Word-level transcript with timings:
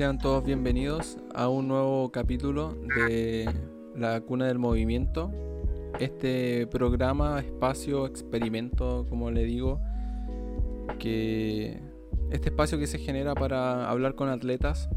sean 0.00 0.16
todos 0.16 0.42
bienvenidos 0.42 1.18
a 1.34 1.50
un 1.50 1.68
nuevo 1.68 2.10
capítulo 2.10 2.74
de 2.96 3.46
La 3.94 4.22
Cuna 4.22 4.46
del 4.46 4.58
Movimiento. 4.58 5.30
Este 5.98 6.66
programa, 6.68 7.38
espacio, 7.40 8.06
experimento, 8.06 9.04
como 9.10 9.30
le 9.30 9.44
digo, 9.44 9.78
que 10.98 11.82
este 12.30 12.48
espacio 12.48 12.78
que 12.78 12.86
se 12.86 12.96
genera 12.96 13.34
para 13.34 13.90
hablar 13.90 14.14
con 14.14 14.30
atletas 14.30 14.88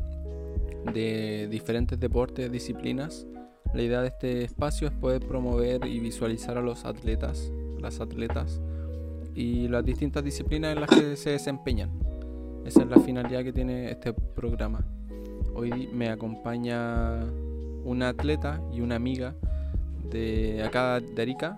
de 0.94 1.50
diferentes 1.52 2.00
deportes, 2.00 2.50
disciplinas. 2.50 3.28
La 3.74 3.82
idea 3.82 4.00
de 4.00 4.08
este 4.08 4.46
espacio 4.46 4.88
es 4.88 4.94
poder 4.94 5.28
promover 5.28 5.86
y 5.86 6.00
visualizar 6.00 6.58
a 6.58 6.62
los 6.62 6.86
atletas, 6.86 7.52
las 7.78 8.00
atletas 8.00 8.62
y 9.36 9.68
las 9.68 9.84
distintas 9.84 10.24
disciplinas 10.24 10.74
en 10.74 10.80
las 10.80 10.90
que 10.90 11.18
se 11.18 11.32
desempeñan. 11.32 12.03
Esa 12.66 12.84
es 12.84 12.88
la 12.88 13.00
finalidad 13.00 13.44
que 13.44 13.52
tiene 13.52 13.92
este 13.92 14.14
programa. 14.14 14.86
Hoy 15.54 15.90
me 15.94 16.10
acompaña 16.10 17.20
una 17.84 18.10
atleta 18.10 18.62
y 18.72 18.82
una 18.82 18.96
amiga 18.96 19.36
de 20.10 20.64
acá 20.64 21.00
de. 21.02 21.58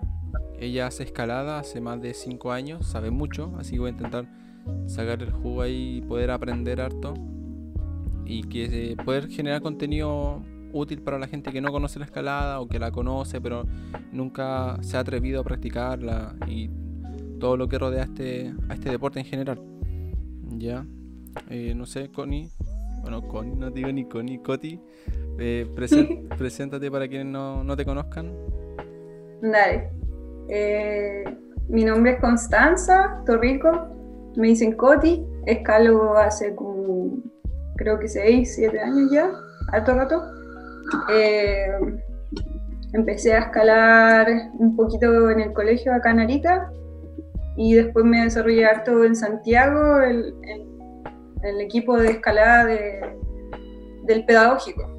Ella 0.58 0.86
hace 0.86 1.04
escalada 1.04 1.58
hace 1.58 1.80
más 1.80 2.00
de 2.00 2.12
5 2.12 2.50
años, 2.50 2.86
sabe 2.86 3.10
mucho, 3.10 3.54
así 3.58 3.72
que 3.72 3.78
voy 3.78 3.88
a 3.88 3.92
intentar 3.92 4.26
sacar 4.86 5.22
el 5.22 5.30
jugo 5.30 5.62
ahí 5.62 5.98
y 5.98 6.00
poder 6.02 6.30
aprender 6.30 6.80
harto 6.80 7.14
y 8.24 8.42
que 8.42 8.96
poder 9.04 9.28
generar 9.28 9.62
contenido 9.62 10.42
útil 10.72 11.02
para 11.02 11.18
la 11.18 11.28
gente 11.28 11.52
que 11.52 11.60
no 11.60 11.70
conoce 11.70 12.00
la 12.00 12.06
escalada 12.06 12.60
o 12.60 12.66
que 12.66 12.80
la 12.80 12.90
conoce 12.90 13.40
pero 13.40 13.64
nunca 14.12 14.78
se 14.82 14.96
ha 14.96 15.00
atrevido 15.00 15.40
a 15.40 15.44
practicarla 15.44 16.34
y 16.48 16.68
todo 17.38 17.56
lo 17.56 17.68
que 17.68 17.78
rodea 17.78 18.02
este, 18.02 18.52
a 18.68 18.74
este 18.74 18.90
deporte 18.90 19.20
en 19.20 19.26
general. 19.26 19.75
Ya, 20.52 20.86
eh, 21.50 21.74
no 21.74 21.86
sé, 21.86 22.10
Connie, 22.10 22.50
bueno, 23.02 23.26
Connie, 23.26 23.56
no 23.56 23.70
digo 23.70 23.90
ni 23.90 24.08
Connie, 24.08 24.42
Coti, 24.42 24.80
eh, 25.38 25.66
preséntate 26.38 26.90
para 26.90 27.08
quienes 27.08 27.26
no, 27.26 27.64
no, 27.64 27.76
te 27.76 27.84
conozcan. 27.84 28.32
Dale. 29.42 29.90
Eh, 30.48 31.24
mi 31.68 31.84
nombre 31.84 32.12
es 32.12 32.20
Constanza 32.20 33.22
Torrico, 33.26 33.70
me 34.36 34.48
dicen 34.48 34.72
Coti, 34.76 35.26
escalo 35.46 36.16
hace 36.16 36.54
como, 36.54 37.18
creo 37.76 37.98
que 37.98 38.08
6, 38.08 38.54
7 38.54 38.80
años 38.80 39.10
ya, 39.10 39.30
alto 39.72 39.94
rato. 39.94 40.22
empecé 42.92 43.34
a 43.34 43.40
escalar 43.40 44.28
un 44.58 44.76
poquito 44.76 45.30
en 45.30 45.40
el 45.40 45.52
colegio 45.52 45.92
acá 45.92 46.12
en 46.12 46.20
Arica 46.20 46.70
y 47.56 47.74
después 47.74 48.04
me 48.04 48.22
desarrollé 48.22 48.66
harto 48.66 49.04
en 49.04 49.16
Santiago, 49.16 50.00
el, 50.00 50.34
el, 51.42 51.60
equipo 51.60 51.96
de 51.96 52.10
escalada 52.10 52.66
de, 52.66 53.18
del 54.04 54.24
pedagógico. 54.26 54.92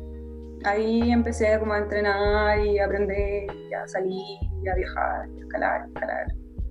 Ahí 0.66 1.12
empecé 1.12 1.60
como 1.60 1.74
a 1.74 1.80
entrenar 1.80 2.66
y 2.66 2.80
a 2.80 2.86
aprender, 2.86 3.48
y 3.70 3.74
a 3.74 3.88
salir, 3.88 4.40
y 4.64 4.68
a 4.68 4.76
viajar, 4.76 5.30
y 5.30 5.40
a 5.40 5.44
escalar, 5.44 5.82
y 5.86 5.94
escalar, 5.94 6.28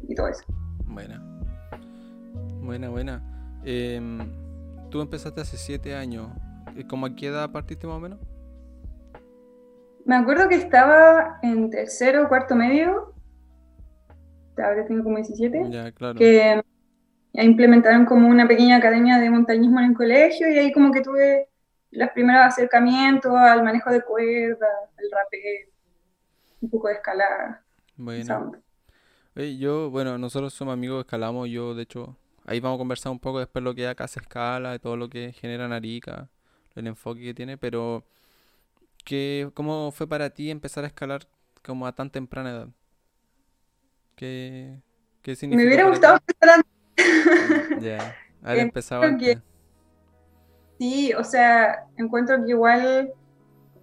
y 0.08 0.14
todo 0.14 0.28
eso. 0.28 0.44
Buena, 0.86 1.22
buena, 2.60 2.88
buena. 2.88 3.22
Em, 3.64 4.18
tú 4.90 5.00
empezaste 5.00 5.40
hace 5.40 5.56
siete 5.56 5.94
años. 5.94 6.28
¿Cómo 6.88 7.06
a 7.06 7.14
qué 7.14 7.28
edad 7.28 7.50
partiste 7.52 7.86
más 7.86 7.96
o 7.96 8.00
menos? 8.00 8.18
Me 10.04 10.16
acuerdo 10.16 10.48
que 10.48 10.56
estaba 10.56 11.38
en 11.42 11.70
tercero 11.70 12.24
o 12.24 12.28
cuarto 12.28 12.54
medio 12.54 13.15
ahora 14.62 14.86
tengo 14.86 15.04
como 15.04 15.16
17, 15.16 15.70
ya, 15.70 15.92
claro. 15.92 16.18
que 16.18 16.62
implementaron 17.32 18.06
como 18.06 18.28
una 18.28 18.48
pequeña 18.48 18.76
academia 18.76 19.18
de 19.18 19.30
montañismo 19.30 19.78
en 19.80 19.86
el 19.86 19.94
colegio 19.94 20.48
y 20.48 20.58
ahí 20.58 20.72
como 20.72 20.90
que 20.92 21.02
tuve 21.02 21.48
los 21.90 22.10
primeros 22.10 22.42
acercamientos 22.42 23.32
al 23.32 23.62
manejo 23.62 23.90
de 23.90 24.02
cuerdas, 24.02 24.68
el 24.98 25.10
rapé, 25.10 25.70
un 26.60 26.70
poco 26.70 26.88
de 26.88 26.94
escalada. 26.94 27.62
Bueno. 27.96 28.52
yo, 29.34 29.90
bueno, 29.90 30.18
nosotros 30.18 30.52
somos 30.52 30.74
amigos, 30.74 31.04
escalamos, 31.04 31.48
yo 31.48 31.74
de 31.74 31.82
hecho, 31.82 32.16
ahí 32.44 32.60
vamos 32.60 32.76
a 32.76 32.78
conversar 32.78 33.12
un 33.12 33.18
poco 33.18 33.38
después 33.38 33.62
lo 33.64 33.74
que 33.74 33.88
acá 33.88 34.08
se 34.08 34.20
escala, 34.20 34.74
y 34.74 34.78
todo 34.78 34.96
lo 34.96 35.08
que 35.08 35.32
genera 35.32 35.68
Narica, 35.68 36.28
el 36.74 36.86
enfoque 36.86 37.22
que 37.22 37.34
tiene, 37.34 37.56
pero 37.56 38.04
¿qué, 39.04 39.50
¿cómo 39.54 39.90
fue 39.92 40.06
para 40.06 40.30
ti 40.30 40.50
empezar 40.50 40.84
a 40.84 40.88
escalar 40.88 41.22
como 41.64 41.86
a 41.86 41.92
tan 41.92 42.10
temprana 42.10 42.50
edad? 42.50 42.68
¿Qué, 44.16 44.80
qué 45.20 45.36
significa? 45.36 45.62
Me 45.62 45.68
hubiera 45.68 45.88
gustado 45.88 46.16
empezar 46.16 46.56
antes. 46.56 47.82
Ya, 47.84 48.16
haber 48.42 48.60
empezado 48.60 49.02
antes. 49.02 49.38
Sí, 50.78 51.12
o 51.12 51.22
sea, 51.22 51.84
encuentro 51.96 52.42
que 52.42 52.50
igual 52.50 53.12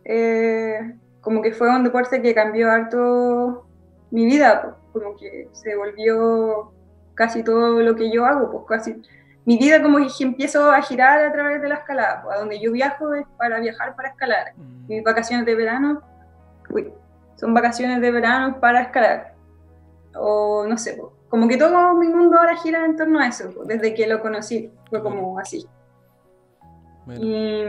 eh, 0.05 0.95
como 1.21 1.41
que 1.43 1.53
fue 1.53 1.69
un 1.69 1.83
deporte 1.83 2.21
que 2.21 2.33
cambió 2.33 2.71
harto 2.71 3.67
mi 4.09 4.25
vida, 4.25 4.75
como 4.91 5.15
que 5.15 5.49
se 5.51 5.75
volvió 5.75 6.73
casi 7.13 7.43
todo 7.43 7.79
lo 7.79 7.95
que 7.95 8.11
yo 8.11 8.25
hago, 8.25 8.51
pues 8.51 8.63
casi 8.67 9.01
mi 9.45 9.57
vida 9.59 9.83
como 9.83 9.99
que 9.99 10.23
empiezo 10.23 10.71
a 10.71 10.81
girar 10.81 11.23
a 11.23 11.31
través 11.31 11.61
de 11.61 11.69
la 11.69 11.75
escalada, 11.75 12.23
pues, 12.23 12.35
a 12.35 12.39
donde 12.39 12.59
yo 12.59 12.71
viajo 12.71 13.13
es 13.13 13.25
para 13.37 13.59
viajar 13.59 13.95
para 13.95 14.09
escalar. 14.09 14.53
Mm. 14.55 14.87
Mis 14.87 15.03
vacaciones 15.03 15.45
de 15.45 15.53
verano, 15.53 16.01
uy, 16.71 16.91
son 17.35 17.53
vacaciones 17.53 18.01
de 18.01 18.09
verano 18.09 18.59
para 18.59 18.81
escalar 18.81 19.32
o 20.15 20.65
no 20.67 20.77
sé, 20.77 21.01
como 21.29 21.47
que 21.47 21.57
todo 21.57 21.93
mi 21.95 22.07
mundo 22.07 22.37
ahora 22.37 22.55
gira 22.57 22.85
en 22.85 22.95
torno 22.95 23.19
a 23.19 23.27
eso, 23.27 23.51
desde 23.65 23.93
que 23.93 24.07
lo 24.07 24.21
conocí, 24.21 24.71
fue 24.89 25.01
como 25.01 25.37
así. 25.39 25.65
Y, 27.19 27.63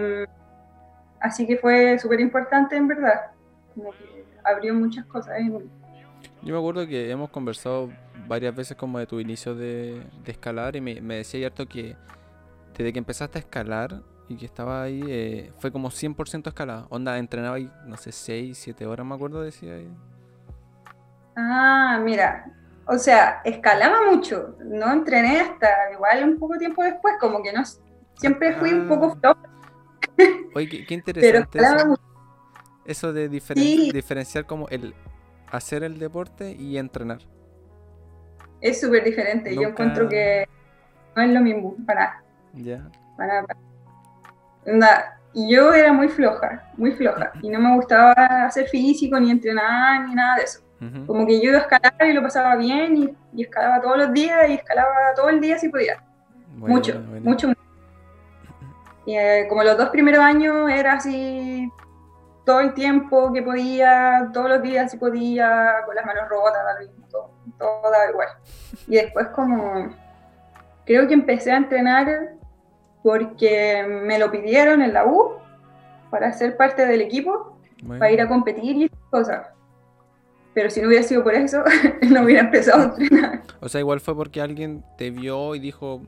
así 1.21 1.47
que 1.47 1.56
fue 1.56 1.99
súper 1.99 2.21
importante 2.21 2.77
en 2.77 2.88
verdad, 2.88 3.33
como 3.75 3.91
que 3.93 4.25
abrió 4.44 4.75
muchas 4.75 5.06
cosas. 5.06 5.34
Yo 6.43 6.53
me 6.54 6.59
acuerdo 6.59 6.87
que 6.87 7.10
hemos 7.10 7.31
conversado 7.31 7.91
varias 8.27 8.54
veces 8.54 8.77
como 8.77 8.99
de 8.99 9.06
tu 9.06 9.19
inicio 9.21 9.54
de, 9.54 10.03
escalar 10.27 10.77
y 10.77 10.81
me, 10.81 11.00
me 11.00 11.16
decía 11.16 11.47
harto 11.47 11.66
que 11.66 11.97
desde 12.77 12.93
que 12.93 12.99
empezaste 12.99 13.38
a 13.38 13.41
escalar 13.41 14.03
y 14.28 14.37
que 14.37 14.47
estaba 14.47 14.83
ahí, 14.83 15.03
eh, 15.06 15.53
fue 15.59 15.71
como 15.71 15.91
100% 15.91 16.49
escalada. 16.49 16.87
Onda, 16.91 17.19
entrenaba 17.19 17.56
ahí, 17.56 17.71
no 17.87 17.97
sé, 17.97 18.12
6, 18.12 18.56
7 18.59 18.87
horas, 18.87 19.06
me 19.06 19.15
acuerdo, 19.15 19.43
decía 19.43 19.75
ahí. 19.75 19.88
Ah, 21.37 22.00
mira, 22.03 22.47
o 22.87 22.99
sea, 22.99 23.41
escalaba 23.45 24.11
mucho, 24.11 24.56
no 24.65 24.93
entrené 24.93 25.41
hasta 25.41 25.69
igual 25.93 26.25
un 26.25 26.39
poco 26.39 26.56
tiempo 26.59 26.83
después, 26.83 27.15
como 27.19 27.43
que 27.43 27.53
no, 27.53 27.62
siempre 28.15 28.55
fui 28.55 28.72
un 28.72 28.89
poco 28.89 29.06
ah. 29.06 29.19
flojo. 29.21 29.41
Oye, 30.55 30.84
qué, 30.87 30.95
interesante 30.95 31.59
eso. 31.59 31.99
eso. 32.84 33.12
de 33.12 33.28
diferenciar 33.28 34.47
como 34.47 34.69
el 34.69 34.95
hacer 35.50 35.83
el 35.83 35.99
deporte 35.99 36.53
y 36.53 36.78
entrenar. 36.78 37.21
Es 38.61 38.81
súper 38.81 39.05
diferente, 39.05 39.55
yo 39.55 39.69
encuentro 39.69 40.09
que 40.09 40.49
no 41.16 41.22
es 41.22 41.31
lo 41.31 41.41
mismo, 41.41 41.77
para. 41.87 42.22
Ya. 42.55 42.89
Para, 43.16 43.45
yo 45.34 45.72
era 45.75 45.93
muy 45.93 46.09
floja, 46.09 46.71
muy 46.77 46.93
floja, 46.93 47.33
y 47.43 47.49
no 47.49 47.61
me 47.61 47.75
gustaba 47.77 48.12
hacer 48.47 48.69
físico, 48.69 49.19
ni 49.19 49.31
entrenar, 49.31 50.06
ni 50.09 50.15
nada 50.15 50.37
de 50.37 50.45
eso. 50.45 50.64
Como 51.07 51.27
que 51.27 51.41
yo 51.41 51.51
iba 51.51 51.59
a 51.59 51.62
escalar 51.62 51.95
y 52.07 52.12
lo 52.12 52.23
pasaba 52.23 52.57
bien 52.57 53.17
y, 53.35 53.43
escalaba 53.43 53.81
todos 53.81 53.97
los 53.97 54.12
días 54.12 54.51
y 54.51 54.55
escalaba 54.55 55.15
todo 55.17 55.31
el 55.31 55.41
día 55.41 55.59
si 55.59 55.69
podía. 55.69 56.03
mucho, 56.57 57.01
mucho, 57.23 57.49
mucho. 57.49 57.61
Y 59.07 59.17
eh, 59.17 59.47
como 59.49 59.63
los 59.63 59.77
dos 59.77 59.89
primeros 59.91 60.21
años 60.21 60.71
era 60.71 60.95
así 60.95 61.71
todo 62.45 62.61
el 62.61 62.75
tiempo 62.75 63.33
que 63.33 63.43
podía, 63.43 64.31
todos 64.33 64.49
los 64.49 64.63
días 64.63 64.91
si 64.91 64.99
podía, 64.99 65.77
con 65.87 65.95
las 65.95 66.05
manos 66.05 66.29
rotas, 66.29 66.63
todo, 67.11 67.31
todo 67.59 67.91
daba 67.91 68.11
igual. 68.11 68.29
Y 68.87 68.97
después 68.97 69.29
como 69.29 69.89
creo 70.84 71.09
que 71.09 71.15
empecé 71.15 71.53
a 71.53 71.57
entrenar 71.57 72.34
porque 73.03 73.84
me 73.87 74.19
lo 74.19 74.31
pidieron 74.31 74.83
en 74.83 74.93
la 74.93 75.07
U 75.07 75.34
para 76.10 76.33
ser 76.33 76.57
parte 76.57 76.87
del 76.87 77.01
equipo, 77.01 77.59
para 77.87 78.10
ir 78.10 78.21
a 78.21 78.28
competir 78.28 78.77
y 78.77 78.89
cosas. 79.10 79.48
Pero 80.54 80.71
si 80.71 80.80
no 80.80 80.89
hubiera 80.89 81.03
sido 81.03 81.22
por 81.24 81.34
eso, 81.34 81.62
no 82.10 82.22
hubiera 82.22 82.42
empezado 82.42 82.83
a 82.83 82.84
entrenar. 82.84 83.42
O 83.60 83.68
sea, 83.68 83.80
igual 83.80 84.01
fue 84.01 84.15
porque 84.15 84.41
alguien 84.41 84.84
te 84.97 85.10
vio 85.10 85.54
y 85.54 85.59
dijo, 85.59 86.03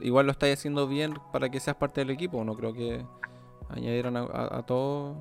igual 0.00 0.26
lo 0.26 0.32
estáis 0.32 0.58
haciendo 0.58 0.86
bien 0.86 1.14
para 1.32 1.48
que 1.48 1.58
seas 1.58 1.76
parte 1.76 2.02
del 2.02 2.10
equipo. 2.10 2.44
No 2.44 2.54
creo 2.54 2.74
que 2.74 3.04
añadieran 3.70 4.16
a, 4.16 4.62
todo. 4.66 5.16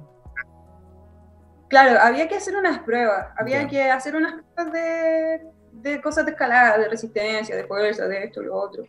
Claro, 1.70 2.00
había 2.02 2.28
que 2.28 2.36
hacer 2.36 2.56
unas 2.56 2.80
pruebas. 2.80 3.28
Había 3.38 3.68
que 3.68 3.90
hacer 3.90 4.16
unas 4.16 4.44
pruebas 4.54 4.74
de, 4.74 5.48
de 5.72 6.02
cosas 6.02 6.26
de 6.26 6.32
escalada, 6.32 6.78
de 6.78 6.90
resistencia, 6.90 7.56
de 7.56 7.66
fuerza, 7.66 8.08
de 8.08 8.26
esto, 8.26 8.42
lo 8.42 8.56
otro. 8.56 8.84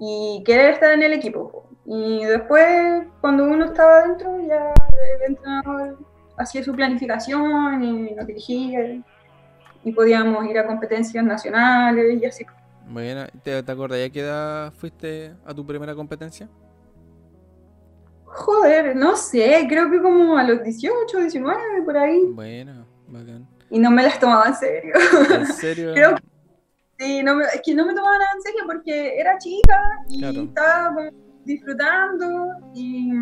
Y 0.00 0.42
querer 0.46 0.70
estar 0.70 0.92
en 0.92 1.02
el 1.02 1.12
equipo. 1.12 1.68
Y 1.84 2.24
después, 2.24 3.04
cuando 3.20 3.44
uno 3.44 3.66
estaba 3.66 4.06
dentro, 4.06 4.40
ya 4.40 4.72
el 5.16 5.32
entrenador 5.32 5.98
hacía 6.42 6.62
su 6.62 6.72
planificación 6.72 7.82
y 7.82 8.14
nos 8.14 8.26
dirigía 8.26 9.02
y 9.84 9.92
podíamos 9.92 10.44
ir 10.46 10.58
a 10.58 10.66
competencias 10.66 11.24
nacionales 11.24 12.20
y 12.20 12.26
así. 12.26 12.46
Bueno, 12.88 13.26
¿te, 13.42 13.62
te 13.62 13.72
acordás 13.72 14.06
a 14.06 14.10
qué 14.10 14.20
edad 14.20 14.72
fuiste 14.72 15.32
a 15.44 15.54
tu 15.54 15.64
primera 15.64 15.94
competencia? 15.94 16.48
Joder, 18.24 18.96
no 18.96 19.16
sé, 19.16 19.66
creo 19.68 19.90
que 19.90 20.00
como 20.00 20.36
a 20.36 20.42
los 20.42 20.62
18, 20.62 21.18
19, 21.18 21.82
por 21.84 21.96
ahí. 21.96 22.22
Bueno, 22.32 22.86
bacán. 23.08 23.46
Y 23.70 23.78
no 23.78 23.90
me 23.90 24.02
las 24.02 24.18
tomaba 24.18 24.48
en 24.48 24.54
serio. 24.54 24.94
¿En 25.30 25.46
serio? 25.46 25.92
creo 25.94 26.14
que, 26.14 26.22
sí, 26.98 27.22
no 27.22 27.36
me, 27.36 27.44
es 27.44 27.60
que 27.64 27.74
no 27.74 27.86
me 27.86 27.94
tomaba 27.94 28.14
nada 28.18 28.30
en 28.34 28.42
serio 28.42 28.62
porque 28.66 29.18
era 29.18 29.38
chica 29.38 29.80
y 30.08 30.24
estaba 30.24 30.94
como 30.94 31.10
disfrutando 31.44 32.48
y, 32.74 33.12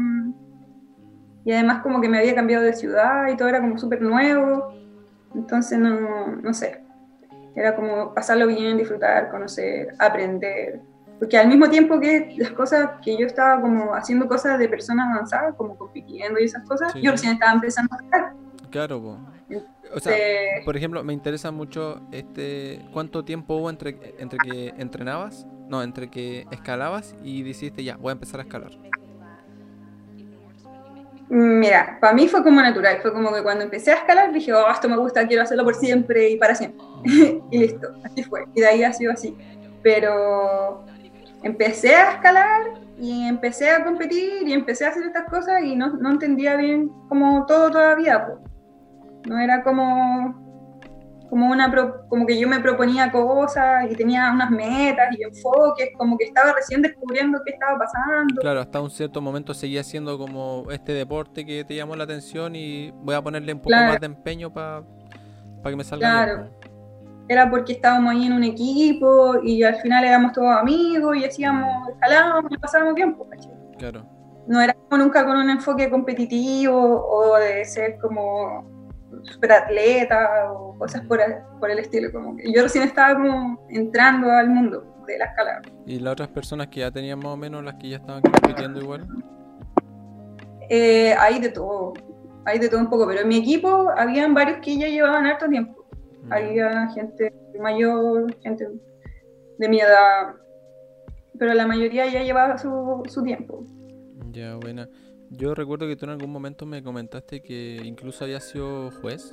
y 1.45 1.53
además 1.53 1.83
como 1.83 2.01
que 2.01 2.09
me 2.09 2.19
había 2.19 2.35
cambiado 2.35 2.65
de 2.65 2.73
ciudad 2.73 3.29
y 3.29 3.37
todo 3.37 3.49
era 3.49 3.61
como 3.61 3.79
súper 3.79 4.03
nuevo. 4.03 4.75
Entonces 5.35 5.79
no, 5.79 6.37
no 6.37 6.55
sé. 6.55 6.83
Era 7.55 7.75
como 7.75 8.15
pasarlo 8.15 8.47
bien, 8.47 8.77
disfrutar, 8.77 9.31
conocer, 9.31 9.95
aprender. 9.99 10.81
Porque 11.19 11.37
al 11.37 11.49
mismo 11.49 11.69
tiempo 11.69 12.01
que 12.01 12.35
las 12.39 12.51
cosas 12.53 12.91
que 13.05 13.17
yo 13.19 13.27
estaba 13.27 13.61
como 13.61 13.95
haciendo 13.95 14.27
cosas 14.27 14.59
de 14.59 14.69
personas 14.69 15.09
avanzadas, 15.13 15.55
como 15.55 15.77
compitiendo 15.77 16.41
y 16.41 16.45
esas 16.45 16.67
cosas, 16.67 16.95
yo 16.95 17.11
recién 17.11 17.35
estaba 17.35 17.53
empezando 17.53 17.95
a 17.95 17.99
jugar. 17.99 18.33
Claro, 18.71 19.19
o 19.93 19.99
sea, 19.99 20.17
por 20.65 20.77
ejemplo, 20.77 21.03
me 21.03 21.13
interesa 21.13 21.51
mucho 21.51 22.01
este 22.13 22.81
cuánto 22.93 23.25
tiempo 23.25 23.57
hubo 23.57 23.69
entre, 23.69 24.15
entre 24.19 24.39
que 24.39 24.69
entrenabas, 24.79 25.47
no, 25.69 25.83
entre 25.83 26.09
que 26.09 26.47
escalabas 26.51 27.15
y 27.25 27.43
decidiste 27.43 27.83
ya, 27.83 27.97
voy 27.97 28.11
a 28.11 28.13
empezar 28.13 28.41
a 28.41 28.45
escalar. 28.45 28.71
Mira, 31.33 31.97
para 32.01 32.13
mí 32.13 32.27
fue 32.27 32.43
como 32.43 32.61
natural, 32.61 32.99
fue 33.01 33.13
como 33.13 33.33
que 33.33 33.41
cuando 33.41 33.63
empecé 33.63 33.93
a 33.93 33.99
escalar 33.99 34.33
dije, 34.33 34.53
oh, 34.53 34.69
esto 34.69 34.89
me 34.89 34.97
gusta, 34.97 35.29
quiero 35.29 35.45
hacerlo 35.45 35.63
por 35.63 35.77
siempre 35.77 36.29
y 36.29 36.37
para 36.37 36.57
siempre. 36.57 36.85
y 37.53 37.59
listo, 37.59 37.89
así 38.03 38.25
fue. 38.25 38.47
Y 38.53 38.61
de 38.61 38.67
ahí 38.67 38.83
ha 38.83 38.93
sido 38.93 39.13
así. 39.13 39.37
Pero 39.81 40.85
empecé 41.45 41.95
a 41.95 42.15
escalar 42.15 42.63
y 42.99 43.29
empecé 43.29 43.71
a 43.71 43.85
competir 43.85 44.49
y 44.49 44.53
empecé 44.53 44.85
a 44.85 44.89
hacer 44.89 45.05
estas 45.05 45.31
cosas 45.31 45.63
y 45.63 45.77
no, 45.77 45.91
no 45.99 46.11
entendía 46.11 46.57
bien 46.57 46.89
como 47.09 47.47
todo 47.47 47.71
todavía. 47.71 48.27
No 49.29 49.39
era 49.39 49.63
como 49.63 50.50
como 51.31 51.49
una 51.49 51.73
como 52.09 52.27
que 52.27 52.39
yo 52.39 52.49
me 52.49 52.59
proponía 52.59 53.11
cosas 53.13 53.89
y 53.89 53.95
tenía 53.95 54.33
unas 54.33 54.51
metas 54.51 55.17
y 55.17 55.23
enfoques, 55.23 55.91
como 55.97 56.19
que 56.19 56.25
estaba 56.25 56.53
recién 56.53 56.83
descubriendo 56.83 57.39
qué 57.47 57.53
estaba 57.53 57.79
pasando. 57.79 58.41
Claro, 58.41 58.61
hasta 58.61 58.81
un 58.81 58.91
cierto 58.91 59.21
momento 59.21 59.55
seguía 59.55 59.85
siendo 59.85 60.19
como 60.19 60.67
este 60.71 60.93
deporte 60.93 61.47
que 61.47 61.65
te 61.65 61.77
llamó 61.77 61.95
la 61.95 62.05
atención 62.05 62.57
y 62.57 62.91
voy 62.91 63.15
a 63.15 63.23
ponerle 63.23 63.53
un 63.55 63.61
poco 63.61 63.77
más 63.77 64.01
de 64.01 64.07
empeño 64.07 64.53
para 64.53 64.85
que 65.65 65.77
me 65.77 65.85
salga 65.85 66.25
claro. 66.25 66.51
Era 67.29 67.49
porque 67.49 67.75
estábamos 67.75 68.13
ahí 68.13 68.27
en 68.27 68.33
un 68.33 68.43
equipo 68.43 69.41
y 69.45 69.63
al 69.63 69.77
final 69.77 70.05
éramos 70.05 70.33
todos 70.33 70.51
amigos 70.51 71.17
y 71.17 71.25
hacíamos, 71.25 71.91
escalábamos 71.91 72.51
y 72.51 72.59
pasábamos 72.59 72.97
tiempo, 72.97 73.29
Claro. 73.79 74.05
No 74.49 74.61
era 74.61 74.75
nunca 74.91 75.25
con 75.25 75.37
un 75.37 75.49
enfoque 75.49 75.89
competitivo 75.89 76.75
o 76.77 77.37
de 77.37 77.65
ser 77.65 77.99
como 77.99 78.80
super 79.23 79.53
atleta 79.53 80.53
o 80.53 80.77
cosas 80.79 81.03
por, 81.07 81.21
por, 81.59 81.71
el 81.71 81.79
estilo. 81.79 82.13
Como 82.13 82.37
que 82.37 82.53
yo 82.53 82.63
recién 82.63 82.85
estaba 82.85 83.15
como 83.15 83.67
entrando 83.69 84.31
al 84.31 84.49
mundo 84.49 84.85
de 85.07 85.19
la 85.19 85.27
escalada. 85.27 85.63
¿Y 85.87 85.99
las 85.99 86.13
otras 86.13 86.29
personas 86.29 86.69
que 86.69 86.81
ya 86.81 86.91
tenían 86.91 87.19
más 87.19 87.29
o 87.33 87.37
menos, 87.37 87.65
las 87.65 87.75
que 87.75 87.91
ya 87.91 87.97
estaban 87.97 88.23
compitiendo 88.23 88.81
igual? 88.81 89.07
Eh, 90.69 91.15
hay 91.19 91.41
de 91.41 91.49
todo, 91.51 91.95
hay 92.45 92.59
de 92.59 92.69
todo 92.69 92.81
un 92.81 92.89
poco, 92.89 93.07
pero 93.07 93.23
en 93.23 93.29
mi 93.29 93.39
equipo 93.39 93.91
habían 93.97 94.35
varios 94.35 94.59
que 94.63 94.79
ya 94.79 94.89
llevaban 94.89 95.27
harto 95.27 95.49
tiempo. 95.49 95.85
Mm. 96.23 96.33
Había 96.33 96.89
gente 96.91 97.33
mayor, 97.59 98.35
gente 98.41 98.69
de 99.59 99.69
mi 99.69 99.81
edad, 99.81 100.35
pero 101.39 101.55
la 101.55 101.67
mayoría 101.67 102.07
ya 102.07 102.23
llevaba 102.23 102.57
su, 102.57 103.03
su 103.09 103.23
tiempo. 103.23 103.65
Ya, 104.31 104.55
buena. 104.57 104.89
Yo 105.31 105.55
recuerdo 105.55 105.87
que 105.87 105.95
tú 105.95 106.07
en 106.07 106.11
algún 106.11 106.33
momento 106.33 106.67
me 106.67 106.83
comentaste 106.83 107.41
que 107.41 107.81
incluso 107.85 108.25
había 108.25 108.41
sido 108.41 108.91
juez 109.01 109.33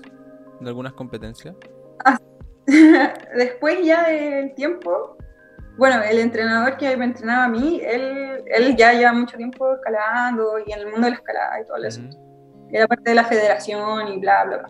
de 0.60 0.68
algunas 0.68 0.94
competencias. 0.94 1.56
Ah, 2.06 2.20
después 3.36 3.84
ya 3.84 4.08
del 4.08 4.54
tiempo, 4.54 5.18
bueno, 5.76 6.04
el 6.04 6.20
entrenador 6.20 6.78
que 6.78 6.96
me 6.96 7.06
entrenaba 7.06 7.46
a 7.46 7.50
mí, 7.50 7.82
él, 7.84 8.44
él 8.46 8.76
ya 8.76 8.94
lleva 8.94 9.12
mucho 9.12 9.38
tiempo 9.38 9.74
escalando 9.74 10.60
y 10.64 10.72
en 10.72 10.80
el 10.80 10.86
mundo 10.86 11.02
de 11.02 11.10
la 11.10 11.16
escalada 11.16 11.62
y 11.62 11.66
todo 11.66 11.78
eso. 11.84 12.02
Era 12.70 12.88
parte 12.88 13.10
de 13.10 13.16
la 13.16 13.24
federación 13.24 14.08
y 14.10 14.20
bla, 14.20 14.46
bla, 14.46 14.58
bla. 14.58 14.70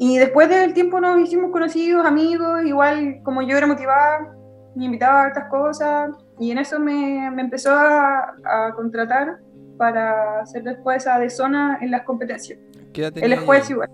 Y 0.00 0.18
después 0.18 0.48
del 0.48 0.74
tiempo 0.74 1.00
nos 1.00 1.20
hicimos 1.20 1.50
conocidos, 1.52 2.04
amigos, 2.04 2.64
igual 2.64 3.20
como 3.22 3.42
yo 3.42 3.56
era 3.56 3.66
motivada, 3.66 4.34
me 4.74 4.84
invitaba 4.84 5.24
a 5.24 5.28
estas 5.28 5.48
cosas 5.48 6.10
y 6.38 6.52
en 6.52 6.58
eso 6.58 6.78
me, 6.78 7.30
me 7.32 7.42
empezó 7.42 7.72
a, 7.72 8.34
a 8.44 8.72
contratar 8.74 9.38
para 9.78 10.44
ser 10.44 10.64
después 10.64 11.04
de 11.04 11.30
zona 11.30 11.78
en 11.80 11.90
las 11.90 12.02
competencias. 12.02 12.58
¿Qué 12.92 13.06
Él 13.14 13.32
es 13.32 13.40
juez 13.40 13.70
igual. 13.70 13.88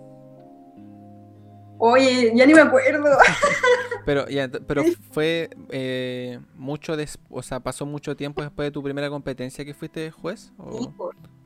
Oye, 1.79 2.33
ya 2.35 2.47
ni 2.47 2.55
me 2.55 2.63
acuerdo. 2.63 3.19
pero 4.07 4.27
ya, 4.29 4.49
pero 4.67 4.85
fue 5.11 5.51
eh, 5.71 6.41
mucho 6.57 6.95
o 7.29 7.43
sea, 7.43 7.61
pasó 7.61 7.85
mucho 7.85 8.17
tiempo 8.17 8.43
después 8.43 8.67
de 8.67 8.73
tu 8.73 8.83
primera 8.83 9.11
competencia 9.11 9.65
que 9.65 9.75
fuiste 9.75 10.11
juez. 10.11 10.53
Sí, 10.79 10.89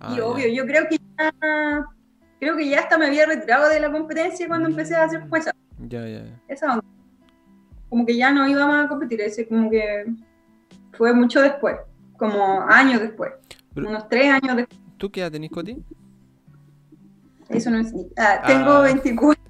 ah, 0.01 0.15
y 0.17 0.21
obvio, 0.21 0.47
yo 0.49 0.65
creo 0.67 0.87
que 0.89 0.99
ya, 1.19 1.35
creo 2.39 2.57
que 2.57 2.69
ya 2.69 2.81
hasta 2.81 2.99
me 2.99 3.07
había 3.07 3.27
retirado 3.27 3.69
de 3.69 3.81
la 3.81 3.91
competencia 3.91 4.47
cuando 4.47 4.69
empecé 4.69 4.95
a 4.95 5.09
ser 5.09 5.29
jueza. 5.29 5.51
Ya, 5.89 6.07
ya, 6.07 6.25
ya. 6.25 6.41
Esa 6.47 6.75
onda. 6.75 6.85
Como 7.89 8.05
que 8.05 8.17
ya 8.17 8.31
no 8.31 8.47
iba 8.47 8.67
más 8.67 8.85
a 8.85 8.89
competir, 8.89 9.21
ese 9.23 9.49
como 9.49 9.71
que 9.71 10.05
fue 10.93 11.13
mucho 11.15 11.41
después, 11.41 11.77
como 12.17 12.61
años 12.69 13.01
después 13.01 13.33
unos 13.77 14.09
tres 14.09 14.31
años 14.31 14.57
después. 14.57 14.81
¿Tú 14.97 15.11
qué 15.11 15.21
edad 15.21 15.31
tenés, 15.31 15.51
Coti? 15.51 15.79
Eso 17.49 17.71
no 17.71 17.79
es. 17.79 17.93
Ah, 18.17 18.43
tengo 18.47 18.83
24. 18.83 19.43
Ah. 19.43 19.49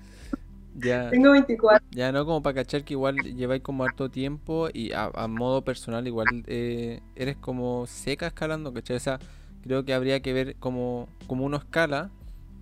Ya, 0.81 1.11
tengo 1.11 1.33
24. 1.33 1.85
Ya, 1.91 2.13
no, 2.13 2.25
como 2.25 2.43
para 2.43 2.55
cachar 2.55 2.85
que 2.85 2.95
igual 2.95 3.17
lleváis 3.17 3.63
como 3.63 3.83
harto 3.83 4.11
tiempo 4.11 4.69
y 4.73 4.93
a, 4.93 5.11
modo 5.27 5.65
personal 5.65 6.07
igual 6.07 6.45
eh, 6.47 7.01
eres 7.17 7.37
como 7.37 7.87
seca 7.87 8.29
escalando, 8.29 8.73
¿cachai? 8.73 8.97
O 8.97 9.01
sea, 9.01 9.19
creo 9.63 9.85
que 9.85 9.93
habría 9.93 10.21
que 10.21 10.33
ver 10.33 10.57
como, 10.57 11.09
como 11.27 11.45
uno 11.45 11.57
escala, 11.57 12.11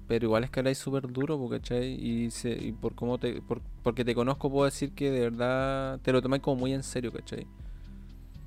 pero 0.08 0.26
igual 0.26 0.44
escaláis 0.44 0.78
súper 0.78 1.08
duro, 1.08 1.38
¿cachai? 1.50 1.92
Y, 1.92 2.30
se, 2.30 2.50
y 2.50 2.72
por 2.72 2.94
cómo 2.94 3.18
te, 3.18 3.42
por, 3.42 3.60
porque 3.82 4.04
te 4.04 4.14
conozco 4.14 4.50
puedo 4.50 4.64
decir 4.64 4.92
que 4.92 5.10
de 5.10 5.20
verdad 5.20 6.00
te 6.00 6.12
lo 6.12 6.22
tomáis 6.22 6.42
como 6.42 6.56
muy 6.56 6.72
en 6.72 6.82
serio, 6.82 7.12
¿cachai? 7.12 7.46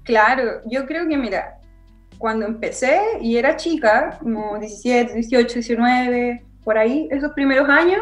Claro, 0.03 0.61
yo 0.65 0.87
creo 0.87 1.07
que 1.07 1.15
mira, 1.15 1.59
cuando 2.19 2.45
empecé 2.45 3.01
y 3.21 3.37
era 3.37 3.55
chica, 3.55 4.19
como 4.21 4.59
17, 4.59 5.13
18, 5.13 5.53
19, 5.55 6.45
por 6.63 6.77
ahí, 6.77 7.07
esos 7.09 7.31
primeros 7.31 7.67
años, 7.69 8.01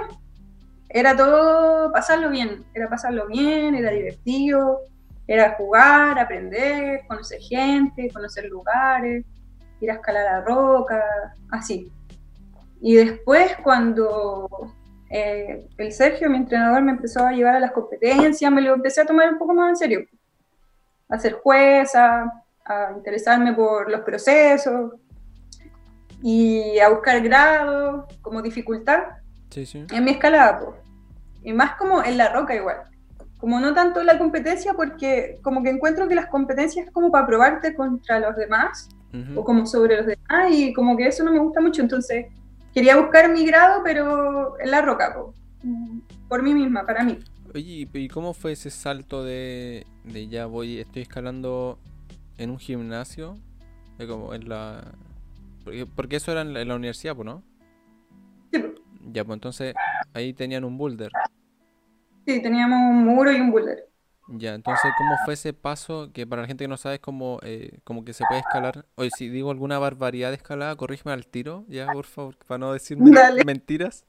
era 0.90 1.16
todo 1.16 1.92
pasarlo 1.92 2.30
bien, 2.30 2.66
era 2.74 2.90
pasarlo 2.90 3.28
bien, 3.28 3.76
era 3.76 3.92
divertido, 3.92 4.82
era 5.28 5.52
jugar, 5.52 6.18
aprender, 6.18 7.02
conocer 7.08 7.40
gente, 7.40 8.10
conocer 8.12 8.46
lugares, 8.46 9.24
ir 9.80 9.92
a 9.92 9.96
escalar 9.96 10.28
a 10.28 10.42
roca, 10.42 11.04
así. 11.52 11.92
Y 12.82 12.96
después 12.96 13.56
cuando 13.64 14.74
eh, 15.12 15.68
el 15.78 15.92
Sergio, 15.92 16.28
mi 16.28 16.38
entrenador, 16.38 16.82
me 16.82 16.94
empezó 16.94 17.24
a 17.24 17.34
llevar 17.34 17.56
a 17.56 17.60
las 17.60 17.72
competencias, 17.72 18.52
me 18.52 18.62
lo 18.62 18.74
empecé 18.74 19.02
a 19.02 19.06
tomar 19.06 19.32
un 19.32 19.38
poco 19.38 19.54
más 19.54 19.70
en 19.70 19.76
serio. 19.76 20.06
A 21.08 21.20
ser 21.20 21.34
jueza, 21.34 22.44
a 22.68 22.92
interesarme 22.96 23.54
por 23.54 23.90
los 23.90 24.02
procesos 24.02 24.94
y 26.22 26.80
a 26.80 26.90
buscar 26.90 27.22
grados 27.22 28.06
como 28.22 28.42
dificultad 28.42 29.04
en 29.56 30.04
mi 30.04 30.12
escalada. 30.12 30.62
Y 31.44 31.54
más 31.54 31.76
como 31.76 32.04
en 32.04 32.18
la 32.18 32.34
roca 32.34 32.56
igual. 32.56 32.78
Como 33.38 33.60
no 33.60 33.74
tanto 33.74 34.02
en 34.02 34.08
la 34.08 34.18
competencia 34.18 34.74
porque 34.74 35.38
como 35.44 35.64
que 35.64 35.70
encuentro 35.70 36.08
que 36.08 36.16
las 36.16 36.28
competencias 36.28 36.88
es 36.88 36.92
como 36.92 37.12
para 37.12 37.28
probarte 37.28 37.76
contra 37.76 38.20
los 38.20 38.36
demás 38.36 38.90
o 39.36 39.44
como 39.44 39.66
sobre 39.66 39.98
los 39.98 40.06
demás 40.06 40.52
y 40.52 40.74
como 40.74 40.96
que 40.96 41.08
eso 41.08 41.24
no 41.24 41.32
me 41.32 41.40
gusta 41.40 41.62
mucho. 41.62 41.82
Entonces 41.82 42.28
quería 42.74 42.98
buscar 42.98 43.32
mi 43.32 43.46
grado 43.46 43.82
pero 43.84 44.60
en 44.60 44.72
la 44.72 44.82
roca, 44.82 45.16
por 46.28 46.44
mí 46.44 46.54
misma, 46.54 46.86
para 46.86 47.04
mí. 47.04 47.20
Oye, 47.54 47.88
¿y 47.92 48.08
cómo 48.10 48.34
fue 48.34 48.52
ese 48.52 48.70
salto 48.70 49.24
de, 49.24 49.86
de 50.04 50.28
ya 50.28 50.46
voy, 50.46 50.80
estoy 50.80 51.04
escalando 51.04 51.80
en 52.38 52.50
un 52.50 52.60
gimnasio, 52.60 53.38
como 54.08 54.34
en 54.34 54.50
la... 54.50 54.94
Porque, 55.96 56.16
eso 56.16 56.32
era 56.32 56.42
en 56.42 56.54
la, 56.54 56.76
universidad, 56.76 57.16
pues, 57.16 57.26
¿no? 57.26 57.44
Sí. 58.54 58.64
Ya, 59.12 59.26
pues 59.26 59.36
entonces 59.36 59.74
ahí 60.14 60.34
tenían 60.34 60.64
un 60.64 60.78
boulder. 60.78 61.12
Sí, 62.26 62.42
teníamos 62.42 62.80
un 62.80 63.06
muro 63.06 63.32
y 63.32 63.40
un 63.40 63.52
boulder. 63.52 63.88
Ya, 64.30 64.54
entonces, 64.54 64.92
¿cómo 64.98 65.16
fue 65.24 65.36
ese 65.36 65.54
paso? 65.54 66.12
Que 66.14 66.28
para 66.28 66.42
la 66.42 66.48
gente 66.48 66.66
que 66.66 66.68
no 66.68 66.76
sabe 66.76 66.96
es 66.96 67.02
como, 67.02 67.40
eh, 67.44 67.80
como 67.86 68.04
que 68.04 68.14
se 68.14 68.26
puede 68.28 68.42
escalar. 68.42 68.86
Oye, 68.96 69.10
si 69.18 69.30
digo 69.30 69.52
alguna 69.52 69.80
barbaridad 69.80 70.30
de 70.30 70.36
escalada, 70.36 70.76
corrígeme 70.76 71.14
al 71.14 71.28
tiro, 71.28 71.64
ya, 71.70 71.88
por 71.88 72.06
favor, 72.06 72.36
para 72.46 72.58
no 72.58 72.74
decir 72.74 72.98
mentiras. 72.98 74.06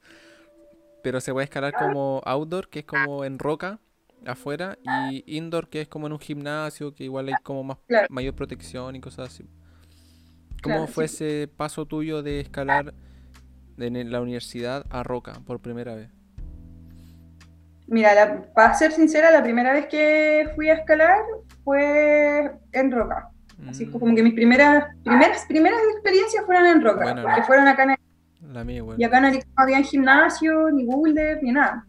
Pero 1.01 1.21
se 1.21 1.31
puede 1.31 1.45
escalar 1.45 1.73
como 1.73 2.21
outdoor, 2.25 2.67
que 2.67 2.79
es 2.79 2.85
como 2.85 3.23
en 3.23 3.39
roca, 3.39 3.79
afuera 4.25 4.77
y 4.83 5.23
indoor 5.37 5.69
que 5.69 5.81
es 5.81 5.87
como 5.87 6.07
en 6.07 6.13
un 6.13 6.19
gimnasio 6.19 6.93
que 6.93 7.03
igual 7.03 7.27
hay 7.27 7.35
como 7.43 7.63
más 7.63 7.77
mayor 8.09 8.35
protección 8.35 8.95
y 8.95 9.01
cosas 9.01 9.29
así. 9.29 9.45
¿Cómo 10.61 10.87
fue 10.87 11.05
ese 11.05 11.49
paso 11.55 11.85
tuyo 11.85 12.21
de 12.21 12.41
escalar 12.41 12.93
de 13.77 14.03
la 14.03 14.21
universidad 14.21 14.85
a 14.89 15.03
Roca 15.03 15.33
por 15.45 15.59
primera 15.59 15.95
vez? 15.95 16.09
Mira, 17.87 18.45
para 18.53 18.73
ser 18.75 18.91
sincera, 18.91 19.31
la 19.31 19.41
primera 19.41 19.73
vez 19.73 19.87
que 19.87 20.49
fui 20.55 20.69
a 20.69 20.73
escalar 20.73 21.21
fue 21.63 22.51
en 22.71 22.91
Roca. 22.91 23.29
Así 23.67 23.85
mm. 23.85 23.91
como 23.91 24.15
que 24.15 24.21
mis 24.21 24.33
primeras, 24.33 24.95
primeras, 25.03 25.45
primeras 25.47 25.79
experiencias 25.93 26.45
fueron 26.45 26.67
en 26.67 26.83
Roca, 26.83 27.15
porque 27.21 27.43
fueron 27.43 27.67
acá 27.67 27.83
en 27.83 28.53
la 28.53 28.63
mía, 28.63 28.83
Y 28.97 29.03
acá 29.03 29.19
no 29.19 29.29
había 29.55 29.81
gimnasio, 29.81 30.69
ni 30.71 30.85
boulder, 30.85 31.41
ni 31.41 31.51
nada. 31.51 31.85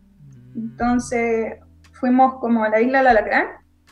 Mm. 0.54 0.58
Entonces 0.58 1.58
fuimos 2.00 2.34
como 2.40 2.64
a 2.64 2.68
la 2.68 2.80
isla 2.80 3.02
de 3.02 3.08
Alacrán. 3.10 3.46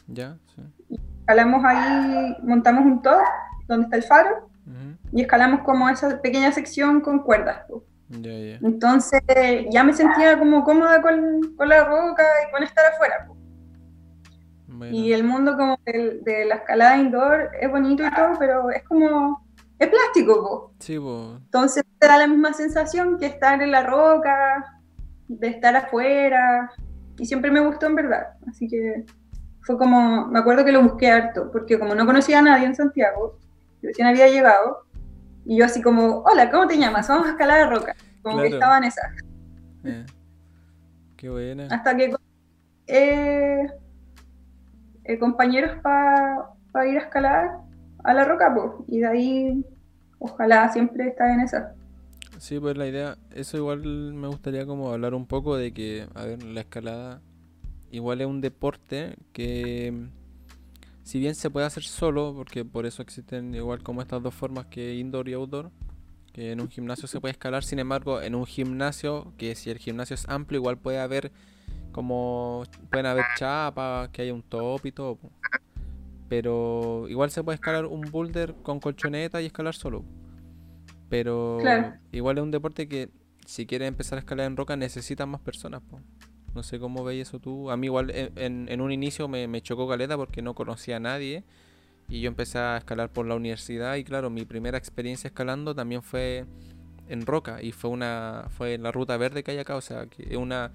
Ya, 0.06 0.36
sí. 0.54 0.96
escalamos 1.20 1.62
ahí, 1.64 2.36
montamos 2.42 2.84
un 2.84 3.02
top 3.02 3.20
donde 3.66 3.84
está 3.84 3.96
el 3.96 4.02
faro 4.02 4.48
y 5.12 5.22
escalamos 5.22 5.60
como 5.60 5.88
esa 5.88 6.20
pequeña 6.20 6.52
sección 6.52 7.00
con 7.00 7.20
cuerdas. 7.20 7.62
Entonces 8.10 9.20
ya 9.70 9.84
me 9.84 9.92
sentía 9.92 10.38
como 10.38 10.64
cómoda 10.64 11.02
con, 11.02 11.54
con, 11.56 11.68
la 11.68 11.84
roca 11.84 12.24
y 12.46 12.52
con 12.52 12.62
estar 12.62 12.84
afuera. 12.86 13.28
Y 14.90 15.12
el 15.12 15.24
mundo 15.24 15.56
como 15.56 15.78
de, 15.84 16.44
la 16.46 16.56
escalada 16.56 16.96
indoor 16.96 17.50
es 17.60 17.70
bonito 17.70 18.06
y 18.06 18.10
todo, 18.10 18.38
pero 18.38 18.70
es 18.70 18.82
como, 18.84 19.44
es 19.78 19.88
plástico. 19.88 20.72
Sí, 20.78 20.94
Entonces 20.94 21.84
te 21.98 22.06
da 22.06 22.18
la 22.18 22.26
misma 22.26 22.52
sensación 22.52 23.18
que 23.18 23.26
estar 23.26 23.60
en 23.60 23.72
la 23.72 23.82
roca, 23.82 24.80
de 25.26 25.48
estar 25.48 25.74
afuera. 25.76 26.70
Y 27.18 27.26
siempre 27.26 27.50
me 27.50 27.60
gustó 27.60 27.86
en 27.86 27.94
verdad. 27.94 28.28
Así 28.48 28.68
que 28.68 29.04
fue 29.62 29.76
como, 29.76 30.26
me 30.26 30.38
acuerdo 30.38 30.64
que 30.64 30.72
lo 30.72 30.82
busqué 30.82 31.10
harto, 31.10 31.50
porque 31.50 31.78
como 31.78 31.94
no 31.94 32.06
conocía 32.06 32.38
a 32.38 32.42
nadie 32.42 32.66
en 32.66 32.74
Santiago, 32.74 33.38
recién 33.82 34.06
había 34.06 34.28
llegado, 34.28 34.84
y 35.44 35.56
yo 35.56 35.64
así 35.64 35.80
como, 35.82 36.20
hola, 36.20 36.50
¿cómo 36.50 36.66
te 36.66 36.76
llamas? 36.76 37.08
Vamos 37.08 37.26
a 37.26 37.30
escalar 37.30 37.60
a 37.60 37.70
roca. 37.70 37.96
Como 38.22 38.42
que 38.42 38.48
estaba 38.48 38.78
en 38.78 38.84
esa. 38.84 39.00
Eh, 39.84 40.04
qué 41.16 41.30
buena. 41.30 41.68
Hasta 41.70 41.96
que 41.96 42.14
eh, 42.86 43.66
eh, 45.04 45.18
compañeros 45.18 45.76
para 45.82 46.86
ir 46.86 46.98
a 46.98 47.00
escalar 47.00 47.60
a 48.04 48.14
la 48.14 48.24
roca, 48.24 48.54
pues. 48.54 48.72
Y 48.88 49.00
de 49.00 49.06
ahí, 49.06 49.66
ojalá 50.18 50.70
siempre 50.70 51.08
estar 51.08 51.30
en 51.30 51.40
esa. 51.40 51.74
Sí, 52.38 52.60
pues 52.60 52.76
la 52.76 52.86
idea, 52.86 53.18
eso 53.34 53.56
igual 53.56 53.80
me 53.84 54.28
gustaría 54.28 54.64
como 54.64 54.92
hablar 54.92 55.14
un 55.14 55.26
poco 55.26 55.56
de 55.56 55.72
que, 55.72 56.06
a 56.14 56.24
ver, 56.24 56.42
la 56.42 56.60
escalada 56.60 57.20
igual 57.90 58.20
es 58.20 58.26
un 58.26 58.40
deporte 58.40 59.16
que 59.32 60.08
si 61.02 61.18
bien 61.18 61.34
se 61.34 61.50
puede 61.50 61.66
hacer 61.66 61.82
solo, 61.82 62.34
porque 62.36 62.64
por 62.64 62.86
eso 62.86 63.02
existen 63.02 63.54
igual 63.54 63.82
como 63.82 64.02
estas 64.02 64.22
dos 64.22 64.34
formas 64.34 64.66
que 64.66 64.94
indoor 64.94 65.28
y 65.28 65.32
outdoor, 65.32 65.70
que 66.32 66.52
en 66.52 66.60
un 66.60 66.68
gimnasio 66.68 67.08
se 67.08 67.20
puede 67.20 67.32
escalar, 67.32 67.64
sin 67.64 67.78
embargo, 67.78 68.20
en 68.20 68.34
un 68.34 68.46
gimnasio, 68.46 69.32
que 69.36 69.54
si 69.54 69.70
el 69.70 69.78
gimnasio 69.78 70.14
es 70.14 70.28
amplio, 70.28 70.60
igual 70.60 70.78
puede 70.78 71.00
haber 71.00 71.32
como 71.92 72.64
pueden 72.90 73.06
haber 73.06 73.24
chapas, 73.36 74.10
que 74.10 74.22
haya 74.22 74.34
un 74.34 74.42
top 74.42 74.86
y 74.86 74.92
todo. 74.92 75.18
Pero 76.28 77.06
igual 77.08 77.30
se 77.30 77.42
puede 77.42 77.56
escalar 77.56 77.86
un 77.86 78.02
boulder 78.02 78.54
con 78.62 78.78
colchoneta 78.78 79.40
y 79.40 79.46
escalar 79.46 79.74
solo. 79.74 80.04
Pero 81.08 81.58
igual 82.12 82.38
es 82.38 82.42
un 82.44 82.50
deporte 82.50 82.88
que 82.88 83.08
si 83.46 83.66
quieres 83.66 83.88
empezar 83.88 84.18
a 84.18 84.20
escalar 84.20 84.46
en 84.46 84.56
roca 84.56 84.76
necesitas 84.76 85.26
más 85.26 85.40
personas. 85.40 85.82
No 86.54 86.62
sé 86.62 86.78
cómo 86.78 87.04
veis 87.04 87.28
eso 87.28 87.38
tú. 87.38 87.70
A 87.70 87.76
mí 87.76 87.86
igual 87.86 88.10
en, 88.10 88.80
un 88.80 88.92
inicio 88.92 89.28
me, 89.28 89.60
chocó 89.62 89.88
caleta 89.88 90.16
porque 90.16 90.42
no 90.42 90.54
conocía 90.54 90.96
a 90.96 91.00
nadie. 91.00 91.44
Y 92.08 92.20
yo 92.20 92.28
empecé 92.28 92.58
a 92.58 92.78
escalar 92.78 93.10
por 93.10 93.26
la 93.26 93.34
universidad 93.34 93.96
y 93.96 94.04
claro, 94.04 94.30
mi 94.30 94.44
primera 94.44 94.78
experiencia 94.78 95.28
escalando 95.28 95.74
también 95.74 96.02
fue 96.02 96.46
en 97.08 97.24
roca 97.26 97.62
y 97.62 97.72
fue 97.72 97.90
una 97.90 98.46
fue 98.50 98.74
en 98.74 98.82
la 98.82 98.92
ruta 98.92 99.16
verde 99.16 99.42
que 99.42 99.50
hay 99.50 99.58
acá, 99.58 99.76
o 99.76 99.80
sea, 99.82 100.06
que 100.06 100.22
es 100.22 100.36
una 100.36 100.72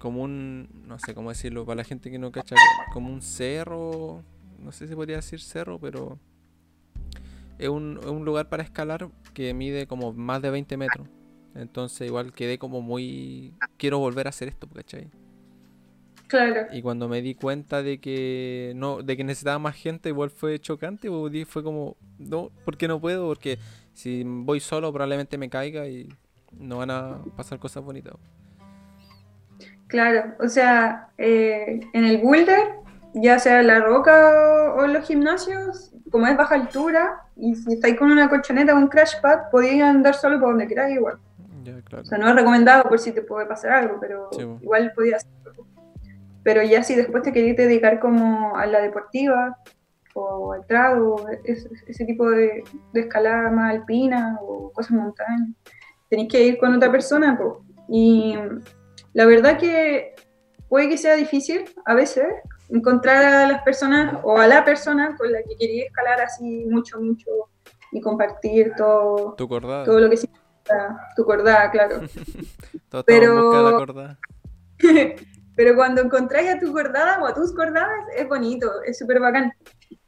como 0.00 0.22
un 0.22 0.68
no 0.86 0.98
sé 0.98 1.14
cómo 1.14 1.30
decirlo 1.30 1.64
para 1.64 1.76
la 1.76 1.84
gente 1.84 2.10
que 2.10 2.18
no 2.18 2.30
cacha, 2.30 2.54
como 2.92 3.12
un 3.12 3.22
cerro, 3.22 4.22
no 4.60 4.72
sé 4.72 4.86
si 4.86 4.94
podría 4.94 5.16
decir 5.16 5.40
cerro, 5.40 5.80
pero 5.80 6.18
es 7.62 7.68
un, 7.68 7.98
es 8.02 8.08
un 8.08 8.24
lugar 8.24 8.48
para 8.48 8.62
escalar 8.62 9.08
que 9.34 9.54
mide 9.54 9.86
como 9.86 10.12
más 10.12 10.42
de 10.42 10.50
20 10.50 10.76
metros. 10.76 11.08
Entonces 11.54 12.08
igual 12.08 12.32
quedé 12.32 12.58
como 12.58 12.82
muy... 12.82 13.54
Quiero 13.76 13.98
volver 13.98 14.26
a 14.26 14.30
hacer 14.30 14.48
esto, 14.48 14.68
¿cachai? 14.68 15.08
Claro. 16.26 16.66
Y 16.72 16.82
cuando 16.82 17.08
me 17.08 17.22
di 17.22 17.34
cuenta 17.34 17.82
de 17.82 17.98
que 17.98 18.72
no, 18.74 19.02
de 19.02 19.16
que 19.16 19.22
necesitaba 19.22 19.58
más 19.58 19.76
gente, 19.76 20.08
igual 20.08 20.30
fue 20.30 20.58
chocante, 20.58 21.08
fue 21.46 21.62
como, 21.62 21.96
no, 22.18 22.50
¿por 22.64 22.76
qué 22.76 22.88
no 22.88 23.00
puedo? 23.00 23.28
Porque 23.28 23.58
si 23.92 24.24
voy 24.24 24.58
solo 24.58 24.92
probablemente 24.92 25.36
me 25.36 25.50
caiga 25.50 25.86
y 25.86 26.08
no 26.58 26.78
van 26.78 26.90
a 26.90 27.18
pasar 27.36 27.58
cosas 27.58 27.84
bonitas. 27.84 28.14
Claro, 29.88 30.34
o 30.40 30.48
sea, 30.48 31.10
eh, 31.18 31.80
en 31.92 32.04
el 32.06 32.16
boulder, 32.18 32.81
ya 33.14 33.38
sea 33.38 33.60
en 33.60 33.66
la 33.66 33.80
roca 33.80 34.74
o 34.74 34.84
en 34.84 34.92
los 34.92 35.06
gimnasios, 35.06 35.92
como 36.10 36.26
es 36.26 36.36
baja 36.36 36.54
altura, 36.54 37.22
y 37.36 37.54
si 37.54 37.74
estáis 37.74 37.98
con 37.98 38.10
una 38.10 38.28
colchoneta 38.28 38.74
o 38.74 38.78
un 38.78 38.88
crash 38.88 39.20
pad, 39.20 39.50
podéis 39.50 39.82
andar 39.82 40.14
solo 40.14 40.38
por 40.38 40.50
donde 40.50 40.66
queráis 40.66 40.96
igual. 40.96 41.18
O 41.92 42.04
sea, 42.04 42.18
no 42.18 42.28
es 42.28 42.34
recomendado 42.34 42.84
por 42.88 42.98
si 42.98 43.12
te 43.12 43.22
puede 43.22 43.46
pasar 43.46 43.72
algo, 43.72 43.98
pero 44.00 44.30
igual 44.60 44.92
podías 44.94 45.26
Pero 46.42 46.62
ya 46.62 46.82
si 46.82 46.94
después 46.94 47.22
te 47.22 47.32
querías 47.32 47.56
dedicar 47.56 48.00
como 48.00 48.56
a 48.56 48.66
la 48.66 48.80
deportiva 48.80 49.56
o 50.14 50.52
al 50.52 50.66
trago, 50.66 51.24
ese, 51.44 52.04
tipo 52.04 52.28
de, 52.30 52.64
escalada 52.94 53.50
más 53.50 53.72
alpina 53.72 54.38
o 54.42 54.70
cosas 54.72 54.92
montañas, 54.92 55.48
tenéis 56.10 56.30
que 56.30 56.44
ir 56.44 56.58
con 56.58 56.74
otra 56.74 56.90
persona. 56.90 57.38
Y 57.88 58.36
la 59.12 59.24
verdad 59.26 59.58
que 59.58 60.14
puede 60.68 60.88
que 60.88 60.98
sea 60.98 61.14
difícil 61.14 61.64
a 61.86 61.94
veces 61.94 62.26
encontrar 62.72 63.24
a 63.24 63.46
las 63.46 63.62
personas 63.62 64.18
o 64.22 64.38
a 64.38 64.46
la 64.46 64.64
persona 64.64 65.14
con 65.16 65.30
la 65.30 65.42
que 65.42 65.56
quería 65.56 65.84
escalar 65.84 66.20
así 66.22 66.64
mucho, 66.70 67.00
mucho 67.00 67.28
y 67.92 68.00
compartir 68.00 68.72
todo, 68.76 69.34
todo 69.34 70.00
lo 70.00 70.08
que 70.08 70.16
significa 70.16 71.10
tu 71.14 71.24
cordada, 71.24 71.70
claro. 71.70 72.00
pero, 73.06 73.84
pero 75.56 75.76
cuando 75.76 76.00
encontráis 76.00 76.50
a 76.50 76.58
tu 76.58 76.72
cordada 76.72 77.22
o 77.22 77.26
a 77.26 77.34
tus 77.34 77.54
cordadas, 77.54 78.06
es 78.16 78.26
bonito, 78.26 78.82
es 78.86 78.98
súper 78.98 79.20
bacán. 79.20 79.52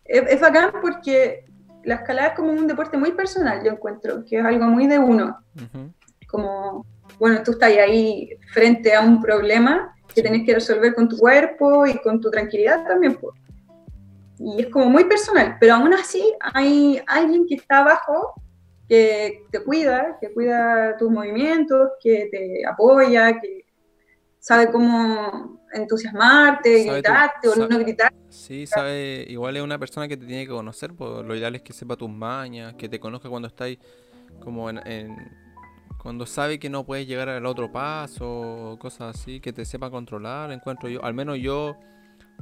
Es, 0.05 0.41
bacán 0.41 0.73
porque 0.81 1.45
la 1.85 1.97
escalada 1.97 2.29
es 2.29 2.35
como 2.35 2.51
un 2.51 2.67
deporte 2.67 2.97
muy 2.97 3.13
personal, 3.13 3.63
yo 3.63 3.73
encuentro, 3.73 4.25
que 4.25 4.39
es 4.39 4.45
algo 4.45 4.65
muy 4.67 4.87
de 4.87 4.99
uno. 4.99 5.39
Como, 6.29 6.87
bueno, 7.19 7.43
tú 7.45 7.53
estás 7.53 7.71
ahí 7.77 8.31
frente 8.53 8.95
a 8.95 9.03
un 9.03 9.21
problema 9.21 9.94
que 10.15 10.23
tenés 10.23 10.45
que 10.47 10.55
resolver 10.55 10.95
con 10.95 11.09
tu 11.09 11.19
cuerpo 11.19 11.87
y 11.87 11.99
con 11.99 12.21
tu 12.21 12.31
tranquilidad 12.31 12.87
también. 12.87 13.19
Y 14.39 14.63
es 14.63 14.67
como 14.69 14.91
muy 14.91 15.05
personal, 15.05 15.57
pero 15.61 15.75
aún 15.75 15.93
así 15.95 16.33
hay 16.41 17.01
alguien 17.07 17.47
que 17.47 17.55
está 17.57 17.79
abajo 17.79 18.35
que 18.89 19.45
te 19.51 19.63
cuida, 19.63 20.19
que 20.21 20.33
cuida 20.33 20.97
tus 20.99 21.11
movimientos, 21.11 21.93
que 22.01 22.29
te 22.31 22.67
apoya, 22.67 23.41
que 23.41 23.65
sabe 24.39 24.71
cómo 24.71 25.61
entusiasmarte, 25.73 26.85
gritarte 26.85 27.49
o 27.49 27.57
no 27.57 27.79
gritar. 27.79 28.13
Sí, 28.29 28.67
sabe, 28.67 29.25
igual 29.29 29.57
es 29.57 29.63
una 29.63 29.79
persona 29.79 30.07
que 30.07 30.17
te 30.17 30.27
tiene 30.27 30.45
que 30.45 30.53
conocer, 30.53 30.93
pues 30.95 31.25
lo 31.25 31.35
ideal 31.35 31.55
es 31.55 31.63
que 31.63 31.73
sepa 31.73 31.97
tus 31.97 32.11
mañas, 32.11 32.75
que 32.75 32.89
te 32.89 33.01
conozca 33.01 33.29
cuando 33.29 33.49
estáis 33.49 33.79
como 34.41 34.69
en, 34.69 35.15
cuando 36.05 36.27
sabe 36.27 36.61
que 36.61 36.69
no 36.69 36.85
puedes 36.85 37.09
llegar 37.09 37.29
al 37.31 37.47
otro 37.47 37.73
paso, 37.73 38.77
cosas 38.79 39.17
así, 39.17 39.41
que 39.41 39.53
te 39.53 39.65
sepa 39.65 39.91
controlar, 39.91 40.53
encuentro 40.53 40.89
yo, 40.89 41.03
al 41.03 41.15
menos 41.15 41.39
yo 41.39 41.77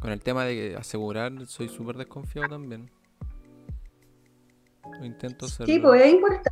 con 0.01 0.11
el 0.11 0.21
tema 0.21 0.45
de 0.45 0.77
asegurar 0.77 1.33
soy 1.47 1.69
súper 1.69 1.97
desconfiado 1.97 2.49
también 2.49 2.91
intento 5.01 5.47
Sí, 5.47 5.79
pues 5.79 6.03
es 6.03 6.13
importante. 6.13 6.51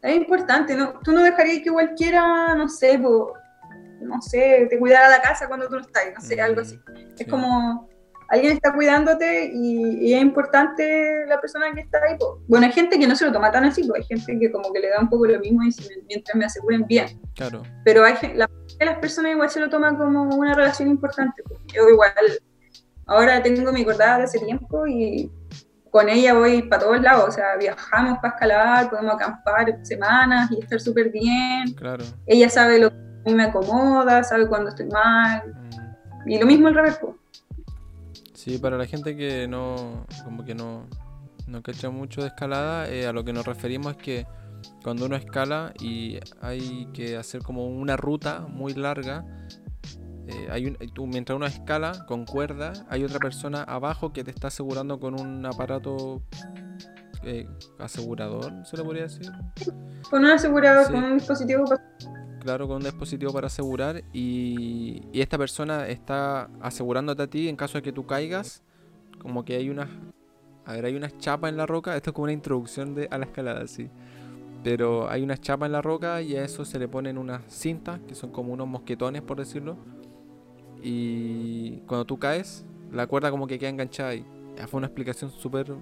Es 0.00 0.16
importante, 0.16 0.74
¿no? 0.74 0.98
Tú 1.04 1.12
no 1.12 1.22
dejarías 1.22 1.62
que 1.62 1.70
cualquiera, 1.70 2.54
no 2.54 2.68
sé, 2.68 2.98
no 2.98 4.22
sé, 4.22 4.66
te 4.68 4.78
cuidara 4.78 5.10
la 5.10 5.20
casa 5.20 5.46
cuando 5.46 5.68
tú 5.68 5.74
no 5.74 5.82
estás, 5.82 6.04
no 6.14 6.20
sé, 6.22 6.40
algo 6.40 6.62
así. 6.62 6.76
Mm, 6.76 7.14
es 7.18 7.26
como 7.28 7.88
alguien 8.28 8.52
está 8.52 8.72
cuidándote 8.72 9.50
y, 9.52 10.12
es 10.12 10.22
importante 10.22 11.26
la 11.26 11.40
persona 11.40 11.72
que 11.72 11.80
está 11.80 11.98
ahí. 11.98 12.16
Bueno, 12.48 12.66
hay 12.66 12.72
gente 12.72 12.98
que 12.98 13.06
no 13.06 13.16
se 13.16 13.26
lo 13.26 13.32
toma 13.32 13.50
tan 13.50 13.64
así, 13.64 13.84
pues 13.84 14.00
hay 14.02 14.06
gente 14.06 14.38
que 14.38 14.52
como 14.52 14.72
que 14.72 14.80
le 14.80 14.90
da 14.90 15.00
un 15.00 15.08
poco 15.08 15.26
lo 15.26 15.38
mismo 15.38 15.62
y 15.62 15.66
dice, 15.66 16.02
mientras 16.08 16.36
me 16.36 16.44
aseguren 16.44 16.86
bien. 16.86 17.20
Claro. 17.34 17.62
Pero 17.84 18.04
hay 18.04 18.14
la, 18.34 18.48
las 18.80 18.98
personas 18.98 19.32
igual 19.32 19.50
se 19.50 19.60
lo 19.60 19.68
toman 19.68 19.96
como 19.96 20.24
una 20.36 20.54
relación 20.54 20.88
importante. 20.88 21.42
Yo 21.74 21.88
igual, 21.88 22.12
ahora 23.06 23.42
tengo 23.42 23.72
mi 23.72 23.84
cordada 23.84 24.18
de 24.18 24.24
hace 24.24 24.38
tiempo 24.38 24.86
y 24.86 25.30
con 25.90 26.08
ella 26.08 26.32
voy 26.32 26.62
para 26.62 26.82
todos 26.82 27.02
lados, 27.02 27.28
o 27.28 27.32
sea, 27.32 27.56
viajamos 27.58 28.18
para 28.18 28.34
escalar, 28.34 28.88
podemos 28.88 29.14
acampar 29.14 29.78
semanas 29.82 30.50
y 30.50 30.60
estar 30.60 30.80
súper 30.80 31.10
bien. 31.10 31.74
Claro. 31.74 32.02
Ella 32.26 32.48
sabe 32.48 32.78
lo 32.78 32.90
que 32.90 32.96
a 32.96 33.24
mí 33.26 33.34
me 33.34 33.44
acomoda, 33.44 34.24
sabe 34.24 34.48
cuando 34.48 34.70
estoy 34.70 34.86
mal. 34.86 35.42
Mm. 35.54 36.30
Y 36.30 36.38
lo 36.38 36.46
mismo 36.46 36.68
el 36.68 36.74
revés. 36.74 36.98
Sí, 38.42 38.58
para 38.58 38.76
la 38.76 38.86
gente 38.86 39.16
que 39.16 39.46
no, 39.46 40.04
como 40.24 40.44
que 40.44 40.52
no, 40.52 40.88
no 41.46 41.62
cacha 41.62 41.90
mucho 41.90 42.22
de 42.22 42.26
escalada, 42.26 42.88
eh, 42.88 43.06
a 43.06 43.12
lo 43.12 43.22
que 43.22 43.32
nos 43.32 43.46
referimos 43.46 43.92
es 43.92 44.02
que 44.02 44.26
cuando 44.82 45.06
uno 45.06 45.14
escala 45.14 45.72
y 45.80 46.18
hay 46.40 46.88
que 46.92 47.16
hacer 47.16 47.44
como 47.44 47.68
una 47.68 47.96
ruta 47.96 48.40
muy 48.40 48.74
larga, 48.74 49.24
eh, 50.26 50.48
hay 50.50 50.66
un, 50.66 50.76
tú, 50.92 51.06
mientras 51.06 51.36
uno 51.36 51.46
escala 51.46 52.04
con 52.08 52.24
cuerda, 52.24 52.72
hay 52.88 53.04
otra 53.04 53.20
persona 53.20 53.62
abajo 53.62 54.12
que 54.12 54.24
te 54.24 54.32
está 54.32 54.48
asegurando 54.48 54.98
con 54.98 55.20
un 55.20 55.46
aparato 55.46 56.20
eh, 57.22 57.46
asegurador, 57.78 58.66
¿se 58.66 58.76
lo 58.76 58.82
podría 58.82 59.04
decir? 59.04 59.30
Con 60.10 60.24
un 60.24 60.32
asegurador, 60.32 60.90
con 60.90 61.04
un 61.04 61.18
dispositivo. 61.18 61.64
Claro, 62.42 62.66
con 62.66 62.78
un 62.78 62.82
dispositivo 62.82 63.32
para 63.32 63.46
asegurar 63.46 64.02
y, 64.12 65.02
esta 65.12 65.38
persona 65.38 65.86
está 65.86 66.50
asegurándote 66.60 67.22
a 67.22 67.26
ti 67.28 67.48
en 67.48 67.54
caso 67.54 67.78
de 67.78 67.82
que 67.82 67.92
tú 67.92 68.04
caigas, 68.04 68.62
como 69.20 69.44
que 69.44 69.54
hay 69.54 69.70
unas... 69.70 69.88
A 70.64 70.72
ver, 70.72 70.86
hay 70.86 70.96
unas 70.96 71.16
chapas 71.18 71.50
en 71.50 71.56
la 71.56 71.66
roca, 71.66 71.96
esto 71.96 72.10
es 72.10 72.14
como 72.14 72.24
una 72.24 72.32
introducción 72.32 72.94
de, 72.94 73.06
a 73.12 73.18
la 73.18 73.26
escalada, 73.26 73.66
sí. 73.68 73.88
Pero 74.64 75.08
hay 75.08 75.22
unas 75.22 75.40
chapas 75.40 75.66
en 75.66 75.72
la 75.72 75.82
roca 75.82 76.20
y 76.20 76.34
a 76.36 76.44
eso 76.44 76.64
se 76.64 76.80
le 76.80 76.88
ponen 76.88 77.16
unas 77.16 77.42
cintas, 77.48 78.00
que 78.08 78.16
son 78.16 78.30
como 78.30 78.52
unos 78.52 78.66
mosquetones, 78.66 79.22
por 79.22 79.38
decirlo. 79.38 79.76
Y 80.82 81.78
cuando 81.86 82.04
tú 82.04 82.18
caes, 82.18 82.64
la 82.92 83.06
cuerda 83.06 83.30
como 83.30 83.46
que 83.46 83.58
queda 83.58 83.70
enganchada 83.70 84.10
ahí. 84.10 84.26
Fue 84.68 84.78
una 84.78 84.88
explicación 84.88 85.30
súper 85.30 85.72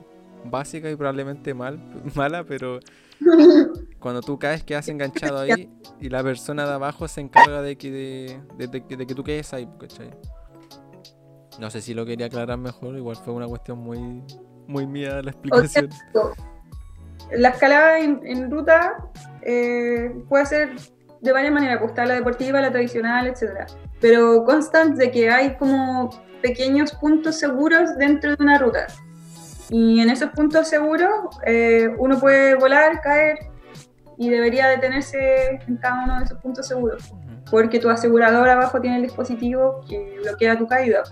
básica 0.44 0.90
y 0.90 0.96
probablemente 0.96 1.54
mal, 1.54 1.80
mala, 2.14 2.44
pero 2.44 2.80
cuando 4.00 4.22
tú 4.22 4.38
caes 4.38 4.64
quedas 4.64 4.88
enganchado 4.88 5.38
ahí 5.38 5.70
y 6.00 6.08
la 6.08 6.22
persona 6.22 6.66
de 6.66 6.72
abajo 6.72 7.06
se 7.06 7.20
encarga 7.20 7.62
de 7.62 7.76
que, 7.76 7.90
de, 7.90 8.40
de, 8.56 8.96
de 8.96 9.06
que 9.06 9.14
tú 9.14 9.22
quedes 9.22 9.52
ahí, 9.52 9.68
¿cachai? 9.78 10.10
No 11.58 11.70
sé 11.70 11.82
si 11.82 11.92
lo 11.92 12.06
quería 12.06 12.26
aclarar 12.26 12.58
mejor, 12.58 12.96
igual 12.96 13.16
fue 13.16 13.34
una 13.34 13.46
cuestión 13.46 13.78
muy, 13.78 14.24
muy 14.66 14.86
mía 14.86 15.20
la 15.22 15.30
explicación. 15.30 15.90
la 17.30 17.50
escalada 17.50 17.98
en, 17.98 18.50
ruta 18.50 18.96
eh, 19.42 20.10
puede 20.28 20.46
ser 20.46 20.70
de 21.20 21.32
varias 21.32 21.52
maneras, 21.52 21.78
pues 21.78 21.90
está 21.90 22.06
la 22.06 22.14
deportiva, 22.14 22.62
la 22.62 22.70
tradicional, 22.70 23.26
etc. 23.26 23.70
Pero 24.00 24.44
constant 24.44 24.96
de 24.96 25.10
que 25.10 25.28
hay 25.28 25.56
como 25.56 26.08
pequeños 26.40 26.92
puntos 26.92 27.38
seguros 27.38 27.94
dentro 27.98 28.34
de 28.34 28.42
una 28.42 28.56
ruta. 28.56 28.86
Y 29.68 30.00
en 30.00 30.08
esos 30.08 30.30
puntos 30.30 30.66
seguros 30.66 31.10
eh, 31.44 31.90
uno 31.98 32.18
puede 32.18 32.54
volar, 32.54 33.02
caer 33.02 33.49
y 34.20 34.28
debería 34.28 34.68
detenerse 34.68 35.62
en 35.66 35.78
cada 35.78 36.04
uno 36.04 36.18
de 36.18 36.24
esos 36.26 36.38
puntos 36.42 36.68
seguros, 36.68 37.10
porque 37.50 37.78
tu 37.78 37.88
asegurador 37.88 38.50
abajo 38.50 38.78
tiene 38.78 38.96
el 38.96 39.02
dispositivo 39.04 39.80
que 39.88 40.18
bloquea 40.22 40.58
tu 40.58 40.66
caída. 40.66 41.04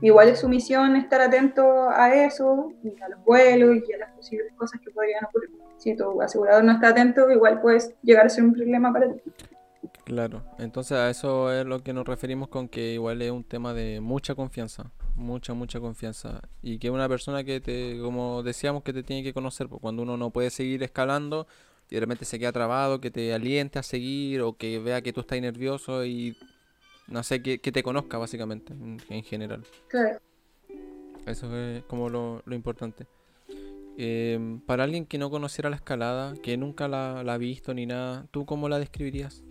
Igual 0.00 0.28
es 0.28 0.38
su 0.38 0.48
misión 0.48 0.94
estar 0.94 1.20
atento 1.20 1.90
a 1.90 2.14
eso, 2.14 2.72
y 2.84 2.94
a 3.02 3.08
los 3.08 3.24
vuelos 3.24 3.78
y 3.88 3.92
a 3.94 3.98
las 3.98 4.12
posibles 4.12 4.52
cosas 4.54 4.80
que 4.80 4.92
podrían 4.92 5.24
ocurrir. 5.24 5.50
Si 5.76 5.96
tu 5.96 6.22
asegurador 6.22 6.62
no 6.62 6.70
está 6.70 6.90
atento, 6.90 7.28
igual 7.32 7.60
puedes 7.60 7.92
llegar 8.02 8.26
a 8.26 8.28
ser 8.28 8.44
un 8.44 8.52
problema 8.52 8.92
para 8.92 9.12
ti. 9.12 9.20
Claro, 10.04 10.44
entonces 10.58 10.96
a 10.96 11.10
eso 11.10 11.52
es 11.52 11.66
lo 11.66 11.82
que 11.82 11.92
nos 11.92 12.06
referimos 12.06 12.46
con 12.46 12.68
que 12.68 12.92
igual 12.92 13.22
es 13.22 13.32
un 13.32 13.42
tema 13.42 13.74
de 13.74 14.00
mucha 14.00 14.36
confianza, 14.36 14.92
mucha, 15.16 15.52
mucha 15.52 15.80
confianza. 15.80 16.42
Y 16.62 16.78
que 16.78 16.90
una 16.90 17.08
persona 17.08 17.42
que 17.42 17.60
te, 17.60 17.98
como 18.00 18.44
decíamos, 18.44 18.84
que 18.84 18.92
te 18.92 19.02
tiene 19.02 19.24
que 19.24 19.34
conocer, 19.34 19.68
porque 19.68 19.82
cuando 19.82 20.02
uno 20.04 20.16
no 20.16 20.30
puede 20.30 20.50
seguir 20.50 20.84
escalando 20.84 21.48
y 21.94 21.96
de 21.96 22.00
repente 22.00 22.24
se 22.24 22.40
queda 22.40 22.50
trabado, 22.50 23.00
que 23.00 23.12
te 23.12 23.32
aliente 23.32 23.78
a 23.78 23.84
seguir 23.84 24.42
o 24.42 24.56
que 24.56 24.80
vea 24.80 25.00
que 25.00 25.12
tú 25.12 25.20
estás 25.20 25.40
nervioso 25.40 26.04
y 26.04 26.36
no 27.06 27.22
sé, 27.22 27.40
que, 27.40 27.58
te 27.58 27.82
conozca 27.84 28.18
básicamente 28.18 28.72
en, 28.72 29.22
general. 29.22 29.62
Claro. 29.86 30.18
Eso 31.24 31.56
es 31.56 31.84
como 31.84 32.08
lo, 32.08 32.42
importante. 32.50 33.06
Em, 33.96 34.58
para 34.58 34.82
alguien 34.82 35.06
que 35.06 35.18
no 35.18 35.30
conociera 35.30 35.70
la 35.70 35.76
escalada, 35.76 36.34
que 36.42 36.56
nunca 36.56 36.88
la, 36.88 37.22
la 37.22 37.34
ha 37.34 37.38
visto 37.38 37.72
ni 37.72 37.86
nada, 37.86 38.26
¿tú 38.32 38.44
cómo 38.44 38.68
la 38.68 38.80
describirías? 38.80 39.44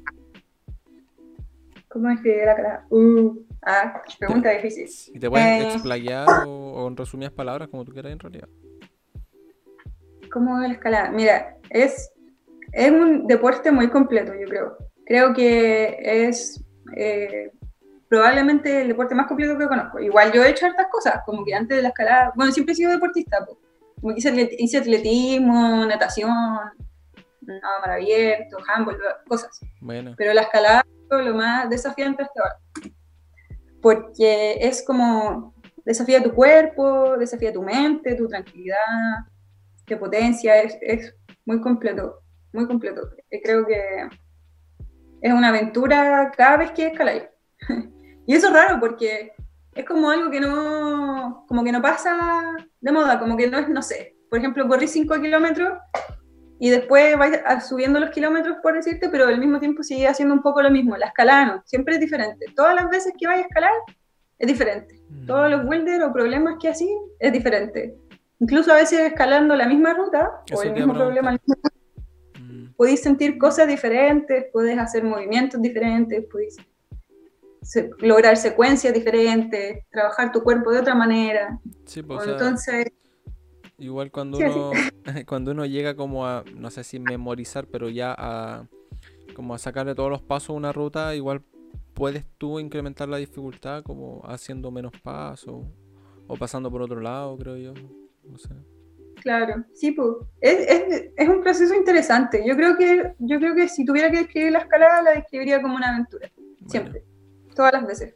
¿Cómo 1.88 2.10
escribir 2.10 2.44
la 2.44 2.56
cara? 2.58 2.86
Uh, 2.90 3.40
ah, 3.62 4.02
pregunta 4.20 4.50
difícil. 4.50 5.16
¿Y 5.16 5.20
te 5.20 5.30
puedes 5.30 5.48
eh, 5.48 5.68
explayar 5.70 6.28
o, 6.46 6.90
en 6.90 6.98
resumidas 6.98 7.32
palabras 7.32 7.70
como 7.70 7.86
tú 7.86 7.94
quieras 7.94 8.12
en 8.12 8.20
realidad? 8.20 8.50
¿Cómo 10.30 10.60
es 10.62 10.68
la 10.68 10.74
escalada? 10.74 11.12
Mira, 11.12 11.58
es, 11.70 12.13
es 12.74 12.92
un 12.92 13.28
deporte 13.28 13.72
muy 13.72 13.90
completo, 13.90 14.34
yo 14.34 14.48
creo. 14.48 14.78
Creo 15.06 15.34
que 15.34 15.98
es 16.02 16.64
eh, 16.96 17.52
probablemente 18.10 18.82
el 18.82 18.90
deporte 18.90 19.16
más 19.16 19.28
completo 19.28 19.58
que 19.58 19.68
conozco. 19.68 20.00
Igual 20.00 20.32
yo 20.32 20.44
he 20.44 20.50
hecho 20.50 20.66
hartas 20.66 20.88
cosas, 20.92 21.22
como 21.26 21.46
que 21.46 21.54
antes 21.54 21.78
de 21.78 21.84
la 21.84 21.90
escalada, 21.90 22.34
bueno, 22.36 22.52
siempre 22.52 22.74
he 22.74 22.76
sido 22.76 22.92
deportista, 22.92 23.46
como 24.02 24.14
que 24.14 24.20
hice, 24.20 24.78
atletismo, 24.78 25.86
natación, 25.86 26.30
nada 27.42 27.80
mar 27.80 27.92
abierto, 27.92 28.58
handball, 28.68 28.98
cosas. 29.28 29.60
Bueno. 29.80 30.14
Pero 30.18 30.34
la 30.34 30.42
escalada 30.42 30.84
lo 31.22 31.36
más 31.36 31.70
desafiante 31.70 32.24
hasta 32.24 32.42
ahora. 32.42 32.60
Porque 33.82 34.58
es 34.62 34.84
como 34.86 35.54
desafía 35.86 36.24
tu 36.24 36.34
cuerpo, 36.34 37.18
desafía 37.18 37.52
tu 37.52 37.62
mente, 37.62 38.16
tu 38.16 38.28
tranquilidad, 38.28 38.78
tu 39.86 40.00
potencia, 40.00 40.62
es, 40.62 40.78
es 40.82 41.14
muy 41.46 41.60
completo, 41.60 42.23
muy 42.54 42.68
completo. 42.68 43.10
Creo 43.44 43.66
que 43.66 44.08
es 45.22 45.34
una 45.34 45.50
aventura 45.50 46.32
cada 46.36 46.58
vez 46.58 46.72
que 46.72 46.88
escaláis. 46.88 47.24
y 48.28 48.36
eso 48.36 48.48
es 48.48 48.54
raro 48.54 48.80
porque 48.80 49.34
es 49.76 49.86
como 49.86 50.10
algo 50.10 50.30
que 50.30 50.40
no, 50.40 51.46
como 51.48 51.64
que 51.64 51.72
no 51.72 51.82
pasa 51.82 52.56
de 52.80 52.92
moda, 52.92 53.20
como 53.20 53.36
que 53.36 53.50
no 53.50 53.58
es, 53.58 53.70
no 53.70 53.82
sé, 53.82 54.16
por 54.30 54.40
ejemplo, 54.40 54.68
corrí 54.68 54.88
5 54.88 55.22
kilómetros 55.22 55.78
y 56.60 56.70
después 56.70 57.18
vais 57.18 57.40
subiendo 57.68 58.00
los 58.00 58.10
kilómetros, 58.12 58.58
por 58.64 58.74
decirte, 58.74 59.10
pero 59.10 59.28
al 59.28 59.40
mismo 59.40 59.60
tiempo 59.60 59.84
sigue 59.84 60.08
haciendo 60.08 60.34
un 60.34 60.42
poco 60.42 60.62
lo 60.62 60.72
mismo. 60.72 60.96
La 60.98 61.08
escalada 61.08 61.46
no, 61.46 61.64
siempre 61.66 61.96
es 61.96 62.00
diferente. 62.00 62.46
Todas 62.56 62.74
las 62.76 62.90
veces 62.90 63.14
que 63.18 63.28
vais 63.28 63.44
a 63.44 63.48
escalar 63.48 63.72
es 64.40 64.48
diferente. 64.48 65.02
Mm. 65.10 65.26
Todos 65.26 65.52
los 65.52 65.68
builders 65.68 66.04
o 66.04 66.14
problemas 66.14 66.56
que 66.62 66.70
así 66.70 66.90
es 67.20 67.34
diferente. 67.34 67.96
Incluso 68.40 68.72
a 68.72 68.78
veces 68.78 69.00
escalando 69.02 69.56
la 69.56 69.68
misma 69.68 69.94
ruta 69.94 70.42
o 70.56 70.64
el 70.64 70.74
mismo 70.74 70.94
problema, 70.94 71.34
mm. 71.34 71.38
Podéis 72.84 73.02
sentir 73.02 73.38
cosas 73.38 73.66
diferentes, 73.66 74.44
podéis 74.52 74.78
hacer 74.78 75.06
movimientos 75.06 75.62
diferentes, 75.62 76.26
podéis 76.30 76.58
lograr 78.00 78.36
secuencias 78.36 78.94
diferentes, 78.94 79.86
trabajar 79.90 80.34
tu 80.34 80.44
cuerpo 80.44 80.70
de 80.70 80.80
otra 80.80 80.94
manera. 80.94 81.62
Sí, 81.86 82.04
pues, 82.04 82.28
Entonces, 82.28 82.88
Igual 83.78 84.12
cuando 84.12 84.38
uno, 84.38 84.72
cuando 85.28 85.52
uno 85.52 85.66
llega 85.66 85.96
como 85.96 86.28
a, 86.28 86.44
no 86.58 86.70
sé 86.72 86.84
si 86.84 87.00
memorizar, 87.00 87.68
pero 87.68 87.88
ya 87.88 88.14
a 88.18 88.68
como 89.34 89.56
a 89.56 89.58
sacarle 89.58 89.96
todos 89.96 90.10
los 90.10 90.22
pasos 90.22 90.50
a 90.50 90.54
una 90.54 90.74
ruta, 90.74 91.16
igual 91.16 91.42
puedes 91.94 92.26
tú 92.38 92.60
incrementar 92.60 93.08
la 93.08 93.16
dificultad 93.16 93.82
como 93.82 94.22
haciendo 94.26 94.72
menos 94.72 94.92
pasos 95.02 95.64
o 96.28 96.36
pasando 96.36 96.70
por 96.70 96.82
otro 96.82 97.00
lado, 97.00 97.38
creo 97.38 97.56
yo. 97.56 97.74
No 98.26 98.38
sé. 98.38 98.73
Claro, 99.24 99.64
sí, 99.74 99.94
pues. 99.94 100.18
Es, 100.42 101.12
es, 101.16 101.30
un 101.30 101.42
proceso 101.42 101.74
interesante. 101.74 102.44
Yo 102.46 102.58
creo 102.58 102.76
que, 102.76 103.14
yo 103.20 103.40
creo 103.40 103.56
que 103.56 103.70
si 103.70 103.86
tuviera 103.86 104.12
que 104.12 104.18
describir 104.18 104.52
la 104.52 104.60
escalada, 104.60 105.02
la 105.02 105.12
describiría 105.12 105.62
como 105.62 105.78
una 105.78 105.92
aventura. 105.94 106.30
Siempre. 106.68 107.06
Todas 107.56 107.72
las 107.72 107.88
veces. 107.88 108.16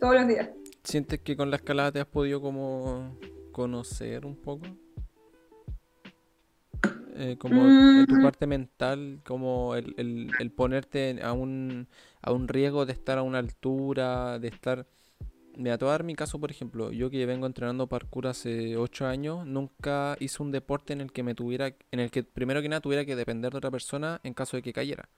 Todos 0.00 0.16
los 0.16 0.26
días. 0.26 0.50
¿Sientes 0.82 1.20
que 1.20 1.36
con 1.36 1.48
la 1.50 1.56
escalada 1.56 1.92
te 1.92 2.00
has 2.00 2.06
podido 2.06 2.40
como 2.40 3.16
conocer 3.52 4.26
un 4.26 4.34
poco? 4.34 4.66
Eh, 7.14 7.36
como 7.38 7.62
tu 8.06 8.16
mm. 8.16 8.22
parte 8.22 8.48
mental, 8.48 9.20
como 9.24 9.76
el, 9.76 9.94
el, 9.96 10.50
ponerte 10.50 11.20
a 11.22 11.32
un, 11.34 11.86
a 12.20 12.32
un 12.32 12.48
riesgo 12.48 12.84
de 12.84 12.94
estar 12.94 13.16
a 13.18 13.22
una 13.22 13.38
altura, 13.38 14.40
de 14.40 14.48
estar... 14.48 14.88
Mira, 15.58 15.76
te 15.76 15.84
voy 15.84 15.90
a 15.90 15.92
dar 15.94 16.04
mi 16.04 16.14
caso, 16.14 16.38
por 16.38 16.52
ejemplo. 16.52 16.92
Yo 16.92 17.10
que 17.10 17.26
vengo 17.26 17.44
entrenando 17.44 17.88
parkour 17.88 18.28
hace 18.28 18.76
8 18.76 19.08
años, 19.08 19.44
nunca 19.44 20.16
hice 20.20 20.40
un 20.40 20.52
deporte 20.52 20.92
en 20.92 21.00
el 21.00 21.10
que 21.10 21.24
me 21.24 21.34
tuviera, 21.34 21.74
en 21.90 21.98
el 21.98 22.12
que 22.12 22.22
primero 22.22 22.62
que 22.62 22.68
nada 22.68 22.80
tuviera 22.80 23.04
que 23.04 23.16
depender 23.16 23.50
de 23.50 23.58
otra 23.58 23.72
persona 23.72 24.20
en 24.22 24.34
caso 24.34 24.56
de 24.56 24.62
que 24.62 24.72
cayera. 24.72 25.08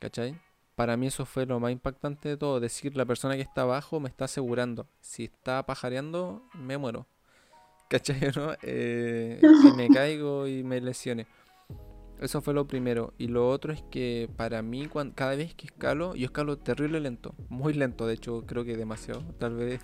¿Cachai? 0.00 0.40
Para 0.74 0.96
mí 0.96 1.08
eso 1.08 1.26
fue 1.26 1.44
lo 1.44 1.60
más 1.60 1.70
impactante 1.70 2.30
de 2.30 2.38
todo. 2.38 2.60
Decir, 2.60 2.96
la 2.96 3.04
persona 3.04 3.34
que 3.36 3.42
está 3.42 3.62
abajo 3.62 4.00
me 4.00 4.08
está 4.08 4.24
asegurando. 4.24 4.88
Si 5.02 5.24
está 5.24 5.66
pajareando, 5.66 6.42
me 6.54 6.78
muero. 6.78 7.06
¿Cachai? 7.88 8.18
¿no? 8.34 8.54
Eh, 8.62 9.38
me 9.76 9.90
caigo 9.90 10.46
y 10.46 10.64
me 10.64 10.80
lesione. 10.80 11.26
Eso 12.20 12.40
fue 12.40 12.54
lo 12.54 12.66
primero. 12.66 13.12
Y 13.18 13.28
lo 13.28 13.48
otro 13.48 13.72
es 13.72 13.82
que 13.90 14.28
para 14.36 14.62
mí, 14.62 14.86
cuando, 14.86 15.14
cada 15.14 15.34
vez 15.34 15.54
que 15.54 15.66
escalo, 15.66 16.14
yo 16.14 16.26
escalo 16.26 16.58
terrible 16.58 17.00
lento. 17.00 17.34
Muy 17.48 17.74
lento, 17.74 18.06
de 18.06 18.14
hecho, 18.14 18.44
creo 18.46 18.64
que 18.64 18.76
demasiado. 18.76 19.22
Tal 19.38 19.54
vez 19.54 19.80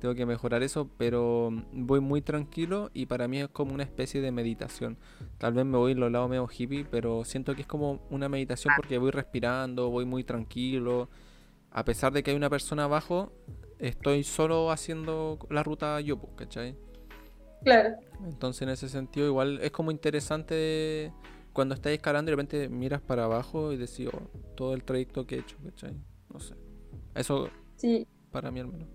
tengo 0.00 0.14
que 0.14 0.26
mejorar 0.26 0.62
eso, 0.62 0.90
pero 0.96 1.50
voy 1.72 2.00
muy 2.00 2.22
tranquilo 2.22 2.90
y 2.94 3.06
para 3.06 3.28
mí 3.28 3.40
es 3.40 3.48
como 3.48 3.74
una 3.74 3.82
especie 3.82 4.20
de 4.20 4.32
meditación. 4.32 4.96
Tal 5.38 5.52
vez 5.52 5.64
me 5.64 5.76
voy 5.76 5.92
en 5.92 6.00
los 6.00 6.10
lados 6.10 6.28
medio 6.28 6.48
hippie, 6.50 6.86
pero 6.90 7.24
siento 7.24 7.54
que 7.54 7.62
es 7.62 7.66
como 7.66 8.00
una 8.10 8.28
meditación 8.28 8.74
porque 8.76 8.98
voy 8.98 9.10
respirando, 9.10 9.90
voy 9.90 10.06
muy 10.06 10.24
tranquilo. 10.24 11.08
A 11.70 11.84
pesar 11.84 12.12
de 12.12 12.22
que 12.22 12.30
hay 12.30 12.36
una 12.36 12.50
persona 12.50 12.84
abajo, 12.84 13.32
estoy 13.78 14.24
solo 14.24 14.70
haciendo 14.70 15.38
la 15.50 15.62
ruta 15.62 16.00
yo, 16.00 16.18
pues, 16.18 16.32
¿cachai? 16.34 16.74
Claro. 17.62 17.90
Entonces, 18.24 18.62
en 18.62 18.70
ese 18.70 18.88
sentido, 18.88 19.26
igual 19.26 19.60
es 19.62 19.70
como 19.70 19.90
interesante 19.90 21.12
cuando 21.52 21.74
estás 21.74 21.92
escalando 21.92 22.30
y 22.30 22.32
de 22.32 22.36
repente 22.36 22.68
miras 22.68 23.00
para 23.00 23.24
abajo 23.24 23.72
y 23.72 23.76
decís, 23.76 24.08
oh, 24.12 24.30
todo 24.54 24.74
el 24.74 24.84
trayecto 24.84 25.26
que 25.26 25.36
he 25.36 25.38
hecho, 25.40 25.56
¿cachai? 25.64 25.96
No 26.32 26.40
sé. 26.40 26.54
Eso, 27.14 27.50
sí. 27.76 28.06
para 28.30 28.50
mí 28.50 28.60
al 28.60 28.68
menos. 28.68 28.88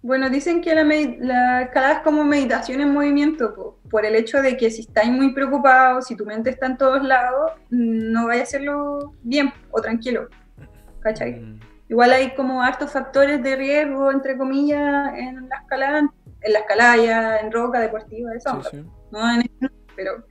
Bueno, 0.00 0.30
dicen 0.30 0.60
que 0.60 0.74
la, 0.74 0.84
la, 0.84 1.62
escalada 1.62 1.94
es 1.94 2.00
como 2.00 2.22
meditación 2.24 2.80
en 2.80 2.92
movimiento, 2.92 3.78
por 3.90 4.06
el 4.06 4.14
hecho 4.14 4.40
de 4.40 4.56
que 4.56 4.70
si 4.70 4.82
estáis 4.82 5.10
muy 5.10 5.32
preocupados, 5.32 6.06
si 6.06 6.16
tu 6.16 6.24
mente 6.24 6.50
está 6.50 6.66
en 6.66 6.78
todos 6.78 7.02
lados, 7.02 7.52
no 7.70 8.28
vaya 8.28 8.40
a 8.40 8.44
hacerlo 8.44 9.14
bien 9.22 9.52
o 9.72 9.80
tranquilo. 9.80 10.28
¿Cachai? 11.00 11.40
Mm. 11.40 11.60
Igual 11.88 12.12
hay 12.12 12.34
como 12.34 12.62
hartos 12.62 12.92
factores 12.92 13.42
de 13.42 13.56
riesgo, 13.56 14.12
entre 14.12 14.36
comillas, 14.36 15.14
en 15.16 15.48
la 15.48 15.56
escalada, 15.56 15.98
en 16.42 16.52
la 16.52 16.58
escalada 16.60 16.96
ya 16.96 17.38
en 17.38 17.50
roca 17.50 17.80
deportiva, 17.80 18.34
eso. 18.34 18.62
No 19.10 19.32
en 19.32 19.50
pero 19.96 20.24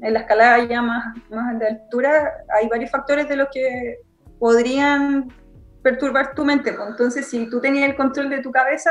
en 0.00 0.14
la 0.14 0.20
escalada 0.20 0.64
ya 0.64 0.82
más, 0.82 1.16
más 1.30 1.58
de 1.58 1.66
altura 1.66 2.32
hay 2.54 2.68
varios 2.68 2.90
factores 2.90 3.28
de 3.28 3.36
los 3.36 3.48
que 3.52 3.98
podrían 4.38 5.28
perturbar 5.82 6.34
tu 6.34 6.44
mente. 6.44 6.72
Pues. 6.72 6.88
Entonces, 6.88 7.26
si 7.26 7.48
tú 7.48 7.60
tenías 7.60 7.88
el 7.88 7.96
control 7.96 8.30
de 8.30 8.42
tu 8.42 8.50
cabeza, 8.50 8.90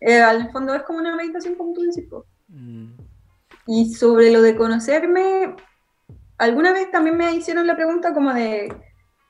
eh, 0.00 0.20
al 0.20 0.50
fondo 0.50 0.74
es 0.74 0.82
como 0.82 0.98
una 0.98 1.16
meditación, 1.16 1.54
como 1.54 1.72
tú 1.72 1.82
dices. 1.82 2.04
Pues. 2.08 2.24
Mm. 2.48 2.92
Y 3.66 3.94
sobre 3.94 4.30
lo 4.30 4.42
de 4.42 4.56
conocerme, 4.56 5.54
alguna 6.38 6.72
vez 6.72 6.90
también 6.90 7.16
me 7.16 7.32
hicieron 7.32 7.66
la 7.66 7.76
pregunta 7.76 8.12
como 8.12 8.32
de, 8.32 8.74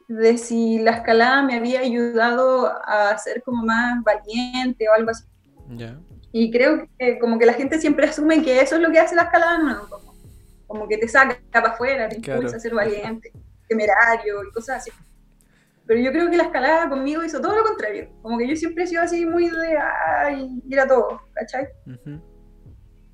de 0.08 0.38
si 0.38 0.78
la 0.78 0.92
escalada 0.92 1.42
me 1.42 1.56
había 1.56 1.80
ayudado 1.80 2.72
a 2.86 3.16
ser 3.18 3.42
como 3.42 3.64
más 3.64 4.02
valiente 4.02 4.88
o 4.88 4.94
algo 4.94 5.10
así. 5.10 5.24
Y 6.32 6.50
creo 6.50 6.88
que 6.98 7.18
como 7.18 7.38
que 7.38 7.46
la 7.46 7.52
gente 7.52 7.78
siempre 7.78 8.06
asume 8.06 8.42
que 8.42 8.60
eso 8.60 8.76
es 8.76 8.82
lo 8.82 8.90
que 8.90 9.00
hace 9.00 9.14
la 9.14 9.24
escalada, 9.24 9.58
no, 9.58 9.88
como, 9.88 10.11
como 10.72 10.88
que 10.88 10.96
te 10.96 11.06
saca 11.06 11.38
para 11.52 11.68
afuera, 11.68 12.08
te 12.08 12.16
impulsa 12.16 12.56
a 12.56 12.60
ser 12.60 12.74
valiente, 12.74 13.30
temerario 13.68 14.42
y 14.42 14.50
cosas 14.52 14.78
así. 14.78 14.90
Pero 15.86 16.00
yo 16.00 16.10
creo 16.12 16.30
que 16.30 16.38
la 16.38 16.44
escalada 16.44 16.88
conmigo 16.88 17.22
hizo 17.22 17.42
todo 17.42 17.54
lo 17.54 17.62
contrario. 17.62 18.08
Como 18.22 18.38
que 18.38 18.48
yo 18.48 18.56
siempre 18.56 18.84
he 18.84 18.86
sido 18.86 19.02
así 19.02 19.26
muy 19.26 19.50
de, 19.50 19.76
ay, 19.76 20.62
ir 20.66 20.80
a 20.80 20.86
todo, 20.86 21.20
¿cachai? 21.34 21.68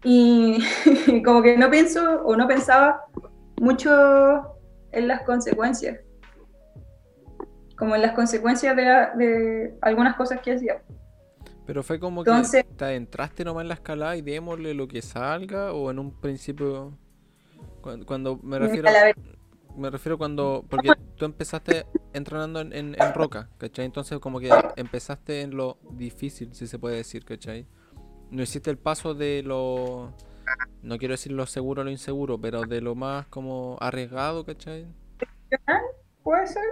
Y 0.05 0.63
como 1.25 1.43
que 1.43 1.59
no 1.59 1.69
pienso 1.69 2.23
o 2.25 2.37
no 2.37 2.47
pensaba 2.47 3.07
mucho 3.61 3.91
en 4.93 5.09
las 5.09 5.23
consecuencias. 5.23 5.99
Como 7.77 7.97
en 7.97 8.03
las 8.03 8.13
consecuencias 8.13 8.77
de, 8.77 8.85
de 8.85 9.75
algunas 9.83 10.15
cosas 10.15 10.41
que 10.43 10.53
hacía. 10.53 10.81
Pero 11.67 11.83
fue 11.83 11.99
como 11.99 12.23
que 12.23 12.31
te 12.77 12.95
entraste 12.95 13.45
nomás 13.45 13.63
en 13.63 13.69
la 13.69 13.75
escalada 13.75 14.17
y 14.17 14.23
démosle 14.23 14.75
lo 14.75 14.87
que 14.87 15.03
salga 15.03 15.73
o 15.73 15.91
en 15.91 15.99
un 15.99 16.21
principio 16.21 16.97
cuando, 17.81 18.39
me 18.43 18.59
refiero 18.59 18.89
me 19.77 19.91
refiero 19.91 20.19
cuando 20.19 20.65
porque 20.69 20.91
tú 21.17 21.25
empezaste 21.25 21.87
entrenando 22.13 22.61
en, 22.61 22.73
en, 22.73 23.15
roca, 23.15 23.49
¿cachai? 23.59 23.85
Entonces 23.85 24.19
como 24.19 24.41
que 24.41 24.51
empezaste 24.77 25.43
en 25.43 25.57
lo 25.57 25.79
difícil, 25.93 26.53
si 26.53 26.67
se 26.67 26.79
puede 26.79 26.97
decir, 26.97 27.25
¿cachai? 27.25 27.67
No 28.31 28.43
hiciste 28.43 28.71
el 28.71 28.79
paso 28.79 29.15
de 29.15 29.43
lo 29.43 30.13
no 30.83 30.99
quiero 30.99 31.13
decir 31.13 31.33
lo 31.33 31.47
seguro 31.47 31.83
o 31.83 31.85
lo 31.85 31.91
inseguro, 31.91 32.41
pero 32.41 32.63
de 32.63 32.81
lo 32.81 32.95
más 32.95 33.27
como 33.27 33.77
arriesgado, 33.81 34.45
¿cachai? 34.45 34.87
¿Puede 36.23 36.47
ser? 36.47 36.65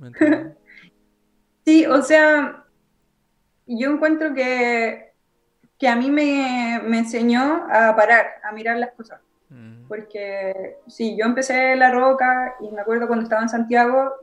sí, 1.64 1.86
o 1.86 2.02
sea, 2.02 2.64
yo 3.66 3.90
encuentro 3.90 4.34
que, 4.34 5.12
que 5.78 5.88
a 5.88 5.96
mí 5.96 6.10
me, 6.10 6.80
me, 6.84 6.98
enseñó 6.98 7.66
a 7.70 7.94
parar, 7.96 8.26
a 8.42 8.52
mirar 8.52 8.78
las 8.78 8.92
cosas. 8.92 9.20
Mm. 9.48 9.86
Porque 9.88 10.78
sí, 10.86 11.16
yo 11.16 11.26
empecé 11.26 11.76
la 11.76 11.90
roca 11.90 12.56
y 12.60 12.70
me 12.70 12.80
acuerdo 12.80 13.06
cuando 13.06 13.24
estaba 13.24 13.42
en 13.42 13.48
Santiago, 13.48 14.14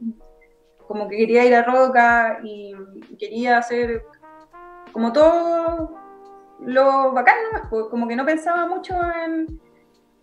como 0.87 1.07
que 1.07 1.17
quería 1.17 1.45
ir 1.45 1.55
a 1.55 1.63
roca 1.63 2.39
y 2.43 2.75
quería 3.17 3.57
hacer 3.57 4.03
como 4.91 5.11
todo 5.11 5.97
lo 6.59 7.11
bacán, 7.11 7.35
pues, 7.69 7.85
como 7.89 8.07
que 8.07 8.15
no 8.15 8.25
pensaba 8.25 8.65
mucho 8.67 8.95
en, 9.25 9.59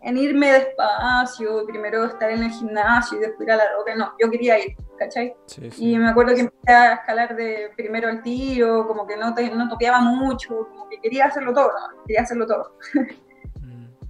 en 0.03 0.17
irme 0.17 0.53
despacio, 0.53 1.67
primero 1.67 2.05
estar 2.05 2.31
en 2.31 2.45
el 2.45 2.51
gimnasio 2.51 3.19
y 3.19 3.21
después 3.23 3.47
ir 3.47 3.53
a 3.53 3.57
la 3.57 3.73
roca, 3.77 3.95
no, 3.95 4.15
yo 4.19 4.31
quería 4.31 4.59
ir, 4.59 4.77
¿cachai? 4.99 5.35
Y 5.77 5.99
me 5.99 6.09
acuerdo 6.09 6.35
que 6.35 6.43
empecé 6.43 6.73
a 6.73 6.95
escalar 6.95 7.37
de 7.37 7.71
primero 7.77 8.09
el 8.09 8.23
tiro, 8.23 8.87
como 8.87 9.07
que 9.07 9.17
no, 9.17 9.31
no 9.31 9.69
topeaba 9.69 10.01
mucho, 10.01 10.69
como 10.71 10.89
que 10.89 11.01
quería 11.01 11.27
hacerlo 11.27 11.53
todo, 11.53 11.71
quería 12.07 12.23
hacerlo 12.23 12.47
todo. 12.47 12.77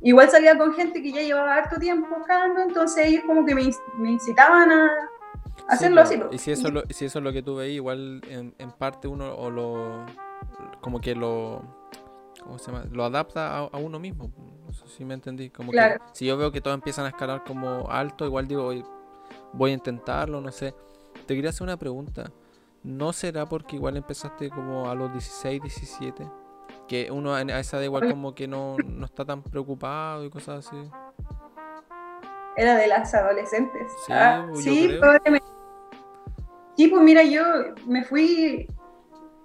Igual 0.02 0.30
salía 0.30 0.56
con 0.56 0.72
gente 0.74 1.02
que 1.02 1.12
ya 1.12 1.20
llevaba 1.20 1.56
harto 1.56 1.78
tiempo 1.78 2.08
buscando, 2.16 2.62
entonces 2.62 3.06
ellos 3.06 3.24
como 3.26 3.44
que 3.44 3.54
me, 3.54 3.70
me 3.98 4.12
incitaban 4.12 4.70
a 4.72 4.90
hacerlo 5.68 6.00
así. 6.00 6.20
Y 6.32 6.38
si 6.38 6.52
eso, 6.52 6.70
lo, 6.70 6.82
si 6.88 7.04
eso 7.04 7.18
es 7.18 7.24
lo 7.24 7.32
que 7.32 7.42
tú 7.42 7.56
veis, 7.56 7.74
igual 7.76 8.22
en, 8.28 8.54
en 8.58 8.70
parte 8.72 9.08
uno 9.08 9.34
o 9.34 9.50
lo... 9.50 10.06
como 10.80 11.00
que 11.00 11.14
lo... 11.14 11.62
¿Cómo 12.42 12.58
se 12.58 12.72
llama? 12.72 12.86
Lo 12.90 13.04
adapta 13.04 13.58
a, 13.58 13.58
a 13.58 13.76
uno 13.76 13.98
mismo. 13.98 14.30
No 14.66 14.72
sé 14.72 14.88
si 14.88 15.04
me 15.04 15.12
entendí. 15.12 15.50
Como 15.50 15.72
que 15.72 15.98
si 16.12 16.24
yo 16.24 16.38
veo 16.38 16.50
que 16.50 16.62
todos 16.62 16.74
empiezan 16.74 17.04
a 17.04 17.08
escalar 17.08 17.44
como 17.44 17.90
alto, 17.90 18.24
igual 18.24 18.48
digo, 18.48 18.72
voy 19.52 19.70
a 19.70 19.74
intentarlo, 19.74 20.40
no 20.40 20.50
sé. 20.50 20.74
Te 21.26 21.34
quería 21.34 21.50
hacer 21.50 21.64
una 21.64 21.76
pregunta. 21.76 22.30
¿No 22.82 23.12
será 23.12 23.44
porque 23.44 23.76
igual 23.76 23.98
empezaste 23.98 24.48
como 24.48 24.88
a 24.88 24.94
los 24.94 25.12
16, 25.12 25.60
17? 25.60 26.26
Que 26.90 27.08
uno 27.08 27.36
a 27.36 27.42
esa 27.42 27.76
edad 27.76 27.84
igual 27.84 28.10
como 28.10 28.34
que 28.34 28.48
no, 28.48 28.76
no 28.84 29.06
está 29.06 29.24
tan 29.24 29.44
preocupado 29.44 30.24
y 30.24 30.28
cosas 30.28 30.66
así. 30.66 30.90
Era 32.56 32.74
de 32.74 32.88
las 32.88 33.14
adolescentes. 33.14 33.92
Sí, 34.04 34.12
ah, 34.12 34.44
pues, 34.50 34.64
sí, 34.64 34.90
sí, 36.74 36.88
pues 36.88 37.02
mira, 37.04 37.22
yo 37.22 37.44
me 37.86 38.02
fui 38.02 38.66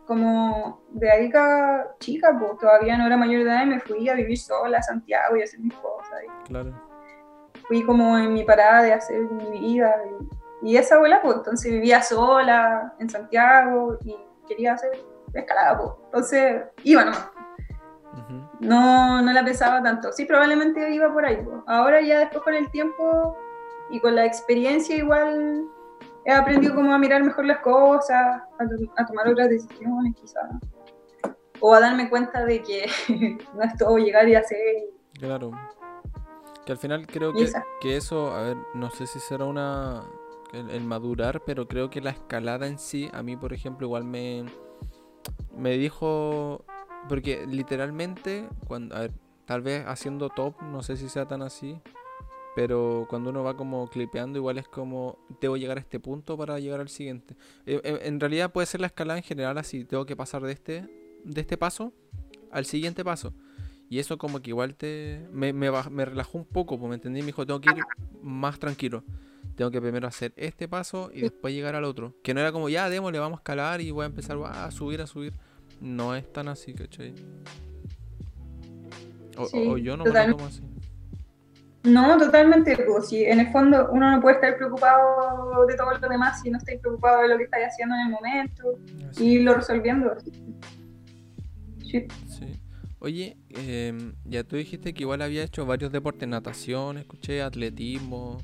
como 0.07 0.81
de 0.89 1.11
ahí 1.11 1.31
chica, 1.99 2.35
pues 2.35 2.57
todavía 2.57 2.97
no 2.97 3.05
era 3.05 3.15
mayor 3.15 3.43
de 3.43 3.51
edad 3.51 3.61
y 3.61 3.69
me 3.69 3.79
fui 3.79 4.09
a 4.09 4.15
vivir 4.15 4.39
sola 4.39 4.79
a 4.79 4.81
Santiago 4.81 5.37
y 5.37 5.41
a 5.41 5.43
hacer 5.43 5.59
mis 5.59 5.75
cosas. 5.75 6.21
claro. 6.47 6.73
Fui 7.67 7.83
como 7.83 8.17
en 8.17 8.33
mi 8.33 8.43
parada 8.43 8.81
de 8.81 8.93
hacer 8.93 9.21
mi 9.21 9.59
vida. 9.59 9.95
Y, 10.63 10.77
esa 10.77 10.95
abuela, 10.95 11.21
pues 11.21 11.37
entonces 11.37 11.71
vivía 11.71 12.01
sola 12.01 12.95
en 12.97 13.07
Santiago 13.07 13.99
y 14.03 14.17
quería 14.47 14.73
hacer 14.73 14.89
escalada, 15.31 15.77
pues. 15.77 15.91
Entonces 16.05 16.63
iba 16.83 17.05
nomás. 17.05 17.34
No, 18.59 19.21
no 19.21 19.33
la 19.33 19.43
pensaba 19.43 19.81
tanto. 19.83 20.11
Sí, 20.11 20.25
probablemente 20.25 20.93
iba 20.93 21.11
por 21.11 21.25
ahí. 21.25 21.37
Pues. 21.43 21.57
Ahora 21.67 22.01
ya 22.01 22.19
después 22.19 22.43
con 22.43 22.53
el 22.53 22.69
tiempo 22.71 23.37
y 23.89 23.99
con 23.99 24.15
la 24.15 24.25
experiencia 24.25 24.95
igual 24.95 25.67
he 26.25 26.31
aprendido 26.31 26.75
como 26.75 26.93
a 26.93 26.97
mirar 26.97 27.23
mejor 27.23 27.45
las 27.45 27.59
cosas, 27.59 28.41
a, 28.57 29.05
tomar 29.05 29.27
otras 29.27 29.49
decisiones 29.49 30.15
quizás. 30.19 30.43
O 31.59 31.73
a 31.73 31.79
darme 31.79 32.09
cuenta 32.09 32.43
de 32.45 32.61
que 32.61 32.87
no 33.53 33.63
es 33.63 33.75
todo 33.77 33.97
llegar 33.97 34.27
y 34.27 34.35
hacer. 34.35 34.59
Claro. 35.13 35.51
Que 36.65 36.71
al 36.71 36.77
final 36.79 37.05
creo 37.05 37.31
que, 37.31 37.51
que, 37.79 37.95
eso, 37.95 38.31
a 38.31 38.41
ver, 38.41 38.57
no 38.73 38.89
sé 38.89 39.05
si 39.07 39.19
será 39.19 39.45
una... 39.45 40.03
El, 40.51 40.85
madurar, 40.85 41.41
pero 41.45 41.67
creo 41.67 41.89
que 41.89 41.99
la 41.99 42.11
escalada 42.11 42.65
en 42.65 42.79
sí, 42.79 43.09
a 43.13 43.21
mí 43.21 43.35
por 43.35 43.51
ejemplo, 43.51 43.85
igual 43.85 44.05
me, 44.05 44.45
me 45.55 45.77
dijo... 45.77 46.63
Porque 47.07 47.45
literalmente, 47.47 48.47
cuando, 48.67 48.95
a 48.95 49.01
ver, 49.01 49.11
tal 49.45 49.61
vez 49.61 49.85
haciendo 49.87 50.29
top, 50.29 50.61
no 50.63 50.81
sé 50.83 50.97
si 50.97 51.09
sea 51.09 51.27
tan 51.27 51.41
así, 51.41 51.77
pero 52.55 53.05
cuando 53.09 53.29
uno 53.29 53.43
va 53.43 53.57
como 53.57 53.87
clipeando, 53.89 54.39
igual 54.39 54.57
es 54.57 54.67
como, 54.67 55.19
debo 55.41 55.57
llegar 55.57 55.77
a 55.77 55.81
este 55.81 55.99
punto 55.99 56.37
para 56.37 56.59
llegar 56.59 56.79
al 56.79 56.89
siguiente. 56.89 57.35
Eh, 57.65 57.81
eh, 57.83 57.99
en 58.03 58.19
realidad 58.19 58.51
puede 58.51 58.65
ser 58.65 58.81
la 58.81 58.87
escalada 58.87 59.17
en 59.17 59.23
general 59.23 59.57
así, 59.57 59.83
tengo 59.83 60.05
que 60.05 60.15
pasar 60.15 60.41
de 60.41 60.53
este, 60.53 60.87
de 61.23 61.41
este 61.41 61.57
paso 61.57 61.93
al 62.51 62.65
siguiente 62.65 63.03
paso. 63.03 63.33
Y 63.89 63.99
eso 63.99 64.17
como 64.17 64.41
que 64.41 64.49
igual 64.49 64.75
te 64.75 65.27
me, 65.31 65.53
me, 65.53 65.69
me 65.91 66.05
relajó 66.05 66.37
un 66.37 66.45
poco, 66.45 66.79
pues 66.79 66.89
me 66.89 66.95
entendí, 66.95 67.19
me 67.19 67.27
dijo, 67.27 67.45
tengo 67.45 67.61
que 67.61 67.69
ir 67.69 67.83
más 68.23 68.57
tranquilo. 68.57 69.03
Tengo 69.55 69.71
que 69.71 69.79
primero 69.79 70.07
hacer 70.07 70.33
este 70.35 70.67
paso 70.67 71.11
y 71.13 71.21
después 71.21 71.53
llegar 71.53 71.75
al 71.75 71.83
otro. 71.83 72.13
Que 72.23 72.33
no 72.33 72.41
era 72.41 72.51
como, 72.51 72.67
ya, 72.67 72.89
le 72.89 72.99
vamos 72.99 73.37
a 73.37 73.41
escalar 73.41 73.79
y 73.79 73.91
voy 73.91 74.03
a 74.03 74.07
empezar 74.07 74.37
a 74.43 74.69
subir, 74.71 75.01
a 75.01 75.07
subir. 75.07 75.33
No 75.85 76.15
es 76.15 76.33
tan 76.33 76.47
así, 76.47 76.73
¿cachai? 76.73 77.13
O, 79.37 79.43
o 79.43 79.77
yo 79.77 79.95
no 79.95 80.03
me 80.03 80.09
lo 80.09 80.35
tomo 80.35 80.47
así. 80.47 80.63
No, 81.83 82.17
totalmente. 82.17 82.75
Pues, 82.75 83.09
si 83.09 83.23
en 83.23 83.41
el 83.41 83.51
fondo 83.51 83.89
uno 83.91 84.09
no 84.09 84.19
puede 84.19 84.37
estar 84.37 84.57
preocupado 84.57 85.63
de 85.67 85.75
todo 85.75 85.91
lo 85.91 86.09
demás 86.09 86.41
si 86.41 86.49
no 86.49 86.57
estáis 86.57 86.79
preocupado 86.79 87.21
de 87.21 87.27
lo 87.27 87.37
que 87.37 87.43
estáis 87.43 87.67
haciendo 87.67 87.93
en 87.93 88.01
el 88.01 88.09
momento 88.09 88.79
y 89.19 89.39
lo 89.39 89.53
resolviendo. 89.53 90.15
Sí. 91.83 92.07
Oye, 92.97 93.37
em, 93.51 94.15
ya 94.23 94.43
tú 94.43 94.55
dijiste 94.55 94.95
que 94.95 95.03
igual 95.03 95.21
había 95.21 95.43
hecho 95.43 95.67
varios 95.67 95.91
deportes, 95.91 96.27
natación, 96.27 96.97
escuché, 96.97 97.43
atletismo. 97.43 98.39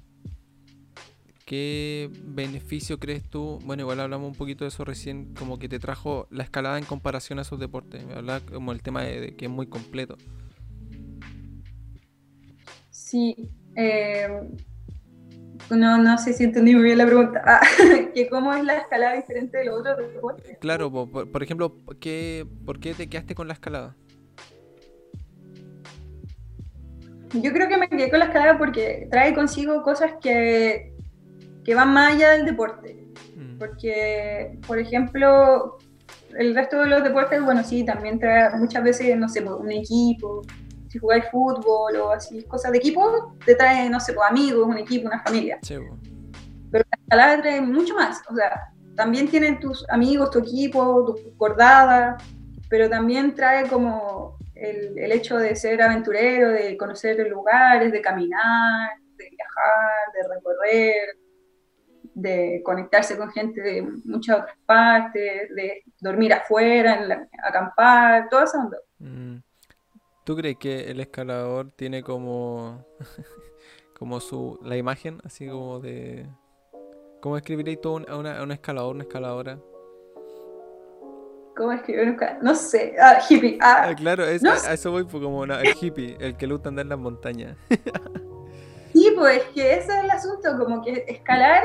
¿Qué 1.45 2.09
beneficio 2.23 2.99
crees 2.99 3.23
tú? 3.23 3.59
Bueno, 3.63 3.83
igual 3.83 3.99
hablamos 3.99 4.29
un 4.29 4.35
poquito 4.35 4.63
de 4.63 4.69
eso 4.69 4.85
recién, 4.85 5.33
como 5.33 5.59
que 5.59 5.69
te 5.69 5.79
trajo 5.79 6.27
la 6.29 6.43
escalada 6.43 6.77
en 6.77 6.85
comparación 6.85 7.39
a 7.39 7.43
esos 7.43 7.59
deportes. 7.59 8.03
Hablaba 8.15 8.39
como 8.41 8.71
el 8.71 8.81
tema 8.81 9.03
de, 9.03 9.35
que 9.35 9.45
es 9.45 9.51
muy 9.51 9.67
completo. 9.67 10.17
Sí, 12.89 13.51
eh, 13.75 14.27
no, 15.69 15.97
no 15.97 16.17
sé 16.17 16.33
si 16.33 16.43
entendí 16.43 16.73
muy 16.73 16.83
bien 16.83 16.97
la 16.97 17.05
pregunta. 17.05 17.41
Ah, 17.45 17.61
que 18.13 18.27
cómo 18.29 18.53
es 18.53 18.63
la 18.63 18.77
escalada 18.77 19.15
diferente 19.15 19.57
de 19.57 19.65
los 19.65 19.79
otros 19.79 19.97
deportes. 20.13 20.57
Claro, 20.59 20.91
por, 20.91 21.43
ejemplo, 21.43 21.75
¿qué, 21.99 22.45
¿por 22.65 22.79
qué 22.79 22.93
te 22.93 23.07
quedaste 23.07 23.35
con 23.35 23.47
la 23.47 23.53
escalada? 23.53 23.95
Yo 27.33 27.53
creo 27.53 27.69
que 27.69 27.77
me 27.77 27.87
quedé 27.87 28.09
con 28.09 28.19
la 28.19 28.25
escalada 28.25 28.57
porque 28.57 29.07
trae 29.09 29.33
consigo 29.33 29.83
cosas 29.83 30.13
que, 30.21 30.90
que 31.63 31.75
van 31.75 31.93
más 31.93 32.13
allá 32.13 32.31
del 32.31 32.45
deporte. 32.45 33.05
Mm. 33.35 33.57
Porque, 33.57 34.59
por 34.65 34.79
ejemplo, 34.79 35.77
el 36.37 36.55
resto 36.55 36.79
de 36.79 36.87
los 36.87 37.03
deportes, 37.03 37.43
bueno, 37.43 37.63
sí, 37.63 37.85
también 37.85 38.19
trae 38.19 38.55
muchas 38.57 38.83
veces, 38.83 39.17
no 39.17 39.29
sé, 39.29 39.41
pues, 39.41 39.55
un 39.59 39.71
equipo, 39.71 40.41
si 40.87 40.99
jugáis 40.99 41.25
fútbol 41.31 41.95
o 41.97 42.11
así, 42.11 42.43
cosas 42.43 42.71
de 42.71 42.79
equipo, 42.79 43.35
te 43.45 43.55
trae, 43.55 43.89
no 43.89 43.99
sé, 43.99 44.13
pues, 44.13 44.27
amigos, 44.29 44.67
un 44.67 44.77
equipo, 44.77 45.07
una 45.07 45.23
familia. 45.23 45.59
Pero 45.67 46.85
la 46.89 46.97
escalada 47.01 47.41
trae 47.41 47.61
mucho 47.61 47.95
más, 47.95 48.21
o 48.29 48.35
sea, 48.35 48.73
también 48.95 49.29
tienen 49.29 49.59
tus 49.59 49.85
amigos, 49.89 50.31
tu 50.31 50.39
equipo, 50.39 51.05
tu 51.05 51.37
cordada, 51.37 52.17
pero 52.69 52.89
también 52.89 53.33
trae 53.35 53.67
como 53.67 54.37
el, 54.55 54.97
el, 54.97 55.11
hecho 55.11 55.37
de 55.37 55.55
ser 55.55 55.81
aventurero, 55.81 56.49
de 56.49 56.77
conocer 56.77 57.17
lugares, 57.27 57.91
de 57.91 58.01
caminar, 58.01 58.91
de 59.17 59.29
viajar, 59.29 60.11
de 60.13 60.35
recorrer, 60.35 61.17
de 62.13 62.61
conectarse 62.63 63.17
con 63.17 63.31
gente 63.31 63.61
de 63.61 63.81
muchas 64.05 64.41
otras 64.41 64.57
partes, 64.65 65.53
de 65.55 65.83
dormir 65.99 66.33
afuera, 66.33 67.03
en 67.03 67.29
acampar, 67.43 68.27
todo 68.29 68.43
eso. 68.43 68.57
Mm. 68.99 69.37
¿Tú 70.23 70.35
crees 70.35 70.57
que 70.57 70.91
el 70.91 70.99
escalador 70.99 71.71
tiene 71.71 72.03
como, 72.03 72.85
como 73.97 74.19
su, 74.19 74.59
la 74.63 74.77
imagen, 74.77 75.19
así 75.23 75.47
como 75.47 75.79
de... 75.79 76.27
¿Cómo 77.21 77.37
escribiréis 77.37 77.79
tú 77.79 78.03
a, 78.07 78.17
una, 78.17 78.41
un 78.41 78.51
escalador, 78.51 78.95
una 78.95 79.03
escaladora? 79.03 79.59
¿Cómo 81.55 81.71
escribir 81.71 82.03
un 82.03 82.09
escalador? 82.09 82.43
No 82.43 82.55
sé, 82.55 82.95
ah, 82.99 83.19
hippie. 83.29 83.59
Ah, 83.61 83.89
ah 83.89 83.95
claro, 83.95 84.23
a, 84.23 84.31
eso 84.31 84.91
voy 84.91 85.03
pues, 85.03 85.23
como 85.23 85.43
el 85.43 85.75
hippie, 85.79 86.17
el 86.19 86.35
que 86.35 86.47
luta 86.47 86.69
andar 86.69 86.85
en 86.85 86.89
las 86.89 86.99
montañas. 86.99 87.57
sí, 88.93 89.13
pues 89.15 89.43
que 89.53 89.75
ese 89.75 89.97
es 89.97 90.03
el 90.03 90.09
asunto, 90.09 90.57
como 90.57 90.83
que 90.83 91.05
escalar 91.07 91.63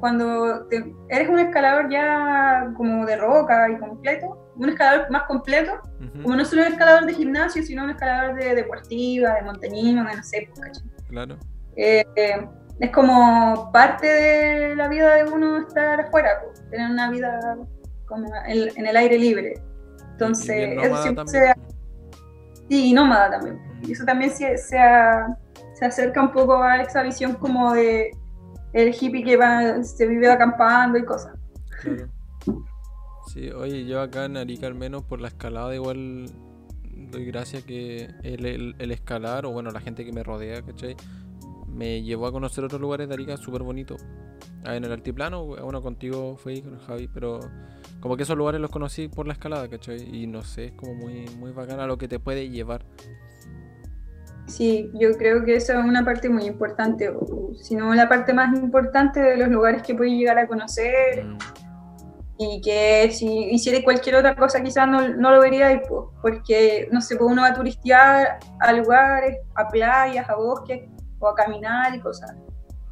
cuando 0.00 0.66
eres 1.08 1.28
un 1.28 1.38
escalador 1.38 1.90
ya 1.90 2.72
como 2.76 3.04
de 3.06 3.16
roca 3.16 3.70
y 3.70 3.78
completo, 3.78 4.52
un 4.56 4.70
escalador 4.70 5.10
más 5.10 5.24
completo, 5.24 5.80
como 6.22 6.36
no 6.36 6.44
solo 6.44 6.62
un 6.62 6.68
escalador 6.68 7.06
de 7.06 7.14
gimnasio, 7.14 7.62
sino 7.62 7.84
un 7.84 7.90
escalador 7.90 8.34
de 8.36 8.54
deportiva, 8.54 9.34
de 9.34 9.42
montañismo, 9.42 10.04
de 10.08 10.16
no 10.16 10.22
sé, 10.22 10.48
pues, 10.54 10.84
Claro. 11.08 11.36
Eh, 11.76 12.04
es 12.80 12.90
como 12.90 13.70
parte 13.72 14.06
de 14.06 14.76
la 14.76 14.88
vida 14.88 15.14
de 15.16 15.24
uno 15.24 15.58
estar 15.58 16.00
afuera, 16.00 16.40
pues, 16.44 16.68
tener 16.70 16.90
una 16.90 17.10
vida 17.10 17.58
como 18.06 18.26
en, 18.46 18.86
el 18.86 18.96
aire 18.96 19.18
libre. 19.18 19.54
Entonces, 20.12 20.78
eso 20.82 21.02
siempre 21.02 21.26
se, 21.26 21.54
sí, 22.68 22.90
y 22.90 22.92
nómada 22.92 23.30
también. 23.30 23.60
Y 23.82 23.92
eso 23.92 24.04
también 24.04 24.30
se, 24.30 24.56
se, 24.56 24.78
se 25.74 25.84
acerca 25.84 26.22
un 26.22 26.32
poco 26.32 26.62
a 26.62 26.82
esa 26.82 27.02
visión 27.02 27.34
como 27.34 27.72
de 27.72 28.10
el 28.72 28.94
hippie 28.98 29.24
que 29.24 29.36
va, 29.36 29.82
se 29.82 30.06
vive 30.06 30.30
acampando 30.30 30.98
y 30.98 31.04
cosas. 31.04 31.36
Claro. 31.82 32.08
Sí, 33.32 33.50
oye, 33.50 33.84
yo 33.86 34.00
acá 34.00 34.24
en 34.24 34.36
Arica 34.36 34.66
al 34.66 34.74
menos 34.74 35.04
por 35.04 35.20
la 35.20 35.28
escalada 35.28 35.74
igual 35.74 36.26
doy 37.10 37.24
gracias 37.24 37.64
que 37.64 38.08
el, 38.22 38.74
el, 38.78 38.90
escalar, 38.90 39.46
o 39.46 39.50
bueno, 39.50 39.70
la 39.70 39.80
gente 39.80 40.04
que 40.04 40.12
me 40.12 40.22
rodea, 40.22 40.62
¿cachai? 40.62 40.96
Me 41.66 42.02
llevó 42.02 42.26
a 42.26 42.32
conocer 42.32 42.64
otros 42.64 42.80
lugares 42.80 43.08
de 43.08 43.14
Arica 43.14 43.36
súper 43.36 43.62
bonitos. 43.62 44.04
Ah, 44.64 44.76
en 44.76 44.84
el 44.84 44.92
altiplano, 44.92 45.44
bueno, 45.46 45.80
contigo 45.82 46.36
fui 46.36 46.60
con 46.60 46.78
Javi, 46.80 47.08
pero 47.08 47.40
como 48.00 48.16
que 48.16 48.24
esos 48.24 48.36
lugares 48.36 48.60
los 48.60 48.70
conocí 48.70 49.08
por 49.08 49.26
la 49.26 49.32
escalada, 49.32 49.68
¿cachai? 49.68 50.02
Y 50.14 50.26
no 50.26 50.42
sé, 50.42 50.66
es 50.66 50.72
como 50.72 50.94
muy, 50.94 51.26
muy 51.38 51.52
bacana 51.52 51.86
lo 51.86 51.98
que 51.98 52.08
te 52.08 52.18
puede 52.18 52.50
llevar. 52.50 52.84
Sí, 54.50 54.90
yo 54.94 55.16
creo 55.16 55.44
que 55.44 55.54
eso 55.54 55.78
es 55.78 55.84
una 55.84 56.04
parte 56.04 56.28
muy 56.28 56.44
importante, 56.44 57.08
si 57.62 57.76
no 57.76 57.94
la 57.94 58.08
parte 58.08 58.32
más 58.32 58.58
importante 58.58 59.20
de 59.20 59.36
los 59.36 59.48
lugares 59.48 59.82
que 59.82 59.94
puedes 59.94 60.12
llegar 60.12 60.38
a 60.38 60.48
conocer 60.48 61.24
mm. 61.24 61.38
y 62.38 62.60
que 62.60 63.12
si 63.12 63.44
hiciera 63.44 63.82
cualquier 63.84 64.16
otra 64.16 64.34
cosa 64.34 64.60
quizás 64.60 64.88
no, 64.88 65.08
no 65.08 65.30
lo 65.30 65.40
vería 65.40 65.68
ahí, 65.68 65.80
porque 66.20 66.88
no 66.90 67.00
sé, 67.00 67.14
pues 67.14 67.30
uno 67.30 67.42
va 67.42 67.48
a 67.48 67.54
turistear 67.54 68.40
a 68.58 68.72
lugares, 68.72 69.38
a 69.54 69.68
playas, 69.68 70.28
a 70.28 70.34
bosques 70.34 70.88
o 71.20 71.28
a 71.28 71.34
caminar 71.36 71.94
y 71.94 72.00
cosas. 72.00 72.34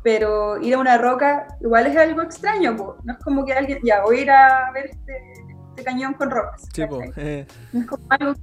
Pero 0.05 0.63
ir 0.63 0.75
a 0.75 0.79
una 0.79 0.97
roca 0.97 1.49
igual 1.61 1.89
es 1.89 1.97
algo 1.97 2.23
extraño, 2.23 2.77
pues. 2.77 3.05
no 3.05 3.15
es 3.15 3.19
como 3.19 3.45
que 3.45 3.53
alguien, 3.53 3.81
ya 3.83 4.03
voy 4.03 4.19
a 4.19 4.23
ir 4.23 4.31
a 4.31 4.71
ver 4.73 4.87
este, 4.87 5.33
este 5.71 5.83
cañón 5.83 6.15
con 6.15 6.31
rocas. 6.31 6.69
Sí, 6.73 6.83
eh. 7.17 7.47
No 7.73 7.81
es 7.81 7.87
como 7.87 8.05
algo 8.11 8.35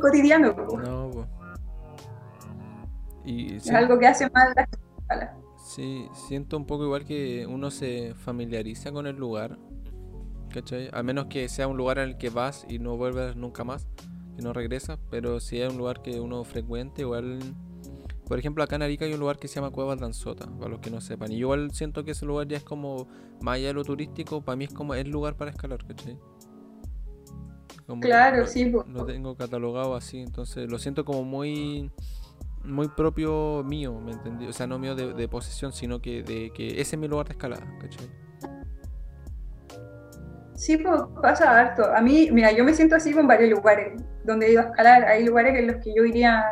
cotidiano. 0.00 0.54
No, 0.82 1.10
es 3.24 3.70
algo 3.70 3.98
que 3.98 4.06
hace 4.06 4.28
mal 4.30 4.52
la 4.54 4.68
escala. 4.98 5.36
Sí, 5.64 6.08
siento 6.12 6.56
un 6.56 6.66
poco 6.66 6.84
igual 6.84 7.04
que 7.04 7.46
uno 7.46 7.70
se 7.70 8.14
familiariza 8.14 8.92
con 8.92 9.06
el 9.06 9.16
lugar, 9.16 9.58
¿cachai? 10.50 10.90
A 10.92 11.02
menos 11.02 11.26
que 11.26 11.48
sea 11.48 11.66
un 11.66 11.76
lugar 11.76 11.98
en 11.98 12.10
el 12.10 12.18
que 12.18 12.28
vas 12.28 12.66
y 12.68 12.78
no 12.78 12.96
vuelvas 12.96 13.34
nunca 13.34 13.64
más, 13.64 13.88
y 14.38 14.42
no 14.42 14.52
regresas, 14.52 14.98
pero 15.10 15.40
si 15.40 15.60
es 15.60 15.70
un 15.70 15.78
lugar 15.78 16.02
que 16.02 16.20
uno 16.20 16.44
frecuente, 16.44 17.02
igual... 17.02 17.40
Por 18.26 18.38
ejemplo, 18.38 18.64
acá 18.64 18.76
en 18.76 18.82
Arica 18.82 19.04
hay 19.04 19.12
un 19.12 19.20
lugar 19.20 19.38
que 19.38 19.48
se 19.48 19.56
llama 19.56 19.70
Cueva 19.70 19.96
Danzota, 19.96 20.46
para 20.58 20.70
los 20.70 20.80
que 20.80 20.90
no 20.90 21.02
sepan. 21.02 21.30
Y 21.30 21.36
yo 21.36 21.46
igual 21.46 21.72
siento 21.72 22.04
que 22.04 22.12
ese 22.12 22.24
lugar 22.24 22.48
ya 22.48 22.56
es 22.56 22.64
como, 22.64 23.06
más 23.42 23.56
allá 23.56 23.68
de 23.68 23.74
lo 23.74 23.84
turístico, 23.84 24.42
para 24.42 24.56
mí 24.56 24.64
es 24.64 24.72
como 24.72 24.94
el 24.94 25.10
lugar 25.10 25.36
para 25.36 25.50
escalar, 25.50 25.84
¿cachai? 25.84 26.18
claro, 28.00 28.46
sí. 28.46 28.70
Lo 28.70 29.04
tengo 29.04 29.36
catalogado 29.36 29.94
así, 29.94 30.20
entonces 30.20 30.70
lo 30.70 30.78
siento 30.78 31.04
como 31.04 31.22
muy 31.22 31.90
muy 32.64 32.88
propio 32.88 33.62
mío, 33.64 34.00
¿me 34.00 34.12
entendí? 34.12 34.46
O 34.46 34.52
sea, 34.52 34.66
no 34.66 34.78
mío 34.78 34.94
de, 34.94 35.28
posesión, 35.28 35.72
sino 35.72 36.00
que 36.00 36.22
de 36.22 36.50
que 36.54 36.80
ese 36.80 36.96
es 36.96 36.98
mi 36.98 37.08
lugar 37.08 37.26
de 37.26 37.32
escalada, 37.32 37.66
¿cachai? 37.80 38.10
Sí, 40.54 40.76
pues 40.76 41.02
pasa 41.20 41.58
harto. 41.58 41.84
A 41.94 42.00
mí, 42.00 42.28
mira, 42.32 42.52
yo 42.52 42.64
me 42.64 42.74
siento 42.74 42.96
así 42.96 43.12
con 43.12 43.26
varios 43.26 43.50
lugares 43.50 44.00
donde 44.24 44.46
he 44.46 44.52
ido 44.52 44.60
a 44.60 44.64
escalar. 44.64 45.04
Hay 45.04 45.24
lugares 45.24 45.58
en 45.58 45.66
los 45.66 45.76
que 45.76 45.92
yo 45.94 46.04
iría 46.04 46.44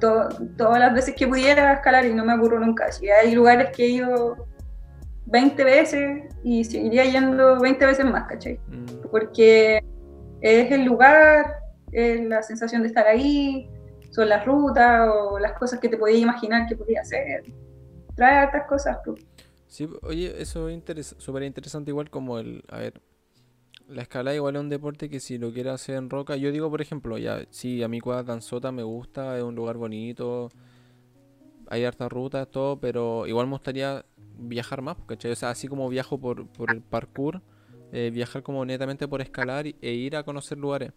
todas 0.00 0.78
las 0.78 0.94
veces 0.94 1.14
que 1.14 1.26
pudiera 1.26 1.72
escalar 1.72 2.04
y 2.04 2.14
no 2.14 2.24
me 2.24 2.32
aburro 2.32 2.58
nunca. 2.60 2.86
Y 3.00 3.08
hay 3.08 3.34
lugares 3.34 3.70
que 3.74 3.84
he 3.84 3.88
ido 3.88 4.48
20 5.26 5.64
veces 5.64 6.24
y 6.42 6.64
seguiría 6.64 7.04
yendo 7.04 7.60
20 7.60 7.86
veces 7.86 8.04
más, 8.04 8.24
¿cachai? 8.28 8.60
Mm. 8.68 9.08
Porque 9.10 9.82
es 10.40 10.70
el 10.72 10.84
lugar, 10.84 11.56
es 11.92 12.24
la 12.24 12.42
sensación 12.42 12.82
de 12.82 12.88
estar 12.88 13.06
ahí, 13.06 13.68
las 14.26 14.44
rutas 14.44 15.08
o 15.12 15.38
las 15.38 15.52
cosas 15.58 15.80
que 15.80 15.88
te 15.88 15.96
podías 15.96 16.20
imaginar 16.20 16.66
que 16.66 16.76
podía 16.76 17.02
hacer. 17.02 17.44
Trae 18.14 18.46
otras 18.46 18.66
cosas. 18.66 18.98
Pues. 19.04 19.24
Sí, 19.66 19.88
oye, 20.02 20.34
eso 20.40 20.68
es 20.68 21.14
súper 21.18 21.42
interesante, 21.42 21.90
igual 21.90 22.10
como 22.10 22.38
el, 22.38 22.64
a 22.68 22.78
ver, 22.78 23.02
la 23.86 24.02
escalada 24.02 24.34
igual 24.34 24.56
es 24.56 24.60
un 24.60 24.68
deporte 24.68 25.08
que 25.08 25.20
si 25.20 25.38
lo 25.38 25.52
quieres 25.52 25.74
hacer 25.74 25.96
en 25.96 26.08
roca, 26.10 26.36
yo 26.36 26.50
digo 26.50 26.70
por 26.70 26.80
ejemplo, 26.80 27.18
ya, 27.18 27.44
sí, 27.50 27.82
a 27.82 27.88
mí 27.88 28.00
Cuadra 28.00 28.22
Danzota 28.22 28.72
me 28.72 28.82
gusta, 28.82 29.36
es 29.36 29.42
un 29.42 29.54
lugar 29.54 29.76
bonito, 29.76 30.50
hay 31.68 31.84
hartas 31.84 32.10
rutas, 32.10 32.48
todo, 32.50 32.80
pero 32.80 33.26
igual 33.26 33.46
me 33.46 33.52
gustaría 33.52 34.04
viajar 34.38 34.80
más, 34.82 34.96
porque 34.96 35.30
O 35.30 35.36
sea, 35.36 35.50
así 35.50 35.68
como 35.68 35.88
viajo 35.88 36.18
por, 36.18 36.46
por 36.48 36.70
el 36.70 36.80
parkour, 36.80 37.42
eh, 37.92 38.10
viajar 38.12 38.42
como 38.42 38.64
netamente 38.64 39.06
por 39.06 39.20
escalar 39.20 39.66
e 39.66 39.90
ir 39.92 40.16
a 40.16 40.22
conocer 40.22 40.58
lugares 40.58 40.92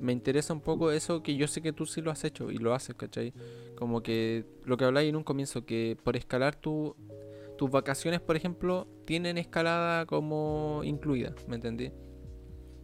me 0.00 0.12
interesa 0.12 0.52
un 0.52 0.60
poco 0.60 0.90
eso 0.90 1.22
que 1.22 1.36
yo 1.36 1.48
sé 1.48 1.62
que 1.62 1.72
tú 1.72 1.86
sí 1.86 2.00
lo 2.00 2.10
has 2.10 2.24
hecho 2.24 2.50
y 2.50 2.58
lo 2.58 2.74
haces, 2.74 2.94
¿cachai? 2.96 3.32
Como 3.76 4.02
que 4.02 4.44
lo 4.64 4.76
que 4.76 4.84
habláis 4.84 5.08
en 5.08 5.16
un 5.16 5.24
comienzo, 5.24 5.64
que 5.64 5.96
por 6.02 6.16
escalar 6.16 6.56
tu, 6.56 6.96
tus 7.56 7.70
vacaciones, 7.70 8.20
por 8.20 8.36
ejemplo, 8.36 8.86
tienen 9.04 9.38
escalada 9.38 10.06
como 10.06 10.82
incluida, 10.84 11.34
¿me 11.48 11.56
entendí? 11.56 11.92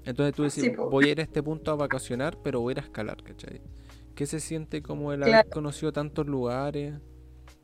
Entonces 0.04 0.34
tú 0.34 0.42
decís, 0.42 0.76
voy 0.76 1.08
a 1.08 1.12
ir 1.12 1.20
a 1.20 1.22
este 1.22 1.42
punto 1.42 1.70
a 1.70 1.76
vacacionar, 1.76 2.36
pero 2.42 2.60
voy 2.60 2.72
a 2.72 2.74
ir 2.74 2.78
a 2.78 2.82
escalar, 2.82 3.22
¿cachai? 3.22 3.60
¿Qué 4.14 4.26
se 4.26 4.40
siente 4.40 4.82
como 4.82 5.12
el 5.12 5.22
haber 5.22 5.48
conocido 5.48 5.92
tantos 5.92 6.26
lugares 6.26 6.94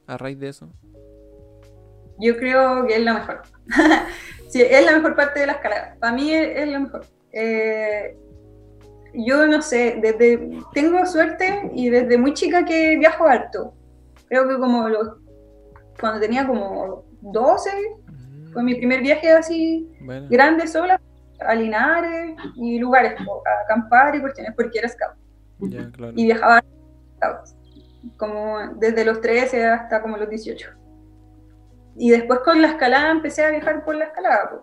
a 0.06 0.16
raíz 0.16 0.38
de 0.38 0.48
eso? 0.48 0.68
Yo 2.20 2.36
creo 2.36 2.86
que 2.86 2.96
es 2.96 3.02
la 3.02 3.14
mejor. 3.14 3.42
sí, 4.48 4.62
es 4.62 4.84
la 4.84 4.92
mejor 4.92 5.14
parte 5.14 5.40
de 5.40 5.46
la 5.46 5.52
escalada. 5.52 5.96
Para 6.00 6.12
mí 6.12 6.32
es, 6.32 6.58
es 6.58 6.68
lo 6.68 6.80
mejor. 6.80 7.06
Eh, 7.32 8.16
yo 9.26 9.46
no 9.46 9.60
sé, 9.62 9.98
desde 10.00 10.60
tengo 10.72 11.04
suerte 11.06 11.70
y 11.74 11.90
desde 11.90 12.18
muy 12.18 12.34
chica 12.34 12.64
que 12.64 12.96
viajo 12.96 13.26
alto. 13.26 13.74
Creo 14.28 14.48
que 14.48 14.58
como 14.58 14.86
cuando 16.00 16.20
tenía 16.20 16.46
como 16.46 17.04
12. 17.20 17.70
Fue 18.52 18.62
mi 18.62 18.74
primer 18.76 19.02
viaje 19.02 19.30
así 19.30 19.90
grande 20.30 20.66
sola 20.66 21.00
a 21.40 21.54
Linares 21.54 22.34
y 22.56 22.78
lugares, 22.78 23.14
a 23.20 23.64
acampar 23.64 24.14
y 24.16 24.20
cuestiones, 24.20 24.54
porque 24.56 24.78
era 24.78 24.88
scout. 24.88 25.16
Y 26.16 26.24
viajaba 26.24 26.64
como 28.16 28.58
desde 28.76 29.04
los 29.04 29.20
13 29.20 29.66
hasta 29.66 30.00
como 30.00 30.16
los 30.16 30.30
18. 30.30 30.70
Y 31.96 32.10
después 32.10 32.40
con 32.40 32.62
la 32.62 32.68
escalada 32.68 33.10
empecé 33.10 33.44
a 33.44 33.50
viajar 33.50 33.84
por 33.84 33.96
la 33.96 34.06
escalada. 34.06 34.62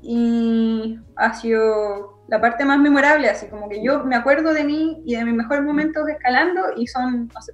Y 0.00 0.98
ha 1.16 1.34
sido 1.34 2.15
la 2.28 2.40
parte 2.40 2.64
más 2.64 2.78
memorable, 2.78 3.28
así 3.28 3.46
como 3.46 3.68
que 3.68 3.82
yo 3.82 4.04
me 4.04 4.16
acuerdo 4.16 4.52
de 4.52 4.64
mí 4.64 5.02
y 5.04 5.14
de 5.16 5.24
mis 5.24 5.34
mejores 5.34 5.62
momentos 5.62 6.08
escalando 6.08 6.62
y 6.76 6.86
son, 6.86 7.28
no 7.32 7.40
sé, 7.40 7.52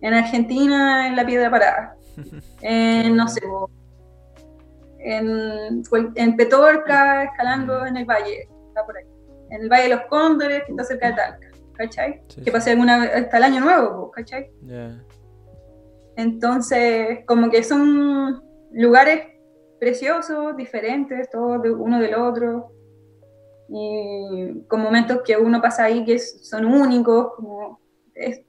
en 0.00 0.14
Argentina 0.14 1.06
en 1.06 1.16
la 1.16 1.24
Piedra 1.24 1.50
Parada, 1.50 1.96
en, 2.60 3.16
no 3.16 3.28
sé, 3.28 3.40
en, 4.98 5.82
en 6.14 6.36
Petorca, 6.36 7.24
escalando 7.24 7.86
en 7.86 7.96
el 7.96 8.04
valle, 8.04 8.48
está 8.68 8.84
por 8.84 8.96
ahí. 8.96 9.04
En 9.50 9.62
el 9.62 9.68
Valle 9.68 9.84
de 9.84 9.88
los 9.90 10.06
Cóndores, 10.06 10.64
que 10.64 10.72
está 10.72 10.84
cerca 10.84 11.08
de 11.08 11.12
Talca, 11.14 11.46
¿cachai? 11.74 12.22
que 12.42 12.50
pasé 12.50 12.70
alguna 12.70 13.04
hasta 13.04 13.36
el 13.36 13.42
año 13.44 13.60
nuevo, 13.60 14.10
¿cachai? 14.10 14.50
Entonces, 16.16 17.20
como 17.26 17.50
que 17.50 17.62
son 17.62 18.42
lugares 18.72 19.26
preciosos, 19.78 20.56
diferentes, 20.56 21.30
todos 21.30 21.62
de 21.62 21.70
uno 21.70 22.00
del 22.00 22.14
otro, 22.14 22.72
y 23.68 24.62
con 24.68 24.80
momentos 24.80 25.20
que 25.24 25.36
uno 25.36 25.60
pasa 25.60 25.84
ahí 25.84 26.04
que 26.04 26.18
son 26.18 26.64
únicos, 26.64 27.34
como 27.36 27.80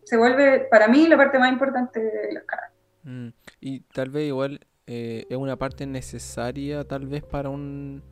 se 0.03 0.17
vuelve 0.17 0.67
para 0.69 0.87
mí 0.87 1.07
la 1.07 1.17
parte 1.17 1.39
más 1.39 1.51
importante 1.51 1.99
de 1.99 2.33
la 2.33 2.39
escalada. 2.39 2.73
Mm, 3.03 3.27
y 3.59 3.79
tal 3.81 4.09
vez 4.09 4.27
igual 4.27 4.59
eh, 4.87 5.25
es 5.29 5.37
una 5.37 5.57
parte 5.57 5.85
necesaria 5.85 6.83
tal 6.83 7.07
vez 7.07 7.23
para 7.23 7.49
un, 7.49 8.03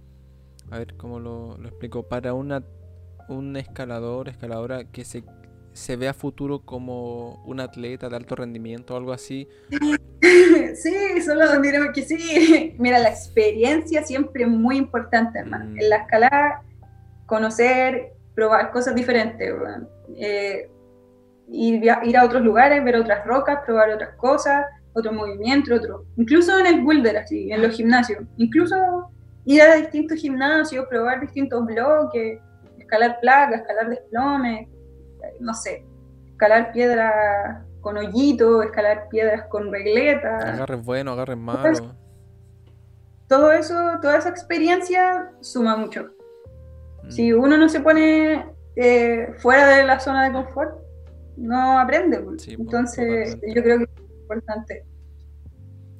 a 0.72 0.80
ver 0.80 0.96
cómo 0.96 1.20
lo, 1.20 1.56
explico, 1.64 2.04
para 2.04 2.34
una, 2.34 2.64
un 3.30 3.56
escalador, 3.58 4.30
escaladora 4.30 4.86
que 4.86 5.06
se, 5.06 5.24
se 5.74 5.96
ve 5.96 6.08
a 6.08 6.14
futuro 6.14 6.60
como 6.66 7.44
un 7.46 7.60
atleta 7.60 8.10
de 8.10 8.16
alto 8.16 8.36
rendimiento 8.36 8.94
o 8.94 8.98
algo 8.98 9.14
así. 9.14 9.48
Sí, 10.76 11.22
solo 11.22 11.62
diremos 11.62 11.90
que 11.94 12.04
sí. 12.04 12.76
Mira, 12.80 12.98
la 13.00 13.10
experiencia 13.10 14.04
siempre 14.04 14.44
es 14.44 14.50
muy 14.50 14.78
importante, 14.78 15.40
hermano. 15.40 15.66
Mm. 15.66 15.80
En 15.80 15.90
la 15.90 15.96
escalada, 15.98 16.64
conocer, 17.26 18.14
probar 18.36 18.72
cosas 18.72 18.96
diferentes. 18.96 19.54
Eh, 20.16 20.70
ir, 21.50 21.84
ir 22.04 22.18
a 22.18 22.26
otros 22.26 22.42
lugares, 22.42 22.84
ver 22.84 22.96
otras 22.96 23.26
rocas, 23.26 23.60
probar 23.66 23.92
otras 23.92 24.16
cosas 24.16 24.66
otro 24.94 25.12
movimiento, 25.12 25.76
otro, 25.76 26.06
incluso 26.18 26.58
en 26.60 26.68
el 26.68 26.84
boulder, 26.84 27.18
así, 27.18 27.52
en 27.52 27.62
los 27.62 27.76
gimnasios, 27.76 28.24
incluso 28.38 28.76
ir 29.46 29.62
a 29.62 29.76
distintos 29.76 30.20
gimnasios, 30.20 30.86
probar 30.88 31.20
distintos 31.20 31.66
bloques, 31.66 32.40
escalar 32.78 33.20
placas, 33.20 33.62
escalar 33.62 33.90
desplomes, 33.90 34.68
no 35.40 35.54
sé, 35.54 35.86
escalar 36.32 36.72
piedra 36.72 37.66
con 37.82 37.98
hoyito, 37.98 38.62
escalar 38.62 39.10
piedras 39.10 39.48
con 39.48 39.72
regletas. 39.72 40.44
Agarres 40.46 40.86
buenos, 40.86 41.14
agarres 41.14 41.38
malos. 41.38 41.84
Todo 43.28 43.52
eso, 43.52 43.76
toda 44.02 44.18
esa 44.18 44.30
experiencia 44.30 45.32
suma 45.42 45.76
mucho. 45.76 46.12
Si 47.14 47.32
uno 47.32 47.58
no 47.58 47.70
se 47.70 47.80
pone 47.80 48.46
eh, 48.76 49.34
fuera 49.38 49.78
de 49.78 49.86
la 49.86 50.00
zona 50.00 50.26
de 50.26 50.34
confort, 50.34 50.78
no 51.38 51.80
aprende. 51.80 52.20
Pues. 52.20 52.48
Entonces, 52.48 53.38
yo 53.56 53.64
creo 53.64 53.80
que 53.80 53.86
importante. 54.22 54.86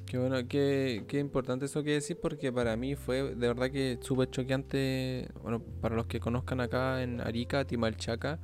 Qué 0.06 0.18
bueno, 0.18 0.36
qué, 0.48 1.04
qué, 1.08 1.18
importante 1.18 1.64
eso 1.64 1.82
que 1.82 1.92
decís 1.92 2.16
porque 2.20 2.52
para 2.52 2.76
mí 2.76 2.94
fue 2.94 3.34
de 3.34 3.48
verdad 3.48 3.70
que 3.70 3.98
súper 4.00 4.30
choqueante, 4.30 5.28
bueno, 5.42 5.60
para 5.80 5.96
los 5.96 6.06
que 6.06 6.20
conozcan 6.20 6.60
acá 6.60 7.02
en 7.02 7.20
Arica, 7.20 7.64
Timalchaca, 7.64 8.38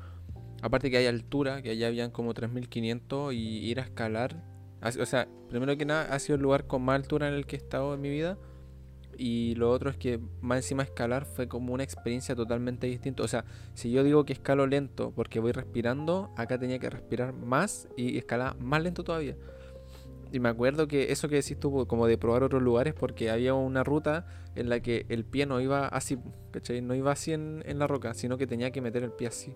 aparte 0.63 0.91
que 0.91 0.97
hay 0.97 1.07
altura, 1.07 1.63
que 1.63 1.71
allá 1.71 1.87
habían 1.87 2.11
como 2.11 2.35
3500 2.35 3.35
y 3.35 3.71
ir 3.71 3.79
a 3.79 3.85
escalar, 3.85 4.43
o 4.83 5.07
sea, 5.07 5.29
primero 5.49 5.77
que 5.77 5.85
nada 5.85 6.13
ha 6.13 6.19
sido 6.19 6.37
el 6.37 6.43
lugar 6.43 6.67
con 6.67 6.83
más 6.83 6.97
altura 6.97 7.29
en 7.29 7.35
el 7.35 7.47
que 7.47 7.57
he 7.57 7.59
estado 7.59 7.95
en 7.95 8.01
mi 8.01 8.11
vida 8.11 8.39
y 9.23 9.55
lo 9.57 9.71
otro 9.71 9.91
es 9.91 9.99
que 9.99 10.19
más 10.41 10.57
encima 10.61 10.83
escalar 10.83 11.27
fue 11.27 11.47
como 11.47 11.75
una 11.75 11.85
experiencia 11.85 12.35
totalmente 12.35 12.87
distinta. 12.87 13.23
O 13.23 13.29
sea, 13.29 13.45
si 13.75 13.91
yo 13.91 14.03
digo 14.03 14.25
que 14.25 14.33
escalo 14.33 14.67
lento 14.67 15.13
porque 15.15 15.41
voy 15.41 15.53
respirando, 15.53 16.31
acá 16.39 16.59
tenía 16.59 16.79
que 16.79 16.89
respirar 16.89 17.35
más 17.35 17.87
y 17.99 18.17
escalar 18.17 18.59
más 18.59 18.83
lento 18.83 19.05
todavía. 19.05 19.37
Y 20.33 20.41
me 20.41 20.49
acuerdo 20.49 20.89
que 20.89 21.13
eso 21.13 21.29
que 21.29 21.35
decís 21.35 21.61
tú, 21.61 21.87
como 21.87 22.07
de 22.07 22.17
probar 22.17 22.45
otros 22.45 22.63
lugares, 22.63 22.95
porque 22.95 23.29
había 23.29 23.53
una 23.53 23.85
ruta 23.85 24.27
en 24.55 24.71
la 24.71 24.81
que 24.81 25.05
el 25.11 25.27
pie 25.27 25.45
no 25.45 25.61
iba 25.61 25.87
así, 25.87 26.17
¿cachai? 26.51 26.81
No 26.81 26.95
iba 26.95 27.13
así 27.13 27.35
en, 27.35 27.63
la 27.79 27.87
roca, 27.87 28.15
sino 28.15 28.39
que 28.39 28.47
tenía 28.47 28.71
que 28.71 28.81
meter 28.81 29.03
el 29.03 29.13
pie 29.13 29.29
así. 29.29 29.55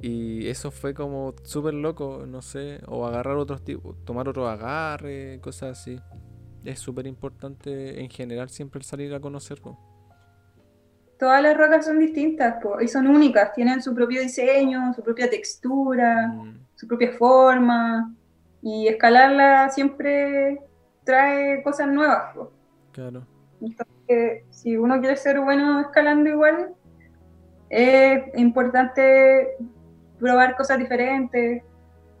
Y 0.00 0.48
eso 0.48 0.72
fue 0.72 0.94
como 0.94 1.32
súper 1.44 1.74
loco, 1.74 2.24
no 2.26 2.42
sé, 2.42 2.80
o 2.88 3.06
agarrar 3.06 3.36
otros 3.36 3.62
tipos, 3.62 4.04
tomar 4.04 4.28
otro 4.28 4.48
agarre, 4.48 5.38
cosas 5.40 5.78
así. 5.78 6.00
Es 6.64 6.78
súper 6.78 7.06
importante 7.06 8.00
en 8.00 8.08
general 8.08 8.48
siempre 8.48 8.78
el 8.78 8.84
salir 8.84 9.14
a 9.14 9.20
conocer. 9.20 9.60
Todas 11.18 11.42
las 11.42 11.56
rocas 11.56 11.84
son 11.86 11.98
distintas 11.98 12.56
y 12.80 12.88
son 12.88 13.06
únicas, 13.06 13.52
tienen 13.52 13.82
su 13.82 13.94
propio 13.94 14.20
diseño, 14.20 14.92
su 14.94 15.02
propia 15.02 15.28
textura, 15.28 16.28
mm. 16.28 16.66
su 16.74 16.86
propia 16.86 17.12
forma 17.12 18.14
y 18.60 18.88
escalarla 18.88 19.70
siempre 19.70 20.60
trae 21.04 21.62
cosas 21.62 21.88
nuevas. 21.88 22.36
Claro. 22.92 23.26
Entonces, 23.60 24.44
si 24.50 24.76
uno 24.76 25.00
quiere 25.00 25.16
ser 25.16 25.40
bueno 25.40 25.80
escalando 25.80 26.28
igual, 26.28 26.74
es 27.70 28.22
importante 28.36 29.56
probar 30.18 30.56
cosas 30.56 30.78
diferentes, 30.78 31.62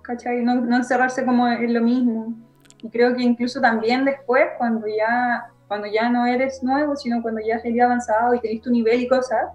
¿cachai? 0.02 0.42
No, 0.42 0.56
no 0.56 0.76
encerrarse 0.76 1.24
como 1.24 1.46
en 1.48 1.74
lo 1.74 1.80
mismo. 1.80 2.34
Y 2.82 2.88
creo 2.90 3.14
que 3.14 3.22
incluso 3.22 3.60
también 3.60 4.04
después, 4.04 4.44
cuando 4.58 4.86
ya, 4.86 5.46
cuando 5.68 5.86
ya 5.86 6.08
no 6.08 6.26
eres 6.26 6.62
nuevo, 6.62 6.96
sino 6.96 7.22
cuando 7.22 7.40
ya 7.40 7.56
has 7.56 7.64
avanzado 7.64 8.34
y 8.34 8.40
tenés 8.40 8.62
tu 8.62 8.70
nivel 8.70 9.00
y 9.00 9.08
cosas, 9.08 9.50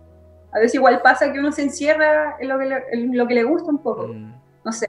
a 0.51 0.59
veces 0.59 0.75
igual 0.75 1.01
pasa 1.01 1.31
que 1.31 1.39
uno 1.39 1.51
se 1.51 1.63
encierra 1.63 2.37
en 2.39 2.47
lo 2.47 2.57
que 2.57 2.65
le, 2.65 2.83
en 2.91 3.17
lo 3.17 3.27
que 3.27 3.35
le 3.35 3.43
gusta 3.43 3.69
un 3.69 3.79
poco. 3.79 4.07
Mm. 4.07 4.33
No 4.63 4.71
sé, 4.71 4.87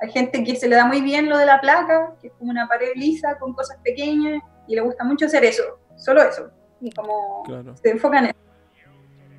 hay 0.00 0.10
gente 0.10 0.44
que 0.44 0.56
se 0.56 0.68
le 0.68 0.76
da 0.76 0.84
muy 0.84 1.00
bien 1.00 1.28
lo 1.28 1.38
de 1.38 1.46
la 1.46 1.60
placa, 1.60 2.14
que 2.20 2.28
es 2.28 2.32
como 2.34 2.50
una 2.50 2.68
pared 2.68 2.92
lisa 2.94 3.36
con 3.38 3.52
cosas 3.52 3.78
pequeñas, 3.82 4.42
y 4.66 4.74
le 4.74 4.80
gusta 4.80 5.04
mucho 5.04 5.26
hacer 5.26 5.44
eso, 5.44 5.62
solo 5.96 6.22
eso. 6.22 6.50
Y 6.80 6.92
como 6.92 7.42
se 7.80 7.90
enfocan 7.90 8.24
en 8.24 8.30
eso. 8.30 8.38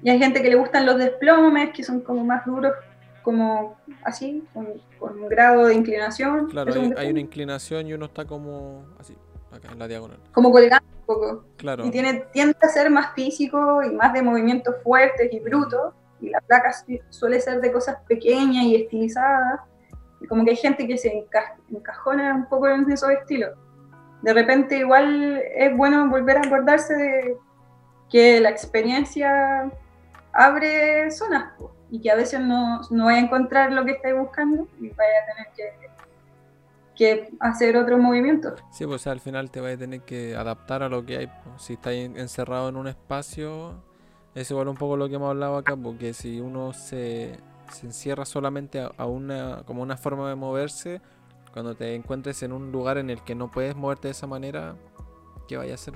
Y 0.02 0.10
hay 0.10 0.19
gente 0.19 0.41
que 0.41 0.49
le 0.49 0.56
gustan 0.56 0.86
los 0.86 0.97
desplomes, 0.97 1.71
que 1.73 1.84
son 1.84 2.02
como 2.02 2.23
más 2.23 2.45
duros, 2.45 2.73
como 3.29 3.77
así, 4.03 4.43
con, 4.53 4.67
un 4.99 5.29
grado 5.29 5.67
de 5.67 5.75
inclinación. 5.75 6.47
Claro, 6.49 6.73
hay, 6.97 7.11
una 7.11 7.19
inclinación 7.19 7.87
y 7.87 7.93
uno 7.93 8.05
está 8.05 8.25
como 8.25 8.85
así, 8.99 9.15
acá 9.51 9.71
en 9.71 9.79
la 9.79 9.87
diagonal. 9.87 10.19
Como 10.31 10.51
colgando 10.51 10.85
un 10.99 11.05
poco. 11.05 11.43
Claro. 11.57 11.85
Y 11.85 11.91
tiene, 11.91 12.25
tiende 12.31 12.57
a 12.61 12.67
ser 12.67 12.89
más 12.89 13.13
físico 13.13 13.83
y 13.83 13.91
más 13.91 14.13
de 14.13 14.21
movimientos 14.21 14.75
fuertes 14.83 15.31
y 15.31 15.39
brutos. 15.39 15.93
Y 16.21 16.29
la 16.29 16.41
placa 16.41 16.73
suele 17.09 17.39
ser 17.39 17.61
de 17.61 17.71
cosas 17.71 17.97
pequeñas 18.07 18.65
y 18.65 18.75
estilizadas 18.75 19.61
como 20.27 20.43
que 20.43 20.51
hay 20.51 20.57
gente 20.57 20.85
que 20.85 20.97
se 20.97 21.25
encajona 21.69 22.35
un 22.35 22.49
poco 22.49 22.67
en 22.67 22.91
esos 22.91 23.09
estilos. 23.11 23.51
De 24.21 24.33
repente 24.33 24.77
igual 24.77 25.41
es 25.55 25.75
bueno 25.77 26.09
volver 26.09 26.37
a 26.37 26.41
acordarse 26.41 26.93
de 26.93 27.37
que 28.09 28.41
la 28.41 28.49
experiencia 28.49 29.71
abre 30.33 31.09
zonas 31.11 31.53
y 31.91 32.02
que 32.02 32.12
a 32.12 32.15
veces 32.15 32.39
no, 32.39 32.82
no 32.91 33.06
vaya 33.06 33.19
a 33.19 33.21
encontrar 33.21 33.71
lo 33.71 33.86
que 33.86 33.91
estáis 33.91 34.15
buscando 34.15 34.67
y 34.80 34.89
vaya 34.89 35.12
a 35.23 35.34
tener 35.34 35.54
que, 35.56 35.89
que 36.95 37.38
hacer 37.39 37.78
otro 37.78 37.97
movimiento. 37.97 38.56
Sí, 38.71 38.86
pues 38.86 39.08
al 39.08 39.19
final 39.19 39.50
te 39.52 39.62
vas 39.62 39.73
a 39.73 39.77
tener 39.77 40.02
que 40.02 40.35
adaptar 40.35 40.83
a 40.83 40.90
lo 40.90 41.06
que 41.06 41.17
hay. 41.17 41.31
Si 41.58 41.73
estás 41.73 41.94
encerrado 41.94 42.69
en 42.69 42.75
un 42.75 42.87
espacio, 42.87 43.83
es 44.35 44.50
igual 44.52 44.67
un 44.67 44.77
poco 44.77 44.98
lo 44.98 45.10
que 45.10 45.15
hemos 45.15 45.29
hablado 45.29 45.58
acá, 45.58 45.75
porque 45.75 46.13
si 46.13 46.40
uno 46.40 46.73
se 46.73 47.40
se 47.71 47.85
encierra 47.85 48.25
solamente 48.25 48.87
a, 48.98 49.06
una, 49.06 49.63
como 49.65 49.81
una 49.81 49.98
forma 49.98 50.29
de 50.29 50.35
moverse, 50.35 51.02
cuando 51.54 51.75
te 51.75 51.96
encuentres 51.96 52.44
en 52.44 52.52
un 52.52 52.71
lugar 52.71 52.98
en 52.98 53.10
el 53.10 53.21
que 53.23 53.35
no 53.35 53.50
puedes 53.50 53.75
moverte 53.75 54.08
de 54.08 54.12
esa 54.12 54.27
manera, 54.27 54.75
¿qué 55.48 55.58
vaya 55.58 55.73
a 55.73 55.75
hacer? 55.75 55.96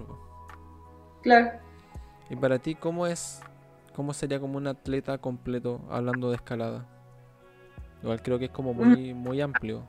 Claro. 1.21 1.51
Y 2.29 2.35
para 2.35 2.59
ti, 2.59 2.75
¿cómo 2.75 3.05
es, 3.07 3.41
cómo 3.95 4.13
sería 4.13 4.39
como 4.39 4.57
un 4.57 4.67
atleta 4.67 5.17
completo 5.17 5.81
hablando 5.89 6.29
de 6.29 6.35
escalada? 6.35 6.85
Igual 8.01 8.21
creo 8.21 8.37
que 8.37 8.45
es 8.45 8.51
como 8.51 8.73
muy, 8.73 9.13
mm. 9.13 9.17
muy 9.17 9.41
amplio. 9.41 9.83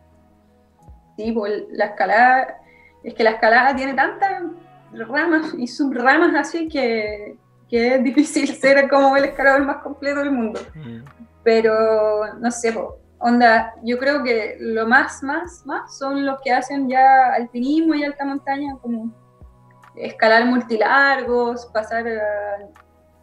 Sí, 1.17 1.33
pues 1.33 1.65
la 1.71 1.87
escalada, 1.87 2.61
es 3.03 3.15
que 3.15 3.25
la 3.25 3.31
escalada 3.31 3.75
tiene 3.75 3.95
tantas 3.95 4.43
ramas 4.93 5.53
y 5.59 5.67
subramas 5.67 6.35
así 6.35 6.69
que, 6.69 7.37
que 7.69 7.97
es 7.97 8.05
difícil 8.05 8.49
ser 8.55 8.89
como 8.89 9.17
el 9.17 9.25
escalador 9.25 9.65
más 9.65 9.79
completo 9.79 10.21
del 10.21 10.31
mundo. 10.31 10.61
Mm. 10.75 11.05
Pero, 11.43 12.35
no 12.39 12.51
sé, 12.51 12.75
onda, 13.19 13.75
yo 13.83 13.99
creo 13.99 14.23
que 14.23 14.57
lo 14.61 14.87
más, 14.87 15.23
más, 15.23 15.65
más 15.67 15.99
son 15.99 16.25
los 16.25 16.41
que 16.41 16.53
hacen 16.53 16.89
ya 16.89 17.35
alpinismo 17.35 17.95
y 17.95 18.05
alta 18.05 18.25
montaña, 18.25 18.77
como 18.81 19.13
escalar 19.97 20.47
multilargos, 20.47 21.67
pasar 21.67 22.07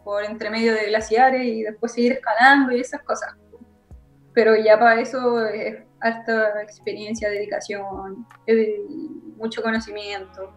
por 0.04 0.24
entre 0.24 0.50
medio 0.50 0.74
de 0.74 0.86
glaciares 0.86 1.42
y 1.44 1.62
después 1.62 1.92
seguir 1.92 2.12
escalando 2.12 2.72
y 2.72 2.80
esas 2.80 3.02
cosas. 3.02 3.34
Pero 4.32 4.56
ya 4.56 4.78
para 4.78 5.00
eso 5.00 5.46
es 5.46 5.76
harta 6.00 6.62
experiencia, 6.62 7.28
dedicación, 7.28 8.26
mucho 9.36 9.62
conocimiento. 9.62 10.52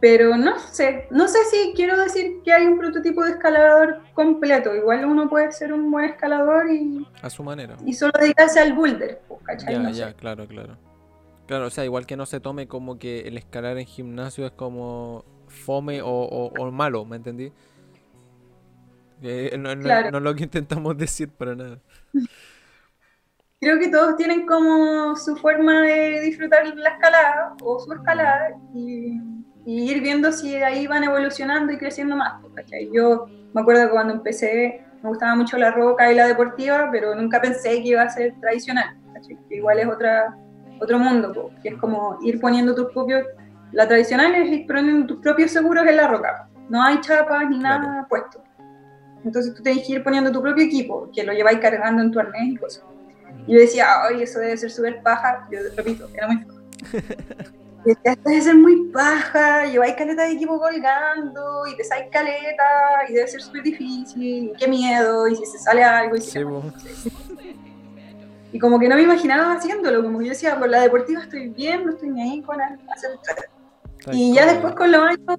Pero 0.00 0.36
no 0.36 0.58
sé, 0.58 1.08
no 1.10 1.26
sé 1.26 1.38
si 1.50 1.72
quiero 1.74 1.96
decir 1.98 2.42
que 2.44 2.52
hay 2.52 2.66
un 2.66 2.78
prototipo 2.78 3.24
de 3.24 3.30
escalador 3.30 4.02
completo. 4.12 4.74
Igual 4.74 5.06
uno 5.06 5.28
puede 5.28 5.50
ser 5.52 5.72
un 5.72 5.90
buen 5.90 6.04
escalador 6.04 6.70
y. 6.70 7.06
A 7.22 7.30
su 7.30 7.42
manera. 7.42 7.76
Y 7.84 7.94
solo 7.94 8.12
dedicarse 8.20 8.60
al 8.60 8.74
boulder, 8.74 9.22
pues, 9.26 9.40
¿cachai? 9.42 9.74
Ya, 9.74 9.90
ya, 9.90 10.12
claro, 10.14 10.46
claro. 10.46 10.76
Claro, 11.46 11.66
o 11.66 11.70
sea, 11.70 11.84
igual 11.84 12.06
que 12.06 12.16
no 12.16 12.26
se 12.26 12.40
tome 12.40 12.66
como 12.66 12.98
que 12.98 13.20
el 13.20 13.38
escalar 13.38 13.78
en 13.78 13.86
gimnasio 13.86 14.46
es 14.46 14.52
como 14.52 15.24
fome 15.46 16.00
o, 16.02 16.70
malo, 16.72 17.04
¿me 17.04 17.16
entendí? 17.16 17.52
No, 19.20 19.74
no, 19.74 20.18
es 20.18 20.22
lo 20.22 20.34
que 20.34 20.44
intentamos 20.44 20.96
decir 20.98 21.30
para 21.30 21.54
nada. 21.54 21.78
Creo 23.60 23.78
que 23.78 23.88
todos 23.88 24.16
tienen 24.16 24.46
como 24.46 25.16
su 25.16 25.34
forma 25.36 25.82
de 25.82 26.20
disfrutar 26.20 26.66
la 26.76 26.90
escalada 26.90 27.56
o 27.62 27.78
su 27.78 27.92
escalada 27.92 28.50
y 28.74 29.18
y 29.66 29.90
ir 29.90 30.00
viendo 30.00 30.30
si 30.32 30.54
ahí 30.54 30.86
van 30.86 31.02
evolucionando 31.02 31.72
y 31.72 31.76
creciendo 31.76 32.16
más. 32.16 32.40
¿cachai? 32.54 32.88
Yo 32.92 33.26
me 33.52 33.60
acuerdo 33.60 33.86
que 33.86 33.90
cuando 33.90 34.14
empecé 34.14 34.82
me 35.02 35.08
gustaba 35.10 35.34
mucho 35.34 35.58
la 35.58 35.72
roca 35.72 36.10
y 36.10 36.14
la 36.14 36.28
deportiva, 36.28 36.88
pero 36.90 37.14
nunca 37.14 37.40
pensé 37.40 37.82
que 37.82 37.88
iba 37.88 38.02
a 38.02 38.08
ser 38.08 38.34
tradicional. 38.40 38.96
igual 39.50 39.80
es 39.80 39.88
otra, 39.88 40.36
otro 40.80 40.98
mundo, 40.98 41.50
que 41.62 41.70
es 41.70 41.74
como 41.76 42.16
ir 42.22 42.40
poniendo 42.40 42.74
tus 42.74 42.92
propios... 42.92 43.26
La 43.72 43.88
tradicional 43.88 44.34
es 44.36 44.48
ir 44.48 44.66
poniendo 44.66 45.06
tus 45.06 45.18
propios 45.18 45.50
seguros 45.50 45.84
en 45.86 45.96
la 45.96 46.06
roca. 46.06 46.48
No 46.68 46.82
hay 46.82 47.00
chapas 47.00 47.50
ni 47.50 47.58
nada 47.58 48.06
puesto. 48.08 48.42
Entonces 49.26 49.54
tú 49.54 49.62
tienes 49.62 49.84
que 49.84 49.94
ir 49.94 50.04
poniendo 50.04 50.30
tu 50.30 50.40
propio 50.40 50.64
equipo, 50.64 51.10
que 51.12 51.24
lo 51.24 51.32
lleváis 51.32 51.58
cargando 51.58 52.00
en 52.00 52.12
tu 52.12 52.20
arnés 52.20 52.52
y 52.52 52.56
cosas. 52.56 52.84
Y 53.46 53.54
yo 53.54 53.58
decía, 53.58 54.04
ay, 54.04 54.22
eso 54.22 54.38
debe 54.38 54.56
ser 54.56 54.70
súper 54.70 55.02
paja. 55.02 55.48
Yo 55.50 55.58
repito, 55.76 56.08
era 56.14 56.28
muy 56.28 56.36
esto 57.86 58.22
debe 58.24 58.40
ser 58.40 58.54
muy 58.54 58.84
paja, 58.92 59.66
lleváis 59.66 59.94
caleta 59.94 60.26
de 60.26 60.32
equipo 60.32 60.60
colgando 60.60 61.66
y 61.66 61.74
pesáis 61.76 62.06
caleta 62.10 62.64
y 63.08 63.14
debe 63.14 63.26
ser 63.26 63.42
súper 63.42 63.62
difícil, 63.62 64.52
qué 64.58 64.68
miedo, 64.68 65.26
y 65.26 65.36
si 65.36 65.46
se 65.46 65.58
sale 65.58 65.82
algo. 65.82 66.16
Y, 66.16 66.20
sí, 66.20 66.38
y 68.52 68.58
como 68.58 68.78
que 68.78 68.88
no 68.88 68.94
me 68.94 69.02
imaginaba 69.02 69.54
haciéndolo, 69.54 70.02
como 70.02 70.22
yo 70.22 70.28
decía, 70.28 70.58
con 70.58 70.70
la 70.70 70.82
deportiva 70.82 71.22
estoy 71.22 71.48
bien, 71.48 71.84
no 71.84 71.92
estoy 71.92 72.10
ni 72.10 72.22
ahí 72.22 72.42
con 72.42 72.60
hacer 72.60 73.10
Y 74.12 74.34
ya 74.34 74.46
después 74.46 74.74
con 74.74 74.92
los 74.92 75.02
años 75.02 75.38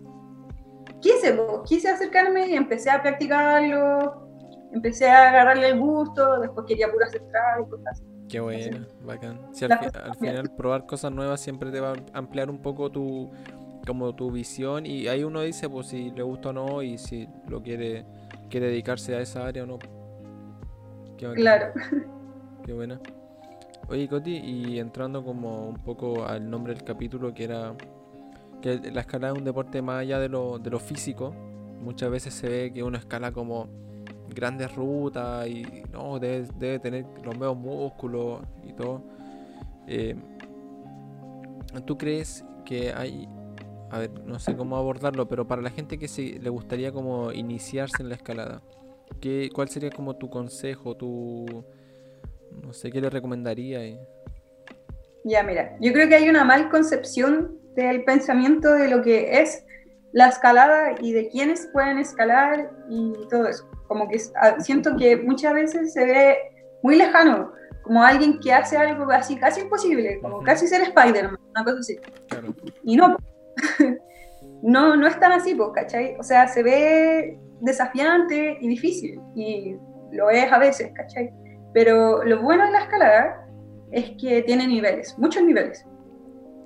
quise, 1.02 1.38
quise 1.66 1.90
acercarme 1.90 2.48
y 2.48 2.54
empecé 2.54 2.90
a 2.90 3.02
practicarlo, 3.02 4.28
empecé 4.72 5.10
a 5.10 5.30
agarrarle 5.30 5.70
el 5.70 5.80
gusto, 5.80 6.40
después 6.40 6.66
quería 6.68 6.92
puro 6.92 7.06
hacer 7.06 7.22
y 7.22 7.70
cosas 7.70 7.88
así. 7.92 8.04
Qué 8.30 8.40
bueno, 8.42 8.86
bacán. 9.04 9.40
al, 10.04 10.16
final 10.16 10.52
probar 10.56 10.86
cosas 10.86 11.12
nuevas 11.12 11.40
siempre 11.40 11.72
te 11.72 11.80
va 11.80 11.94
a 11.94 12.18
ampliar 12.18 12.50
un 12.50 12.62
poco 12.62 12.92
tu 12.92 13.32
como 13.86 14.14
tu 14.16 14.30
visión 14.32 14.86
y 14.86 15.08
ahí 15.08 15.24
uno 15.24 15.42
dice 15.42 15.70
pues 15.70 15.88
si 15.88 16.12
le 16.12 16.22
gusta 16.22 16.50
o 16.50 16.54
no 16.54 16.82
y 16.82 16.98
si 16.98 17.30
lo 17.48 17.64
quiere 17.64 18.06
quiere 18.50 18.68
dedicarse 18.68 19.16
a 19.16 19.22
esa 19.22 19.48
área 19.48 19.64
o 19.64 19.66
no. 19.66 19.80
Qué 21.18 21.32
claro. 21.34 21.72
Qué 22.66 22.74
buena. 22.74 23.00
Oye, 23.88 24.10
Coti, 24.10 24.36
y 24.36 24.80
entrando 24.80 25.24
como 25.24 25.70
un 25.70 25.78
poco 25.78 26.26
al 26.26 26.50
nombre 26.50 26.74
del 26.74 26.84
capítulo 26.84 27.34
que 27.34 27.46
era 27.46 27.74
que 28.62 28.80
la 28.92 29.02
escalada 29.02 29.34
es 29.34 29.40
un 29.40 29.46
deporte 29.46 29.82
más 29.82 30.02
allá 30.02 30.20
de 30.20 30.30
lo, 30.30 30.60
de 30.60 30.70
lo 30.70 30.80
físico. 30.80 31.34
Muchas 31.82 32.10
veces 32.10 32.34
se 32.34 32.50
ve 32.50 32.74
que 32.74 32.84
uno 32.84 32.98
escala 32.98 33.32
como 33.32 33.68
grandes 34.34 34.74
rutas 34.76 35.48
y 35.48 35.64
no, 35.92 36.20
debe, 36.20 36.80
tener 36.80 37.06
los 37.24 37.38
medios 37.38 37.58
músculos 37.58 38.42
y 38.64 38.74
todo. 38.74 39.04
Eh, 39.88 40.16
¿Tú 41.86 41.98
crees 41.98 42.44
que 42.66 42.92
hay, 42.94 43.28
a 43.92 44.00
ver, 44.00 44.12
no 44.26 44.40
sé 44.40 44.56
cómo 44.56 44.78
abordarlo, 44.78 45.28
pero 45.28 45.48
para 45.48 45.62
la 45.62 45.70
gente 45.70 45.98
que 45.98 46.08
le 46.40 46.50
gustaría 46.50 46.92
como 46.92 47.32
iniciarse 47.32 48.02
en 48.02 48.10
la 48.10 48.16
escalada, 48.16 48.62
¿qué, 49.22 49.50
¿cuál 49.54 49.70
sería 49.70 49.90
como 49.90 50.16
tu 50.16 50.30
consejo, 50.30 50.96
tu, 50.96 51.64
no 52.62 52.74
sé, 52.74 52.92
qué 52.92 53.02
le 53.02 53.10
recomendaría? 53.10 53.82
Ya, 55.24 55.44
mira, 55.44 55.78
yo 55.80 55.94
creo 55.94 56.08
que 56.08 56.16
hay 56.16 56.30
una 56.30 56.44
mal 56.44 56.70
concepción 56.70 57.58
del 57.84 58.04
pensamiento 58.04 58.74
de 58.74 58.90
lo 58.90 59.02
que 59.02 59.40
es 59.40 59.64
la 60.14 60.30
escalada 60.30 60.96
y 61.00 61.14
de 61.14 61.30
quiénes 61.30 61.70
pueden 61.72 62.00
escalar 62.00 62.72
y 62.90 63.14
todo 63.30 63.48
eso. 63.48 63.70
Como 63.88 64.08
que 64.10 64.20
ah, 64.42 64.60
siento 64.60 64.96
que 64.98 65.18
muchas 65.18 65.54
veces 65.54 65.94
se 65.94 66.06
ve 66.06 66.38
muy 66.82 66.96
lejano, 66.96 67.52
como 67.84 68.04
alguien 68.04 68.40
que 68.40 68.52
hace 68.52 68.78
algo 68.78 69.10
así 69.12 69.38
casi 69.38 69.62
imposible, 69.62 70.20
como 70.22 70.42
casi 70.42 70.68
ser 70.68 70.82
Spider-Man, 70.82 71.38
una 71.52 71.64
cosa 71.64 71.80
así. 71.80 71.98
Y 72.84 72.96
no, 72.96 73.16
no, 74.62 74.96
no 74.96 75.08
es 75.08 75.20
tan 75.20 75.32
así, 75.32 75.56
pues, 75.56 75.70
¿cachai? 75.74 76.16
O 76.20 76.24
sea, 76.24 76.48
se 76.48 76.64
ve 76.64 77.40
desafiante 77.62 78.58
y 78.60 78.68
difícil, 78.68 79.22
y 79.36 79.78
lo 80.12 80.30
es 80.30 80.52
a 80.52 80.58
veces, 80.58 80.92
¿cachai? 80.96 81.32
Pero 81.74 82.24
lo 82.24 82.42
bueno 82.42 82.66
de 82.66 82.72
la 82.72 82.80
escalada 82.80 83.48
es 83.92 84.12
que 84.22 84.42
tiene 84.42 84.68
niveles, 84.68 85.18
muchos 85.18 85.44
niveles. 85.44 85.86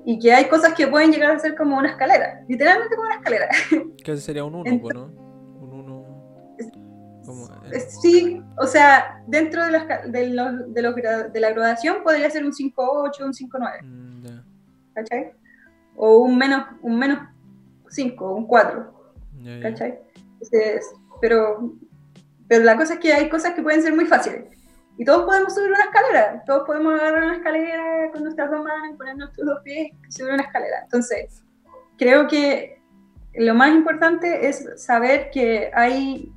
Y 0.05 0.19
que 0.19 0.33
hay 0.33 0.45
cosas 0.45 0.73
que 0.73 0.87
pueden 0.87 1.11
llegar 1.11 1.31
a 1.31 1.39
ser 1.39 1.55
como 1.55 1.77
una 1.77 1.89
escalera, 1.89 2.43
literalmente 2.47 2.95
como 2.95 3.07
una 3.07 3.17
escalera. 3.17 3.47
Que 4.03 4.17
sería 4.17 4.43
un 4.43 4.55
1, 4.55 4.79
¿no? 4.93 5.21
Sí, 8.01 8.41
o 8.57 8.67
sea, 8.67 9.23
dentro 9.27 9.63
de, 9.63 9.71
de, 10.07 10.27
los, 10.29 10.73
de, 10.73 11.39
la 11.39 11.51
graduación 11.51 12.03
podría 12.03 12.29
ser 12.29 12.45
un 12.45 12.51
5.8, 12.51 13.25
un 13.25 13.33
5.9. 13.33 13.83
Mm, 13.83 14.93
¿Cachai? 14.93 15.31
O 15.95 16.17
un 16.19 16.37
menos, 16.37 16.65
un 16.81 16.97
menos 16.97 17.19
5, 17.89 18.35
un 18.35 18.47
4. 18.47 18.93
¿Cachai? 19.61 19.99
pero, 21.19 21.73
pero 22.47 22.63
la 22.63 22.75
cosa 22.75 22.95
es 22.95 22.99
que 22.99 23.13
hay 23.13 23.29
cosas 23.29 23.53
que 23.53 23.61
pueden 23.61 23.81
ser 23.81 23.93
muy 23.93 24.05
fáciles. 24.05 24.45
Y 25.01 25.03
todos 25.03 25.23
podemos 25.23 25.55
subir 25.55 25.71
una 25.71 25.85
escalera. 25.85 26.43
Todos 26.45 26.67
podemos 26.67 26.93
agarrar 26.93 27.23
una 27.23 27.37
escalera 27.37 28.11
con 28.11 28.21
nuestras 28.21 28.51
dos 28.51 28.63
manos, 28.63 28.97
poner 28.99 29.17
nuestros 29.17 29.47
dos 29.47 29.57
pies 29.63 29.93
y 30.07 30.11
subir 30.11 30.33
una 30.33 30.43
escalera. 30.43 30.81
Entonces, 30.83 31.43
creo 31.97 32.27
que 32.27 32.79
lo 33.33 33.55
más 33.55 33.71
importante 33.71 34.47
es 34.47 34.69
saber 34.75 35.31
que 35.31 35.71
hay 35.73 36.31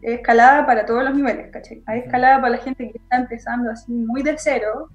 escalada 0.00 0.64
para 0.64 0.86
todos 0.86 1.04
los 1.04 1.14
niveles, 1.14 1.50
¿cachai? 1.52 1.82
Hay 1.84 1.98
escalada 1.98 2.40
para 2.40 2.56
la 2.56 2.62
gente 2.62 2.90
que 2.90 2.96
está 2.96 3.18
empezando 3.18 3.70
así 3.70 3.92
muy 3.92 4.22
de 4.22 4.34
cero, 4.38 4.88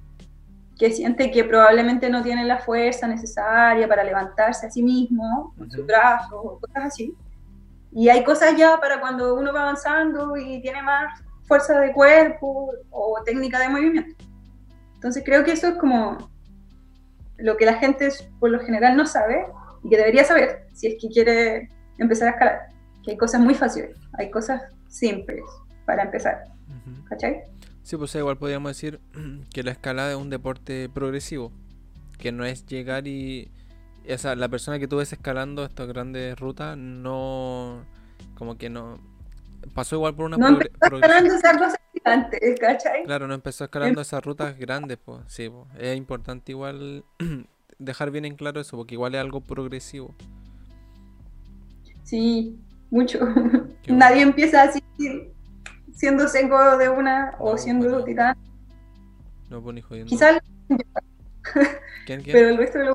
que 0.76 0.90
siente 0.90 1.30
que 1.30 1.44
probablemente 1.44 2.10
no 2.10 2.24
tiene 2.24 2.44
la 2.44 2.58
fuerza 2.58 3.08
necesaria 3.08 3.88
para 3.88 4.04
levantarse 4.04 4.66
a 4.66 4.72
sí 4.72 4.82
mismo, 4.82 5.54
con 5.56 5.70
sus 5.70 5.86
brazos 5.86 6.40
o 6.44 6.60
cosas 6.60 6.86
así. 6.86 7.16
Y 7.92 8.10
hay 8.10 8.24
cosas 8.24 8.58
ya 8.58 8.80
para 8.80 9.00
cuando 9.00 9.36
uno 9.36 9.54
va 9.54 9.62
avanzando 9.62 10.36
y 10.38 10.60
tiene 10.60 10.82
más 10.82 11.22
fuerza 11.48 11.80
de 11.80 11.92
cuerpo 11.94 12.72
o 12.92 13.22
técnica 13.24 13.60
de 13.60 13.70
movimiento. 13.70 14.24
Entonces 14.96 15.24
creo 15.26 15.44
que 15.44 15.52
eso 15.52 15.68
es 15.68 15.76
como 15.76 16.30
lo 17.38 17.58
que 17.58 17.66
la 17.66 17.76
gente 17.76 18.10
por 18.40 18.50
lo 18.50 18.60
general 18.60 18.96
no 18.96 19.06
sabe 19.06 19.46
y 19.84 19.90
que 19.90 19.98
debería 19.98 20.24
saber 20.24 20.68
si 20.74 20.88
es 20.88 20.96
que 21.02 21.10
quiere 21.10 21.70
empezar 21.98 22.30
a 22.30 22.32
escalar. 22.32 22.60
Que 23.04 23.12
hay 23.12 23.18
cosas 23.18 23.42
muy 23.42 23.54
fáciles, 23.54 23.98
hay 24.14 24.32
cosas 24.32 24.62
simples 24.88 25.44
para 25.86 26.04
empezar. 26.04 26.44
¿Cachai? 27.08 27.44
Sí, 27.84 27.98
pues 27.98 28.16
igual 28.16 28.38
podríamos 28.38 28.72
decir 28.72 29.00
que 29.54 29.62
la 29.62 29.72
escalada 29.72 30.12
es 30.12 30.18
un 30.18 30.32
deporte 30.32 30.90
progresivo, 30.90 31.52
que 32.18 32.32
no 32.32 32.46
es 32.46 32.66
llegar 32.66 33.08
y... 33.08 33.52
O 34.12 34.18
sea, 34.20 34.36
la 34.36 34.50
persona 34.50 34.78
que 34.78 34.88
tú 34.88 34.98
ves 34.98 35.14
escalando 35.14 35.64
estas 35.64 35.88
grandes 35.88 36.40
rutas 36.40 36.78
no... 36.78 37.86
Como 38.36 38.58
que 38.58 38.70
no... 38.70 39.00
Pasó 39.74 39.96
igual 39.96 40.16
por 40.16 40.26
una... 40.26 40.38
No 40.38 40.48
empezó 40.48 40.96
escalando 40.96 41.34
esas 41.34 41.58
cosas 41.58 41.80
gigantes, 41.94 42.60
¿cachai? 42.60 43.04
Claro, 43.04 43.28
no 43.28 43.34
empezó 43.34 43.64
escalando 43.66 44.02
esas 44.02 44.24
rutas 44.24 44.58
grandes, 44.58 44.98
pues 45.04 45.22
sí, 45.28 45.52
es 45.78 45.98
importante 45.98 46.52
igual 46.52 47.04
dejar 47.80 48.12
bien 48.12 48.26
en 48.26 48.36
claro 48.36 48.62
eso, 48.62 48.78
porque 48.78 48.96
igual 48.96 49.16
es 49.16 49.22
algo 49.22 49.42
progresivo. 49.42 50.14
Sí, 52.04 52.58
mucho. 52.92 53.20
Nadie 53.88 54.22
empieza 54.22 54.64
así 54.64 54.82
siendo 55.94 56.28
seco 56.28 56.78
de 56.78 56.90
una 56.90 57.36
o 57.40 57.58
siendo 57.58 58.04
titán. 58.04 58.38
No, 59.50 59.62
pues 59.62 59.76
ni 59.76 59.82
jodiendo. 59.82 60.10
Quizás 60.10 60.40
Pero 62.08 62.50
el 62.50 62.58
resto 62.58 62.80
de 62.80 62.94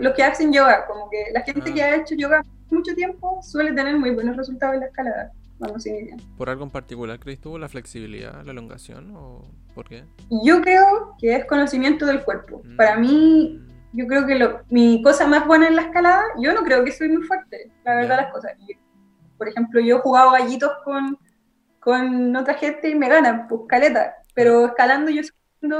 los 0.00 0.14
que 0.14 0.22
hacen 0.22 0.52
yoga, 0.52 0.86
como 0.86 1.08
que 1.10 1.26
la 1.32 1.42
gente 1.42 1.72
que 1.72 1.82
ha 1.82 1.96
hecho 1.96 2.14
yoga 2.14 2.42
mucho 2.70 2.94
tiempo 2.94 3.40
suele 3.42 3.72
tener 3.72 3.96
muy 3.96 4.10
buenos 4.10 4.36
resultados 4.36 4.74
en 4.74 4.80
la 4.80 4.86
escalada. 4.86 5.32
Vamos 5.58 5.84
bien. 5.84 6.16
¿Por 6.36 6.50
algo 6.50 6.64
en 6.64 6.70
particular 6.70 7.18
crees 7.18 7.40
tú? 7.40 7.58
¿La 7.58 7.68
flexibilidad, 7.68 8.44
la 8.44 8.52
elongación 8.52 9.14
o 9.16 9.42
por 9.74 9.88
qué? 9.88 10.04
Yo 10.44 10.60
creo 10.60 11.14
que 11.18 11.36
es 11.36 11.44
conocimiento 11.46 12.06
del 12.06 12.22
cuerpo. 12.22 12.62
Mm. 12.64 12.76
Para 12.76 12.96
mí, 12.96 13.60
yo 13.92 14.06
creo 14.06 14.26
que 14.26 14.36
lo, 14.36 14.60
mi 14.70 15.02
cosa 15.02 15.26
más 15.26 15.46
buena 15.46 15.68
en 15.68 15.76
la 15.76 15.82
escalada, 15.82 16.22
yo 16.38 16.52
no 16.52 16.62
creo 16.62 16.84
que 16.84 16.92
soy 16.92 17.08
muy 17.08 17.22
fuerte, 17.22 17.70
la 17.84 17.94
verdad 17.94 18.16
las 18.16 18.32
cosas. 18.32 18.52
por 19.38 19.48
ejemplo, 19.48 19.80
yo 19.80 19.96
he 19.96 20.00
jugado 20.00 20.32
gallitos 20.32 20.72
con, 20.84 21.18
con 21.80 22.34
otra 22.34 22.54
gente 22.54 22.90
y 22.90 22.94
me 22.94 23.08
ganan, 23.08 23.46
pues 23.48 23.62
caleta, 23.68 24.14
pero 24.34 24.66
escalando 24.66 25.10
yo 25.10 25.22
soy 25.22 25.70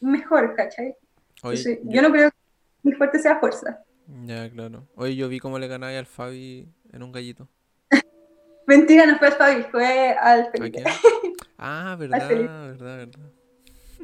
mejor, 0.00 0.54
¿cachai? 0.54 0.94
yo, 1.84 2.02
no 2.02 2.10
creo 2.10 2.30
que 2.30 2.36
mi 2.82 2.92
fuerte 2.92 3.18
sea 3.18 3.38
fuerza. 3.38 3.84
Ya, 4.24 4.50
claro. 4.50 4.88
Oye, 4.94 5.16
yo 5.16 5.28
vi 5.28 5.38
cómo 5.38 5.58
le 5.58 5.68
ganáis 5.68 5.98
al 5.98 6.06
Fabi 6.06 6.66
en 6.92 7.02
un 7.02 7.12
gallito. 7.12 7.48
Mentira, 8.68 9.06
no 9.06 9.16
fue 9.16 9.28
al 9.28 9.32
Fabi, 9.32 9.62
fue 9.70 10.10
al 10.12 10.50
Felipe. 10.52 10.84
Ah, 11.60 11.96
verdad, 11.98 12.28
verdad, 12.28 12.98
verdad. 12.98 13.30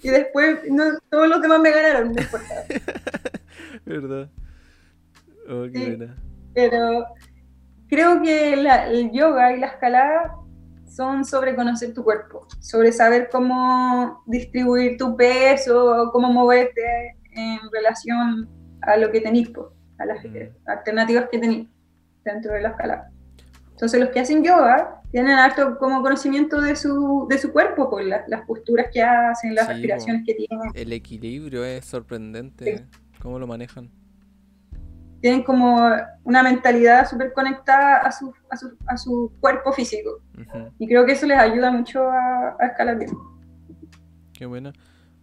Y 0.03 0.09
después 0.09 0.59
no, 0.69 0.99
todos 1.09 1.29
los 1.29 1.41
demás 1.41 1.61
me 1.61 1.71
ganaron, 1.71 2.13
no 2.13 2.21
importa. 2.21 2.65
verdad. 3.85 4.29
Oh, 5.49 5.67
pero 6.53 7.07
creo 7.89 8.21
que 8.23 8.55
el 8.55 9.13
yoga 9.13 9.55
y 9.55 9.61
la 9.61 9.69
escalada 9.69 10.35
son 10.89 11.25
sobre 11.25 11.55
conocer 11.55 11.95
tu 11.95 12.03
cuerpo, 12.03 12.49
sobre 12.59 12.91
saber 12.91 13.29
cómo 13.31 14.25
distribuir 14.27 14.97
tu 14.97 15.17
peso, 15.17 16.11
cómo 16.13 16.33
moverte 16.33 17.19
en 17.31 17.61
relación 17.71 18.49
a 18.81 18.97
lo 18.97 19.13
que 19.13 19.21
tenéis, 19.21 19.53
a 19.99 20.07
las 20.07 20.25
mm. 20.25 20.37
alternativas 20.67 21.29
que 21.31 21.39
tenéis 21.39 21.69
dentro 22.25 22.53
de 22.53 22.63
la 22.63 22.71
escalada. 22.71 23.14
Entonces 23.75 24.01
los 24.01 24.11
que 24.11 24.21
hacen 24.21 24.43
yoga 24.43 25.03
tienen 25.11 25.33
harto 25.33 25.79
como 25.79 26.03
conocimiento 26.03 26.61
de 26.61 26.75
su, 26.75 27.27
de 27.29 27.39
su 27.39 27.53
cuerpo, 27.53 27.91
por 27.91 28.03
las 28.03 28.43
posturas 28.47 28.87
que 28.93 29.03
hacen, 29.03 29.55
las 29.55 29.69
respiraciones 29.69 30.23
que 30.25 30.35
tienen. 30.35 30.71
El 30.75 30.93
equilibrio 30.93 31.65
es 31.65 31.85
sorprendente, 31.85 32.87
cómo 33.21 33.39
lo 33.39 33.47
manejan 33.47 33.91
tienen 35.25 35.43
como 35.43 35.91
una 36.25 36.43
mentalidad 36.43 37.09
súper 37.09 37.33
conectada 37.33 37.97
a 37.97 38.13
su, 38.13 38.31
a, 38.51 38.59
su, 38.59 38.77
a 38.87 38.99
su, 38.99 39.33
cuerpo 39.41 39.73
físico. 39.73 40.21
Y 40.79 40.87
creo 40.87 41.07
que 41.07 41.13
eso 41.13 41.25
les 41.25 41.39
ayuda 41.39 41.71
mucho 41.71 42.11
a, 42.11 42.59
escalar 42.61 42.99
bien. 42.99 43.11
Qué 44.35 44.45
buena. 44.45 44.75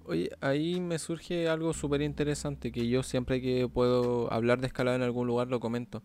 Oye, 0.06 0.32
ahí 0.42 0.82
me 0.82 0.98
surge 0.98 1.48
algo 1.48 1.72
súper 1.74 2.02
interesante 2.02 2.72
que 2.72 2.88
yo 2.88 3.04
siempre 3.04 3.44
que 3.44 3.70
puedo 3.72 4.34
hablar 4.34 4.60
de 4.60 4.66
escalada 4.66 4.98
en 4.98 5.04
algún 5.04 5.28
lugar 5.28 5.50
lo 5.50 5.60
comento. 5.60 6.02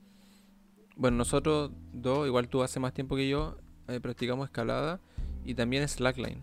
Bueno, 0.96 1.18
nosotros 1.18 1.72
dos, 1.92 2.26
igual 2.26 2.48
tú 2.48 2.62
hace 2.62 2.80
más 2.80 2.94
tiempo 2.94 3.16
que 3.16 3.28
yo, 3.28 3.58
eh, 3.86 4.00
practicamos 4.00 4.46
escalada 4.46 4.98
y 5.44 5.54
también 5.54 5.86
slackline. 5.86 6.42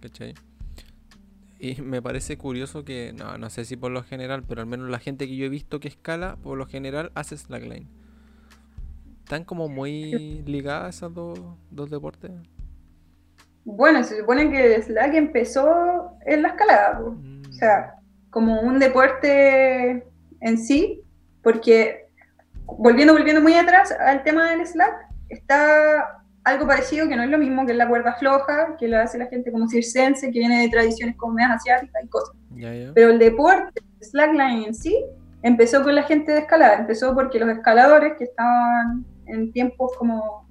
¿Cachai? 0.00 0.34
Y 1.58 1.74
me 1.82 2.00
parece 2.00 2.38
curioso 2.38 2.84
que, 2.84 3.12
no, 3.12 3.36
no 3.36 3.50
sé 3.50 3.66
si 3.66 3.76
por 3.76 3.90
lo 3.90 4.02
general, 4.02 4.42
pero 4.48 4.62
al 4.62 4.66
menos 4.66 4.88
la 4.88 4.98
gente 4.98 5.26
que 5.26 5.36
yo 5.36 5.44
he 5.44 5.50
visto 5.50 5.80
que 5.80 5.88
escala, 5.88 6.36
por 6.42 6.56
lo 6.56 6.66
general 6.66 7.12
hace 7.14 7.36
slackline. 7.36 7.86
¿Están 9.22 9.44
como 9.44 9.68
muy 9.68 10.42
ligadas 10.46 10.96
esas 10.96 11.12
dos, 11.12 11.90
deportes? 11.90 12.30
Bueno, 13.64 14.02
se 14.02 14.18
supone 14.18 14.50
que 14.50 14.74
el 14.74 14.82
slack 14.82 15.14
empezó 15.14 16.18
en 16.26 16.42
la 16.42 16.48
escalada, 16.48 17.00
o 17.00 17.52
sea, 17.52 17.94
como 18.30 18.60
un 18.60 18.78
deporte 18.78 20.06
en 20.40 20.58
sí, 20.58 21.02
porque 21.42 22.03
volviendo, 22.66 23.12
volviendo 23.12 23.40
muy 23.40 23.54
atrás 23.54 23.92
al 23.92 24.22
tema 24.22 24.50
del 24.50 24.66
slack, 24.66 24.94
está 25.28 26.20
algo 26.44 26.66
parecido, 26.66 27.08
que 27.08 27.16
no 27.16 27.22
es 27.22 27.30
lo 27.30 27.38
mismo 27.38 27.66
que 27.66 27.74
la 27.74 27.88
cuerda 27.88 28.14
floja, 28.14 28.76
que 28.78 28.86
lo 28.86 28.98
hace 28.98 29.18
la 29.18 29.26
gente 29.26 29.50
como 29.50 29.68
circense, 29.68 30.30
que 30.30 30.38
viene 30.38 30.62
de 30.62 30.68
tradiciones 30.68 31.16
como 31.16 31.34
más 31.34 31.50
asiáticas 31.56 32.04
y 32.04 32.08
cosas. 32.08 32.36
Pero 32.94 33.10
el 33.10 33.18
deporte, 33.18 33.80
el 34.00 34.06
slackline 34.06 34.64
en 34.64 34.74
sí, 34.74 35.04
empezó 35.42 35.82
con 35.82 35.94
la 35.94 36.02
gente 36.02 36.32
de 36.32 36.40
escalada, 36.40 36.74
empezó 36.74 37.14
porque 37.14 37.38
los 37.38 37.48
escaladores 37.48 38.14
que 38.18 38.24
estaban 38.24 39.04
en 39.26 39.52
tiempos 39.52 39.92
como 39.98 40.46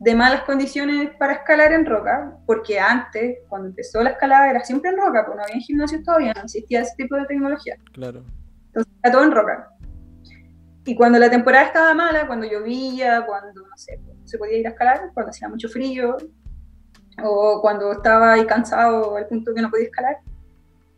de 0.00 0.14
malas 0.14 0.42
condiciones 0.42 1.10
para 1.18 1.34
escalar 1.34 1.72
en 1.72 1.86
roca, 1.86 2.36
porque 2.46 2.78
antes, 2.78 3.38
cuando 3.48 3.68
empezó 3.68 4.02
la 4.02 4.10
escalada, 4.10 4.50
era 4.50 4.60
siempre 4.60 4.90
en 4.90 4.96
roca, 4.96 5.24
porque 5.24 5.38
no 5.38 5.44
había 5.44 5.64
gimnasios 5.64 6.02
todavía, 6.02 6.32
no 6.34 6.42
existía 6.42 6.80
ese 6.80 6.94
tipo 6.96 7.16
de 7.16 7.24
tecnología. 7.26 7.76
Claro. 7.92 8.22
Entonces 8.66 8.92
era 9.02 9.12
todo 9.12 9.24
en 9.24 9.30
roca. 9.30 9.68
Y 10.86 10.94
cuando 10.94 11.18
la 11.18 11.30
temporada 11.30 11.66
estaba 11.66 11.94
mala, 11.94 12.26
cuando 12.26 12.46
llovía, 12.46 13.24
cuando, 13.26 13.62
no 13.62 13.76
sé, 13.76 14.00
se 14.24 14.38
podía 14.38 14.58
ir 14.58 14.66
a 14.66 14.70
escalar 14.70 15.10
cuando 15.14 15.30
hacía 15.30 15.48
mucho 15.48 15.68
frío 15.68 16.16
o 17.22 17.60
cuando 17.62 17.92
estaba 17.92 18.34
ahí 18.34 18.44
cansado 18.44 19.16
al 19.16 19.26
punto 19.26 19.54
que 19.54 19.62
no 19.62 19.70
podía 19.70 19.86
escalar. 19.86 20.18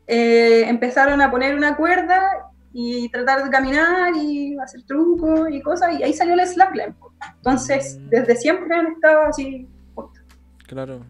Eh, 0.09 0.65
empezaron 0.69 1.21
a 1.21 1.31
poner 1.31 1.55
una 1.55 1.77
cuerda 1.77 2.51
y 2.73 3.09
tratar 3.11 3.45
de 3.45 3.51
caminar 3.51 4.15
y 4.17 4.59
hacer 4.59 4.83
trucos 4.83 5.49
y 5.51 5.63
cosas, 5.63 5.99
y 5.99 6.03
ahí 6.03 6.13
salió 6.13 6.35
el 6.35 6.47
slackline. 6.47 6.95
Entonces, 7.37 7.99
desde 8.11 8.37
siempre 8.37 8.75
han 8.75 8.89
estado 8.89 9.23
así. 9.23 9.69
Claro. 10.67 11.01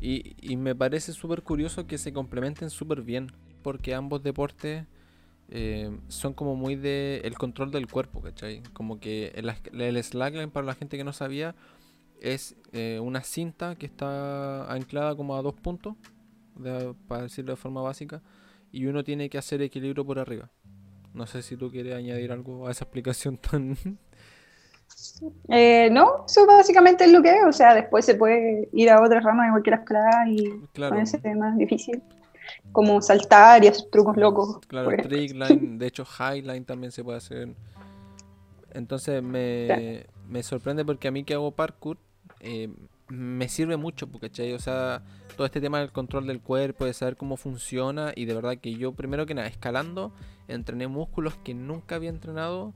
Y, 0.00 0.36
y 0.40 0.56
me 0.56 0.74
parece 0.74 1.12
súper 1.12 1.42
curioso 1.42 1.86
que 1.86 1.98
se 1.98 2.12
complementen 2.12 2.70
súper 2.70 3.02
bien, 3.02 3.32
porque 3.62 3.94
ambos 3.94 4.22
deportes 4.22 4.84
eh, 5.50 5.90
son 6.08 6.32
como 6.32 6.56
muy 6.56 6.76
de 6.76 7.20
el 7.24 7.36
control 7.36 7.70
del 7.70 7.86
cuerpo, 7.86 8.20
¿cachai? 8.20 8.62
Como 8.72 8.98
que 8.98 9.32
el, 9.34 10.02
slackline, 10.02 10.50
para 10.50 10.66
la 10.66 10.74
gente 10.74 10.96
que 10.96 11.04
no 11.04 11.12
sabía, 11.12 11.54
es 12.20 12.56
eh, 12.72 12.98
una 13.02 13.22
cinta 13.22 13.76
que 13.76 13.86
está 13.86 14.70
anclada 14.72 15.14
como 15.14 15.36
a 15.36 15.42
dos 15.42 15.54
puntos, 15.54 15.94
para 17.08 17.22
decirlo 17.22 17.52
de 17.52 17.56
forma 17.56 17.82
básica, 17.82 18.22
y 18.72 18.86
uno 18.86 19.04
tiene 19.04 19.28
que 19.28 19.38
hacer 19.38 19.60
equilibrio 19.62 20.04
por 20.04 20.18
arriba. 20.18 20.50
No 21.12 21.26
sé 21.26 21.42
si 21.42 21.56
tú 21.56 21.70
quieres 21.70 21.94
añadir 21.94 22.32
algo 22.32 22.66
a 22.66 22.70
esa 22.70 22.84
explicación 22.84 23.36
tan... 23.38 23.76
Eh, 25.48 25.88
no, 25.90 26.24
eso 26.26 26.46
básicamente 26.46 27.04
es 27.04 27.12
lo 27.12 27.22
que 27.22 27.30
es, 27.30 27.44
o 27.46 27.52
sea, 27.52 27.74
después 27.74 28.04
se 28.04 28.14
puede 28.14 28.68
ir 28.72 28.90
a 28.90 29.02
otras 29.02 29.24
ramas 29.24 29.46
de 29.46 29.50
cualquier 29.52 29.80
escalada 29.80 30.28
y 30.28 30.60
claro. 30.72 30.96
ese 30.98 31.18
más 31.34 31.56
difícil 31.56 32.02
como 32.72 33.00
saltar 33.02 33.64
y 33.64 33.68
hacer 33.68 33.86
trucos 33.90 34.16
locos. 34.16 34.58
Claro, 34.66 34.90
trickline, 35.02 35.78
de 35.78 35.86
hecho 35.86 36.04
highline 36.04 36.64
también 36.64 36.92
se 36.92 37.04
puede 37.04 37.18
hacer. 37.18 37.54
Entonces 38.72 39.22
me, 39.22 40.06
me 40.28 40.42
sorprende 40.42 40.84
porque 40.84 41.08
a 41.08 41.10
mí 41.10 41.24
que 41.24 41.34
hago 41.34 41.52
parkour 41.52 41.98
eh, 42.40 42.68
me 43.08 43.48
sirve 43.48 43.76
mucho, 43.76 44.06
porque 44.06 44.54
O 44.54 44.58
sea, 44.58 45.02
todo 45.36 45.46
este 45.46 45.60
tema 45.60 45.80
del 45.80 45.92
control 45.92 46.26
del 46.26 46.40
cuerpo, 46.40 46.84
de 46.84 46.92
saber 46.92 47.16
cómo 47.16 47.36
funciona 47.36 48.12
y 48.14 48.24
de 48.24 48.34
verdad 48.34 48.56
que 48.58 48.74
yo 48.74 48.92
primero 48.92 49.26
que 49.26 49.34
nada, 49.34 49.48
escalando, 49.48 50.12
entrené 50.48 50.88
músculos 50.88 51.34
que 51.36 51.54
nunca 51.54 51.96
había 51.96 52.10
entrenado. 52.10 52.72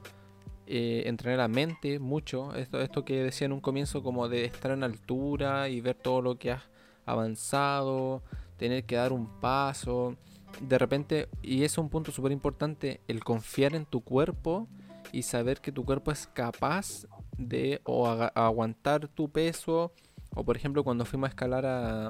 Eh, 0.71 1.05
entrené 1.07 1.39
la 1.39 1.49
mente 1.49 1.99
mucho, 1.99 2.55
esto, 2.55 2.83
esto 2.83 3.03
que 3.03 3.23
decía 3.23 3.47
en 3.47 3.53
un 3.53 3.61
comienzo 3.61 4.03
como 4.03 4.29
de 4.29 4.45
estar 4.45 4.71
en 4.71 4.83
altura 4.83 5.71
y 5.71 5.81
ver 5.81 5.95
todo 5.97 6.21
lo 6.21 6.39
que 6.39 6.51
has 6.53 6.63
avanzado, 7.07 8.23
tener 8.59 8.85
que 8.85 8.97
dar 8.97 9.13
un 9.13 9.41
paso. 9.41 10.17
De 10.61 10.77
repente, 10.79 11.29
y 11.43 11.65
es 11.65 11.79
un 11.79 11.89
punto 11.89 12.13
súper 12.13 12.33
importante, 12.33 13.01
el 13.09 13.25
confiar 13.25 13.75
en 13.75 13.87
tu 13.87 14.03
cuerpo 14.03 14.69
y 15.13 15.23
saber 15.23 15.61
que 15.61 15.73
tu 15.73 15.85
cuerpo 15.85 16.11
es 16.11 16.27
capaz 16.27 17.07
de 17.39 17.81
o 17.85 18.07
aguantar 18.07 19.09
tu 19.09 19.31
peso. 19.31 19.93
O 20.35 20.45
por 20.45 20.57
ejemplo, 20.57 20.85
cuando 20.85 21.05
fuimos 21.05 21.29
a 21.29 21.31
escalar 21.31 21.65
a, 21.65 22.09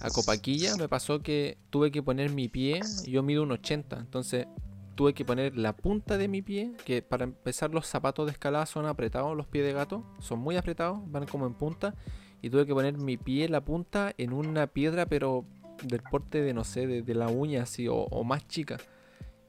a 0.00 0.10
Copaquilla, 0.10 0.76
me 0.76 0.88
pasó 0.88 1.20
que 1.20 1.58
tuve 1.70 1.90
que 1.90 2.02
poner 2.02 2.30
mi 2.30 2.48
pie, 2.48 2.80
yo 3.06 3.22
mido 3.22 3.42
un 3.42 3.52
80, 3.52 3.98
entonces 3.98 4.46
tuve 4.94 5.14
que 5.14 5.24
poner 5.24 5.56
la 5.56 5.74
punta 5.74 6.18
de 6.18 6.28
mi 6.28 6.42
pie, 6.42 6.74
que 6.84 7.02
para 7.02 7.24
empezar 7.24 7.70
los 7.70 7.86
zapatos 7.86 8.26
de 8.26 8.32
escalada 8.32 8.66
son 8.66 8.86
apretados, 8.86 9.36
los 9.36 9.46
pies 9.46 9.64
de 9.64 9.72
gato, 9.72 10.04
son 10.20 10.38
muy 10.38 10.56
apretados, 10.56 11.00
van 11.10 11.26
como 11.26 11.46
en 11.46 11.54
punta, 11.54 11.94
y 12.42 12.50
tuve 12.50 12.66
que 12.66 12.74
poner 12.74 12.98
mi 12.98 13.16
pie, 13.16 13.48
la 13.48 13.64
punta, 13.64 14.12
en 14.18 14.32
una 14.32 14.66
piedra, 14.66 15.06
pero 15.06 15.46
del 15.84 16.02
porte 16.02 16.42
de, 16.42 16.52
no 16.52 16.64
sé, 16.64 16.86
de, 16.86 17.14
la 17.14 17.28
uña 17.28 17.62
así, 17.62 17.86
o, 17.88 18.24
más 18.24 18.46
chica. 18.48 18.78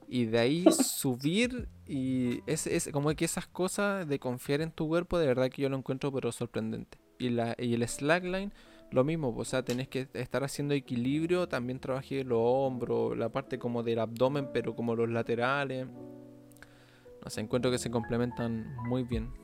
Y 0.08 0.26
de 0.26 0.38
ahí 0.38 0.64
subir 0.72 1.68
y 1.86 2.40
es, 2.46 2.68
es 2.68 2.88
como 2.92 3.12
que 3.14 3.24
esas 3.24 3.48
cosas 3.48 4.08
de 4.08 4.18
confiar 4.20 4.60
en 4.60 4.70
tu 4.70 4.86
cuerpo, 4.86 5.18
de 5.18 5.26
verdad 5.26 5.50
que 5.50 5.62
yo 5.62 5.68
lo 5.68 5.76
encuentro 5.76 6.12
pero 6.12 6.30
sorprendente. 6.30 6.98
Y, 7.18 7.30
la, 7.30 7.56
y 7.58 7.74
el 7.74 7.86
slackline, 7.86 8.52
lo 8.92 9.02
mismo, 9.02 9.34
o 9.36 9.44
sea, 9.44 9.64
tenés 9.64 9.88
que 9.88 10.08
estar 10.14 10.44
haciendo 10.44 10.72
equilibrio, 10.74 11.48
también 11.48 11.80
trabajé 11.80 12.22
los 12.22 12.38
hombros, 12.40 13.18
la 13.18 13.28
parte 13.28 13.58
como 13.58 13.82
del 13.82 13.98
abdomen, 13.98 14.50
pero 14.52 14.76
como 14.76 14.94
los 14.94 15.08
laterales. 15.08 15.88
No 17.24 17.30
sé, 17.30 17.40
encuentro 17.40 17.72
que 17.72 17.78
se 17.78 17.90
complementan 17.90 18.76
muy 18.86 19.02
bien. 19.02 19.43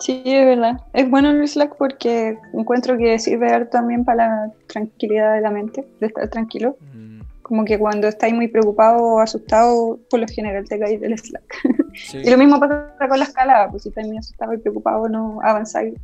Sí, 0.00 0.22
es 0.24 0.46
verdad. 0.46 0.80
Es 0.94 1.08
bueno 1.08 1.30
el 1.30 1.46
Slack 1.46 1.76
porque 1.76 2.38
encuentro 2.54 2.96
que 2.96 3.18
sirve 3.18 3.66
también 3.66 4.04
para 4.04 4.46
la 4.46 4.52
tranquilidad 4.66 5.34
de 5.34 5.42
la 5.42 5.50
mente, 5.50 5.86
de 6.00 6.06
estar 6.06 6.28
tranquilo. 6.28 6.76
Mm. 6.92 7.20
como 7.42 7.64
que 7.64 7.78
cuando 7.78 8.06
estáis 8.06 8.32
muy 8.32 8.46
preocupado 8.46 9.02
o 9.02 9.18
asustado, 9.18 9.98
por 10.08 10.20
lo 10.20 10.26
general 10.28 10.64
te 10.68 10.78
caes 10.78 11.00
del 11.00 11.18
slack. 11.18 11.54
y 12.14 12.30
lo 12.30 12.38
mismo 12.38 12.60
pasa 12.60 12.94
con 13.08 13.18
la 13.18 13.24
escalada, 13.24 13.68
pues 13.68 13.82
si 13.82 13.88
estás 13.88 14.06
muy 14.06 14.16
asustado 14.16 14.54
y 14.54 14.58
preocupado, 14.58 15.08
no 15.08 15.40
avanzáis 15.42 15.94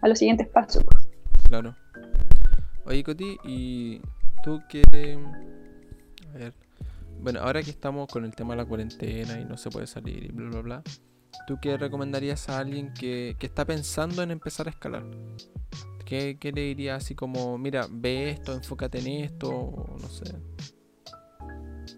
a 0.00 0.08
los 0.08 0.18
siguientes 0.18 0.48
pasos. 0.48 0.84
Claro. 1.48 1.76
Oye, 2.86 3.04
Coti, 3.04 3.36
¿y 3.44 4.00
tú 4.42 4.60
qué...? 4.68 5.18
A 6.34 6.38
ver. 6.38 6.54
Bueno, 7.20 7.40
ahora 7.40 7.62
que 7.62 7.70
estamos 7.70 8.08
con 8.08 8.24
el 8.24 8.34
tema 8.34 8.54
de 8.54 8.62
la 8.62 8.64
cuarentena 8.64 9.40
y 9.40 9.44
no 9.44 9.56
se 9.56 9.70
puede 9.70 9.86
salir 9.86 10.24
y 10.24 10.28
bla, 10.28 10.48
bla, 10.48 10.60
bla, 10.62 10.82
¿tú 11.46 11.58
qué 11.60 11.76
recomendarías 11.76 12.48
a 12.48 12.58
alguien 12.58 12.92
que, 12.92 13.36
que 13.38 13.46
está 13.46 13.64
pensando 13.64 14.22
en 14.22 14.30
empezar 14.30 14.66
a 14.66 14.70
escalar? 14.70 15.04
¿Qué, 16.08 16.38
le 16.42 16.62
dirías 16.62 17.04
así 17.04 17.14
como, 17.14 17.58
mira, 17.58 17.86
ve 17.90 18.30
esto, 18.30 18.54
enfócate 18.54 18.98
en 18.98 19.24
esto, 19.24 19.84
no 20.00 20.08
sé? 20.08 20.24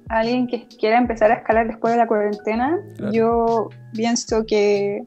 Alguien 0.08 0.48
que 0.48 0.66
quiera 0.66 0.98
empezar 0.98 1.30
a 1.30 1.34
escalar 1.34 1.68
después 1.68 1.92
de 1.94 1.98
la 1.98 2.08
cuarentena, 2.08 2.76
yo 3.12 3.68
pienso 3.92 4.44
que, 4.44 5.06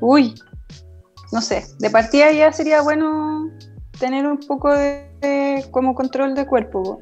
uy, 0.00 0.34
no 1.32 1.42
sé, 1.42 1.66
de 1.80 1.90
partida 1.90 2.32
ya 2.32 2.50
sería 2.50 2.80
bueno 2.80 3.50
tener 4.00 4.26
un 4.26 4.38
poco 4.38 4.72
de, 4.72 5.66
como 5.70 5.94
control 5.94 6.34
de 6.34 6.46
cuerpo, 6.46 7.00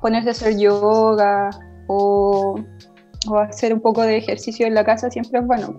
ponerse 0.00 0.28
a 0.28 0.32
hacer 0.32 0.56
yoga 0.58 1.50
o, 1.88 2.54
hacer 3.40 3.74
un 3.74 3.80
poco 3.80 4.02
de 4.02 4.16
ejercicio 4.16 4.66
en 4.66 4.74
la 4.74 4.84
casa 4.84 5.10
siempre 5.10 5.40
es 5.40 5.46
bueno. 5.46 5.74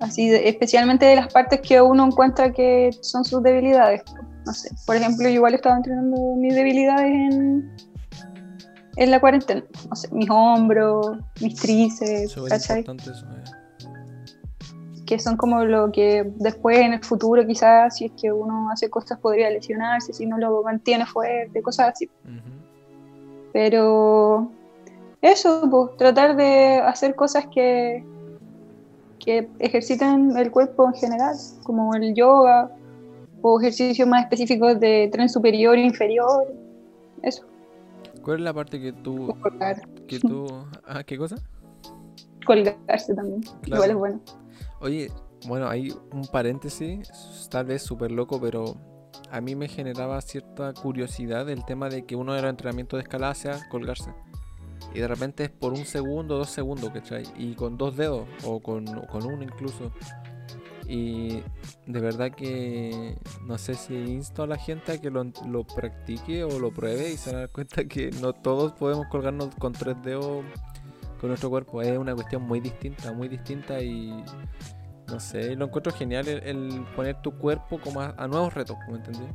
Así, 0.00 0.34
especialmente 0.34 1.04
de 1.04 1.16
las 1.16 1.32
partes 1.32 1.60
que 1.60 1.80
uno 1.80 2.06
encuentra 2.06 2.52
que 2.52 2.90
son 3.02 3.24
sus 3.24 3.42
debilidades. 3.42 4.02
No 4.46 4.52
sé, 4.52 4.70
por 4.86 4.96
ejemplo, 4.96 5.28
yo 5.28 5.34
igual 5.34 5.54
estaba 5.54 5.76
entrenando 5.76 6.36
mis 6.36 6.54
debilidades 6.54 7.12
en, 7.12 7.70
en 8.96 9.10
la 9.10 9.20
cuarentena. 9.20 9.62
No 9.88 9.96
sé, 9.96 10.08
mis 10.12 10.30
hombros, 10.30 11.18
mis 11.42 11.54
tríceps, 11.54 12.34
¿cachai? 12.48 12.80
Eh. 12.80 13.44
Que 15.04 15.18
son 15.18 15.36
como 15.36 15.64
lo 15.64 15.92
que 15.92 16.32
después 16.36 16.78
en 16.78 16.94
el 16.94 17.04
futuro 17.04 17.46
quizás, 17.46 17.96
si 17.96 18.06
es 18.06 18.12
que 18.18 18.32
uno 18.32 18.70
hace 18.70 18.88
cosas, 18.88 19.18
podría 19.18 19.50
lesionarse, 19.50 20.14
si 20.14 20.24
no 20.24 20.38
lo 20.38 20.62
mantiene 20.62 21.04
fuerte, 21.04 21.60
cosas 21.60 21.90
así. 21.92 22.08
Pero 23.52 24.50
eso, 25.22 25.68
pues, 25.70 25.96
tratar 25.96 26.36
de 26.36 26.78
hacer 26.78 27.14
cosas 27.14 27.46
que, 27.52 28.04
que 29.18 29.48
ejerciten 29.58 30.36
el 30.36 30.50
cuerpo 30.50 30.86
en 30.86 30.94
general, 30.94 31.36
como 31.62 31.94
el 31.94 32.14
yoga 32.14 32.70
o 33.42 33.60
ejercicios 33.60 34.08
más 34.08 34.24
específicos 34.24 34.78
de 34.80 35.08
tren 35.12 35.28
superior 35.28 35.76
e 35.76 35.82
inferior, 35.82 36.52
eso. 37.22 37.44
¿Cuál 38.22 38.38
es 38.38 38.42
la 38.42 38.54
parte 38.54 38.80
que 38.80 38.92
tú... 38.92 39.34
Colgar. 39.40 39.86
Que 40.06 40.18
tú... 40.20 40.46
Ah, 40.86 41.02
¿qué 41.04 41.16
cosa? 41.16 41.36
Colgarse 42.44 43.14
también, 43.14 43.42
igual 43.66 43.90
es 43.90 43.96
bueno. 43.96 44.20
Oye, 44.80 45.10
bueno, 45.46 45.68
hay 45.68 45.94
un 46.12 46.26
paréntesis, 46.26 47.48
tal 47.50 47.66
vez 47.66 47.82
súper 47.82 48.10
loco, 48.10 48.40
pero 48.40 48.76
a 49.30 49.40
mí 49.40 49.54
me 49.54 49.68
generaba 49.68 50.20
cierta 50.20 50.72
curiosidad 50.72 51.48
el 51.48 51.64
tema 51.64 51.88
de 51.88 52.04
que 52.04 52.16
uno 52.16 52.34
de 52.34 52.42
los 52.42 52.50
entrenamientos 52.50 52.98
de 52.98 53.02
escalada 53.02 53.34
sea 53.34 53.68
colgarse. 53.68 54.10
Y 54.94 55.00
de 55.00 55.08
repente 55.08 55.44
es 55.44 55.50
por 55.50 55.72
un 55.72 55.84
segundo, 55.84 56.36
dos 56.36 56.50
segundos, 56.50 56.90
¿cachai? 56.90 57.24
Y 57.36 57.54
con 57.54 57.76
dos 57.76 57.96
dedos, 57.96 58.26
o 58.44 58.60
con, 58.60 58.88
uno 58.88 59.42
incluso. 59.42 59.92
Y 60.88 61.42
de 61.86 62.00
verdad 62.00 62.32
que 62.32 63.16
no 63.46 63.56
sé 63.58 63.74
si 63.74 63.94
insto 63.94 64.42
a 64.42 64.46
la 64.48 64.56
gente 64.56 64.92
a 64.92 65.00
que 65.00 65.10
lo, 65.10 65.24
lo 65.46 65.64
practique 65.64 66.42
o 66.42 66.58
lo 66.58 66.72
pruebe 66.72 67.12
y 67.12 67.16
se 67.16 67.32
dan 67.32 67.48
cuenta 67.52 67.84
que 67.84 68.10
no 68.20 68.32
todos 68.32 68.72
podemos 68.72 69.06
colgarnos 69.06 69.54
con 69.56 69.72
tres 69.72 69.96
dedos 70.02 70.44
con 71.20 71.28
nuestro 71.28 71.50
cuerpo. 71.50 71.82
Es 71.82 71.96
una 71.96 72.14
cuestión 72.14 72.42
muy 72.42 72.58
distinta, 72.60 73.12
muy 73.12 73.28
distinta 73.28 73.80
y 73.80 74.24
no 75.10 75.20
sé, 75.20 75.54
lo 75.56 75.66
encuentro 75.66 75.92
genial 75.92 76.26
el, 76.28 76.84
poner 76.96 77.20
tu 77.20 77.36
cuerpo 77.36 77.78
como 77.80 78.00
a, 78.00 78.28
nuevos 78.28 78.54
retos, 78.54 78.76
¿me 78.88 78.96
entendí? 78.96 79.26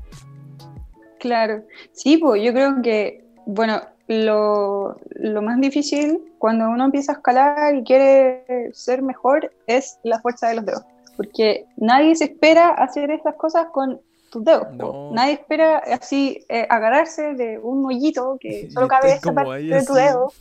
Claro, 1.20 1.64
sí, 1.91 2.18
pues 2.18 2.41
yo 2.43 2.53
creo 2.53 2.82
que, 2.82 3.26
bueno, 3.45 3.82
lo, 4.08 4.95
más 5.41 5.60
difícil 5.60 6.34
cuando 6.38 6.70
uno 6.70 6.86
empieza 6.86 7.14
a 7.14 7.16
escalar 7.16 7.76
y 7.76 7.84
quiere 7.84 8.72
ser 8.74 9.01
mejor 9.01 9.51
es 9.68 9.99
la 10.03 10.20
fuerza 10.20 10.49
de 10.49 10.56
los 10.56 10.66
dedos. 10.66 10.84
Porque 11.18 11.66
nadie 11.78 12.16
se 12.16 12.26
espera 12.26 12.70
hacer 12.70 13.10
estas 13.10 13.36
cosas 13.36 13.68
con 13.72 14.01
tus 14.30 14.43
dedos. 14.43 14.68
Nadie 15.12 15.34
espera 15.34 15.78
así 15.78 16.45
eh, 16.49 16.68
agarrarse 16.70 17.34
de 17.36 17.58
un 17.58 17.86
hoyito 17.86 18.38
que 18.39 18.70
solo 18.74 18.88
cabe 18.88 19.14
esta 19.14 19.34
parte 19.34 19.64
de 19.64 19.84
tu 19.84 19.93
dedo 19.93 20.32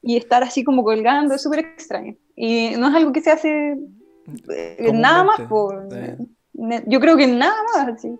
y 0.00 0.16
estar 0.16 0.42
así 0.42 0.64
como 0.64 0.82
colgando. 0.84 1.34
Es 1.34 1.42
súper 1.42 1.60
extraño. 1.60 2.14
Y 2.36 2.70
no 2.78 2.88
es 2.88 2.94
algo 2.94 3.12
que 3.12 3.20
se 3.20 3.32
hace 3.32 3.76
eh, 4.48 4.92
nada 4.92 5.24
más. 5.24 5.40
Por, 5.42 5.88
yo 6.86 7.00
creo 7.00 7.16
que 7.16 7.26
nada 7.26 7.56
más. 7.74 7.88
Así. 7.88 8.16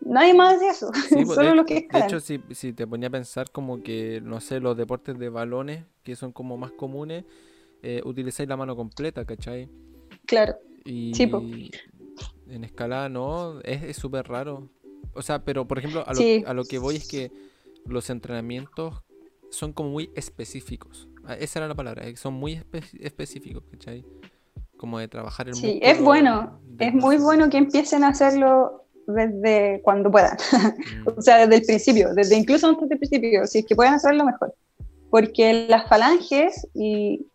Nadie 0.00 0.34
más 0.34 0.60
de 0.60 0.68
eso, 0.68 0.90
pues, 1.10 1.28
solo 1.34 1.54
lo 1.54 1.64
que 1.64 1.78
es 1.78 1.88
De 1.88 1.98
hecho, 2.00 2.20
si, 2.20 2.40
si, 2.52 2.72
te 2.72 2.86
ponía 2.86 3.08
a 3.08 3.10
pensar 3.10 3.50
como 3.50 3.82
que, 3.82 4.20
no 4.22 4.40
sé, 4.40 4.60
los 4.60 4.76
deportes 4.76 5.18
de 5.18 5.28
balones, 5.28 5.84
que 6.02 6.16
son 6.16 6.32
como 6.32 6.56
más 6.56 6.72
comunes, 6.72 7.24
eh, 7.82 8.00
utilizáis 8.04 8.48
la 8.48 8.56
mano 8.56 8.76
completa, 8.76 9.24
¿cachai? 9.24 9.68
Claro. 10.26 10.56
Y 10.84 11.12
en 12.48 12.64
escalada 12.64 13.08
no, 13.08 13.60
es 13.60 13.96
súper 13.96 14.26
raro. 14.26 14.68
O 15.14 15.22
sea, 15.22 15.44
pero 15.44 15.66
por 15.66 15.78
ejemplo, 15.78 16.04
a 16.06 16.14
lo, 16.14 16.48
a 16.48 16.54
lo 16.54 16.64
que 16.64 16.78
voy 16.78 16.96
es 16.96 17.08
que 17.08 17.30
los 17.84 18.10
entrenamientos 18.10 19.02
son 19.50 19.72
como 19.72 19.90
muy 19.90 20.10
específicos. 20.14 21.08
Ah, 21.24 21.34
esa 21.34 21.58
era 21.60 21.68
la 21.68 21.74
palabra, 21.74 22.06
eh, 22.06 22.16
son 22.16 22.34
muy 22.34 22.62
específicos, 23.00 23.64
¿cachai? 23.70 24.04
Como 24.76 24.98
de 24.98 25.08
trabajar 25.08 25.48
el 25.48 25.54
Sí, 25.54 25.80
es 25.82 26.00
bueno, 26.00 26.60
es 26.78 26.94
muy 26.94 27.16
bueno 27.18 27.50
que 27.50 27.58
empiecen 27.58 28.04
a 28.04 28.08
hacerlo 28.08 28.86
desde 29.08 29.80
cuando 29.82 30.10
puedan. 30.10 30.36
O 31.16 31.20
sea, 31.20 31.38
desde 31.38 31.56
el 31.56 31.62
principio, 31.62 32.14
desde 32.14 32.36
incluso 32.36 32.68
antes 32.68 32.88
del 32.88 32.98
principio, 32.98 33.46
si 33.46 33.60
es 33.60 33.66
que 33.66 33.74
pueden 33.74 33.94
hacerlo 33.94 34.24
mejor. 34.24 34.54
Porque 35.10 35.66
las 35.68 35.88
falanges 35.88 36.66
y 36.74 37.26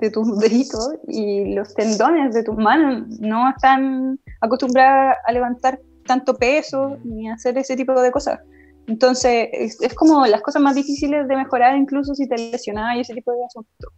de 0.00 0.10
tus 0.10 0.38
deditos 0.38 0.94
y 1.06 1.54
los 1.54 1.72
tendones 1.74 2.34
de 2.34 2.42
tus 2.42 2.56
manos 2.56 3.08
no 3.20 3.48
están 3.48 4.18
acostumbrados 4.40 5.16
a 5.24 5.32
levantar 5.32 5.80
tanto 6.06 6.34
peso 6.34 6.98
ni 7.04 7.28
a 7.28 7.34
hacer 7.34 7.56
ese 7.56 7.76
tipo 7.76 8.00
de 8.00 8.10
cosas. 8.10 8.40
Entonces, 8.86 9.48
es, 9.52 9.80
es, 9.80 9.94
como 9.94 10.26
las 10.26 10.42
cosas 10.42 10.60
más 10.60 10.74
difíciles 10.74 11.26
de 11.26 11.36
mejorar, 11.36 11.76
incluso 11.76 12.14
si 12.14 12.28
te 12.28 12.36
lesionas 12.36 12.96
y 12.96 13.00
ese 13.00 13.14
tipo 13.14 13.32
de 13.32 13.44
asuntos. 13.44 13.92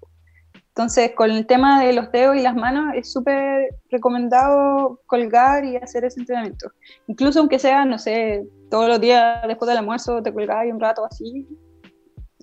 Entonces, 0.76 1.12
con 1.16 1.30
el 1.30 1.46
tema 1.46 1.82
de 1.82 1.94
los 1.94 2.12
dedos 2.12 2.36
y 2.36 2.42
las 2.42 2.54
manos, 2.54 2.92
es 2.94 3.10
súper 3.10 3.74
recomendado 3.88 5.00
colgar 5.06 5.64
y 5.64 5.76
hacer 5.76 6.04
ese 6.04 6.20
entrenamiento. 6.20 6.70
Incluso 7.06 7.40
aunque 7.40 7.58
sea, 7.58 7.86
no 7.86 7.98
sé, 7.98 8.46
todos 8.70 8.86
los 8.86 9.00
días 9.00 9.40
después 9.48 9.70
del 9.70 9.78
almuerzo 9.78 10.22
te 10.22 10.34
colgáis 10.34 10.70
un 10.70 10.78
rato 10.78 11.06
así, 11.06 11.48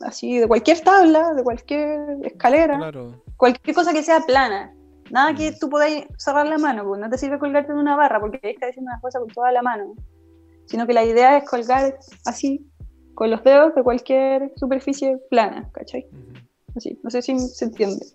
así, 0.01 0.39
de 0.39 0.47
cualquier 0.47 0.81
tabla, 0.81 1.35
de 1.35 1.43
cualquier 1.43 1.99
escalera, 2.23 2.91
cualquier 3.37 3.75
cosa 3.75 3.93
que 3.93 4.01
sea 4.01 4.21
plana. 4.21 4.73
Nada 5.11 5.35
que 5.35 5.51
mm. 5.51 5.59
tú 5.59 5.69
podáis 5.69 6.07
cerrar 6.17 6.47
la 6.47 6.57
mano, 6.57 6.85
pues 6.85 6.99
no 6.99 7.07
te 7.11 7.19
sirve 7.19 7.37
colgarte 7.37 7.71
en 7.71 7.77
una 7.77 7.95
barra 7.95 8.19
porque 8.19 8.39
ahí 8.41 8.53
estás 8.53 8.71
haciendo 8.71 8.89
una 8.89 8.99
cosa 8.99 9.19
con 9.19 9.27
toda 9.27 9.51
la 9.51 9.61
mano. 9.61 9.93
Sino 10.65 10.87
que 10.87 10.93
la 10.93 11.03
idea 11.03 11.37
es 11.37 11.47
colgar 11.47 11.99
así, 12.25 12.67
con 13.13 13.29
los 13.29 13.43
dedos 13.43 13.75
de 13.75 13.83
cualquier 13.83 14.51
superficie 14.55 15.19
plana, 15.29 15.69
¿cachai? 15.71 16.07
No 17.03 17.09
sé 17.09 17.21
si 17.21 17.39
se 17.39 17.65
entiende. 17.65 18.05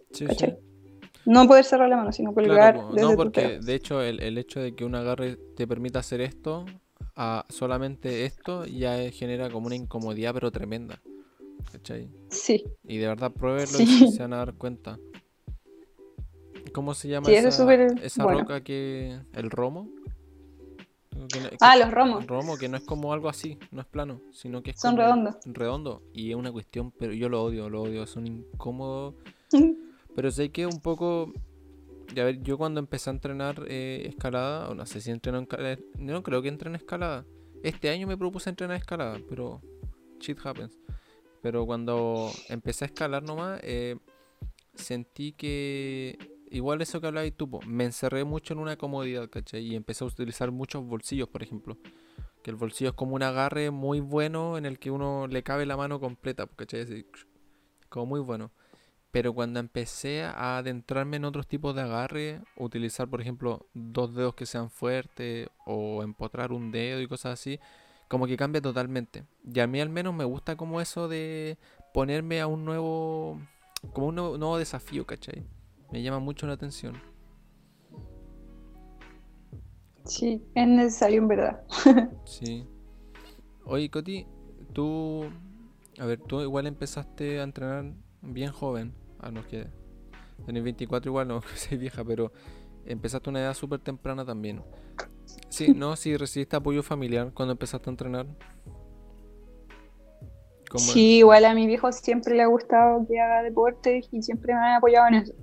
No 1.25 1.47
poder 1.47 1.65
cerrar 1.65 1.89
la 1.89 1.97
mano, 1.97 2.13
sino 2.13 2.33
colgar. 2.33 2.77
no, 2.77 3.17
porque 3.17 3.59
de 3.61 3.75
hecho 3.75 4.01
el, 4.03 4.39
hecho 4.39 4.61
de 4.61 4.75
que 4.75 4.85
un 4.85 4.95
agarre 4.95 5.37
te 5.57 5.67
permita 5.67 5.99
hacer 5.99 6.21
esto, 6.21 6.65
a 7.17 7.45
solamente 7.49 8.25
esto, 8.25 8.65
ya 8.65 9.11
genera 9.11 9.51
como 9.51 9.67
una 9.67 9.77
incomodidad, 9.77 10.33
pero 10.35 10.51
tremenda. 10.51 11.01
¿Cachai? 11.73 12.09
Sí. 12.31 12.65
Y 12.85 12.99
de 12.99 13.09
verdad, 13.09 13.33
pruébenlo 13.33 13.79
y 13.81 13.87
se 14.13 14.23
van 14.23 14.33
a 14.33 14.39
dar 14.39 14.55
cuenta. 14.55 14.99
¿Cómo 16.73 16.95
se 16.95 17.09
llama 17.09 17.31
esa, 17.31 18.25
roca 18.25 18.63
que. 18.63 19.19
el 19.35 19.51
romo? 19.51 19.89
Ah, 21.61 21.77
los 21.77 21.91
romos. 21.91 22.27
Romo, 22.27 22.57
que 22.57 22.69
no 22.69 22.77
es 22.77 22.85
como 22.85 23.13
algo 23.13 23.29
así, 23.29 23.59
no 23.71 23.81
es 23.81 23.87
plano, 23.87 24.21
sino 24.33 24.63
que 24.63 24.71
es 24.71 24.81
Son 24.81 24.97
redondos. 24.97 25.37
Redondo. 25.45 26.03
Y 26.13 26.31
es 26.31 26.37
una 26.37 26.53
cuestión, 26.53 26.93
pero 26.93 27.13
yo 27.13 27.29
lo 27.29 27.43
odio, 27.43 27.69
lo 27.69 27.83
odio, 27.83 28.07
son 28.07 28.27
incómodos. 28.27 29.15
pero 30.15 30.31
sé 30.31 30.51
que 30.51 30.67
un 30.67 30.81
poco. 30.81 31.33
Ya 32.15 32.25
ver, 32.25 32.43
yo 32.43 32.57
cuando 32.57 32.81
empecé 32.81 33.11
a 33.11 33.13
entrenar 33.13 33.65
eh, 33.69 34.07
escalada, 34.09 34.69
o 34.71 34.75
no 34.75 34.87
sé 34.87 35.01
si 35.01 35.11
entreno 35.11 35.39
en 35.39 35.45
escalada, 35.45 35.77
no 35.99 36.23
creo 36.23 36.41
que 36.41 36.49
entrene 36.49 36.79
escalada. 36.79 37.27
Este 37.63 37.91
año 37.91 38.07
me 38.07 38.17
propuse 38.17 38.49
entrenar 38.49 38.77
escalada, 38.77 39.19
pero 39.29 39.61
shit 40.21 40.39
happens. 40.43 40.79
Pero 41.43 41.67
cuando 41.67 42.31
empecé 42.49 42.85
a 42.85 42.89
escalar 42.89 43.23
nomás, 43.23 43.61
eh, 43.63 43.97
sentí 44.75 45.33
que 45.33 46.19
igual 46.51 46.83
eso 46.83 47.01
que 47.01 47.07
hablabas 47.07 47.33
tú, 47.37 47.49
me 47.67 47.85
encerré 47.85 48.25
mucho 48.25 48.55
en 48.55 48.61
una 48.61 48.77
comodidad, 48.77 49.29
¿cachai? 49.31 49.65
Y 49.65 49.75
empecé 49.77 50.05
a 50.05 50.07
utilizar 50.07 50.51
muchos 50.51 50.85
bolsillos, 50.85 51.29
por 51.29 51.43
ejemplo. 51.43 51.77
Que 52.43 52.51
el 52.51 52.57
bolsillo 52.57 52.91
es 52.91 52.97
como 52.97 53.15
un 53.15 53.23
agarre 53.23 53.71
muy 53.71 54.01
bueno 54.01 54.59
en 54.59 54.67
el 54.67 54.79
que 54.79 54.91
uno 54.91 55.27
le 55.27 55.43
cabe 55.43 55.67
la 55.67 55.77
mano 55.77 56.01
completa, 56.01 56.47
¿cachai? 56.47 57.07
como 57.89 58.07
muy 58.07 58.21
bueno. 58.21 58.53
Pero 59.11 59.33
cuando 59.33 59.59
empecé 59.59 60.23
a 60.23 60.59
adentrarme 60.59 61.17
en 61.17 61.25
otros 61.25 61.47
tipos 61.47 61.75
de 61.75 61.83
agarre, 61.83 62.43
utilizar 62.57 63.09
por 63.09 63.21
ejemplo 63.21 63.67
dos 63.73 64.15
dedos 64.15 64.35
que 64.35 64.45
sean 64.45 64.71
fuertes 64.71 65.49
o 65.65 66.03
empotrar 66.03 66.53
un 66.53 66.71
dedo 66.71 67.01
y 67.01 67.09
cosas 67.09 67.41
así, 67.41 67.59
como 68.09 68.27
que 68.27 68.37
cambia 68.37 68.61
totalmente. 68.61 69.25
Y 69.45 69.61
a 69.61 69.67
mí 69.67 69.81
al 69.81 69.89
menos 69.89 70.15
me 70.15 70.25
gusta 70.25 70.57
como 70.57 70.81
eso 70.81 71.09
de 71.09 71.59
ponerme 71.95 72.41
a 72.41 72.47
un 72.47 72.65
nuevo, 72.65 73.41
como 73.93 74.09
un 74.09 74.15
nuevo, 74.15 74.59
desafío, 74.59 75.07
¿cachai? 75.07 75.47
Me 75.91 76.03
llama 76.03 76.19
mucho 76.19 76.47
la 76.47 76.55
atención. 76.55 76.95
Sí, 80.05 80.43
es 80.55 80.67
necesario 80.67 81.19
en 81.19 81.29
verdad. 81.29 81.63
sí. 82.25 82.67
Oye, 83.65 83.91
Coti, 83.91 84.27
tú, 84.73 85.25
a 85.99 86.07
ver, 86.07 86.21
tú 86.21 86.41
igual 86.41 86.67
empezaste 86.67 87.41
a 87.41 87.43
entrenar 87.43 87.93
bien 88.23 88.51
joven, 88.51 88.95
a 89.19 89.31
los 89.31 89.47
que 89.47 89.67
tenés 90.47 90.65
24 90.65 91.11
igual, 91.11 91.29
no 91.29 91.41
que 91.43 91.49
seas 91.57 91.79
vieja, 91.79 92.05
pero 92.05 92.33
empezaste 92.87 93.29
a 93.29 93.31
una 93.31 93.41
edad 93.41 93.55
súper 93.55 93.81
temprana 93.81 94.25
también. 94.25 94.63
Sí, 95.49 95.69
no, 95.77 95.97
si 95.97 96.17
recibiste 96.17 96.57
apoyo 96.57 96.83
familiar 96.83 97.33
cuando 97.35 97.53
empezaste 97.53 97.91
a 97.91 97.93
entrenar. 97.93 98.27
Sí, 100.77 101.19
igual 101.19 101.47
a 101.47 101.55
mi 101.55 101.67
viejo 101.67 101.91
siempre 101.93 102.35
le 102.35 102.43
ha 102.43 102.47
gustado 102.47 103.07
que 103.07 103.19
haga 103.19 103.43
deporte 103.43 104.03
y 104.11 104.23
siempre 104.23 104.55
me 104.55 104.61
ha 104.61 104.77
apoyado 104.77 105.09
en 105.09 105.15
eso. 105.15 105.35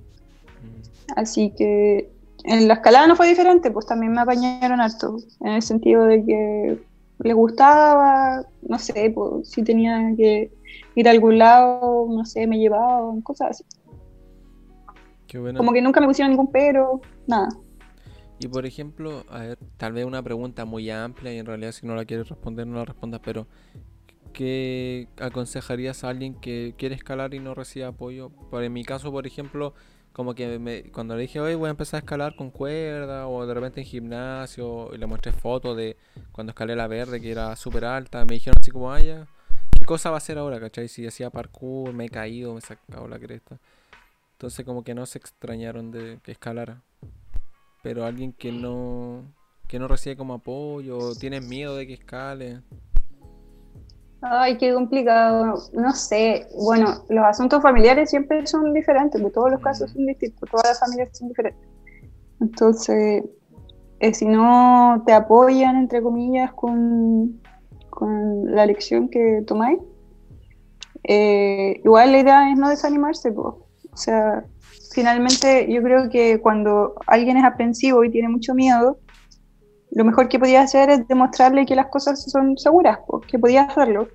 Así 1.15 1.53
que 1.57 2.11
en 2.43 2.67
la 2.67 2.75
escalada 2.75 3.07
no 3.07 3.15
fue 3.15 3.27
diferente, 3.27 3.71
pues 3.71 3.85
también 3.85 4.13
me 4.13 4.21
apañaron 4.21 4.79
harto, 4.79 5.17
en 5.41 5.53
el 5.53 5.61
sentido 5.61 6.05
de 6.05 6.25
que 6.25 6.79
le 7.19 7.33
gustaba, 7.33 8.45
no 8.61 8.77
sé, 8.77 9.11
pues, 9.13 9.49
si 9.49 9.63
tenía 9.63 10.13
que 10.17 10.51
ir 10.95 11.07
a 11.07 11.11
algún 11.11 11.37
lado, 11.37 12.07
no 12.09 12.25
sé, 12.25 12.45
me 12.47 12.59
llevaban, 12.59 13.21
cosas 13.21 13.51
así. 13.51 13.63
Como 15.55 15.73
que 15.73 15.81
nunca 15.81 15.99
me 15.99 16.07
pusieron 16.07 16.31
ningún 16.31 16.51
pero, 16.51 17.01
nada. 17.27 17.49
Y 18.39 18.47
por 18.47 18.65
ejemplo, 18.65 19.23
a 19.29 19.39
ver, 19.39 19.57
tal 19.77 19.93
vez 19.93 20.05
una 20.05 20.21
pregunta 20.21 20.65
muy 20.65 20.89
amplia 20.89 21.33
y 21.33 21.39
en 21.39 21.45
realidad 21.45 21.71
si 21.71 21.85
no 21.87 21.95
la 21.95 22.05
quieres 22.05 22.29
responder 22.29 22.67
no 22.67 22.75
la 22.75 22.85
respondas, 22.85 23.21
pero 23.23 23.47
¿qué 24.33 25.07
aconsejarías 25.19 26.03
a 26.03 26.09
alguien 26.09 26.35
que 26.35 26.73
quiere 26.77 26.95
escalar 26.95 27.33
y 27.33 27.39
no 27.39 27.53
recibe 27.53 27.85
apoyo? 27.85 28.29
Por 28.29 28.63
en 28.63 28.73
mi 28.73 28.83
caso, 28.83 29.11
por 29.11 29.25
ejemplo, 29.25 29.73
como 30.15 30.33
que 30.33 30.59
me, 30.59 30.83
cuando 30.93 31.13
le 31.17 31.23
dije, 31.23 31.41
hoy 31.41 31.55
voy 31.55 31.67
a 31.67 31.71
empezar 31.71 31.97
a 31.97 31.99
escalar 31.99 32.37
con 32.37 32.49
cuerda 32.49 33.27
o 33.27 33.45
de 33.45 33.53
repente 33.53 33.81
en 33.81 33.85
gimnasio 33.85 34.95
y 34.95 34.97
le 34.97 35.07
mostré 35.07 35.33
fotos 35.33 35.75
de 35.75 35.97
cuando 36.31 36.51
escalé 36.51 36.73
la 36.73 36.87
verde 36.87 37.19
que 37.19 37.29
era 37.29 37.53
súper 37.57 37.83
alta, 37.83 38.23
me 38.23 38.35
dijeron 38.35 38.55
así 38.57 38.71
como, 38.71 38.93
ay, 38.93 39.13
¿qué 39.77 39.85
cosa 39.85 40.11
va 40.11 40.15
a 40.15 40.19
hacer 40.19 40.37
ahora, 40.37 40.57
cachai? 40.57 40.87
Si 40.87 41.05
hacía 41.05 41.31
parkour, 41.31 41.91
me 41.91 42.05
he 42.05 42.09
caído, 42.09 42.53
me 42.53 42.59
he 42.59 42.61
sacado 42.61 43.09
la 43.09 43.19
cresta. 43.19 43.59
Entonces 44.31 44.65
como 44.65 44.85
que 44.85 44.95
no 44.95 45.05
se 45.05 45.17
extrañaron 45.17 45.91
de 45.91 46.19
que 46.23 46.31
escalara. 46.31 46.81
Pero 47.83 48.05
alguien 48.05 48.31
que 48.31 48.53
no 48.53 49.33
que 49.67 49.79
no 49.79 49.89
recibe 49.89 50.15
como 50.15 50.35
apoyo, 50.35 51.13
tiene 51.15 51.41
miedo 51.41 51.75
de 51.75 51.87
que 51.87 51.93
escale. 51.95 52.61
Ay, 54.27 54.57
qué 54.57 54.73
complicado. 54.73 55.55
No 55.73 55.91
sé. 55.91 56.47
Bueno, 56.55 57.03
los 57.09 57.25
asuntos 57.25 57.61
familiares 57.61 58.09
siempre 58.09 58.45
son 58.47 58.73
diferentes, 58.73 59.21
porque 59.21 59.33
todos 59.33 59.51
los 59.51 59.61
casos 59.61 59.91
son 59.91 60.05
distintos, 60.07 60.49
todas 60.49 60.69
las 60.69 60.79
familias 60.79 61.15
son 61.15 61.27
diferentes. 61.27 61.69
Entonces, 62.41 63.23
eh, 63.99 64.13
si 64.13 64.25
no 64.25 65.03
te 65.05 65.13
apoyan, 65.13 65.75
entre 65.77 66.01
comillas, 66.01 66.51
con, 66.53 67.39
con 67.91 68.53
la 68.53 68.65
lección 68.65 69.09
que 69.09 69.43
tomáis, 69.45 69.79
eh, 71.03 71.81
igual 71.83 72.11
la 72.11 72.19
idea 72.19 72.51
es 72.51 72.57
no 72.57 72.69
desanimarse, 72.69 73.31
pues. 73.31 73.53
O 73.93 73.97
sea, 73.97 74.43
finalmente 74.91 75.71
yo 75.71 75.83
creo 75.83 76.09
que 76.09 76.41
cuando 76.41 76.95
alguien 77.05 77.37
es 77.37 77.45
aprensivo 77.45 78.03
y 78.03 78.09
tiene 78.09 78.29
mucho 78.29 78.55
miedo, 78.55 78.97
lo 79.91 80.05
mejor 80.05 80.27
que 80.27 80.39
podía 80.39 80.61
hacer 80.61 80.89
es 80.89 81.07
demostrarle 81.07 81.65
que 81.65 81.75
las 81.75 81.87
cosas 81.87 82.23
son 82.31 82.57
seguras, 82.57 82.99
que 83.27 83.39
podía 83.39 83.63
hacerlo. 83.63 84.07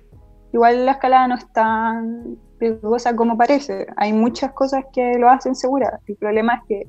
Igual 0.53 0.85
la 0.85 0.93
escalada 0.93 1.27
no 1.27 1.35
es 1.35 1.51
tan 1.53 2.37
riesgosa 2.59 3.15
como 3.15 3.37
parece. 3.37 3.87
Hay 3.97 4.13
muchas 4.13 4.51
cosas 4.51 4.85
que 4.93 5.17
lo 5.17 5.29
hacen 5.29 5.55
seguras. 5.55 5.99
El 6.07 6.15
problema 6.17 6.55
es 6.55 6.61
que 6.67 6.87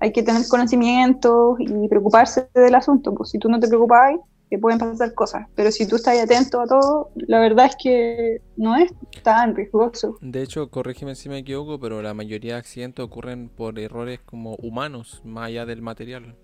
hay 0.00 0.12
que 0.12 0.22
tener 0.22 0.42
conocimientos 0.48 1.56
y 1.60 1.88
preocuparse 1.88 2.48
del 2.54 2.74
asunto. 2.74 3.14
Pues 3.14 3.30
si 3.30 3.38
tú 3.38 3.48
no 3.48 3.60
te 3.60 3.68
preocupas, 3.68 4.16
que 4.50 4.58
pueden 4.58 4.78
pasar 4.78 5.14
cosas. 5.14 5.46
Pero 5.54 5.70
si 5.70 5.86
tú 5.86 5.96
estás 5.96 6.18
atento 6.18 6.60
a 6.60 6.66
todo, 6.66 7.10
la 7.14 7.40
verdad 7.40 7.66
es 7.66 7.76
que 7.82 8.42
no 8.56 8.76
es 8.76 8.92
tan 9.22 9.54
riesgoso. 9.54 10.18
De 10.20 10.42
hecho, 10.42 10.70
corrígeme 10.70 11.14
si 11.14 11.28
me 11.28 11.38
equivoco, 11.38 11.80
pero 11.80 12.02
la 12.02 12.14
mayoría 12.14 12.54
de 12.54 12.58
accidentes 12.58 13.04
ocurren 13.04 13.48
por 13.48 13.78
errores 13.78 14.20
como 14.20 14.56
humanos, 14.56 15.22
más 15.24 15.46
allá 15.46 15.66
del 15.66 15.82
material. 15.82 16.36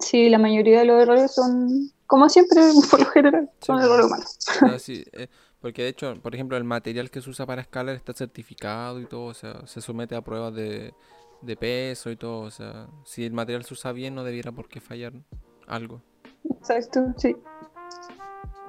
Sí, 0.00 0.28
la 0.28 0.38
mayoría 0.38 0.80
de 0.80 0.84
los 0.84 1.02
errores 1.02 1.34
son, 1.34 1.90
como 2.06 2.28
siempre, 2.28 2.62
por 2.90 3.00
lo 3.00 3.06
general, 3.06 3.50
son 3.60 3.80
errores 3.80 4.06
humanos. 4.06 4.38
Eh, 4.88 5.28
porque 5.60 5.82
de 5.82 5.88
hecho, 5.88 6.20
por 6.20 6.34
ejemplo, 6.34 6.58
el 6.58 6.64
material 6.64 7.10
que 7.10 7.22
se 7.22 7.30
usa 7.30 7.46
para 7.46 7.62
escalar 7.62 7.94
está 7.96 8.12
certificado 8.12 9.00
y 9.00 9.06
todo, 9.06 9.26
o 9.26 9.34
sea, 9.34 9.66
se 9.66 9.80
somete 9.80 10.14
a 10.14 10.20
pruebas 10.20 10.54
de, 10.54 10.92
de 11.40 11.56
peso 11.56 12.10
y 12.10 12.16
todo, 12.16 12.40
o 12.40 12.50
sea, 12.50 12.88
si 13.04 13.24
el 13.24 13.32
material 13.32 13.64
se 13.64 13.72
usa 13.74 13.92
bien 13.92 14.14
no 14.14 14.24
debiera 14.24 14.52
por 14.52 14.68
qué 14.68 14.80
fallar 14.80 15.14
algo. 15.66 16.02
Exacto, 16.50 17.14
sí. 17.16 17.34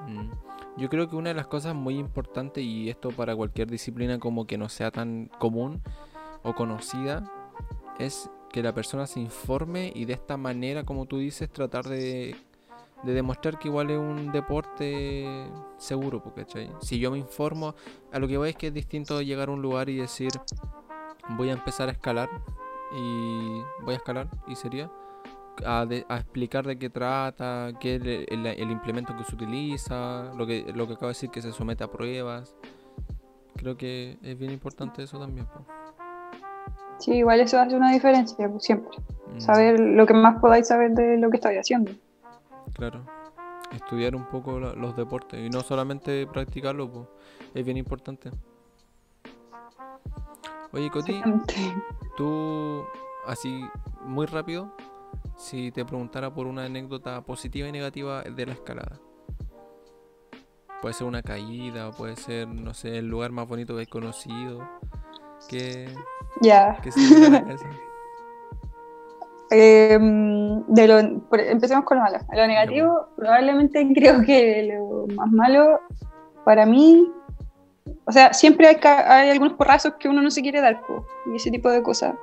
Mm. 0.08 0.32
Yo 0.78 0.90
creo 0.90 1.10
que 1.10 1.16
una 1.16 1.30
de 1.30 1.36
las 1.36 1.48
cosas 1.48 1.74
muy 1.74 1.98
importantes, 1.98 2.64
y 2.64 2.90
esto 2.90 3.10
para 3.10 3.36
cualquier 3.36 3.70
disciplina 3.70 4.20
como 4.20 4.46
que 4.46 4.58
no 4.58 4.70
sea 4.70 4.92
tan 4.92 5.30
común 5.40 5.82
o 6.44 6.54
conocida, 6.54 7.32
es 7.98 8.30
que 8.56 8.64
la 8.64 8.74
persona 8.74 9.06
se 9.06 9.20
informe 9.20 9.92
y 9.94 10.06
de 10.06 10.14
esta 10.14 10.38
manera, 10.38 10.86
como 10.86 11.08
tú 11.08 11.18
dices, 11.18 11.50
tratar 11.52 11.84
de, 11.90 12.38
demostrar 13.04 13.60
que 13.60 13.68
igual 13.68 13.90
es 13.92 13.98
un 13.98 14.32
deporte 14.32 15.28
seguro, 15.76 16.24
porque 16.24 16.46
si 16.80 16.98
yo 16.98 17.12
me 17.12 17.18
informo, 17.18 17.76
a 18.14 18.18
lo 18.18 18.30
que 18.30 18.38
voy 18.38 18.52
es 18.52 18.56
que 18.56 18.68
es 18.68 18.74
distinto 18.74 19.22
llegar 19.22 19.50
a 19.50 19.52
un 19.52 19.62
lugar 19.62 19.90
y 19.90 19.98
decir, 19.98 20.30
voy 21.32 21.50
a 21.50 21.52
empezar 21.52 21.90
a 21.90 21.92
escalar 21.92 22.30
y 22.98 23.60
voy 23.84 23.96
a 23.96 23.98
escalar 23.98 24.30
y 24.48 24.56
sería 24.56 24.90
a, 25.66 25.84
explicar 25.84 26.66
de 26.66 26.80
qué 26.80 26.90
trata, 26.90 27.74
qué 27.82 27.96
es 27.96 28.02
el, 28.32 28.72
implemento 28.72 29.18
que 29.18 29.26
se 29.26 29.36
utiliza, 29.36 30.32
lo 30.34 30.48
que, 30.48 30.72
lo 30.74 30.86
acabo 30.86 31.08
de 31.08 31.10
decir 31.10 31.30
que 31.30 31.42
se 31.42 31.52
somete 31.52 31.84
a 31.84 31.92
pruebas. 31.92 32.56
Creo 33.58 33.76
que 33.76 34.18
es 34.24 34.40
bien 34.40 34.52
importante 34.52 35.04
eso 35.04 35.20
también. 35.20 35.46
Sí, 37.00 37.14
igual 37.14 37.40
eso 37.42 37.60
hace 37.60 37.76
una 37.76 37.92
diferencia, 37.92 38.50
siempre. 38.60 38.98
Mm. 39.34 39.40
Saber 39.40 39.80
lo 39.80 40.06
que 40.06 40.14
más 40.14 40.40
podáis 40.40 40.68
saber 40.68 40.92
de 40.92 41.18
lo 41.18 41.30
que 41.30 41.38
estáis 41.38 41.60
haciendo. 41.60 41.92
Claro. 42.74 43.02
Estudiar 43.72 44.16
un 44.16 44.26
poco 44.26 44.60
los 44.60 44.96
deportes 44.96 45.40
y 45.40 45.50
no 45.50 45.62
solamente 45.62 46.28
practicarlo, 46.28 46.92
pues, 46.92 47.08
es 47.54 47.66
bien 47.66 47.78
importante. 47.78 48.32
Oye, 50.72 50.90
Coti, 50.90 51.22
tú, 52.18 52.84
así, 53.26 53.66
muy 54.04 54.26
rápido, 54.26 54.72
si 55.38 55.72
te 55.72 55.86
preguntara 55.86 56.34
por 56.34 56.48
una 56.48 56.66
anécdota 56.66 57.22
positiva 57.22 57.68
y 57.68 57.72
negativa 57.72 58.24
de 58.24 58.46
la 58.46 58.54
escalada. 58.54 59.00
Puede 60.82 60.94
ser 60.94 61.08
una 61.08 61.22
caída, 61.22 61.92
puede 61.92 62.16
ser, 62.16 62.48
no 62.48 62.74
sé, 62.74 62.98
el 62.98 63.08
lugar 63.08 63.32
más 63.32 63.48
bonito 63.48 63.74
que 63.74 63.82
hay 63.82 63.86
conocido. 63.86 64.68
Que. 65.48 65.88
Ya. 66.42 66.78
Em, 69.52 70.66
de 70.66 70.88
lo, 70.88 70.98
empecemos 70.98 71.86
con 71.86 71.98
lo 71.98 72.04
malo. 72.04 72.18
Lo 72.34 72.48
negativo, 72.48 73.08
probablemente 73.16 73.88
creo 73.96 74.24
que 74.24 74.64
lo 74.74 75.06
más 75.16 75.32
malo 75.32 75.80
para 76.44 76.66
mí. 76.66 77.08
O 78.06 78.12
sea, 78.12 78.34
siempre 78.34 78.68
hay, 78.68 78.78
hay 78.84 79.30
algunos 79.30 79.54
porrazos 79.54 79.94
que 80.00 80.10
uno 80.10 80.22
no 80.22 80.32
se 80.32 80.42
quiere 80.42 80.62
dar, 80.62 80.82
y 81.32 81.36
ese 81.36 81.52
tipo 81.52 81.70
de 81.70 81.84
cosas. 81.84 82.16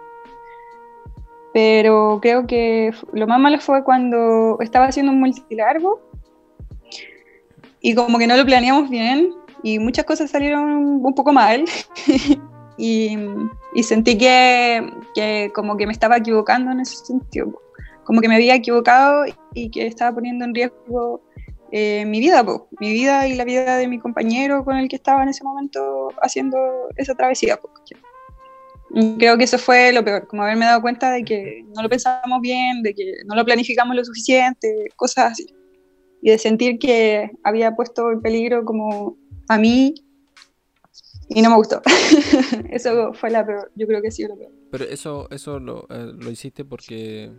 Pero 1.53 2.19
creo 2.21 2.47
que 2.47 2.93
lo 3.13 3.27
más 3.27 3.39
malo 3.39 3.61
fue 3.61 3.85
cuando 3.85 4.59
estaba 4.61 4.87
haciendo 4.87 5.13
un 5.13 5.21
multilargo 5.21 6.01
y 7.81 7.95
como 7.95 8.19
que 8.19 8.27
no 8.27 8.37
lo 8.37 8.45
planeamos 8.45 8.89
bien 8.89 9.35
y 9.63 9.79
muchas 9.79 10.05
cosas 10.05 10.31
salieron 10.31 11.05
un 11.05 11.15
poco 11.15 11.33
mal 11.33 11.65
y, 12.77 13.17
sentí 13.83 14.19
que, 14.19 15.51
como 15.55 15.77
que 15.77 15.87
me 15.87 15.93
estaba 15.93 16.17
equivocando 16.17 16.73
en 16.73 16.81
ese 16.81 16.97
sentido, 16.97 17.61
como 18.05 18.21
que 18.21 18.29
me 18.29 18.37
había 18.37 18.55
equivocado 18.55 19.25
y 19.55 19.71
que 19.71 19.87
estaba 19.87 20.15
poniendo 20.15 20.45
en 20.45 20.55
riesgo 20.55 21.23
eh, 21.71 22.05
mi 22.07 22.21
vida, 22.21 22.45
mi 22.81 22.93
vida 22.93 23.27
y 23.29 23.35
la 23.35 23.45
vida 23.45 23.77
de 23.77 23.89
mi 23.89 23.99
compañero 23.99 24.65
con 24.65 24.77
el 24.77 24.89
que 24.89 24.97
estaba 24.97 25.23
en 25.23 25.31
ese 25.31 25.45
momento 25.45 26.11
haciendo 26.21 26.59
esa 26.97 27.15
travesía. 27.15 27.59
Creo 29.19 29.39
que 29.39 29.45
eso 29.45 29.59
fue 29.59 29.91
lo 29.93 30.05
peor, 30.05 30.27
como 30.27 30.43
haberme 30.43 30.67
dado 30.67 30.83
cuenta 30.83 31.11
de 31.11 31.25
que 31.25 31.65
no 31.75 31.83
lo 31.83 31.89
pensábamos 31.89 32.43
bien, 32.43 32.83
de 32.83 32.95
que 32.95 33.15
no 33.25 33.35
lo 33.35 33.45
planificamos 33.45 33.97
lo 33.97 34.05
suficiente, 34.05 34.89
cosas 34.97 35.33
así. 35.33 35.47
y 36.21 36.31
de 36.31 36.39
sentir 36.39 36.79
que 36.79 37.31
había 37.43 37.75
puesto 37.75 38.13
en 38.13 38.21
peligro 38.21 38.65
como 38.65 39.17
a 39.49 39.59
mí 39.59 39.95
y 41.35 41.43
no 41.43 41.51
me 41.51 41.57
gustó. 41.57 41.81
eso 42.71 43.13
fue 43.15 43.31
la 43.31 43.45
peor, 43.45 43.71
yo 43.75 43.87
creo 43.87 44.03
que 44.03 44.11
sí 44.11 44.27
lo 44.27 44.37
peor. 44.37 44.53
Pero 44.71 44.85
eso, 44.85 45.29
eso 45.31 45.59
lo, 45.59 45.87
eh, 45.91 46.13
lo 46.15 46.31
hiciste 46.31 46.65
porque 46.65 47.31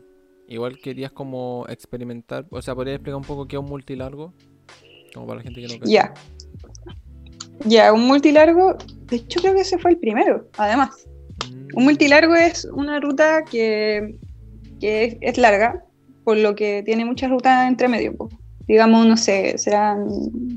igual 0.48 0.78
querías 0.78 1.12
como 1.12 1.66
experimentar, 1.70 2.46
o 2.50 2.62
sea, 2.62 2.76
¿podrías 2.76 2.96
explicar 2.96 3.18
un 3.18 3.24
poco 3.24 3.48
qué 3.48 3.56
es 3.56 3.62
un 3.62 3.70
multilargo? 3.70 4.34
Como 5.14 5.28
para 5.28 5.38
la 5.38 5.44
gente 5.44 5.62
que 5.62 5.68
no 5.68 5.86
Ya. 5.86 6.14
Ya, 7.66 7.94
un 7.94 8.08
multilargo, 8.08 8.78
de 9.08 9.18
hecho 9.18 9.40
creo 9.40 9.54
que 9.54 9.62
ese 9.62 9.78
fue 9.78 9.92
el 9.92 9.98
primero, 9.98 10.48
además. 10.58 11.08
Mm. 11.50 11.78
Un 11.78 11.84
multilargo 11.84 12.36
es 12.36 12.66
una 12.66 13.00
ruta 13.00 13.44
que, 13.46 14.18
que 14.80 15.18
es, 15.22 15.38
larga, 15.38 15.84
por 16.24 16.38
lo 16.38 16.56
que 16.56 16.84
tiene 16.84 17.06
muchas 17.06 17.30
rutas 17.30 17.68
entre 17.68 17.88
medio. 17.88 18.16
Digamos, 18.68 19.06
no 19.06 19.18
sé, 19.18 19.58
serán 19.58 20.08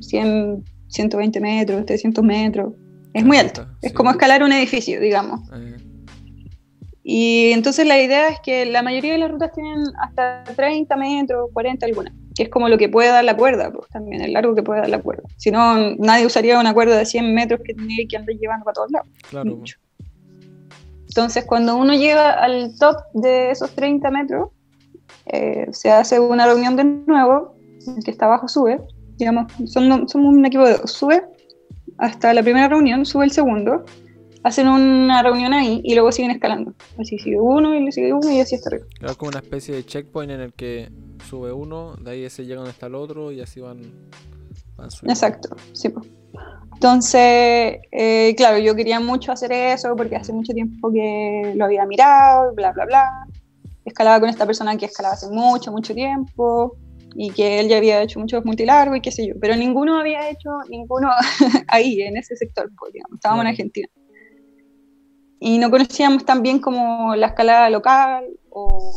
100, 0.00 0.64
120 0.88 1.40
metros, 1.40 1.86
300 1.86 2.24
metros. 2.24 2.72
Es 3.16 3.24
muy 3.24 3.38
alto. 3.38 3.66
Es 3.80 3.94
como 3.94 4.10
escalar 4.10 4.42
un 4.42 4.52
edificio, 4.52 5.00
digamos. 5.00 5.40
Eh. 5.54 5.76
Y 7.02 7.52
entonces 7.52 7.86
la 7.86 7.98
idea 7.98 8.28
es 8.28 8.40
que 8.40 8.66
la 8.66 8.82
mayoría 8.82 9.12
de 9.12 9.18
las 9.18 9.30
rutas 9.30 9.52
tienen 9.54 9.84
hasta 10.02 10.44
30 10.54 10.94
metros, 10.96 11.48
40 11.54 11.86
algunas, 11.86 12.12
que 12.34 12.42
es 12.42 12.50
como 12.50 12.68
lo 12.68 12.76
que 12.76 12.90
puede 12.90 13.08
dar 13.08 13.24
la 13.24 13.34
cuerda, 13.34 13.72
pues 13.72 13.88
también 13.88 14.20
el 14.20 14.34
largo 14.34 14.54
que 14.54 14.62
puede 14.62 14.80
dar 14.80 14.90
la 14.90 15.00
cuerda. 15.00 15.22
Si 15.38 15.50
no, 15.50 15.94
nadie 15.96 16.26
usaría 16.26 16.60
una 16.60 16.74
cuerda 16.74 16.98
de 16.98 17.06
100 17.06 17.34
metros 17.34 17.60
que 17.64 17.72
tendría 17.72 18.06
que 18.06 18.18
andar 18.18 18.36
llevando 18.36 18.64
para 18.64 18.74
todos 18.74 18.90
lados. 18.90 19.08
Claro. 19.30 19.62
Entonces 21.08 21.46
cuando 21.46 21.76
uno 21.76 21.94
llega 21.94 22.32
al 22.32 22.76
top 22.78 22.96
de 23.14 23.50
esos 23.50 23.70
30 23.70 24.10
metros, 24.10 24.50
eh, 25.24 25.68
se 25.70 25.90
hace 25.90 26.20
una 26.20 26.44
reunión 26.44 26.76
de 26.76 26.84
nuevo, 26.84 27.56
el 27.96 28.04
que 28.04 28.10
está 28.10 28.26
abajo 28.26 28.46
sube, 28.46 28.78
digamos, 29.16 29.50
son, 29.64 30.06
somos 30.06 30.34
un 30.34 30.44
equipo 30.44 30.64
de 30.64 30.76
dos, 30.76 30.90
sube 30.90 31.22
hasta 31.98 32.34
la 32.34 32.42
primera 32.42 32.68
reunión, 32.68 33.06
sube 33.06 33.24
el 33.24 33.30
segundo, 33.30 33.84
hacen 34.42 34.68
una 34.68 35.22
reunión 35.22 35.52
ahí 35.52 35.80
y 35.84 35.94
luego 35.94 36.12
siguen 36.12 36.30
escalando. 36.30 36.74
Así 36.98 37.18
sigue 37.18 37.40
uno 37.40 37.74
y 37.74 37.84
le 37.84 37.92
sigue 37.92 38.12
uno 38.12 38.30
y 38.30 38.40
así 38.40 38.54
hasta 38.54 38.70
arriba. 38.70 38.86
Es 39.02 39.16
como 39.16 39.30
una 39.30 39.40
especie 39.40 39.74
de 39.74 39.84
checkpoint 39.84 40.30
en 40.30 40.40
el 40.40 40.52
que 40.52 40.90
sube 41.28 41.52
uno, 41.52 41.96
de 41.96 42.10
ahí 42.10 42.24
ese 42.24 42.44
llega 42.44 42.56
donde 42.56 42.70
está 42.70 42.86
el 42.86 42.94
otro 42.94 43.32
y 43.32 43.40
así 43.40 43.60
van, 43.60 43.80
van 44.76 44.90
subiendo. 44.90 45.12
Exacto, 45.12 45.56
sí. 45.72 45.92
Entonces, 46.74 47.78
eh, 47.90 48.34
claro, 48.36 48.58
yo 48.58 48.74
quería 48.74 49.00
mucho 49.00 49.32
hacer 49.32 49.50
eso 49.50 49.96
porque 49.96 50.16
hace 50.16 50.32
mucho 50.32 50.52
tiempo 50.52 50.92
que 50.92 51.54
lo 51.56 51.64
había 51.64 51.86
mirado, 51.86 52.54
bla, 52.54 52.72
bla, 52.72 52.84
bla. 52.84 53.26
Escalaba 53.84 54.20
con 54.20 54.28
esta 54.28 54.44
persona 54.44 54.76
que 54.76 54.86
escalaba 54.86 55.14
hace 55.14 55.28
mucho, 55.30 55.72
mucho 55.72 55.94
tiempo 55.94 56.76
y 57.18 57.30
que 57.30 57.60
él 57.60 57.68
ya 57.68 57.78
había 57.78 58.02
hecho 58.02 58.20
muchos 58.20 58.44
multilargos 58.44 58.98
y 58.98 59.00
qué 59.00 59.10
sé 59.10 59.26
yo, 59.26 59.34
pero 59.40 59.56
ninguno 59.56 59.98
había 59.98 60.28
hecho 60.28 60.50
ninguno 60.68 61.08
ahí, 61.68 62.02
en 62.02 62.16
ese 62.16 62.36
sector, 62.36 62.70
pues, 62.78 62.92
digamos, 62.92 63.14
estábamos 63.14 63.44
en 63.44 63.48
Argentina. 63.48 63.88
Y 65.40 65.58
no 65.58 65.70
conocíamos 65.70 66.24
tan 66.24 66.42
bien 66.42 66.58
como 66.58 67.14
la 67.16 67.28
escalada 67.28 67.70
local 67.70 68.26
o, 68.50 68.92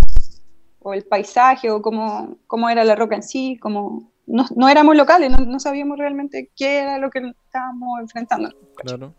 el 0.94 1.04
paisaje 1.04 1.70
o 1.70 1.82
cómo, 1.82 2.38
cómo, 2.48 2.68
era 2.68 2.84
la 2.84 2.96
roca 2.96 3.16
en 3.16 3.22
sí, 3.22 3.58
como 3.62 4.12
no, 4.26 4.46
no 4.56 4.68
éramos 4.68 4.96
locales, 4.96 5.32
no, 5.32 5.60
sabíamos 5.60 5.98
realmente 5.98 6.50
qué 6.56 6.80
era 6.80 6.98
lo 6.98 7.12
que 7.12 7.20
estábamos 7.46 8.00
enfrentando. 8.02 8.50
Claro. 8.76 9.14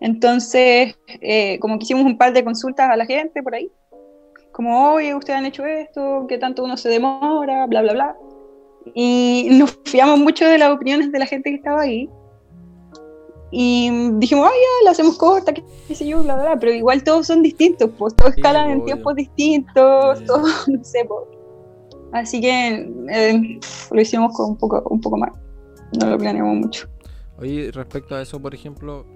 Entonces, 0.00 0.98
eh, 1.20 1.58
como 1.60 1.78
que 1.78 1.84
hicimos 1.84 2.04
un 2.04 2.16
par 2.16 2.32
de 2.32 2.44
consultas 2.44 2.88
a 2.88 2.96
la 2.96 3.04
gente 3.04 3.42
por 3.42 3.54
ahí, 3.54 3.70
como, 4.58 4.94
oye, 4.94 5.14
ustedes 5.14 5.38
han 5.38 5.46
hecho 5.46 5.64
esto, 5.64 6.26
qué 6.28 6.36
tanto 6.36 6.64
uno 6.64 6.76
se 6.76 6.88
demora, 6.88 7.68
bla, 7.68 7.80
bla, 7.80 7.92
bla. 7.92 8.16
Y 8.92 9.50
nos 9.52 9.78
fiamos 9.84 10.18
mucho 10.18 10.44
de 10.46 10.58
las 10.58 10.72
opiniones 10.72 11.12
de 11.12 11.18
la 11.20 11.26
gente 11.26 11.50
que 11.50 11.56
estaba 11.58 11.82
ahí. 11.82 12.10
Y 13.52 13.88
dijimos, 14.14 14.48
ah, 14.48 14.52
ya, 14.52 14.84
la 14.84 14.90
hacemos 14.90 15.16
corta, 15.16 15.54
qué, 15.54 15.62
sé 15.94 16.08
yo, 16.08 16.24
bla, 16.24 16.34
bla, 16.34 16.58
pero 16.58 16.72
igual 16.72 17.04
todos 17.04 17.28
son 17.28 17.40
distintos, 17.40 17.88
pues 17.96 18.16
todos 18.16 18.36
escalan 18.36 18.70
en 18.70 18.84
tiempos 18.84 19.14
distintos, 19.14 20.24
todos, 20.24 20.66
no 20.68 20.82
sé, 20.82 21.04
pues. 21.06 21.22
Así 22.12 22.40
que 22.40 22.90
eh, 23.10 23.60
lo 23.92 24.00
hicimos 24.00 24.36
con 24.36 24.50
un 24.50 24.56
poco, 24.56 24.82
un 24.90 25.00
poco 25.00 25.18
más, 25.18 25.30
no 26.00 26.10
lo 26.10 26.18
planeamos 26.18 26.56
mucho. 26.56 26.88
Oye, 27.38 27.70
respecto 27.70 28.16
a 28.16 28.22
eso, 28.22 28.42
por 28.42 28.56
ejemplo, 28.56 29.06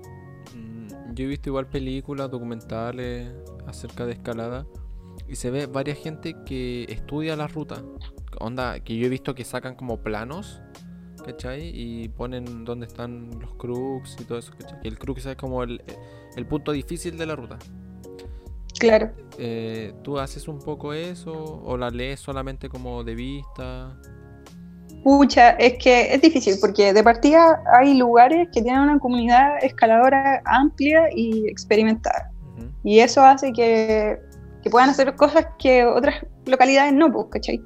mm, 0.55 1.15
yo 1.15 1.25
he 1.25 1.29
visto 1.29 1.49
igual 1.49 1.67
películas, 1.67 2.31
documentales 2.31 3.27
acerca 3.67 4.07
de 4.07 4.13
escalada 4.13 4.65
y 5.33 5.37
se 5.37 5.51
ve 5.51 5.67
varias 5.67 5.99
gente 5.99 6.37
que 6.45 6.85
estudia 6.89 7.35
la 7.37 7.49
ruta. 7.49 7.83
Onda, 8.39 8.81
que 8.81 8.97
yo 8.97 9.07
he 9.07 9.09
visto 9.09 9.35
que 9.35 9.45
sacan 9.45 9.75
como 9.75 9.99
planos 9.99 10.61
¿cachai? 11.23 11.71
Y 11.75 12.09
ponen 12.09 12.65
dónde 12.65 12.87
están 12.87 13.31
los 13.41 13.55
crux 13.55 14.17
y 14.21 14.25
todo 14.25 14.39
eso, 14.39 14.53
¿cachai? 14.59 14.79
el 14.83 14.99
crux 14.99 15.25
es 15.25 15.37
como 15.37 15.63
el, 15.63 15.81
punto 16.49 16.73
difícil 16.73 17.17
de 17.17 17.27
la 17.27 17.37
ruta. 17.37 17.59
Claro. 18.79 19.11
Eh, 19.39 19.95
¿Tú 20.03 20.19
haces 20.19 20.49
un 20.49 20.59
poco 20.59 20.93
eso 20.93 21.33
o 21.65 21.77
la 21.77 21.91
lees 21.91 22.21
solamente 22.21 22.69
como 22.69 23.05
de 23.05 23.15
vista? 23.15 23.97
Pucha, 25.05 25.51
es 25.51 25.75
que 25.83 26.15
es 26.15 26.21
difícil 26.21 26.57
porque 26.61 26.93
de 26.93 27.03
partida 27.03 27.63
hay 27.73 27.97
lugares 27.97 28.49
que 28.53 28.63
tienen 28.63 28.83
una 28.83 28.99
comunidad 28.99 29.63
escaladora 29.63 30.43
amplia 30.45 31.09
y 31.15 31.49
experimentada. 31.49 32.31
Y 32.85 32.99
eso 32.99 33.23
hace 33.23 33.53
que, 33.53 34.19
que, 34.63 34.71
puedan 34.71 34.91
hacer 34.91 35.15
cosas 35.17 35.47
que 35.59 35.85
otras 35.85 36.25
localidades 36.47 36.93
no, 36.93 37.13
pues, 37.13 37.27
¿cachai? 37.31 37.61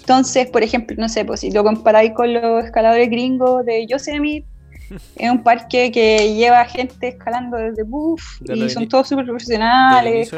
Entonces, 0.00 0.48
por 0.50 0.62
ejemplo, 0.62 0.96
no 0.98 1.08
sé, 1.08 1.24
pues 1.24 1.40
si 1.40 1.50
lo 1.50 1.62
comparáis 1.62 2.12
con 2.14 2.32
los 2.32 2.64
escaladores 2.64 3.10
gringos 3.10 3.64
de 3.66 3.86
Yosemite, 3.86 4.46
es 5.16 5.30
un 5.30 5.42
parque 5.42 5.92
que 5.92 6.34
lleva 6.34 6.64
gente 6.64 7.08
escalando 7.08 7.56
desde 7.56 7.82
buff 7.82 8.22
y 8.42 8.68
son 8.70 8.88
todos 8.88 9.08
súper 9.08 9.26
profesionales. 9.26 10.30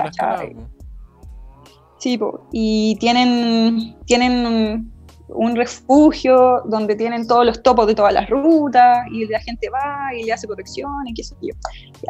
Sí, 1.98 2.18
y 2.50 2.96
tienen, 2.98 3.94
tienen 4.06 4.90
un, 5.28 5.54
refugio 5.54 6.62
donde 6.64 6.96
tienen 6.96 7.26
todos 7.26 7.44
los 7.44 7.62
topos 7.62 7.86
de 7.86 7.94
todas 7.94 8.14
las 8.14 8.28
rutas 8.30 9.06
y 9.12 9.26
la 9.26 9.38
gente 9.40 9.68
va 9.68 10.14
y 10.14 10.24
le 10.24 10.32
hace 10.32 10.46
protección 10.46 10.90
y 11.06 11.12
qué 11.12 11.22
sé 11.22 11.36
yo. 11.42 11.54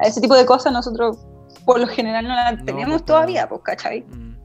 ese 0.04 0.20
tipo 0.20 0.36
de 0.36 0.46
cosas 0.46 0.72
nosotros 0.72 1.18
por 1.64 1.80
lo 1.80 1.86
general 1.86 2.26
no 2.26 2.34
las 2.34 2.64
tenemos 2.64 3.02
pues, 3.02 3.04
todavía, 3.04 3.48
pues, 3.48 3.60
¿cachai? 3.62 4.02
Mm. 4.02 4.36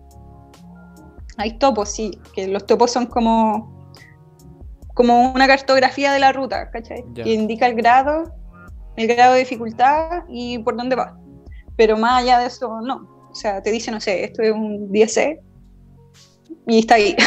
Hay 1.38 1.58
topos, 1.58 1.90
sí, 1.90 2.18
que 2.34 2.48
los 2.48 2.66
topos 2.66 2.92
son 2.92 3.08
como, 3.08 3.92
como 4.94 5.32
una 5.32 5.48
cartografía 5.48 6.14
de 6.14 6.20
la 6.20 6.32
ruta, 6.32 6.70
¿cachai? 6.72 7.04
Que 7.14 7.34
indica 7.34 7.68
el 7.68 7.76
grado, 7.76 8.34
el 8.96 9.08
grado 9.08 9.34
de 9.34 9.40
dificultad 9.40 10.24
y 10.30 10.60
por 10.60 10.78
dónde 10.78 10.96
va. 10.96 11.18
Pero 11.76 11.98
más 11.98 12.24
allá 12.24 12.40
de 12.40 12.48
eso, 12.48 12.80
no. 12.82 13.28
O 13.30 13.36
sea, 13.36 13.62
te 13.62 13.72
dice, 13.72 13.92
no 13.92 14.00
sé, 14.00 14.24
esto 14.24 14.42
es 14.42 14.54
un 14.54 14.90
10C 14.90 15.42
y 16.68 16.80
está 16.80 16.96
ahí. 16.96 17.16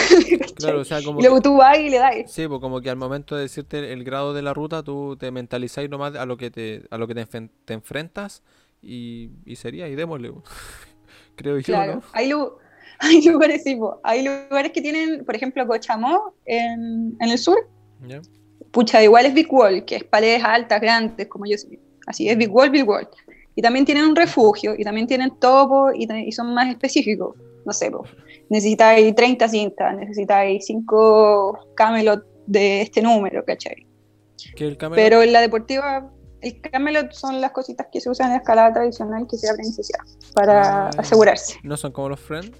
Claro, 0.56 0.80
o 0.80 0.84
sea, 0.84 1.00
como 1.02 1.20
y 1.20 1.22
luego 1.22 1.40
tú 1.40 1.56
vas 1.56 1.78
y 1.78 1.88
le 1.88 1.98
das. 1.98 2.14
Sí, 2.26 2.48
pues 2.48 2.60
como 2.60 2.80
que 2.80 2.90
al 2.90 2.96
momento 2.96 3.36
de 3.36 3.42
decirte 3.42 3.92
el 3.92 4.02
grado 4.02 4.34
de 4.34 4.42
la 4.42 4.52
ruta, 4.52 4.82
tú 4.82 5.16
te 5.16 5.30
mentalizáis 5.30 5.88
nomás 5.88 6.16
a 6.16 6.26
lo 6.26 6.36
que 6.36 6.50
te, 6.50 6.82
a 6.90 6.98
lo 6.98 7.06
que 7.06 7.14
te, 7.14 7.72
enfrentas 7.72 8.42
y, 8.82 9.30
y, 9.44 9.56
sería, 9.56 9.88
y 9.88 9.94
démosle. 9.94 10.32
Creo 11.36 11.58
yo, 11.58 11.64
claro. 11.64 11.94
¿no? 11.96 12.02
Hay, 12.12 12.32
hay 12.98 13.28
lugares, 13.28 13.64
hay 14.02 14.24
lugares 14.24 14.72
que 14.72 14.80
tienen, 14.80 15.24
por 15.24 15.36
ejemplo, 15.36 15.66
Cochamó 15.66 16.34
en, 16.44 17.16
en 17.20 17.28
el 17.28 17.38
sur. 17.38 17.58
Pucha, 18.70 19.02
igual 19.02 19.26
es 19.26 19.34
Big 19.34 19.52
Wall, 19.52 19.84
que 19.84 19.96
es 19.96 20.04
paredes 20.04 20.42
altas, 20.44 20.80
grandes, 20.80 21.26
como 21.28 21.46
yo. 21.46 21.56
Así 22.06 22.28
es 22.28 22.36
Big 22.36 22.52
Wall, 22.52 22.70
Big 22.70 22.88
Wall. 22.88 23.08
Y 23.54 23.62
también 23.62 23.84
tienen 23.84 24.04
un 24.04 24.16
refugio, 24.16 24.74
y 24.78 24.84
también 24.84 25.06
tienen 25.06 25.30
topo, 25.38 25.90
y, 25.92 26.08
y 26.26 26.32
son 26.32 26.54
más 26.54 26.68
específicos. 26.68 27.36
No 27.64 27.72
sé, 27.72 27.90
po. 27.90 28.04
necesitáis 28.48 29.14
30 29.14 29.48
cintas, 29.48 29.96
necesitáis 29.96 30.64
5 30.66 31.74
camelot 31.74 32.24
de 32.46 32.82
este 32.82 33.02
número, 33.02 33.44
¿cachai? 33.44 33.86
¿Qué 34.56 34.64
el? 34.64 34.78
Pero 34.94 35.22
en 35.22 35.32
la 35.32 35.40
deportiva, 35.40 36.10
el 36.40 36.60
camelot 36.60 37.12
son 37.12 37.40
las 37.40 37.52
cositas 37.52 37.86
que 37.92 38.00
se 38.00 38.10
usan 38.10 38.28
en 38.28 38.32
la 38.34 38.38
escalada 38.38 38.72
tradicional 38.72 39.26
que 39.28 39.36
se 39.36 39.48
abren 39.48 39.66
y 39.66 40.32
para 40.34 40.86
ah, 40.86 40.90
asegurarse. 40.98 41.56
¿No 41.62 41.76
son 41.76 41.92
como 41.92 42.10
los 42.10 42.20
friends? 42.20 42.52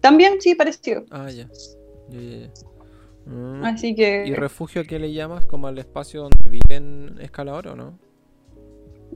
También 0.00 0.40
sí, 0.40 0.54
parecido. 0.54 1.04
Ah, 1.10 1.28
ya. 1.30 1.48
Mm. 3.26 3.64
Así 3.64 3.94
que. 3.94 4.24
¿Y 4.26 4.34
refugio 4.34 4.84
qué 4.84 4.98
le 4.98 5.12
llamas? 5.12 5.44
¿Como 5.46 5.68
el 5.68 5.78
espacio 5.78 6.22
donde 6.22 6.48
viven 6.48 7.18
escaladores 7.20 7.72
o 7.72 7.76
no? 7.76 7.98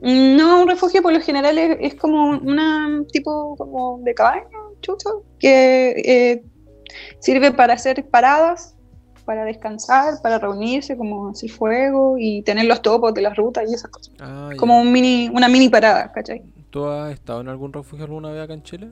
Mm, 0.03 0.37
no, 0.37 0.63
un 0.63 0.69
refugio 0.69 1.03
por 1.03 1.13
lo 1.13 1.21
general 1.21 1.59
es, 1.59 1.95
como 1.95 2.31
un 2.31 3.07
tipo 3.13 3.57
como 3.57 4.01
de 4.03 4.15
cabaña, 4.15 4.49
chucho, 4.81 5.25
que 5.39 5.91
eh, 5.91 6.43
sirve 7.21 7.53
para 7.53 7.75
hacer 7.75 8.09
paradas, 8.09 8.77
para 9.21 9.45
descansar, 9.45 10.15
para 10.23 10.39
reunirse, 10.39 10.97
como 10.97 11.31
hacer 11.31 11.51
fuego 11.51 12.17
y 12.19 12.43
tener 12.43 12.67
los 12.67 12.83
topos 12.83 13.15
de 13.15 13.23
las 13.23 13.37
rutas 13.37 13.71
y 13.71 13.75
esas 13.75 13.91
cosas. 13.91 14.15
Ah, 14.21 14.51
como 14.57 14.81
un 14.81 14.91
mini, 14.93 15.31
una 15.33 15.49
mini 15.49 15.69
parada, 15.69 16.11
¿cachai? 16.13 16.43
¿Tú 16.71 16.87
has 16.87 17.13
estado 17.13 17.41
en 17.41 17.49
algún 17.49 17.73
refugio 17.73 18.05
alguna 18.05 18.31
vez 18.31 18.43
acá 18.43 18.55
en 18.55 18.63
Chile? 18.63 18.91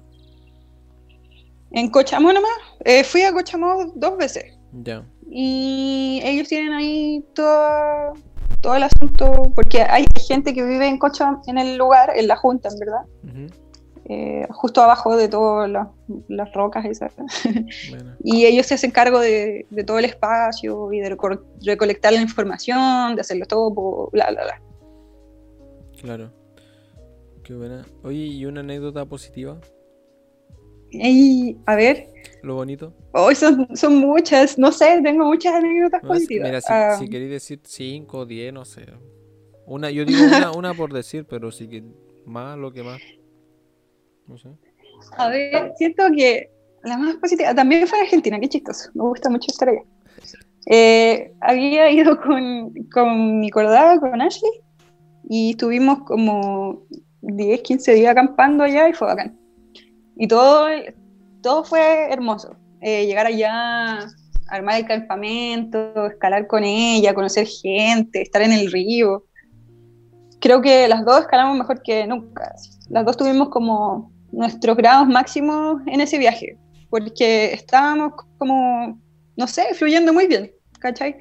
En 1.71 1.91
Cochamó 1.91 2.33
nomás. 2.33 2.51
Eh, 2.85 3.05
fui 3.05 3.23
a 3.23 3.33
Cochamó 3.33 3.93
dos 3.95 4.17
veces. 4.17 4.45
Ya. 4.85 5.03
y 5.31 6.21
ellos 6.25 6.47
tienen 6.49 6.75
ahí 6.75 7.25
todo, 7.35 8.13
todo 8.61 8.75
el 8.75 8.83
asunto, 8.83 9.51
porque 9.55 9.83
hay 9.83 10.05
gente 10.27 10.53
que 10.53 10.63
vive 10.63 10.87
en 10.87 10.99
Cocha 10.99 11.39
en 11.47 11.59
el 11.59 11.77
lugar, 11.77 12.13
en 12.15 12.29
la 12.29 12.37
junta, 12.37 12.69
en 12.69 12.79
verdad. 12.79 13.53
Eh, 14.11 14.47
justo 14.51 14.83
abajo 14.83 15.17
de 15.17 15.29
todas 15.29 15.71
las 16.29 16.53
rocas 16.55 16.87
esas. 16.87 17.13
y 18.25 18.47
ellos 18.47 18.67
se 18.67 18.75
hacen 18.75 18.91
cargo 18.91 19.21
de, 19.21 19.67
todo 19.87 19.99
el 19.99 20.07
espacio 20.07 20.91
y 20.93 21.01
de 21.01 21.17
recolectar 21.65 22.15
la 22.15 22.23
información, 22.23 23.15
de 23.17 23.21
hacerlo 23.21 23.45
todo, 23.45 24.09
bla, 24.11 24.31
bla, 24.31 24.45
bla. 24.45 24.63
Claro. 26.01 26.33
Qué 27.45 27.55
buena. 27.55 27.85
Oye, 28.03 28.19
¿y 28.19 28.47
una 28.47 28.61
anécdota 28.61 29.05
positiva? 29.05 29.61
Y, 30.91 31.59
a 31.67 31.75
ver. 31.75 32.09
Lo 32.43 32.55
bonito. 32.55 32.95
Hoy 33.13 33.35
son, 33.35 33.69
son 33.77 33.97
muchas, 33.97 34.59
no 34.59 34.73
sé, 34.73 35.01
tengo 35.03 35.27
muchas 35.27 35.55
anécdotas 35.55 36.01
positivas. 36.01 36.49
Mira, 36.49 36.61
si, 36.63 36.69
ah. 36.71 36.99
queréis 37.11 37.31
decir 37.31 37.61
5 37.63 38.19
o 38.19 38.25
10, 38.25 38.55
no 38.55 38.65
sé. 38.65 38.87
Una, 39.67 39.91
yo 39.91 40.07
digo 40.07 40.25
una, 40.25 40.51
una 40.53 40.73
por 40.73 40.95
decir, 40.95 41.27
pero 41.27 41.53
sí 41.53 41.69
que 41.69 41.85
más 42.25 42.57
lo 42.57 42.73
que 42.73 42.83
más. 42.83 43.01
A 45.17 45.29
ver, 45.29 45.73
siento 45.77 46.05
que 46.15 46.51
la 46.85 46.97
más 46.97 47.17
positiva, 47.17 47.55
también 47.55 47.87
fue 47.87 47.99
en 47.99 48.05
Argentina, 48.05 48.41
qué 48.41 48.49
chistoso, 48.49 48.91
me 48.95 49.03
gusta 49.03 49.31
mucho 49.31 49.51
estar 49.51 49.69
allá. 49.69 49.83
Eh, 50.67 51.33
había 51.41 51.91
ido 51.91 52.21
con, 52.21 52.73
con 52.93 53.41
mi 53.41 53.51
cordada, 53.51 53.99
con 53.99 54.21
Ashley, 54.21 54.51
y 55.29 55.51
estuvimos 55.51 56.01
como 56.01 56.83
10, 57.23 57.63
15 57.63 57.95
días 57.95 58.13
acampando 58.13 58.65
allá 58.65 58.89
y 58.89 58.93
fue 58.93 59.09
bacán. 59.09 59.39
Y 60.17 60.27
todo, 60.27 60.67
todo 61.43 61.65
fue 61.65 62.13
hermoso. 62.13 62.57
Eh, 62.81 63.07
llegar 63.07 63.27
allá, 63.27 64.07
armar 64.49 64.81
el 64.81 64.87
campamento, 64.87 66.07
escalar 66.07 66.47
con 66.47 66.65
ella, 66.65 67.15
conocer 67.15 67.47
gente, 67.47 68.23
estar 68.23 68.43
en 68.43 68.53
el 68.53 68.71
río. 68.71 69.25
Creo 70.41 70.61
que 70.61 70.89
las 70.89 71.05
dos 71.05 71.21
escalamos 71.21 71.59
mejor 71.59 71.83
que 71.83 72.07
nunca. 72.07 72.55
Las 72.89 73.05
dos 73.05 73.17
tuvimos 73.17 73.49
como 73.49 74.13
nuestros 74.33 74.77
grados 74.77 75.09
máximos 75.09 75.83
en 75.87 76.01
ese 76.01 76.19
viaje, 76.19 76.57
porque 76.91 77.53
estábamos 77.53 78.13
como, 78.39 79.01
no 79.37 79.47
sé, 79.47 79.75
fluyendo 79.75 80.13
muy 80.13 80.27
bien, 80.27 80.51
¿cachai? 80.79 81.17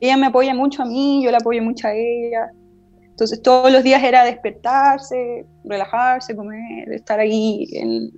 Ella 0.00 0.16
me 0.16 0.26
apoya 0.26 0.54
mucho 0.54 0.82
a 0.82 0.86
mí, 0.86 1.22
yo 1.24 1.30
la 1.30 1.38
apoyo 1.38 1.62
mucho 1.62 1.88
a 1.88 1.94
ella. 1.94 2.50
Entonces 3.02 3.40
todos 3.40 3.72
los 3.72 3.82
días 3.82 4.02
era 4.02 4.24
despertarse, 4.24 5.46
relajarse, 5.64 6.36
comer, 6.36 6.92
estar 6.92 7.18
ahí 7.18 7.66
en, 7.72 8.10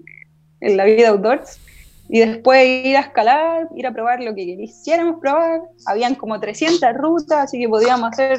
en 0.60 0.76
la 0.76 0.84
vida 0.84 1.10
outdoors 1.10 1.60
y 2.08 2.20
después 2.20 2.86
ir 2.86 2.96
a 2.96 3.00
escalar, 3.00 3.68
ir 3.76 3.86
a 3.86 3.92
probar 3.92 4.22
lo 4.22 4.34
que 4.34 4.56
quisiéramos 4.56 5.20
probar. 5.20 5.60
Habían 5.86 6.14
como 6.14 6.40
300 6.40 6.94
rutas, 6.94 7.44
así 7.44 7.58
que 7.58 7.68
podíamos 7.68 8.10
hacer 8.10 8.38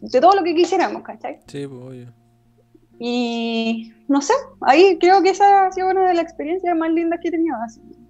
de 0.00 0.20
todo 0.20 0.32
lo 0.32 0.44
que 0.44 0.54
quisiéramos, 0.54 1.02
¿cachai? 1.02 1.40
Sí, 1.48 1.66
pues, 1.66 1.82
obvio. 1.82 2.19
Y 3.02 3.94
no 4.08 4.20
sé, 4.20 4.34
ahí 4.60 4.98
creo 5.00 5.22
que 5.22 5.30
esa 5.30 5.66
ha 5.66 5.72
sido 5.72 5.88
una 5.88 6.08
de 6.08 6.14
las 6.14 6.24
experiencias 6.24 6.76
más 6.76 6.92
lindas 6.92 7.18
que 7.22 7.28
he 7.28 7.30
tenido, 7.30 7.56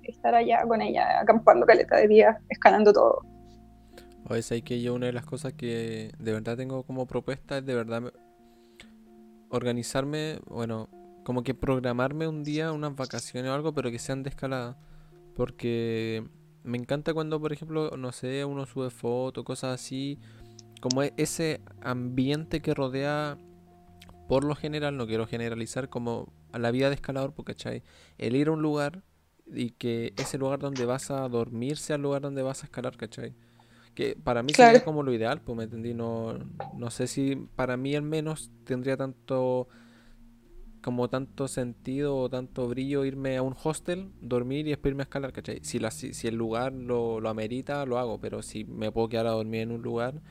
estar 0.02 0.34
allá 0.34 0.64
con 0.66 0.82
ella, 0.82 1.20
acampando 1.20 1.64
caleta 1.64 1.96
de 1.96 2.08
día, 2.08 2.40
escalando 2.48 2.92
todo. 2.92 3.22
Oye, 4.28 4.40
es 4.40 4.62
que 4.64 4.82
yo 4.82 4.94
una 4.94 5.06
de 5.06 5.12
las 5.12 5.24
cosas 5.24 5.52
que 5.52 6.10
de 6.18 6.32
verdad 6.32 6.56
tengo 6.56 6.82
como 6.82 7.06
propuesta 7.06 7.58
es 7.58 7.66
de 7.66 7.74
verdad 7.74 8.12
organizarme, 9.48 10.40
bueno, 10.46 10.88
como 11.24 11.44
que 11.44 11.54
programarme 11.54 12.26
un 12.26 12.42
día, 12.42 12.72
unas 12.72 12.96
vacaciones 12.96 13.48
o 13.48 13.54
algo, 13.54 13.72
pero 13.72 13.92
que 13.92 14.00
sean 14.00 14.24
de 14.24 14.30
escalada. 14.30 14.76
Porque 15.36 16.24
me 16.64 16.78
encanta 16.78 17.14
cuando, 17.14 17.40
por 17.40 17.52
ejemplo, 17.52 17.92
no 17.96 18.10
sé, 18.10 18.44
uno 18.44 18.66
sube 18.66 18.90
fotos, 18.90 19.44
cosas 19.44 19.80
así, 19.80 20.18
como 20.80 21.04
e-, 21.04 21.14
ese 21.16 21.60
ambiente 21.80 22.60
que 22.60 22.74
rodea 22.74 23.38
por 24.30 24.44
lo 24.44 24.54
general, 24.54 24.96
no 24.96 25.08
quiero 25.08 25.26
generalizar 25.26 25.88
como 25.88 26.32
a 26.52 26.60
la 26.60 26.70
vida 26.70 26.88
de 26.88 26.94
escalador, 26.94 27.34
porque 27.34 27.54
¿cachai? 27.54 27.82
El 28.16 28.36
ir 28.36 28.46
a 28.46 28.52
un 28.52 28.62
lugar 28.62 29.02
y 29.52 29.70
que 29.70 30.14
ese 30.18 30.38
lugar 30.38 30.60
donde 30.60 30.84
vas 30.84 31.10
a 31.10 31.28
dormir 31.28 31.78
sea 31.78 31.96
el 31.96 32.02
lugar 32.02 32.22
donde 32.22 32.40
vas 32.40 32.62
a 32.62 32.66
escalar, 32.66 32.96
¿cachai? 32.96 33.34
Que 33.92 34.14
para 34.14 34.44
mí 34.44 34.52
sería 34.54 34.84
como 34.84 35.02
lo 35.02 35.12
ideal, 35.12 35.40
pues 35.40 35.58
me 35.58 35.64
entendí, 35.64 35.94
no, 35.94 36.38
no 36.76 36.90
sé 36.92 37.08
si 37.08 37.34
para 37.56 37.76
mí 37.76 37.96
al 37.96 38.04
menos 38.04 38.52
tendría 38.62 38.96
tanto 38.96 39.66
como 40.80 41.10
tanto 41.10 41.48
sentido 41.48 42.16
o 42.16 42.30
tanto 42.30 42.68
brillo 42.68 43.04
irme 43.04 43.36
a 43.36 43.42
un 43.42 43.56
hostel, 43.60 44.12
dormir 44.20 44.64
y 44.68 44.70
después 44.70 44.92
irme 44.92 45.02
a 45.02 45.06
escalar, 45.10 45.32
¿cachai? 45.32 45.58
Si, 45.64 45.80
la, 45.80 45.90
si, 45.90 46.28
el 46.28 46.36
lugar 46.36 46.72
lo, 46.72 47.18
lo, 47.18 47.30
amerita, 47.30 47.84
lo 47.84 47.98
hago, 47.98 48.20
pero 48.20 48.42
si 48.42 48.62
me 48.62 48.92
puedo 48.92 49.08
quedar 49.08 49.26
a 49.26 49.32
dormir 49.32 49.62
en 49.62 49.72
un 49.72 49.82
lugar 49.82 50.22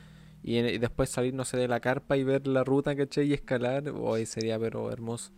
y, 0.42 0.78
después 0.78 1.10
salir, 1.10 1.34
no 1.34 1.44
sé, 1.44 1.56
de 1.56 1.68
la 1.68 1.80
carpa 1.80 2.16
y 2.16 2.24
ver 2.24 2.46
la 2.46 2.64
ruta, 2.64 2.96
¿cachai? 2.96 3.28
Y 3.28 3.34
escalar, 3.34 3.88
hoy 3.88 4.26
sería 4.26 4.58
pero 4.58 4.90
hermoso. 4.90 5.32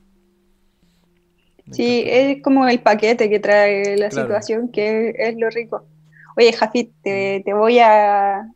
sí, 1.70 2.05
es 2.07 2.42
como 2.42 2.68
el 2.68 2.80
paquete 2.80 3.28
que 3.28 3.40
trae 3.40 3.96
la 3.96 4.11
situación, 4.11 4.70
que 4.70 5.14
es, 5.16 5.36
lo 5.36 5.50
rico. 5.50 5.84
Oye, 6.36 6.53
Jafit, 6.53 6.92
te, 7.03 7.42
te 7.44 7.53
voy 7.53 7.78
a 7.78 8.48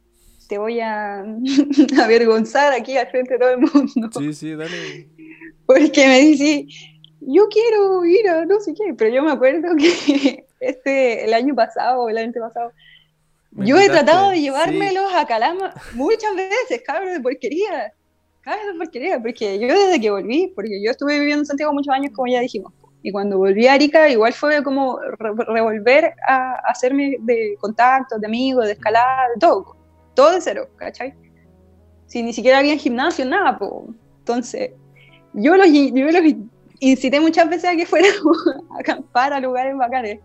te 0.49 0.59
voy 0.59 0.81
a 0.81 1.21
avergonzar 2.03 2.73
aquí 2.73 2.97
al 2.97 3.09
frente 3.09 3.35
de 3.35 3.39
todo 3.39 3.51
el 3.51 3.59
mundo. 3.59 4.11
Sí, 4.19 4.33
sí, 4.33 4.55
dale. 4.55 5.09
Porque 5.67 6.07
me 6.07 6.21
dice, 6.21 6.67
yo 7.21 7.49
quiero 7.49 8.05
ir 8.05 8.29
a 8.29 8.45
no 8.45 8.61
sé 8.61 8.75
qué, 8.75 8.95
pero 8.95 9.13
yo 9.13 9.23
me 9.23 9.33
acuerdo 9.33 9.75
que 9.77 10.47
este, 10.61 11.25
el 11.25 11.35
año 11.35 11.55
pasado, 11.55 12.09
el 12.09 12.19
año 12.19 12.33
pasado, 12.39 12.73
yo 13.59 13.79
he 13.79 13.89
tratado 13.89 14.31
de 14.31 14.41
llevármelos 14.41 15.13
a 15.15 15.27
Calama 15.27 15.75
muchas 15.95 16.35
veces, 16.35 16.83
cabrón, 16.85 17.15
de 17.15 17.21
porquería. 17.21 17.93
Cabrón, 18.41 18.73
de 18.73 18.79
porquería, 18.85 19.21
porque 19.21 19.59
yo 19.59 19.69
desde 19.69 20.01
que 20.01 20.11
volví, 20.11 20.53
porque 20.55 20.83
yo 20.83 20.91
estuve 20.91 21.19
viviendo 21.19 21.43
en 21.43 21.47
Santiago 21.47 21.73
muchos 21.73 21.95
años, 21.95 22.13
como 22.15 22.29
ya 22.29 22.41
dijimos, 22.41 22.73
y 23.03 23.13
cuando 23.13 23.39
volví 23.39 23.67
a 23.69 23.75
Arica, 23.75 24.09
igual 24.09 24.33
fue 24.33 24.65
como 24.65 24.99
revolver 24.99 26.13
a, 26.27 26.55
hacerme 26.69 27.17
de 27.21 27.57
contactos, 27.61 28.21
de 28.21 28.27
amigos, 28.27 28.67
de 28.67 28.73
escalada, 28.73 29.29
de 29.33 29.41
todo, 29.41 29.77
todo 30.15 30.33
de 30.33 30.41
cero, 30.41 30.69
¿cachai? 30.77 31.15
Si 32.07 32.23
ni 32.23 32.33
siquiera 32.33 32.59
había 32.59 32.77
gimnasio, 32.77 33.25
nada, 33.25 33.57
pues. 33.59 33.71
Entonces, 34.19 34.73
yo 35.35 35.57
los, 35.57 35.69
yo 35.71 36.05
los 36.05 36.35
incité 36.81 37.21
muchas 37.21 37.49
veces 37.49 37.71
a 37.71 37.77
que 37.77 37.87
fueran 37.87 38.11
a 38.77 38.81
acampar 38.81 39.33
a 39.33 39.39
lugares 39.39 39.77
bacanes. 39.77 40.19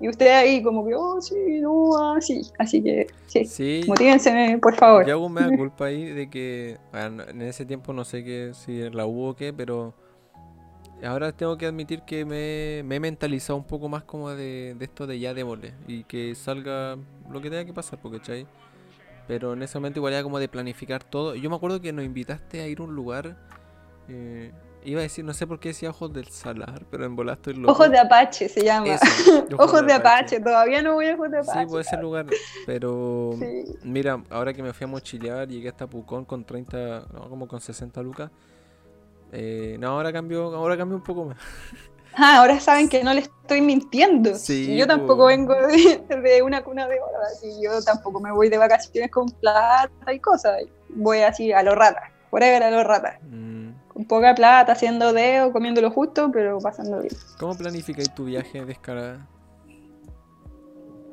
Y 0.00 0.08
usted 0.08 0.28
ahí 0.28 0.62
como 0.62 0.86
que, 0.86 0.94
oh, 0.94 1.20
sí, 1.20 1.60
no, 1.60 1.96
así. 2.14 2.42
Así 2.58 2.82
que, 2.82 3.08
sí, 3.26 3.44
sí 3.44 3.80
motívense, 3.86 4.58
por 4.62 4.74
favor. 4.76 5.06
Yo 5.06 5.14
hago 5.14 5.28
me 5.28 5.40
da 5.40 5.48
culpa 5.56 5.86
ahí 5.86 6.04
de 6.04 6.30
que, 6.30 6.78
en 6.92 7.42
ese 7.42 7.66
tiempo 7.66 7.92
no 7.92 8.04
sé 8.04 8.22
qué, 8.22 8.52
si 8.54 8.88
la 8.90 9.06
hubo 9.06 9.30
o 9.30 9.36
qué, 9.36 9.52
pero 9.52 9.94
ahora 11.04 11.32
tengo 11.32 11.56
que 11.58 11.66
admitir 11.66 12.02
que 12.02 12.24
me, 12.24 12.82
me 12.84 12.96
he 12.96 13.00
mentalizado 13.00 13.56
un 13.56 13.64
poco 13.64 13.88
más 13.88 14.04
como 14.04 14.30
de, 14.30 14.74
de 14.78 14.84
esto 14.84 15.06
de 15.06 15.18
ya 15.18 15.34
démosle 15.34 15.74
y 15.86 16.04
que 16.04 16.34
salga 16.34 16.96
lo 17.28 17.40
que 17.40 17.50
tenga 17.50 17.64
que 17.64 17.74
pasar, 17.74 17.98
porque, 18.00 18.18
¿cachai? 18.18 18.46
Pero 19.26 19.52
en 19.52 19.62
ese 19.62 19.78
momento 19.78 19.98
igual 19.98 20.14
era 20.14 20.22
como 20.22 20.38
de 20.38 20.48
planificar 20.48 21.02
todo. 21.02 21.34
Yo 21.34 21.50
me 21.50 21.56
acuerdo 21.56 21.80
que 21.80 21.92
nos 21.92 22.04
invitaste 22.04 22.60
a 22.60 22.68
ir 22.68 22.78
a 22.78 22.82
un 22.84 22.94
lugar... 22.94 23.36
Eh, 24.08 24.52
Iba 24.88 25.00
a 25.00 25.02
decir, 25.02 25.22
no 25.22 25.34
sé 25.34 25.46
por 25.46 25.60
qué 25.60 25.68
decía 25.68 25.90
ojos 25.90 26.10
del 26.14 26.28
salar, 26.28 26.86
pero 26.90 27.04
en 27.04 27.14
bola 27.14 27.34
estoy 27.34 27.52
loco. 27.52 27.72
Ojos 27.72 27.90
de 27.90 27.98
Apache 27.98 28.48
se 28.48 28.64
llama. 28.64 28.96
ojos, 29.58 29.86
de, 29.86 29.92
Apache. 29.92 30.40
todavía 30.40 30.80
no 30.80 30.94
voy 30.94 31.08
a 31.08 31.14
Ojos 31.14 31.30
de 31.30 31.40
Apache. 31.40 31.60
Sí, 31.60 31.66
puede 31.66 31.84
ser 31.84 32.00
lugar, 32.00 32.24
pero 32.64 33.34
mira, 33.82 34.22
ahora 34.30 34.54
que 34.54 34.62
me 34.62 34.72
fui 34.72 34.84
a 34.84 34.88
mochilear, 34.88 35.46
llegué 35.46 35.68
hasta 35.68 35.86
Pucón 35.86 36.24
con 36.24 36.42
30, 36.42 37.04
no, 37.12 37.28
como 37.28 37.46
con 37.46 37.60
60 37.60 38.00
lucas. 38.00 38.30
Eh, 39.30 39.76
no, 39.78 39.88
ahora 39.88 40.10
cambio, 40.10 40.56
ahora 40.56 40.74
cambio 40.74 40.96
un 40.96 41.04
poco 41.04 41.26
más. 41.26 41.36
Ah, 42.14 42.38
ahora 42.38 42.58
saben 42.58 42.88
que 42.88 43.04
no 43.04 43.12
le 43.12 43.20
estoy 43.20 43.60
mintiendo. 43.60 44.36
Sí, 44.36 44.74
yo 44.74 44.86
tampoco 44.86 45.26
vengo 45.26 45.54
de, 45.54 46.42
una 46.42 46.64
cuna 46.64 46.88
de 46.88 46.98
oro, 46.98 47.18
así 47.30 47.48
yo 47.62 47.82
tampoco 47.84 48.20
me 48.20 48.32
voy 48.32 48.48
de 48.48 48.56
vacaciones 48.56 49.10
con 49.10 49.28
plata 49.32 50.14
y 50.14 50.18
cosas. 50.18 50.62
Voy 50.88 51.18
así 51.18 51.52
a 51.52 51.62
los 51.62 51.74
ratas, 51.74 52.10
forever 52.30 52.62
a 52.62 52.70
los 52.70 52.84
ratas. 52.84 53.18
Mm 53.22 53.58
poca 54.06 54.34
plata, 54.34 54.72
haciendo 54.72 55.12
dedo, 55.12 55.52
comiendo 55.52 55.80
lo 55.80 55.90
justo, 55.90 56.30
pero 56.32 56.58
pasando 56.58 57.00
bien. 57.00 57.14
¿Cómo 57.38 57.56
planificáis 57.56 58.12
tu 58.14 58.26
viaje 58.26 58.64
de 58.64 58.72
escalada? 58.72 59.26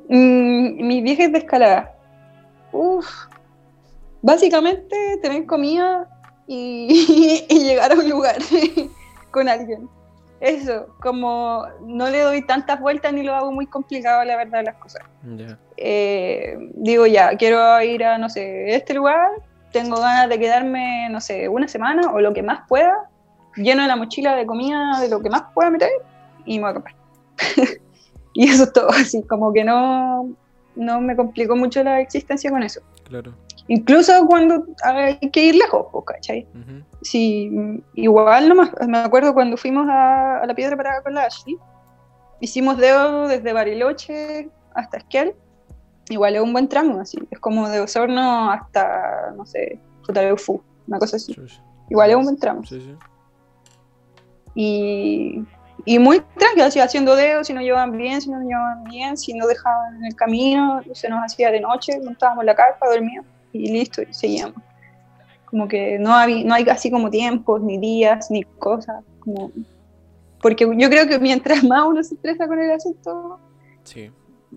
Mm, 0.08 0.86
mis 0.86 1.02
viajes 1.02 1.32
de 1.32 1.38
escalada. 1.38 1.94
Uf. 2.72 3.06
Básicamente 4.22 5.18
tener 5.22 5.46
comida 5.46 6.08
y, 6.46 7.46
llegar 7.50 7.92
a 7.92 7.94
un 7.94 8.08
lugar 8.08 8.36
con 9.30 9.48
alguien. 9.48 9.88
Eso, 10.40 10.94
como 11.00 11.64
no 11.80 12.10
le 12.10 12.20
doy 12.20 12.42
tantas 12.42 12.78
vueltas 12.78 13.12
ni 13.12 13.22
lo 13.22 13.34
hago 13.34 13.52
muy 13.52 13.66
complicado, 13.66 14.22
la 14.24 14.36
verdad, 14.36 14.62
las 14.64 14.76
cosas. 14.76 15.02
Eh, 15.78 16.56
digo, 16.74 17.06
ya, 17.06 17.36
quiero 17.36 17.80
ir 17.80 18.04
a, 18.04 18.18
no 18.18 18.28
sé, 18.28 18.74
este 18.74 18.92
lugar, 18.92 19.30
tengo 19.76 20.00
ganas 20.00 20.30
de 20.30 20.38
quedarme, 20.38 21.08
no 21.10 21.20
sé, 21.20 21.50
una 21.50 21.68
semana 21.68 22.10
o 22.10 22.20
lo 22.20 22.32
que 22.32 22.42
más 22.42 22.60
pueda, 22.66 23.10
lleno 23.56 23.86
la 23.86 23.96
mochila 23.96 24.34
de 24.34 24.46
comida 24.46 24.98
de 25.00 25.10
lo 25.10 25.20
que 25.20 25.28
más 25.28 25.42
pueda 25.52 25.68
meter 25.68 25.90
y 26.46 26.56
me 26.56 26.62
voy 26.62 26.70
a 26.70 26.74
comprar. 26.74 26.96
y 28.32 28.48
eso 28.48 28.64
es 28.64 28.72
todo, 28.72 28.88
así 28.88 29.22
como 29.24 29.52
que 29.52 29.64
no, 29.64 30.30
no 30.76 31.00
me 31.02 31.14
complicó 31.14 31.56
mucho 31.56 31.82
la 31.82 32.00
existencia 32.00 32.50
con 32.50 32.62
eso. 32.62 32.80
Claro. 33.04 33.34
Incluso 33.68 34.12
cuando 34.26 34.64
hay 34.82 35.18
que 35.30 35.44
ir 35.44 35.56
lejos, 35.56 35.86
¿cachai? 36.06 36.46
Sí, 37.02 37.82
igual 37.94 38.48
nomás, 38.48 38.70
me 38.88 38.98
acuerdo 38.98 39.34
cuando 39.34 39.58
fuimos 39.58 39.86
a, 39.90 40.42
la 40.46 40.54
Piedra 40.54 40.76
Parada 40.76 41.02
con 41.02 41.12
la 41.14 41.24
Ashley, 41.24 41.58
hicimos 42.40 42.78
dedo 42.78 43.28
desde 43.28 43.52
Bariloche 43.52 44.48
hasta 44.74 44.98
Esquel, 44.98 45.34
igual 46.08 46.36
es 46.36 46.42
un 46.42 46.52
buen 46.52 46.68
tramo, 46.68 47.00
así, 47.00 47.18
es 47.30 47.38
como 47.38 47.68
de 47.68 47.80
Osorno 47.80 48.50
hasta, 48.50 49.32
no 49.36 49.46
sé, 49.46 49.80
Futaleufú, 50.04 50.62
una 50.86 50.98
cosa 50.98 51.16
así. 51.16 51.36
Igual 51.90 52.10
es 52.10 52.16
un 52.16 52.24
buen 52.24 52.38
tramo. 52.38 52.64
Sí, 52.64 52.80
sí. 52.80 52.94
Y, 54.54 55.44
y 55.84 55.98
muy 55.98 56.20
tranquilo, 56.38 56.64
así, 56.64 56.80
haciendo 56.80 57.14
dedos, 57.14 57.46
si 57.46 57.52
no 57.52 57.60
llevaban 57.60 57.96
bien, 57.96 58.20
si 58.20 58.30
no 58.30 58.40
llevaban 58.40 58.84
bien, 58.84 59.16
si 59.16 59.34
no 59.34 59.46
dejaban 59.46 59.96
en 59.96 60.06
el 60.06 60.16
camino, 60.16 60.80
se 60.92 61.08
nos 61.08 61.20
hacía 61.24 61.50
de 61.50 61.60
noche, 61.60 62.00
montábamos 62.02 62.44
la 62.44 62.54
carpa, 62.54 62.88
dormíamos 62.88 63.30
y 63.52 63.70
listo, 63.70 64.02
y 64.02 64.12
seguíamos. 64.12 64.56
Como 65.44 65.68
que 65.68 65.98
no 65.98 66.14
hay, 66.14 66.44
no 66.44 66.54
hay 66.54 66.68
así 66.68 66.90
como 66.90 67.10
tiempos, 67.10 67.62
ni 67.62 67.78
días, 67.78 68.30
ni 68.30 68.42
cosas, 68.42 69.04
como... 69.20 69.50
Porque 70.40 70.68
yo 70.76 70.88
creo 70.90 71.06
que 71.08 71.18
mientras 71.18 71.62
más 71.64 71.84
uno 71.86 72.02
se 72.02 72.14
estresa 72.14 72.46
con 72.46 72.58
el 72.58 72.70
asunto, 72.70 73.40
sí. 73.84 74.10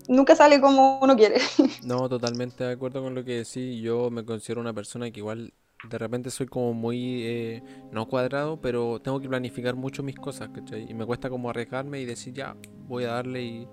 Nunca 0.08 0.36
sale 0.36 0.60
como 0.60 0.98
uno 1.00 1.16
quiere. 1.16 1.40
No, 1.80 2.08
totalmente 2.08 2.64
de 2.64 2.72
acuerdo 2.72 3.02
con 3.02 3.14
lo 3.14 3.24
que 3.24 3.36
decís. 3.44 3.80
Yo 3.82 4.10
me 4.10 4.24
considero 4.24 4.60
una 4.60 4.74
persona 4.74 5.10
que 5.10 5.20
igual 5.20 5.54
de 5.82 5.98
repente 5.98 6.30
soy 6.30 6.46
como 6.46 6.74
muy, 6.74 7.22
eh, 7.24 7.62
no 7.90 8.06
cuadrado, 8.06 8.60
pero 8.60 9.00
tengo 9.00 9.18
que 9.20 9.28
planificar 9.28 9.74
mucho 9.76 10.02
mis 10.02 10.16
cosas, 10.16 10.50
¿cachai? 10.50 10.90
Y 10.90 10.94
me 10.94 11.06
cuesta 11.06 11.30
como 11.30 11.48
arriesgarme 11.48 12.00
y 12.00 12.04
decir, 12.04 12.34
ya, 12.34 12.54
voy 12.86 13.04
a 13.04 13.12
darle 13.12 13.42
y, 13.42 13.68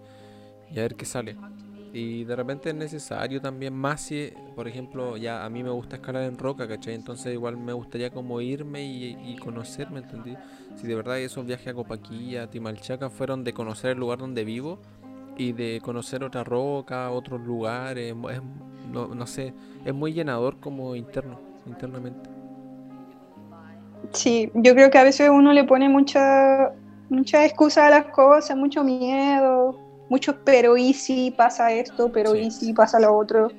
y 0.70 0.80
a 0.80 0.84
ver 0.84 0.96
qué 0.96 1.06
sale. 1.06 1.38
Y 1.94 2.26
de 2.26 2.36
repente 2.36 2.70
es 2.70 2.76
necesario 2.76 3.42
también 3.42 3.74
más 3.74 4.02
si, 4.02 4.32
por 4.56 4.68
ejemplo, 4.68 5.18
ya 5.18 5.46
a 5.46 5.50
mí 5.50 5.64
me 5.64 5.72
gusta 5.72 5.98
escalar 5.98 6.24
en 6.24 6.38
roca, 6.38 6.68
¿cachai? 6.68 6.96
Entonces 6.96 7.34
igual 7.34 7.58
me 7.58 7.74
gustaría 7.74 8.12
como 8.12 8.42
irme 8.42 8.86
y, 8.86 9.18
y 9.22 9.38
conocerme, 9.38 10.00
¿entendí? 10.00 10.38
Si 10.76 10.88
de 10.88 10.96
verdad 10.96 11.20
esos 11.20 11.46
viajes 11.46 11.68
a 11.68 11.74
Copaquilla, 11.74 12.44
a 12.44 12.50
Timalchaca 12.50 13.10
fueron 13.10 13.44
de 13.44 13.54
conocer 13.54 13.92
el 13.92 13.98
lugar 14.00 14.20
donde 14.20 14.44
vivo 14.46 14.82
y 15.38 15.54
de 15.54 15.80
conocer 15.82 16.24
otra 16.24 16.44
roca, 16.44 17.12
otros 17.12 17.42
lugares, 17.42 18.16
no, 18.92 19.08
no 19.08 19.28
sé, 19.28 19.54
es 19.86 19.94
muy 19.94 20.14
llenador 20.14 20.58
como 20.60 20.96
interno, 20.96 21.40
internamente. 21.66 22.30
Sí, 24.12 24.50
yo 24.54 24.74
creo 24.74 24.90
que 24.90 24.98
a 24.98 25.04
veces 25.04 25.30
uno 25.30 25.54
le 25.54 25.64
pone 25.64 25.90
mucha, 25.90 26.72
mucha 27.10 27.46
excusa 27.46 27.88
a 27.88 27.90
las 27.90 28.06
cosas, 28.06 28.56
mucho 28.56 28.84
miedo, 28.84 29.78
muchos 30.10 30.36
pero 30.44 30.78
y 30.78 30.94
si 30.94 31.32
pasa 31.32 31.72
esto, 31.72 32.12
pero 32.12 32.36
y 32.36 32.52
si 32.52 32.74
pasa 32.74 33.00
lo 33.00 33.16
otro. 33.16 33.52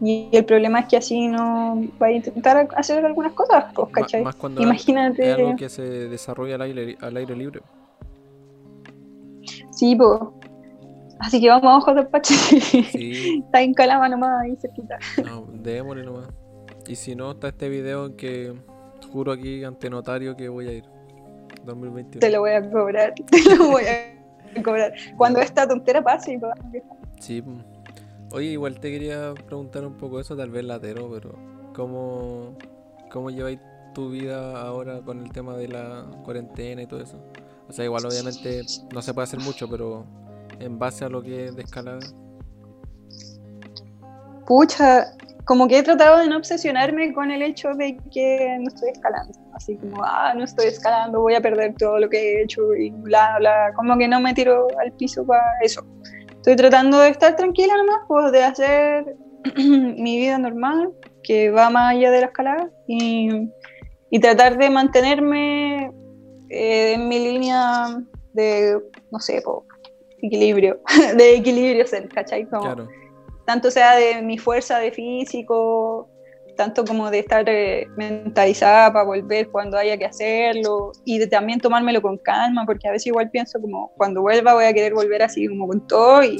Y 0.00 0.28
el 0.32 0.44
problema 0.44 0.80
es 0.80 0.86
que 0.86 0.96
así 0.98 1.26
no 1.26 1.82
va 2.00 2.08
a 2.08 2.12
intentar 2.12 2.68
hacer 2.76 3.04
algunas 3.04 3.32
cosas, 3.32 3.72
pues, 3.74 3.88
¿cachai? 3.92 4.22
Más 4.22 4.36
cuando 4.36 4.62
Imagínate. 4.62 5.30
Es 5.30 5.38
algo 5.38 5.56
que 5.56 5.68
se 5.70 5.82
desarrolla 5.82 6.56
al 6.56 6.62
aire, 6.62 6.98
al 7.00 7.16
aire 7.16 7.34
libre. 7.34 7.62
Sí, 9.70 9.96
pues. 9.96 10.20
Así 11.18 11.40
que 11.40 11.48
vamos 11.48 11.72
a 11.72 11.76
ojos 11.78 11.94
del 11.94 12.06
Pache. 12.08 12.34
Sí. 12.34 13.42
está 13.44 13.62
en 13.62 13.74
Calama 13.74 14.08
nomás, 14.08 14.42
ahí 14.42 14.56
cerquita. 14.56 14.98
No, 15.24 15.46
démosle 15.52 16.04
nomás. 16.04 16.28
Y 16.86 16.96
si 16.96 17.14
no, 17.14 17.32
está 17.32 17.48
este 17.48 17.68
video 17.68 18.06
en 18.06 18.16
que 18.16 18.54
juro 19.10 19.32
aquí 19.32 19.64
ante 19.64 19.90
notario 19.90 20.36
que 20.36 20.48
voy 20.48 20.68
a 20.68 20.72
ir. 20.72 20.84
2021. 21.64 22.20
Te 22.20 22.30
lo 22.30 22.40
voy 22.40 22.52
a 22.52 22.70
cobrar. 22.70 23.14
Te 23.30 23.56
lo 23.56 23.68
voy 23.68 23.84
a 23.84 24.62
cobrar. 24.62 24.92
Cuando 25.16 25.40
esta 25.40 25.66
tontera 25.66 26.02
pase. 26.02 26.38
Sí. 27.20 27.42
Oye, 28.32 28.48
igual 28.48 28.80
te 28.80 28.90
quería 28.90 29.34
preguntar 29.34 29.86
un 29.86 29.96
poco 29.96 30.20
eso, 30.20 30.36
tal 30.36 30.50
vez 30.50 30.64
latero, 30.64 31.08
pero 31.10 31.36
¿cómo, 31.74 32.56
cómo 33.10 33.30
lleváis 33.30 33.60
tu 33.94 34.10
vida 34.10 34.60
ahora 34.60 35.00
con 35.00 35.22
el 35.22 35.30
tema 35.30 35.56
de 35.56 35.68
la 35.68 36.04
cuarentena 36.24 36.82
y 36.82 36.86
todo 36.86 37.00
eso? 37.00 37.18
O 37.68 37.72
sea, 37.72 37.84
igual 37.84 38.04
obviamente 38.04 38.62
no 38.92 39.00
se 39.00 39.14
puede 39.14 39.24
hacer 39.24 39.40
mucho, 39.40 39.68
pero 39.68 40.04
en 40.60 40.78
base 40.78 41.04
a 41.04 41.08
lo 41.08 41.22
que 41.22 41.46
es 41.46 41.56
de 41.56 41.62
escalada. 41.62 42.00
Pucha, 44.46 45.06
como 45.44 45.68
que 45.68 45.78
he 45.78 45.82
tratado 45.82 46.18
de 46.18 46.28
no 46.28 46.36
obsesionarme 46.36 47.12
con 47.12 47.30
el 47.30 47.40
hecho 47.42 47.70
de 47.74 47.96
que 48.12 48.56
no 48.60 48.68
estoy 48.68 48.90
escalando. 48.90 49.32
Así 49.54 49.76
como, 49.76 50.02
ah, 50.04 50.34
no 50.36 50.44
estoy 50.44 50.66
escalando, 50.66 51.20
voy 51.20 51.34
a 51.34 51.40
perder 51.40 51.74
todo 51.74 51.98
lo 51.98 52.08
que 52.08 52.18
he 52.18 52.42
hecho 52.42 52.74
y 52.74 52.90
bla, 52.90 53.36
bla. 53.38 53.72
Como 53.74 53.96
que 53.96 54.08
no 54.08 54.20
me 54.20 54.34
tiro 54.34 54.66
al 54.80 54.92
piso 54.92 55.24
para 55.24 55.42
eso. 55.62 55.84
Estoy 56.46 56.56
tratando 56.56 56.98
de 56.98 57.10
estar 57.10 57.36
tranquila 57.36 57.76
nomás, 57.76 58.00
pues 58.06 58.32
de 58.32 58.42
hacer 58.42 59.16
mi 59.56 60.16
vida 60.16 60.38
normal, 60.38 60.92
que 61.22 61.50
va 61.50 61.70
más 61.70 61.94
allá 61.94 62.10
de 62.10 62.20
la 62.20 62.26
escalada, 62.26 62.70
y, 62.86 63.50
tratar 64.20 64.56
de 64.56 64.70
mantenerme 64.70 65.92
eh, 66.48 66.94
en 66.94 67.08
mi 67.08 67.18
línea 67.18 67.98
de, 68.32 68.80
no 69.12 69.20
sé, 69.20 69.42
pues, 69.44 69.58
equilibrio, 70.22 70.80
de 71.16 71.36
equilibrio, 71.36 71.84
¿cachai? 72.14 72.46
claro 72.46 72.88
tanto 73.46 73.70
sea 73.70 73.96
de 73.96 74.20
mi 74.20 74.36
fuerza 74.36 74.78
de 74.78 74.90
físico, 74.90 76.10
tanto 76.56 76.84
como 76.84 77.10
de 77.10 77.20
estar 77.20 77.48
eh, 77.48 77.86
mentalizada 77.96 78.92
para 78.92 79.04
volver 79.04 79.48
cuando 79.50 79.78
haya 79.78 79.96
que 79.96 80.04
hacerlo 80.04 80.92
y 81.04 81.18
de 81.18 81.26
también 81.26 81.60
tomármelo 81.60 82.02
con 82.02 82.18
calma, 82.18 82.66
porque 82.66 82.88
a 82.88 82.92
veces 82.92 83.06
igual 83.06 83.30
pienso 83.30 83.60
como 83.60 83.92
cuando 83.96 84.20
vuelva 84.20 84.54
voy 84.54 84.64
a 84.64 84.72
querer 84.72 84.94
volver 84.94 85.22
así 85.22 85.46
como 85.46 85.68
con 85.68 85.86
todo 85.86 86.24
y 86.24 86.38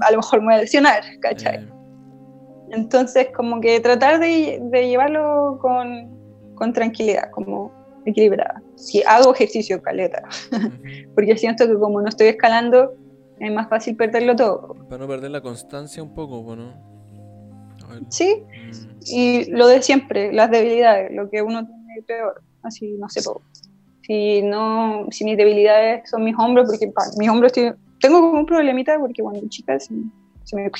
a 0.00 0.10
lo 0.10 0.16
mejor 0.18 0.40
me 0.40 0.46
voy 0.46 0.54
a 0.54 0.58
lesionar, 0.58 1.02
¿cachai? 1.20 1.56
Eh. 1.56 1.68
Entonces 2.72 3.28
como 3.34 3.60
que 3.60 3.80
tratar 3.80 4.20
de, 4.20 4.60
llevarlo 4.70 5.58
con, 5.60 6.10
con, 6.56 6.72
tranquilidad, 6.72 7.30
como 7.30 7.72
equilibrada. 8.04 8.60
Si 8.74 9.02
hago 9.04 9.32
ejercicio, 9.32 9.80
caleta, 9.80 10.22
porque 11.14 11.36
siento 11.38 11.66
que 11.66 11.74
como 11.74 12.02
no 12.02 12.08
estoy 12.08 12.26
escalando, 12.26 12.92
es 13.38 13.52
más 13.52 13.68
fácil 13.68 13.96
perderlo 13.96 14.36
todo. 14.36 14.74
Para 14.88 14.98
no 14.98 15.08
perder 15.08 15.30
la 15.30 15.40
constancia 15.40 16.02
un 16.02 16.14
poco, 16.14 16.56
¿no? 16.56 16.94
Sí, 18.08 18.42
mm. 18.42 18.98
y 19.06 19.50
lo 19.50 19.66
de 19.68 19.82
siempre, 19.82 20.32
las 20.32 20.50
debilidades, 20.50 21.12
lo 21.12 21.30
que 21.30 21.42
uno 21.42 21.66
tiene 21.66 22.02
peor, 22.06 22.42
así, 22.62 22.96
no 22.98 23.08
sé, 23.08 23.22
poco. 23.22 23.42
si 24.02 24.42
no, 24.42 25.06
si 25.10 25.24
mis 25.24 25.36
debilidades 25.36 26.08
son 26.08 26.24
mis 26.24 26.34
hombros, 26.38 26.66
porque 26.68 26.92
mis 27.18 27.28
hombros 27.28 27.52
tengo 27.52 28.20
como 28.20 28.40
un 28.40 28.46
problemita 28.46 28.98
porque 28.98 29.22
cuando 29.22 29.46
chica 29.48 29.78
se, 29.78 29.94
me... 29.94 30.70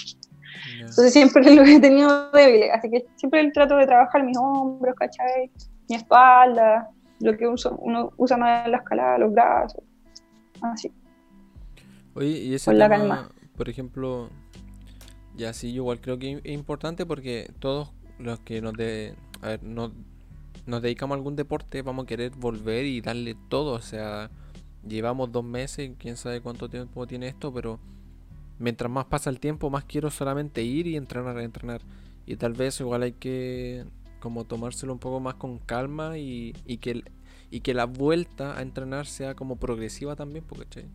Entonces 0.81 1.13
siempre 1.13 1.51
lo 1.55 1.63
he 1.63 1.81
tenido 1.81 2.31
débil, 2.31 2.71
así 2.73 2.91
que 2.91 3.07
siempre 3.17 3.51
trato 3.53 3.77
de 3.77 3.87
trabajar 3.87 4.25
mis 4.25 4.37
hombros, 4.37 4.95
¿cachai? 4.97 5.51
Mi 5.89 5.97
espalda, 5.97 6.89
lo 7.21 7.37
que 7.37 7.47
uso, 7.47 7.77
uno 7.81 8.13
usa 8.17 8.37
más 8.37 8.67
en 8.67 8.73
la 8.73 8.79
escalada, 8.79 9.19
los 9.19 9.33
brazos, 9.33 9.83
así. 10.63 10.91
Oye, 12.15 12.39
y 12.39 12.55
ese 12.55 12.73
tema, 12.73 13.29
por 13.57 13.69
ejemplo, 13.69 14.31
ya 15.37 15.53
sí, 15.53 15.71
igual 15.71 16.01
creo 16.01 16.19
que 16.19 16.41
es 16.45 16.53
importante 16.53 17.07
porque 17.07 17.51
todos 17.59 17.93
los 18.19 18.39
que 18.41 18.61
nos, 18.61 18.73
de, 18.75 19.15
a 19.43 19.49
ver, 19.49 19.63
nos, 19.65 19.93
nos 20.67 20.81
dedicamos 20.81 21.17
a 21.17 21.19
algún 21.19 21.37
deporte 21.37 21.83
vamos 21.83 22.05
a 22.05 22.07
querer 22.07 22.31
volver 22.31 22.87
y 22.87 23.01
darle 23.01 23.37
todo. 23.49 23.73
O 23.73 23.81
sea, 23.81 24.31
llevamos 24.87 25.33
dos 25.33 25.45
meses, 25.45 25.93
quién 25.99 26.17
sabe 26.17 26.41
cuánto 26.41 26.69
tiempo 26.69 27.07
tiene 27.07 27.29
esto, 27.29 27.53
pero 27.53 27.81
mientras 28.59 28.91
más 28.91 29.07
pasa 29.07 29.31
el 29.31 29.41
tiempo, 29.41 29.71
más 29.71 29.85
quiero 29.85 30.11
solamente 30.11 30.63
ir 30.63 30.87
y 30.87 30.97
entrenar, 30.97 31.39
entrenar. 31.41 31.81
Y 32.27 32.37
tal 32.37 32.53
vez 32.53 32.79
igual 32.81 33.03
hay 33.03 33.13
que 33.13 33.85
como 34.21 34.45
tomárselo 34.45 34.93
un 34.93 34.99
poco 34.99 35.21
más 35.21 35.35
con 35.35 35.59
calma 35.59 36.17
y, 36.17 36.55
y 36.65 36.79
que, 36.79 37.03
y 37.51 37.61
que 37.61 37.75
la 37.75 37.85
vuelta 37.85 38.57
a 38.57 38.63
entrenar 38.63 39.07
sea 39.07 39.35
como 39.35 39.57
progresiva 39.57 40.17
también, 40.17 40.45
porque 40.49 40.87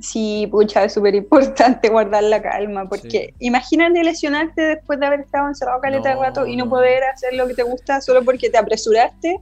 Sí, 0.00 0.48
pucha, 0.50 0.84
es 0.84 0.92
súper 0.92 1.14
importante 1.14 1.88
guardar 1.90 2.24
la 2.24 2.42
calma, 2.42 2.88
porque 2.88 3.32
imagínate 3.38 4.02
lesionarte 4.02 4.62
después 4.62 4.98
de 4.98 5.06
haber 5.06 5.20
estado 5.20 5.48
encerrado 5.48 5.80
caleta 5.80 6.10
de 6.10 6.16
rato 6.16 6.46
y 6.46 6.56
no, 6.56 6.68
poder 6.68 7.04
hacer 7.04 7.34
lo 7.34 7.46
que 7.46 7.54
te 7.54 7.62
gusta 7.62 8.00
solo 8.00 8.24
porque 8.24 8.50
te 8.50 8.58
apresuraste 8.58 9.40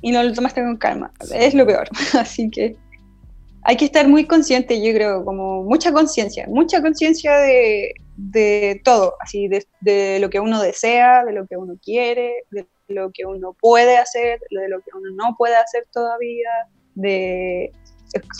y 0.00 0.12
no 0.12 0.22
lo 0.22 0.32
tomaste 0.32 0.62
con 0.62 0.76
calma. 0.76 1.12
Es 1.34 1.54
lo 1.54 1.66
peor. 1.66 1.88
Así 2.18 2.50
que 2.50 2.76
hay 3.64 3.76
que 3.76 3.84
estar 3.84 4.08
muy 4.08 4.26
consciente, 4.26 4.82
yo 4.82 4.92
creo, 4.92 5.24
como 5.24 5.62
mucha 5.62 5.92
conciencia, 5.92 6.46
mucha 6.48 6.80
conciencia 6.82 7.36
de, 7.36 7.94
de, 8.16 8.80
todo, 8.82 9.14
así, 9.20 9.46
de, 9.46 9.64
de, 9.80 10.18
lo 10.18 10.30
que 10.30 10.40
uno 10.40 10.60
desea, 10.60 11.24
de 11.24 11.32
lo 11.32 11.46
que 11.46 11.56
uno 11.56 11.74
quiere, 11.80 12.44
de 12.50 12.66
lo 12.88 13.12
que 13.12 13.24
uno 13.24 13.56
puede 13.60 13.98
hacer, 13.98 14.40
de 14.50 14.68
lo 14.68 14.80
que 14.80 14.90
uno 14.94 15.10
no 15.14 15.36
puede 15.36 15.54
hacer 15.54 15.86
todavía, 15.92 16.50
de 16.94 17.72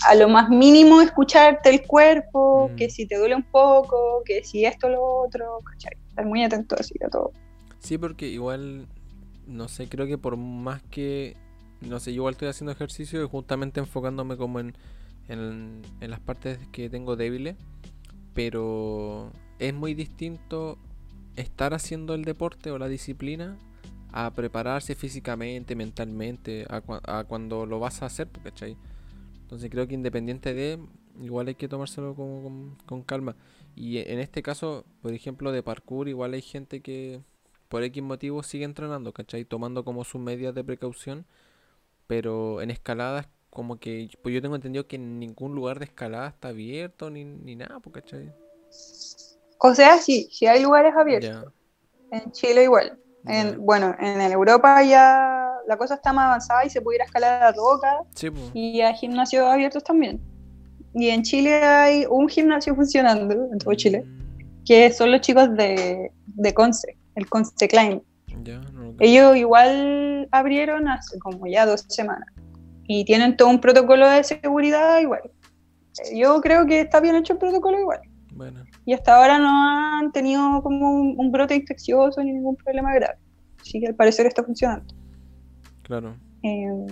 a 0.07 0.15
lo 0.15 0.29
más 0.29 0.49
mínimo 0.49 1.01
escucharte 1.01 1.69
el 1.69 1.85
cuerpo, 1.85 2.69
mm. 2.69 2.75
que 2.75 2.89
si 2.89 3.05
te 3.05 3.17
duele 3.17 3.35
un 3.35 3.43
poco, 3.43 4.23
que 4.25 4.43
si 4.43 4.65
esto 4.65 4.89
lo 4.89 5.03
otro, 5.03 5.59
¿cachai? 5.63 5.93
Estar 6.09 6.25
muy 6.25 6.43
atento 6.43 6.75
así 6.79 6.93
a 7.05 7.09
todo. 7.09 7.31
Sí, 7.79 7.97
porque 7.97 8.27
igual, 8.27 8.87
no 9.47 9.67
sé, 9.67 9.87
creo 9.89 10.07
que 10.07 10.17
por 10.17 10.37
más 10.37 10.81
que, 10.83 11.35
no 11.81 11.99
sé, 11.99 12.11
yo 12.11 12.17
igual 12.17 12.33
estoy 12.33 12.47
haciendo 12.47 12.71
ejercicio 12.71 13.23
y 13.23 13.27
justamente 13.27 13.79
enfocándome 13.79 14.37
como 14.37 14.59
en, 14.59 14.73
en, 15.27 15.81
las 15.99 16.19
partes 16.19 16.59
que 16.71 16.89
tengo 16.89 17.15
débiles, 17.15 17.55
pero 18.33 19.31
es 19.59 19.73
muy 19.73 19.93
distinto 19.93 20.77
estar 21.35 21.73
haciendo 21.73 22.13
el 22.13 22.25
deporte 22.25 22.71
o 22.71 22.77
la 22.77 22.87
disciplina 22.87 23.57
a 24.11 24.31
prepararse 24.31 24.95
físicamente, 24.95 25.75
mentalmente, 25.75 26.65
a, 26.69 27.23
cuando 27.23 27.65
lo 27.65 27.79
vas 27.79 28.01
a 28.03 28.05
hacer, 28.05 28.29
¿cachai? 28.43 28.77
Entonces 29.53 29.69
creo 29.69 29.87
que 29.87 29.93
independiente 29.93 30.55
de, 30.55 30.79
igual 31.21 31.47
hay 31.47 31.53
que 31.53 31.67
tomárselo 31.67 32.15
con, 32.15 32.75
con, 32.87 33.03
calma. 33.03 33.35
Y 33.75 33.99
en 33.99 34.17
este 34.17 34.41
caso, 34.41 34.83
por 35.03 35.13
ejemplo, 35.13 35.51
de 35.51 35.61
parkour, 35.61 36.09
igual 36.09 36.33
hay 36.33 36.41
gente 36.41 36.81
que 36.81 37.21
por 37.69 37.83
X 37.83 38.01
motivo 38.01 38.41
sigue 38.41 38.65
entrenando, 38.65 39.13
¿cachai? 39.13 39.45
Tomando 39.45 39.85
como 39.85 40.05
sus 40.05 40.19
medidas 40.19 40.55
de 40.55 40.63
precaución, 40.63 41.27
pero 42.07 42.63
en 42.63 42.71
escaladas 42.71 43.27
como 43.51 43.79
que, 43.79 44.09
pues 44.23 44.33
yo 44.33 44.41
tengo 44.41 44.55
entendido 44.55 44.87
que 44.87 44.95
en 44.95 45.19
ningún 45.19 45.53
lugar 45.53 45.77
de 45.77 45.85
escalada 45.85 46.29
está 46.29 46.47
abierto 46.47 47.11
ni, 47.11 47.23
ni 47.23 47.55
nada, 47.55 47.79
¿cachai? 47.91 48.33
O 49.59 49.75
sea, 49.75 49.99
sí, 49.99 50.29
sí 50.31 50.47
hay 50.47 50.63
lugares 50.63 50.95
abiertos. 50.95 51.53
En 52.09 52.31
Chile 52.31 52.63
igual. 52.63 52.97
En, 53.27 53.63
bueno, 53.63 53.95
en 53.99 54.19
Europa 54.19 54.81
ya 54.81 55.42
la 55.67 55.77
cosa 55.77 55.95
está 55.95 56.13
más 56.13 56.25
avanzada 56.25 56.65
y 56.65 56.69
se 56.69 56.81
puede 56.81 56.97
ir 56.97 57.01
a 57.01 57.05
escalar 57.05 57.43
a 57.43 57.51
roca. 57.51 58.03
y 58.53 58.81
hay 58.81 58.93
gimnasios 58.95 59.45
abiertos 59.45 59.83
también. 59.83 60.19
Y 60.93 61.09
en 61.09 61.23
Chile 61.23 61.55
hay 61.55 62.05
un 62.09 62.29
gimnasio 62.29 62.75
funcionando, 62.75 63.33
en 63.51 63.57
todo 63.57 63.73
Chile, 63.73 64.05
que 64.65 64.91
son 64.91 65.11
los 65.11 65.21
chicos 65.21 65.55
de, 65.55 66.11
de 66.27 66.53
Conce, 66.53 66.97
el 67.15 67.27
Conce 67.29 67.67
Klein. 67.67 68.01
Ellos 68.99 69.35
igual 69.35 70.27
abrieron 70.31 70.87
hace 70.87 71.17
como 71.19 71.47
ya 71.47 71.65
dos 71.65 71.85
semanas 71.87 72.27
y 72.87 73.05
tienen 73.05 73.37
todo 73.37 73.49
un 73.49 73.59
protocolo 73.59 74.07
de 74.09 74.23
seguridad 74.23 74.99
igual. 74.99 75.21
Yo 76.13 76.41
creo 76.41 76.65
que 76.65 76.81
está 76.81 76.99
bien 76.99 77.15
hecho 77.15 77.33
el 77.33 77.39
protocolo 77.39 77.79
igual. 77.79 77.99
Y 78.85 78.93
hasta 78.93 79.15
ahora 79.15 79.39
no 79.39 79.99
han 79.99 80.11
tenido 80.11 80.61
como 80.61 80.91
un, 80.91 81.31
brote 81.31 81.55
infeccioso 81.55 82.21
ni 82.23 82.33
ningún 82.33 82.55
problema 82.55 82.93
grave. 82.93 83.17
Así 83.61 83.79
que 83.79 83.87
al 83.87 83.95
parecer 83.95 84.25
está 84.25 84.43
funcionando. 84.43 84.93
Claro. 85.83 86.15
Em, 86.41 86.87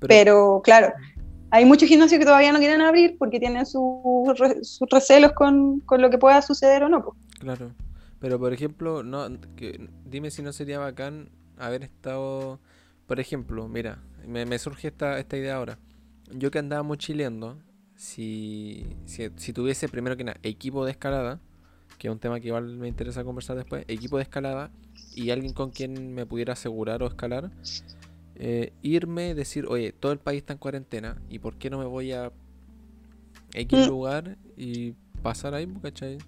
pero, 0.00 0.60
claro, 0.64 0.92
hay 1.50 1.64
muchos 1.64 1.88
gimnasios 1.88 2.18
que 2.18 2.24
todavía 2.24 2.50
no 2.50 2.58
quieren 2.58 2.80
abrir 2.80 3.16
porque 3.18 3.38
tienen 3.38 3.66
sus 3.66 4.88
recelos 4.90 5.32
con, 5.32 5.82
lo 5.86 6.10
que 6.10 6.18
pueda 6.18 6.40
suceder 6.42 6.82
o 6.84 6.88
no. 6.88 7.14
Claro. 7.38 7.72
Pero 8.18 8.38
por 8.38 8.52
ejemplo, 8.52 9.02
no, 9.02 9.28
dime 10.06 10.30
si 10.30 10.42
no 10.42 10.52
sería 10.52 10.78
bacán 10.78 11.28
haber 11.58 11.82
estado, 11.82 12.58
por 13.06 13.20
ejemplo, 13.20 13.68
mira, 13.68 13.98
me, 14.26 14.58
surge 14.58 14.88
esta, 14.88 15.18
esta 15.18 15.36
idea 15.36 15.56
ahora. 15.56 15.78
Yo 16.30 16.50
que 16.50 16.58
andaba 16.58 16.82
mochileando, 16.82 17.58
si, 17.96 18.86
si, 19.04 19.52
tuviese 19.52 19.88
primero 19.88 20.16
que 20.16 20.24
nada 20.24 20.38
equipo 20.42 20.84
de 20.84 20.92
escalada, 20.92 21.38
que 21.98 22.08
es 22.08 22.12
un 22.12 22.18
tema 22.18 22.40
que 22.40 22.48
igual 22.48 22.76
me 22.78 22.88
interesa 22.88 23.24
conversar 23.24 23.56
después, 23.56 23.84
equipo 23.88 24.16
de 24.16 24.22
escalada 24.22 24.70
y 25.14 25.30
alguien 25.30 25.52
con 25.52 25.70
quien 25.70 26.14
me 26.14 26.24
pudiera 26.24 26.54
asegurar 26.54 27.02
o 27.02 27.06
escalar, 27.06 27.50
eh, 28.44 28.72
irme, 28.82 29.36
decir, 29.36 29.66
oye, 29.68 29.92
todo 29.92 30.10
el 30.10 30.18
país 30.18 30.38
está 30.38 30.52
en 30.52 30.58
cuarentena 30.58 31.22
y 31.28 31.38
por 31.38 31.54
qué 31.58 31.70
no 31.70 31.78
me 31.78 31.84
voy 31.84 32.10
a 32.10 32.32
X 33.54 33.86
mm. 33.86 33.88
lugar 33.88 34.36
y 34.56 34.94
pasar 35.22 35.54
ahí, 35.54 35.72
¿cachai? 35.80 36.18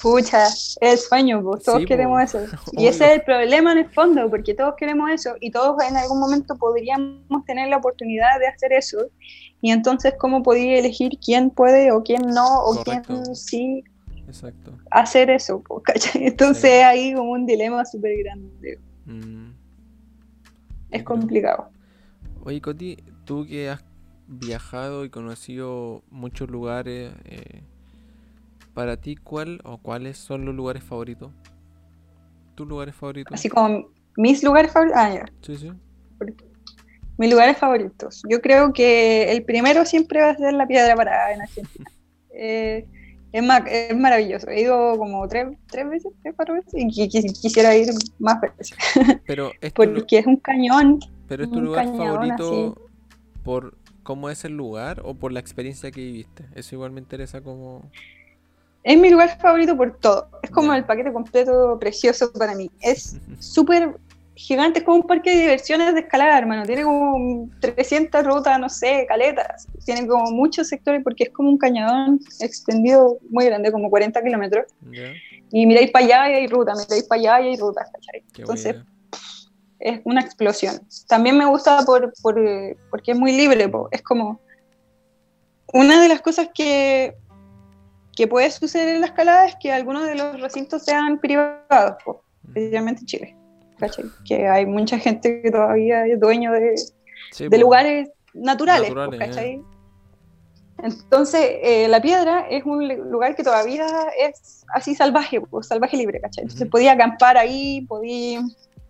Pucha, 0.00 0.46
es 0.46 0.78
el 0.80 0.98
sueño, 0.98 1.42
pues, 1.42 1.64
todos 1.64 1.84
queremos 1.86 2.22
eso. 2.22 2.38
Y 2.74 2.86
ese 2.86 3.06
es 3.06 3.10
el 3.14 3.22
problema 3.22 3.72
en 3.72 3.78
el 3.78 3.90
fondo, 3.90 4.30
porque 4.30 4.54
todos 4.54 4.74
queremos 4.76 5.10
eso 5.10 5.34
y 5.40 5.50
todos 5.50 5.74
en 5.82 5.96
algún 5.96 6.20
momento 6.20 6.54
podríamos 6.56 7.44
tener 7.46 7.68
la 7.68 7.78
oportunidad 7.78 8.38
de 8.38 8.46
hacer 8.46 8.72
eso. 8.72 8.98
Y 9.60 9.72
entonces, 9.72 10.14
¿cómo 10.20 10.44
podía 10.44 10.78
elegir 10.78 11.18
quién 11.18 11.50
puede 11.50 11.90
o 11.90 12.04
quién 12.04 12.22
no, 12.28 12.46
o 12.64 12.80
quién 12.84 13.34
sí 13.34 13.82
Exacto. 14.28 14.78
hacer 14.92 15.30
eso? 15.30 15.64
Entonces 16.14 16.84
hay 16.84 17.12
como 17.12 17.32
un 17.32 17.44
dilema 17.44 17.84
súper 17.84 18.18
grande. 18.18 18.78
Mm. 19.04 19.51
Es 20.92 21.02
complicado. 21.02 21.70
Oye, 22.44 22.60
Coti, 22.60 22.96
tú 23.24 23.46
que 23.46 23.70
has 23.70 23.84
viajado 24.26 25.04
y 25.04 25.10
conocido 25.10 26.02
muchos 26.10 26.50
lugares, 26.50 27.12
eh, 27.24 27.62
para 28.74 28.96
ti, 28.96 29.16
¿cuál 29.16 29.60
o 29.64 29.78
cuáles 29.78 30.18
son 30.18 30.44
los 30.44 30.54
lugares 30.54 30.82
favoritos? 30.82 31.30
¿Tus 32.54 32.66
lugares 32.66 32.94
favoritos? 32.94 33.34
Así 33.34 33.48
como 33.48 33.88
mis 34.16 34.42
lugares 34.42 34.72
favoritos. 34.72 35.00
Ah, 35.00 35.14
ya. 35.14 35.24
Sí, 35.40 35.56
sí. 35.56 35.72
Mis 37.18 37.30
lugares 37.30 37.58
favoritos. 37.58 38.22
Yo 38.28 38.40
creo 38.40 38.72
que 38.72 39.32
el 39.32 39.44
primero 39.44 39.84
siempre 39.84 40.20
va 40.20 40.30
a 40.30 40.36
ser 40.36 40.54
la 40.54 40.66
Piedra 40.66 40.94
Parada 40.96 41.32
en 41.32 41.42
Argentina. 41.42 41.90
Eh, 42.34 42.86
es, 43.32 43.44
es, 43.66 43.96
maravilloso. 43.96 44.48
He 44.48 44.62
ido 44.62 44.96
como 44.98 45.26
tres, 45.26 45.48
tres 45.68 45.88
veces, 45.88 46.12
tres, 46.22 46.34
cuatro 46.36 46.54
veces 46.54 46.72
y 46.74 47.08
quisiera 47.08 47.74
ir 47.76 47.88
más 48.18 48.40
veces. 48.40 48.76
Pero 49.26 49.52
Porque 49.74 50.18
es 50.18 50.26
un 50.26 50.36
cañón. 50.36 51.00
Pero 51.28 51.44
es 51.44 51.50
tu 51.50 51.60
lugar 51.60 51.86
favorito 51.96 52.76
por 53.42 53.74
cómo 54.02 54.30
es 54.30 54.44
el 54.44 54.56
lugar 54.56 55.00
o 55.04 55.14
por 55.14 55.32
la 55.32 55.40
experiencia 55.40 55.90
que 55.90 56.00
viviste. 56.00 56.44
Eso 56.54 56.74
igual 56.74 56.92
me 56.92 57.00
interesa 57.00 57.40
como... 57.40 57.90
Es 58.84 58.98
mi 58.98 59.10
lugar 59.10 59.38
favorito 59.40 59.76
por 59.76 59.96
todo. 59.98 60.28
Es 60.42 60.50
como 60.50 60.74
el 60.74 60.84
paquete 60.84 61.12
completo 61.12 61.78
precioso 61.78 62.32
para 62.32 62.54
mí. 62.54 62.70
Es 62.80 63.16
súper 63.38 63.96
gigante, 64.34 64.80
es 64.80 64.84
como 64.84 64.98
un 64.98 65.06
parque 65.06 65.30
de 65.30 65.40
diversiones 65.42 65.94
de 65.94 66.00
escalada, 66.00 66.38
hermano. 66.38 66.64
Tiene 66.64 66.82
como 66.82 67.48
300 67.60 68.24
rutas, 68.24 68.58
no 68.58 68.68
sé, 68.68 69.06
caletas. 69.08 69.66
Tiene 69.84 70.06
como 70.06 70.30
muchos 70.30 70.68
sectores 70.68 71.02
porque 71.02 71.24
es 71.24 71.30
como 71.30 71.50
un 71.50 71.58
cañadón 71.58 72.20
extendido 72.40 73.18
muy 73.30 73.46
grande, 73.46 73.70
como 73.72 73.90
40 73.90 74.22
kilómetros. 74.22 74.66
Y 75.50 75.66
miráis 75.66 75.90
para 75.90 76.04
allá 76.04 76.30
y 76.30 76.34
hay 76.34 76.46
ruta, 76.46 76.74
miráis 76.74 77.04
para 77.04 77.20
allá 77.20 77.40
y 77.40 77.48
hay 77.50 77.56
rutas, 77.56 77.90
¿cachai? 77.92 78.24
Entonces, 78.38 78.76
es 79.80 80.00
una 80.04 80.20
explosión. 80.20 80.80
También 81.08 81.36
me 81.36 81.46
gusta 81.46 81.84
por, 81.84 82.12
por, 82.22 82.40
porque 82.90 83.12
es 83.12 83.18
muy 83.18 83.32
libre, 83.32 83.70
es 83.90 84.02
como... 84.02 84.40
Una 85.74 86.02
de 86.02 86.08
las 86.08 86.20
cosas 86.20 86.48
que 86.54 87.16
que 88.14 88.26
puede 88.26 88.50
suceder 88.50 88.94
en 88.94 89.00
la 89.00 89.06
escalada 89.06 89.46
es 89.46 89.56
que 89.56 89.72
algunos 89.72 90.06
de 90.06 90.14
los 90.14 90.40
recintos 90.40 90.84
sean 90.84 91.18
privados, 91.18 91.96
especialmente 92.46 93.00
en 93.00 93.06
Chile. 93.06 93.36
Que 94.26 94.48
hay 94.48 94.66
mucha 94.66 94.98
gente 94.98 95.42
que 95.42 95.50
todavía 95.50 96.06
es 96.06 96.18
dueño 96.20 96.52
de, 96.52 96.74
de 97.48 97.58
lugares 97.58 98.10
naturales. 98.34 98.92
¿cachai? 99.18 99.60
Entonces, 100.82 101.40
eh, 101.62 101.86
la 101.88 102.00
piedra 102.00 102.46
es 102.50 102.64
un 102.64 102.88
lugar 103.10 103.36
que 103.36 103.44
todavía 103.44 103.86
es 104.18 104.64
así 104.74 104.94
salvaje, 104.94 105.40
pues, 105.40 105.68
salvaje 105.68 105.96
libre, 105.96 106.20
¿cachai? 106.20 106.42
Entonces, 106.42 106.68
podía 106.68 106.92
acampar 106.92 107.36
ahí, 107.36 107.82
podía 107.82 108.42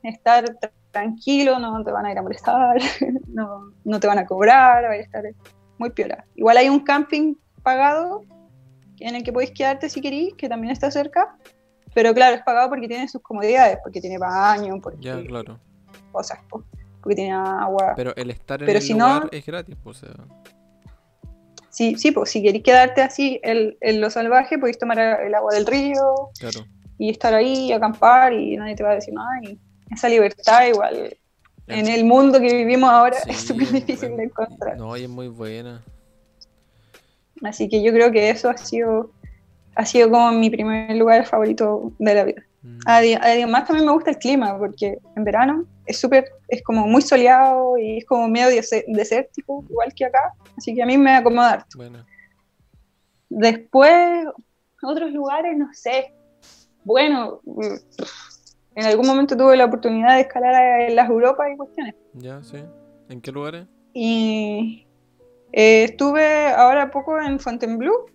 estar 0.03 0.45
tranquilo, 0.91 1.59
no 1.59 1.85
te 1.85 1.91
van 1.91 2.07
a 2.07 2.13
ir 2.13 2.19
a 2.19 2.23
molestar, 2.23 2.81
no, 3.29 3.73
no 3.85 4.01
te 4.01 4.07
van 4.07 4.19
a 4.19 4.27
cobrar, 4.27 4.85
va 4.85 4.91
a 4.91 4.97
estar 4.97 5.23
muy 5.79 5.91
piola. 5.91 6.25
Igual 6.35 6.57
hay 6.57 6.69
un 6.69 6.81
camping 6.81 7.35
pagado 7.63 8.23
en 9.01 9.17
el 9.17 9.23
que 9.23 9.33
podéis 9.33 9.51
quedarte 9.51 9.89
si 9.89 10.01
queréis, 10.01 10.35
que 10.35 10.49
también 10.49 10.73
está 10.73 10.91
cerca. 10.91 11.37
Pero 11.95 12.15
claro, 12.15 12.37
es 12.37 12.43
pagado 12.43 12.69
porque 12.69 12.89
tiene 12.89 13.09
sus 13.09 13.23
comodidades, 13.23 13.79
porque 13.83 14.01
tiene 14.01 14.19
baño, 14.19 14.81
porque 14.81 15.03
ya, 15.03 15.23
claro. 15.23 15.59
cosas, 16.11 16.39
porque 16.49 17.15
tiene 17.15 17.33
agua. 17.33 17.93
Pero 17.97 18.15
el 18.17 18.31
estar 18.31 18.63
en 18.63 18.69
el 18.69 18.89
lugar 18.89 19.29
es 19.31 19.45
gratis, 19.45 19.77
pues. 19.83 20.03
Sí, 21.69 21.97
sí, 21.97 22.11
pues 22.11 22.31
si 22.31 22.43
queréis 22.43 22.65
quedarte 22.65 23.01
así 23.01 23.41
en, 23.43 24.01
lo 24.01 24.11
salvaje, 24.11 24.59
podéis 24.59 24.79
tomar 24.79 24.99
el 24.99 25.35
agua 25.35 25.55
del 25.55 25.67
río 25.67 26.31
claro. 26.39 26.67
y 26.99 27.11
estar 27.11 27.33
ahí, 27.33 27.73
acampar 27.73 28.35
y 28.35 28.57
nadie 28.57 28.77
te 28.77 28.83
va 28.83 28.91
a 28.91 28.95
decir 28.95 29.15
nada. 29.15 29.31
Y 29.43 29.59
esa 29.91 30.09
libertad 30.09 30.67
igual 30.67 31.17
en 31.67 31.89
el 31.89 32.05
mundo 32.05 32.41
que 32.41 32.55
vivimos 32.55 32.91
ahora 32.91 33.17
es 33.27 33.39
súper 33.39 33.71
difícil 33.71 34.17
de 34.17 34.25
encontrar. 34.25 34.77
No, 34.77 34.97
y 34.97 35.05
es 35.05 35.09
muy 35.09 35.29
buena. 35.29 35.83
Así 37.43 37.69
que 37.69 37.83
yo 37.83 37.93
creo 37.93 38.13
que 38.13 38.31
eso 38.31 38.51
ha 38.51 38.57
sido, 38.57 39.11
ha 39.75 39.87
sido 39.87 40.11
como 40.11 40.33
mi 40.33 40.51
primer 40.51 40.97
lugar 40.97 41.25
favorito 41.27 41.93
de 41.99 42.15
la 42.15 42.25
vida. 42.25 42.43
Mm. 42.63 42.79
Además 42.87 43.67
también 43.67 43.87
me 43.87 43.93
gusta 43.93 44.11
el 44.11 44.19
clima, 44.19 44.57
porque 44.59 44.99
en 45.17 45.25
verano 45.25 45.65
es 45.87 45.99
súper, 45.99 46.27
es 46.49 46.63
como 46.63 46.87
muy 46.87 47.03
soleado 47.03 47.77
y 47.77 47.99
es 47.99 48.05
como 48.05 48.29
medio 48.29 48.49
desértico, 48.89 49.65
igual 49.69 49.93
que 49.95 50.05
acá. 50.05 50.33
Así 50.57 50.75
que 50.75 50.83
a 50.83 50.87
mí 50.87 50.97
me 50.97 51.15
acomoda 51.15 51.67
Bueno. 51.77 52.05
Después, 53.29 54.27
otros 54.83 55.11
lugares, 55.11 55.57
no 55.57 55.73
sé. 55.73 56.13
Bueno, 56.85 57.41
en 58.75 58.85
algún 58.85 59.07
momento 59.07 59.37
tuve 59.37 59.57
la 59.57 59.65
oportunidad 59.65 60.17
de 60.17 60.23
escalar 60.23 60.83
en 60.83 60.97
las 60.97 61.09
Europas 61.09 61.49
y 61.53 61.57
cuestiones. 61.57 61.95
Ya, 62.15 62.43
sí. 62.43 62.59
¿En 63.09 63.21
qué 63.21 63.33
lugares? 63.33 63.67
Y 63.95 64.87
eh, 65.53 65.85
estuve 65.85 66.49
ahora 66.49 66.91
poco 66.91 67.21
en 67.21 67.39
Fontainebleau, 67.39 68.07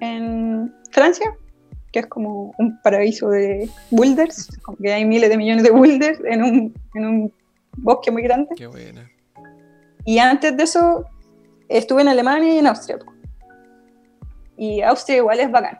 en 0.00 0.74
Francia, 0.90 1.36
que 1.92 2.00
es 2.00 2.06
como 2.06 2.54
un 2.58 2.80
paraíso 2.82 3.28
de 3.30 3.68
boulders, 3.90 4.48
como 4.62 4.76
que 4.78 4.92
hay 4.92 5.04
miles 5.04 5.30
de 5.30 5.36
millones 5.36 5.64
de 5.64 5.70
boulders 5.70 6.20
en 6.24 6.42
un, 6.42 6.74
en 6.94 7.04
un 7.04 7.32
bosque 7.78 8.10
muy 8.10 8.22
grande. 8.22 8.54
Qué 8.56 8.66
buena. 8.66 9.10
Y 10.04 10.18
antes 10.18 10.56
de 10.56 10.62
eso 10.62 11.04
estuve 11.68 12.02
en 12.02 12.08
Alemania 12.08 12.54
y 12.54 12.58
en 12.58 12.66
Austria. 12.66 12.98
Y 14.56 14.80
Austria 14.82 15.18
igual 15.18 15.40
es 15.40 15.50
bacán. 15.50 15.78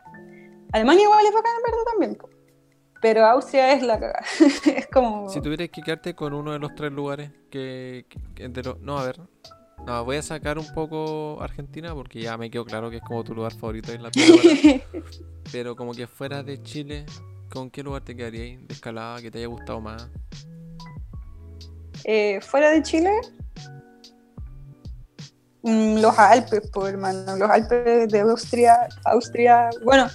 Alemania 0.73 1.03
igual 1.03 1.25
es 1.25 1.33
bacán 1.33 1.51
en 1.55 1.63
verdad 1.63 1.83
también. 1.91 2.17
Pero 3.01 3.25
Austria 3.25 3.73
es 3.73 3.83
la 3.83 3.99
cagada. 3.99 4.23
es 4.75 4.87
como. 4.87 5.29
Si 5.29 5.41
tuvieras 5.41 5.69
que 5.69 5.81
quedarte 5.81 6.15
con 6.15 6.33
uno 6.33 6.51
de 6.51 6.59
los 6.59 6.73
tres 6.75 6.91
lugares 6.91 7.31
que. 7.49 8.05
No, 8.81 8.97
a 8.97 9.05
ver. 9.05 9.21
No, 9.85 10.03
voy 10.03 10.17
a 10.17 10.21
sacar 10.21 10.57
un 10.57 10.67
poco 10.73 11.41
Argentina 11.41 11.93
porque 11.93 12.21
ya 12.21 12.37
me 12.37 12.49
quedó 12.49 12.65
claro 12.65 12.89
que 12.89 12.97
es 12.97 13.03
como 13.03 13.23
tu 13.23 13.33
lugar 13.33 13.53
favorito 13.53 13.91
en 13.93 14.03
la 14.03 14.11
pero 15.51 15.75
como 15.75 15.93
que 15.93 16.07
fuera 16.07 16.43
de 16.43 16.61
Chile, 16.61 17.05
¿con 17.49 17.69
qué 17.69 17.83
lugar 17.83 18.03
te 18.03 18.15
quedarías 18.15 18.67
de 18.67 18.73
escalada 18.73 19.21
que 19.21 19.31
te 19.31 19.37
haya 19.37 19.47
gustado 19.47 19.79
más? 19.79 20.09
Eh, 22.03 22.39
fuera 22.41 22.71
de 22.71 22.83
Chile, 22.83 23.11
mm, 25.63 25.99
los 25.99 26.17
Alpes, 26.19 26.69
por 26.69 26.89
hermano, 26.89 27.37
los 27.37 27.49
Alpes 27.49 28.09
de 28.09 28.19
Austria, 28.19 28.87
Austria, 29.05 29.69
bueno, 29.83 30.07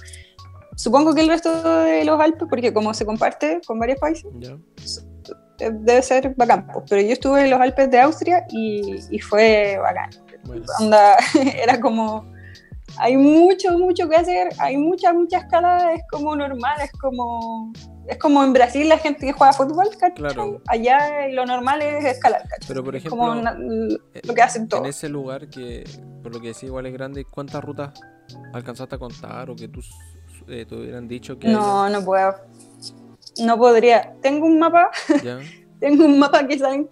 supongo 0.75 1.13
que 1.13 1.21
el 1.21 1.27
resto 1.27 1.83
de 1.83 2.05
los 2.05 2.19
Alpes, 2.19 2.47
porque 2.49 2.73
como 2.73 2.93
se 2.93 3.05
comparte 3.05 3.61
con 3.65 3.79
varios 3.79 3.99
países, 3.99 4.31
debe 5.57 6.01
ser 6.01 6.33
bacán, 6.35 6.67
pero 6.89 7.01
yo 7.01 7.13
estuve 7.13 7.43
en 7.43 7.51
los 7.51 7.61
Alpes 7.61 7.89
de 7.91 7.99
Austria 7.99 8.45
y, 8.49 9.19
fue 9.19 9.77
bacán. 9.81 10.09
era 11.63 11.79
como 11.79 12.31
hay 12.97 13.17
mucho, 13.17 13.77
mucho 13.77 14.07
que 14.07 14.15
hacer, 14.15 14.49
hay 14.59 14.77
mucha, 14.77 15.13
mucha 15.13 15.39
escalada, 15.39 15.93
es 15.93 16.03
como 16.11 16.35
normal, 16.35 16.77
es 16.81 16.91
como 16.93 17.71
es 18.07 18.17
como 18.17 18.43
en 18.43 18.51
Brasil 18.51 18.89
la 18.89 18.97
gente 18.97 19.25
que 19.25 19.31
juega 19.31 19.53
fútbol, 19.53 19.87
Claro. 20.15 20.61
Allá 20.67 21.27
lo 21.29 21.45
normal 21.45 21.81
es 21.81 22.03
escalar, 22.03 22.43
Pero 22.67 22.83
por 22.83 22.95
ejemplo, 22.95 23.17
como 23.17 23.35
lo 23.35 24.33
que 24.33 24.41
hacen 24.41 24.67
todos. 24.67 24.83
En 24.83 24.89
ese 24.89 25.07
lugar 25.07 25.47
que, 25.47 25.85
por 26.21 26.33
lo 26.33 26.41
que 26.41 26.49
decía, 26.49 26.67
igual 26.67 26.85
es 26.85 26.93
grande, 26.93 27.25
¿cuántas 27.25 27.63
rutas 27.63 27.93
alcanzaste 28.53 28.95
a 28.95 28.97
contar 28.97 29.49
o 29.49 29.55
que 29.55 29.69
tú 29.69 29.81
eh, 30.47 30.65
te 30.67 30.75
hubieran 30.75 31.07
dicho 31.07 31.39
que... 31.39 31.47
No, 31.47 31.89
no 31.89 32.03
puedo. 32.03 32.35
No 33.39 33.57
podría. 33.57 34.13
Tengo 34.21 34.45
un 34.45 34.59
mapa. 34.59 34.91
Tengo 35.79 36.05
un 36.05 36.19
mapa 36.19 36.47
que 36.47 36.57
salen, 36.57 36.89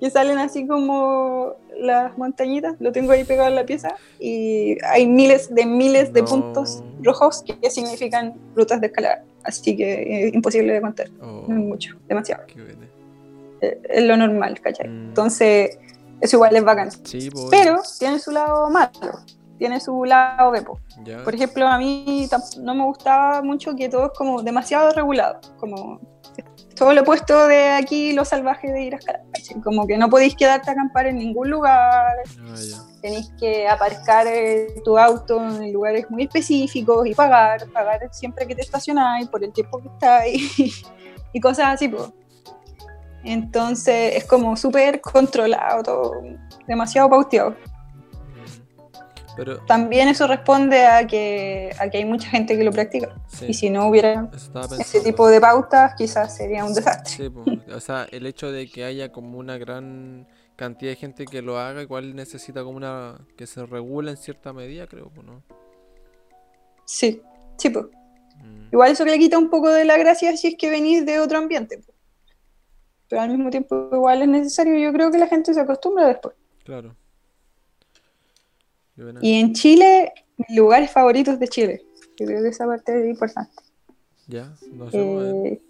que 0.00 0.10
salen 0.10 0.38
así 0.38 0.66
como 0.66 1.56
las 1.78 2.16
montañitas, 2.18 2.76
lo 2.78 2.92
tengo 2.92 3.12
ahí 3.12 3.24
pegado 3.24 3.48
en 3.48 3.56
la 3.56 3.66
pieza 3.66 3.96
y 4.20 4.76
hay 4.84 5.06
miles 5.06 5.52
de 5.54 5.66
miles 5.66 6.12
de 6.12 6.22
puntos 6.22 6.82
rojos 7.02 7.42
que 7.42 7.70
significan 7.70 8.34
rutas 8.54 8.80
de 8.80 8.88
escalada. 8.88 9.24
Así 9.42 9.76
que 9.76 10.26
es 10.26 10.34
imposible 10.34 10.72
de 10.72 10.80
contar. 10.80 11.08
Oh. 11.20 11.44
mucho, 11.48 11.96
demasiado. 12.08 12.44
Eh, 13.60 13.80
es 13.88 14.04
lo 14.04 14.16
normal, 14.16 14.60
¿cachai? 14.60 14.88
Mm. 14.88 15.08
Entonces, 15.08 15.78
eso 16.20 16.36
igual 16.36 16.56
es 16.56 16.64
bacán. 16.64 16.90
Sí, 17.04 17.30
Pero 17.50 17.80
tiene 17.98 18.18
su 18.18 18.30
lado 18.30 18.70
malo, 18.70 19.20
tiene 19.58 19.80
su 19.80 20.04
lado 20.04 20.50
bepo. 20.50 20.78
Por 21.24 21.34
ejemplo, 21.34 21.66
a 21.66 21.78
mí 21.78 22.28
no 22.60 22.74
me 22.74 22.84
gustaba 22.84 23.42
mucho 23.42 23.74
que 23.76 23.88
todo 23.88 24.06
es 24.06 24.12
como 24.16 24.42
demasiado 24.42 24.90
regulado. 24.92 25.40
Como 25.58 26.00
todo 26.74 26.92
lo 26.92 27.02
opuesto 27.02 27.46
de 27.46 27.68
aquí, 27.68 28.12
lo 28.12 28.24
salvaje 28.24 28.72
de 28.72 28.82
ir 28.82 28.94
a 28.94 28.98
escalar. 28.98 29.22
Como 29.62 29.86
que 29.86 29.96
no 29.96 30.08
podéis 30.08 30.34
quedarte 30.34 30.70
a 30.70 30.72
acampar 30.72 31.06
en 31.06 31.16
ningún 31.16 31.50
lugar, 31.50 32.16
ah, 32.40 32.54
tenéis 33.00 33.30
que 33.38 33.68
aparcar 33.68 34.26
eh, 34.26 34.74
tu 34.84 34.98
auto 34.98 35.36
en 35.36 35.72
lugares 35.72 36.10
muy 36.10 36.24
específicos 36.24 37.06
y 37.06 37.14
pagar, 37.14 37.66
pagar 37.72 38.00
siempre 38.12 38.46
que 38.46 38.54
te 38.54 38.62
estacionáis 38.62 39.28
por 39.28 39.44
el 39.44 39.52
tiempo 39.52 39.80
que 39.80 39.88
estáis 39.88 40.84
y 41.32 41.40
cosas 41.40 41.74
así. 41.74 41.88
Pues. 41.88 42.10
Entonces 43.22 44.16
es 44.16 44.24
como 44.24 44.56
súper 44.56 45.00
controlado 45.00 45.82
todo, 45.82 46.12
demasiado 46.66 47.08
pauteado. 47.08 47.54
También 49.66 50.08
eso 50.08 50.26
responde 50.26 50.86
a 50.86 51.06
que, 51.06 51.74
a 51.78 51.88
que 51.88 51.98
hay 51.98 52.04
mucha 52.04 52.28
gente 52.28 52.56
que 52.56 52.64
lo 52.64 52.70
practica. 52.72 53.14
Y 53.46 53.54
si 53.54 53.70
no 53.70 53.88
hubiera 53.88 54.30
ese 54.78 55.00
tipo 55.00 55.28
de 55.28 55.40
pautas, 55.40 55.94
quizás 55.96 56.36
sería 56.36 56.64
un 56.64 56.74
desastre. 56.74 57.30
o 57.74 57.80
sea, 57.80 58.06
el 58.10 58.26
hecho 58.26 58.50
de 58.52 58.68
que 58.68 58.84
haya 58.84 59.12
como 59.12 59.38
una 59.38 59.58
gran 59.58 60.26
cantidad 60.56 60.92
de 60.92 60.96
gente 60.96 61.24
que 61.24 61.42
lo 61.42 61.58
haga, 61.58 61.82
igual 61.82 62.14
necesita 62.14 62.62
como 62.62 62.76
una. 62.76 63.18
que 63.36 63.46
se 63.46 63.64
regule 63.66 64.12
en 64.12 64.16
cierta 64.16 64.52
medida, 64.52 64.86
creo, 64.86 65.10
¿no? 65.22 65.42
Sí, 66.84 67.22
sí, 67.56 67.70
pues. 67.70 67.86
Igual 68.72 68.90
eso 68.90 69.04
le 69.04 69.18
quita 69.18 69.38
un 69.38 69.48
poco 69.48 69.70
de 69.70 69.84
la 69.84 69.96
gracia 69.96 70.36
si 70.36 70.48
es 70.48 70.56
que 70.58 70.68
venís 70.68 71.06
de 71.06 71.20
otro 71.20 71.38
ambiente. 71.38 71.80
Pero 73.08 73.22
al 73.22 73.30
mismo 73.30 73.50
tiempo, 73.50 73.88
igual 73.92 74.22
es 74.22 74.28
necesario. 74.28 74.76
Yo 74.78 74.92
creo 74.92 75.10
que 75.10 75.18
la 75.18 75.28
gente 75.28 75.54
se 75.54 75.60
acostumbra 75.60 76.06
después. 76.08 76.34
Claro. 76.64 76.96
Y 79.20 79.40
en 79.40 79.52
Chile, 79.54 80.12
mis 80.36 80.56
lugares 80.56 80.90
favoritos 80.90 81.38
de 81.38 81.48
Chile. 81.48 81.82
Yo 82.16 82.26
creo 82.26 82.42
que 82.42 82.48
esa 82.48 82.66
parte 82.66 83.00
es 83.00 83.08
importante. 83.08 83.62
Ya, 84.28 84.54
no 84.72 84.90
sé. 84.90 84.98
Eh, 84.98 85.60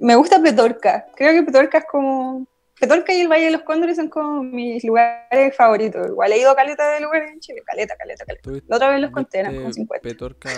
me 0.00 0.14
gusta 0.14 0.40
Petorca. 0.40 1.06
Creo 1.16 1.32
que 1.32 1.42
Petorca 1.42 1.78
es 1.78 1.84
como. 1.90 2.46
Petorca 2.78 3.12
y 3.12 3.20
el 3.20 3.28
Valle 3.28 3.46
de 3.46 3.50
los 3.50 3.62
Cóndores 3.62 3.96
son 3.96 4.08
como 4.08 4.42
mis 4.44 4.84
lugares 4.84 5.56
favoritos. 5.56 6.06
Igual 6.06 6.32
he 6.32 6.38
ido 6.38 6.50
a 6.50 6.56
caleta 6.56 6.92
de 6.92 7.00
lugares 7.00 7.32
en 7.32 7.40
Chile. 7.40 7.62
Caleta, 7.66 7.96
caleta, 7.96 8.24
caleta. 8.24 8.50
La 8.68 8.76
otra 8.76 8.90
vez 8.90 9.00
los 9.00 9.10
conté, 9.10 9.40
eran 9.40 9.56
como 9.56 9.72
50. 9.72 10.02
Petorca 10.02 10.50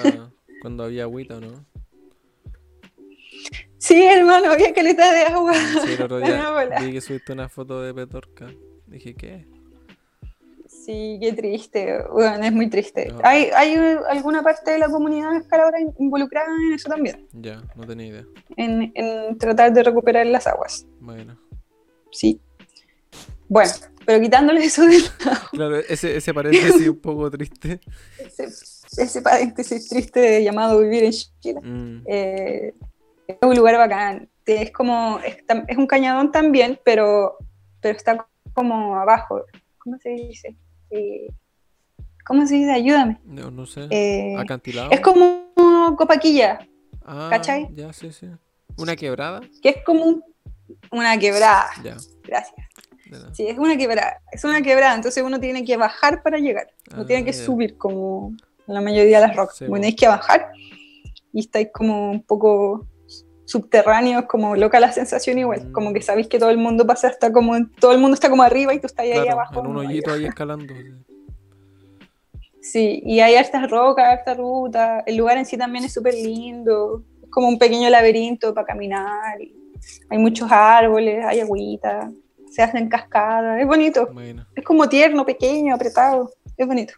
cuando 0.61 0.85
había 0.85 1.05
agüita, 1.05 1.41
¿no? 1.41 1.65
Sí, 3.79 4.05
hermano, 4.05 4.53
había 4.53 4.75
caleta 4.75 5.11
de 5.11 5.23
agua. 5.23 5.55
Sí, 5.55 5.95
el 5.95 6.03
otro 6.03 6.19
día 6.21 6.53
vi 6.83 6.93
que 6.93 7.01
subiste 7.01 7.33
una 7.33 7.49
foto 7.49 7.81
de 7.81 7.95
Petorca. 7.95 8.53
Dije, 8.87 9.15
¿qué? 9.15 9.47
Sí, 10.91 11.19
qué 11.21 11.33
triste, 11.35 12.03
bueno, 12.11 12.45
es 12.45 12.53
muy 12.53 12.69
triste. 12.69 13.15
¿Hay, 13.23 13.45
¿Hay 13.55 13.77
alguna 14.09 14.43
parte 14.43 14.73
de 14.73 14.79
la 14.79 14.89
comunidad 14.89 15.37
escaladora 15.37 15.79
involucrada 16.01 16.49
en 16.67 16.73
eso 16.73 16.89
también? 16.89 17.29
Ya, 17.33 17.63
no 17.77 17.87
tenía 17.87 18.07
idea. 18.09 18.25
En, 18.57 18.91
en 18.97 19.39
tratar 19.39 19.73
de 19.73 19.85
recuperar 19.85 20.27
las 20.27 20.49
aguas. 20.49 20.85
Bueno. 20.99 21.39
Sí. 22.11 22.41
Bueno, 23.49 23.71
pero 24.05 24.21
quitándole 24.21 24.65
eso 24.65 24.85
de 24.85 24.97
Claro, 25.53 25.77
ese, 25.77 26.17
ese 26.17 26.35
paréntesis 26.35 26.89
un 26.89 27.01
poco 27.01 27.31
triste. 27.31 27.81
Ese, 28.19 28.49
ese, 29.01 29.23
paréntesis 29.23 29.89
triste 29.89 30.43
llamado 30.43 30.81
vivir 30.81 31.05
en 31.05 31.13
Chile. 31.13 31.61
Mm. 31.63 32.03
Eh, 32.07 32.75
es 33.29 33.37
un 33.41 33.55
lugar 33.55 33.77
bacán. 33.77 34.29
Es 34.45 34.73
como, 34.73 35.21
es, 35.21 35.37
es 35.69 35.77
un 35.77 35.87
cañadón 35.87 36.33
también, 36.33 36.81
pero, 36.85 37.37
pero 37.81 37.97
está 37.97 38.27
como 38.55 38.97
abajo. 38.97 39.45
¿Cómo 39.79 39.97
se 39.99 40.09
dice? 40.09 40.57
Eh, 40.91 41.29
¿Cómo 42.25 42.47
se 42.47 42.55
dice? 42.57 42.73
Ayúdame. 42.73 43.19
No, 43.25 43.51
no 43.51 43.67
sé. 43.67 43.87
Eh, 43.91 44.35
¿Acantilado? 44.39 44.91
Es 44.91 45.01
como 45.01 45.95
Copaquilla. 45.97 46.67
Ah, 47.05 47.29
¿Cachai? 47.31 47.69
Ya, 47.75 47.93
sí, 47.93 48.13
sí. 48.13 48.29
¿Una 48.77 48.95
quebrada? 48.97 49.41
Que 49.63 49.71
es 49.71 49.77
como 49.85 50.23
una 50.93 51.19
quebrada. 51.19 51.71
Ya. 51.83 51.97
Gracias. 52.23 52.67
Sí, 53.33 53.47
es 53.49 53.59
una 53.59 53.77
quebrada. 53.77 54.21
Es 54.31 54.45
una 54.45 54.63
quebrada, 54.63 54.95
entonces 54.95 55.23
uno 55.25 55.41
tiene 55.41 55.65
que 55.65 55.77
bajar 55.77 56.23
para 56.23 56.39
llegar. 56.39 56.69
No 56.95 57.05
tiene 57.05 57.25
que 57.25 57.31
ah, 57.31 57.45
subir 57.45 57.77
como 57.77 58.35
la 58.67 58.81
mayoría 58.81 59.21
de 59.21 59.27
las 59.27 59.37
rocas. 59.37 59.65
Bueno, 59.69 59.87
hay 59.87 59.97
que 59.97 60.07
bajar 60.07 60.53
y 61.33 61.41
estáis 61.41 61.69
como 61.73 62.11
un 62.11 62.23
poco 62.23 62.87
subterráneos, 63.51 64.27
como 64.27 64.55
loca 64.55 64.79
la 64.79 64.93
sensación 64.93 65.39
igual, 65.39 65.67
mm. 65.67 65.73
como 65.73 65.93
que 65.93 66.01
sabéis 66.03 66.29
que 66.29 66.39
todo 66.39 66.51
el 66.51 66.59
mundo 66.59 66.87
pasa 66.87 67.09
hasta 67.09 67.33
como, 67.33 67.57
todo 67.81 67.91
el 67.91 67.99
mundo 67.99 68.15
está 68.15 68.31
como 68.31 68.45
arriba 68.45 68.73
y 68.73 68.79
tú 68.79 68.87
estás 68.87 69.05
ahí 69.05 69.27
abajo. 69.27 69.59
En 69.59 69.67
un 69.67 69.77
hoyito 69.79 70.13
ahí 70.13 70.25
escalando. 70.27 70.73
Sí, 72.63 73.03
y 73.05 73.19
hay 73.19 73.35
hartas 73.35 73.69
rocas, 73.69 74.07
harta 74.07 74.35
ruta, 74.35 75.03
el 75.05 75.17
lugar 75.17 75.37
en 75.39 75.47
sí 75.47 75.59
también 75.59 75.85
es 75.85 75.93
súper 75.93 76.15
lindo, 76.15 77.03
es 77.25 77.31
como 77.31 77.49
un 77.49 77.59
pequeño 77.59 77.91
laberinto 77.91 78.55
para 78.55 78.67
caminar, 78.67 79.37
hay 80.11 80.19
muchos 80.19 80.49
árboles, 80.53 81.25
hay 81.25 81.41
agüita, 81.41 82.09
se 82.53 82.63
hacen 82.63 82.89
cascadas, 82.89 83.61
es 83.61 83.67
bonito, 83.67 84.11
es 84.55 84.65
como 84.65 84.89
tierno, 84.89 85.27
pequeño, 85.27 85.75
apretado, 85.75 86.31
es 86.57 86.67
bonito. 86.67 86.95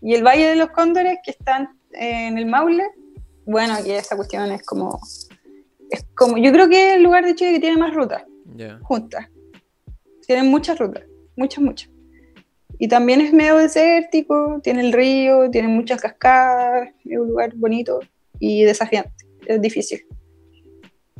Y 0.00 0.14
el 0.14 0.24
Valle 0.24 0.48
de 0.48 0.56
los 0.56 0.70
Cóndores, 0.70 1.18
que 1.22 1.30
están 1.30 1.78
en 1.92 2.36
el 2.36 2.46
Maule, 2.46 2.84
bueno, 3.44 3.74
aquí 3.74 3.90
esta 3.90 4.16
cuestión 4.16 4.50
es 4.52 4.62
como 4.62 5.00
es 5.92 6.06
como, 6.14 6.38
yo 6.38 6.50
creo 6.52 6.68
que 6.68 6.88
es 6.88 6.96
el 6.96 7.02
lugar 7.02 7.24
de 7.24 7.34
Chile 7.34 7.52
que 7.52 7.60
tiene 7.60 7.76
más 7.76 7.94
rutas 7.94 8.24
juntas. 8.82 9.28
Tienen 10.26 10.50
muchas 10.50 10.78
rutas, 10.78 11.04
muchas, 11.36 11.62
muchas. 11.62 11.90
Y 12.78 12.88
también 12.88 13.20
es 13.20 13.32
medio 13.32 13.58
desértico, 13.58 14.60
tiene 14.62 14.80
el 14.80 14.92
río, 14.92 15.50
tiene 15.50 15.68
muchas 15.68 16.00
cascadas, 16.00 16.88
es 17.04 17.18
un 17.18 17.28
lugar 17.28 17.54
bonito 17.56 18.00
y 18.38 18.64
desafiante. 18.64 19.12
Es 19.46 19.60
difícil. 19.60 20.04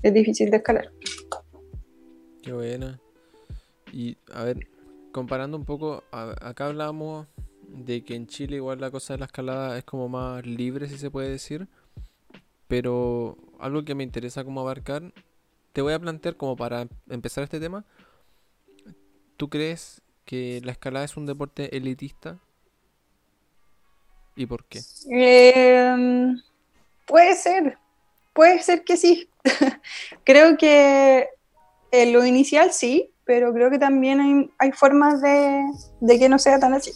Es 0.02 0.14
difícil 0.14 0.50
de 0.50 0.56
escalar. 0.56 0.90
Qué 2.42 2.52
buena. 2.52 3.00
Y 3.92 4.16
a 4.32 4.44
ver, 4.44 4.66
comparando 5.12 5.56
un 5.56 5.64
poco, 5.64 6.02
acá 6.10 6.66
hablamos 6.66 7.26
de 7.68 8.02
que 8.02 8.14
en 8.14 8.26
Chile 8.26 8.56
igual 8.56 8.80
la 8.80 8.90
cosa 8.90 9.14
de 9.14 9.20
la 9.20 9.26
escalada 9.26 9.78
es 9.78 9.84
como 9.84 10.08
más 10.08 10.44
libre, 10.46 10.88
si 10.88 10.98
se 10.98 11.10
puede 11.10 11.28
decir. 11.28 11.68
Pero 12.66 13.36
algo 13.62 13.84
que 13.84 13.94
me 13.94 14.04
interesa 14.04 14.44
como 14.44 14.60
abarcar, 14.60 15.12
te 15.72 15.80
voy 15.80 15.92
a 15.92 15.98
plantear 15.98 16.36
como 16.36 16.56
para 16.56 16.86
empezar 17.08 17.44
este 17.44 17.60
tema. 17.60 17.84
¿Tú 19.36 19.48
crees 19.48 20.02
que 20.24 20.60
la 20.64 20.72
escalada 20.72 21.04
es 21.04 21.16
un 21.16 21.26
deporte 21.26 21.76
elitista? 21.76 22.38
¿Y 24.36 24.46
por 24.46 24.64
qué? 24.64 24.80
Em, 25.10 26.40
puede 27.06 27.34
ser, 27.36 27.78
puede 28.32 28.62
ser 28.62 28.84
que 28.84 28.96
sí. 28.96 29.28
creo 30.24 30.56
que 30.56 31.28
en 31.90 32.12
lo 32.12 32.24
inicial 32.24 32.72
sí, 32.72 33.10
pero 33.24 33.52
creo 33.52 33.70
que 33.70 33.78
también 33.78 34.50
hay, 34.58 34.72
formas 34.72 35.20
de, 35.20 36.18
que 36.18 36.28
no 36.28 36.38
sea 36.38 36.58
tan 36.58 36.74
así. 36.74 36.92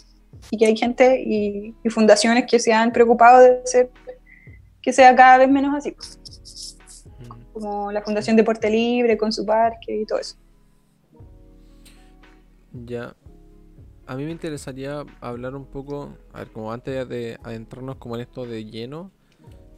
Y 0.50 0.58
que 0.58 0.66
hay 0.66 0.76
gente 0.76 1.22
y, 1.22 1.74
fundaciones 1.90 2.46
que 2.48 2.58
se 2.58 2.72
han 2.72 2.92
preocupado 2.92 3.40
de 3.40 3.60
hacer 3.62 3.90
que 4.82 4.92
sea 4.92 5.14
cada 5.16 5.38
vez 5.38 5.48
menos 5.48 5.74
así. 5.74 5.94
Como 7.56 7.90
la 7.90 8.02
Fundación 8.02 8.36
Deporte 8.36 8.68
Libre 8.68 9.16
con 9.16 9.32
su 9.32 9.46
parque 9.46 10.02
y 10.02 10.04
todo 10.04 10.18
eso. 10.18 10.36
Ya. 12.84 13.16
A 14.06 14.14
mí 14.14 14.26
me 14.26 14.30
interesaría 14.30 15.06
hablar 15.22 15.54
un 15.54 15.64
poco, 15.64 16.18
a 16.34 16.40
ver, 16.40 16.52
como 16.52 16.70
antes 16.70 17.08
de 17.08 17.38
adentrarnos 17.42 17.96
como 17.96 18.16
en 18.16 18.20
esto 18.20 18.44
de 18.44 18.66
lleno, 18.66 19.10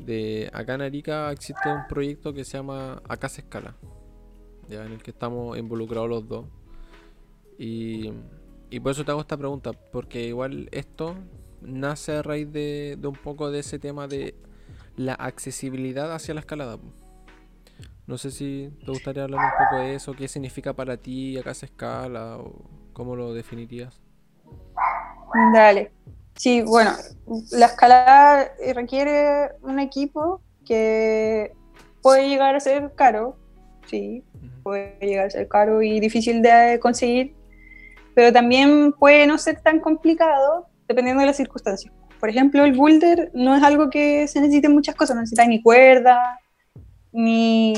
de 0.00 0.50
acá 0.52 0.74
en 0.74 0.82
Arica 0.82 1.30
existe 1.30 1.72
un 1.72 1.86
proyecto 1.88 2.34
que 2.34 2.44
se 2.44 2.58
llama 2.58 3.00
Acá 3.08 3.28
se 3.28 3.42
escala, 3.42 3.76
ya 4.68 4.84
en 4.84 4.94
el 4.94 5.00
que 5.00 5.12
estamos 5.12 5.56
involucrados 5.56 6.08
los 6.08 6.26
dos. 6.26 6.46
Y, 7.58 8.10
por 8.82 8.90
eso 8.90 9.04
te 9.04 9.12
hago 9.12 9.20
esta 9.20 9.36
pregunta, 9.36 9.70
porque 9.92 10.24
igual 10.24 10.68
esto 10.72 11.14
nace 11.62 12.16
a 12.16 12.22
raíz 12.22 12.52
de, 12.52 12.98
un 13.04 13.14
poco 13.14 13.52
de 13.52 13.60
ese 13.60 13.78
tema 13.78 14.08
de 14.08 14.34
la 14.96 15.14
accesibilidad 15.14 16.12
hacia 16.12 16.34
la 16.34 16.40
escalada. 16.40 16.80
No 18.08 18.16
sé 18.16 18.30
si 18.30 18.72
te 18.86 18.90
gustaría 18.90 19.24
hablar 19.24 19.44
un 19.44 19.64
poco 19.66 19.82
de 19.82 19.94
eso, 19.94 20.14
qué 20.14 20.28
significa 20.28 20.72
para 20.72 20.96
ti 20.96 21.36
acá 21.36 21.52
se 21.52 21.66
escala, 21.66 22.38
o 22.38 22.64
cómo 22.94 23.14
lo 23.14 23.34
definirías. 23.34 24.00
Dale. 25.52 25.92
Sí, 26.34 26.62
bueno, 26.62 26.92
la 27.50 27.66
escalada 27.66 28.50
requiere 28.74 29.50
un 29.60 29.78
equipo 29.78 30.40
que 30.64 31.52
puede 32.00 32.30
llegar 32.30 32.56
a 32.56 32.60
ser 32.60 32.94
caro, 32.94 33.36
sí, 33.84 34.24
puede 34.62 34.98
llegar 35.02 35.26
a 35.26 35.30
ser 35.30 35.46
caro 35.46 35.82
y 35.82 36.00
difícil 36.00 36.40
de 36.40 36.80
conseguir, 36.80 37.34
pero 38.14 38.32
también 38.32 38.92
puede 38.92 39.26
no 39.26 39.36
ser 39.36 39.60
tan 39.60 39.80
complicado 39.80 40.66
dependiendo 40.88 41.20
de 41.20 41.26
las 41.26 41.36
circunstancias. 41.36 41.92
Por 42.18 42.30
ejemplo, 42.30 42.64
el 42.64 42.72
boulder 42.72 43.30
no 43.34 43.54
es 43.54 43.62
algo 43.62 43.90
que 43.90 44.26
se 44.28 44.40
necesite 44.40 44.70
muchas 44.70 44.94
cosas, 44.94 45.14
no 45.14 45.20
necesita 45.20 45.46
ni 45.46 45.62
cuerda, 45.62 46.40
ni 47.12 47.74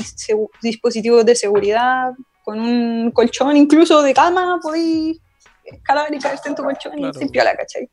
dispositivos 0.61 1.25
de 1.25 1.35
seguridad, 1.35 2.11
con 2.43 2.59
un 2.59 3.11
colchón 3.11 3.55
incluso 3.57 4.01
de 4.01 4.13
cama 4.13 4.59
podéis 4.61 5.19
escalar 5.63 6.13
y 6.13 6.19
caerte 6.19 6.49
en 6.49 6.55
tu 6.55 6.63
colchón 6.63 6.99
y 6.99 7.13
sin 7.13 7.29
piola, 7.29 7.55
¿cachai? 7.55 7.89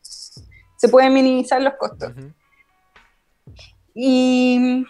se 0.79 0.89
pueden 0.89 1.13
minimizar 1.13 1.61
los 1.61 1.75
costos. 1.75 2.13
Y, 3.95 4.85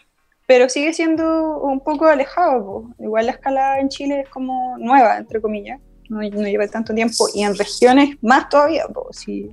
pero 0.46 0.68
sigue 0.68 0.92
siendo 0.92 1.60
un 1.60 1.80
poco 1.80 2.04
alejado. 2.04 2.84
Igual 2.98 3.26
la 3.26 3.32
escala 3.32 3.80
en 3.80 3.88
Chile 3.88 4.20
es 4.20 4.28
como 4.28 4.76
nueva, 4.78 5.16
entre 5.16 5.40
comillas. 5.40 5.80
No, 6.10 6.20
lleva 6.22 6.68
tanto 6.68 6.94
tiempo. 6.94 7.26
Y 7.34 7.42
en 7.42 7.56
regiones 7.56 8.16
más 8.20 8.50
todavía. 8.50 8.84
Si, 9.12 9.50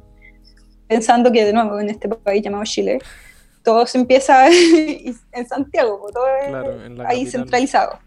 pensando 0.88 1.31
que 1.31 1.45
de 1.45 1.53
nuevo 1.53 1.80
en 1.80 1.89
este 1.89 2.09
país 2.09 2.43
llamado 2.43 2.65
Chile, 2.65 2.99
todo 3.66 3.86
se 3.86 3.98
empieza 3.98 4.48
en 4.50 5.48
Santiago, 5.48 6.08
todo 6.14 6.26
es 6.28 7.00
ahí 7.06 7.26
centralizado. 7.26 8.00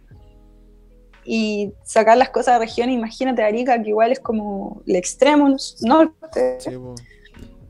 Y 1.25 1.75
sacar 1.85 2.17
las 2.17 2.31
cosas 2.31 2.55
de 2.55 2.65
regiones, 2.65 2.97
imagínate 2.97 3.43
Arica, 3.43 3.83
que 3.83 3.91
igual 3.91 4.13
es 4.13 4.21
como 4.21 4.81
el 4.87 4.97
extremo 4.97 5.55
norte 5.83 6.59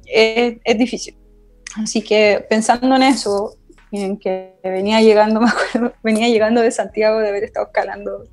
es, 0.06 0.78
difícil. 0.78 1.16
Así 1.76 2.02
que 2.02 2.46
pensando 2.48 2.94
en 2.94 3.02
eso, 3.02 3.56
en 3.90 4.16
que 4.16 4.54
venía 4.62 5.00
llegando, 5.00 5.40
me 5.40 5.48
acuerdo, 5.48 5.92
venía 6.04 6.28
llegando 6.28 6.60
de 6.60 6.70
Santiago 6.70 7.18
de 7.18 7.30
haber 7.30 7.42
estado 7.42 7.66
escalando 7.66 8.24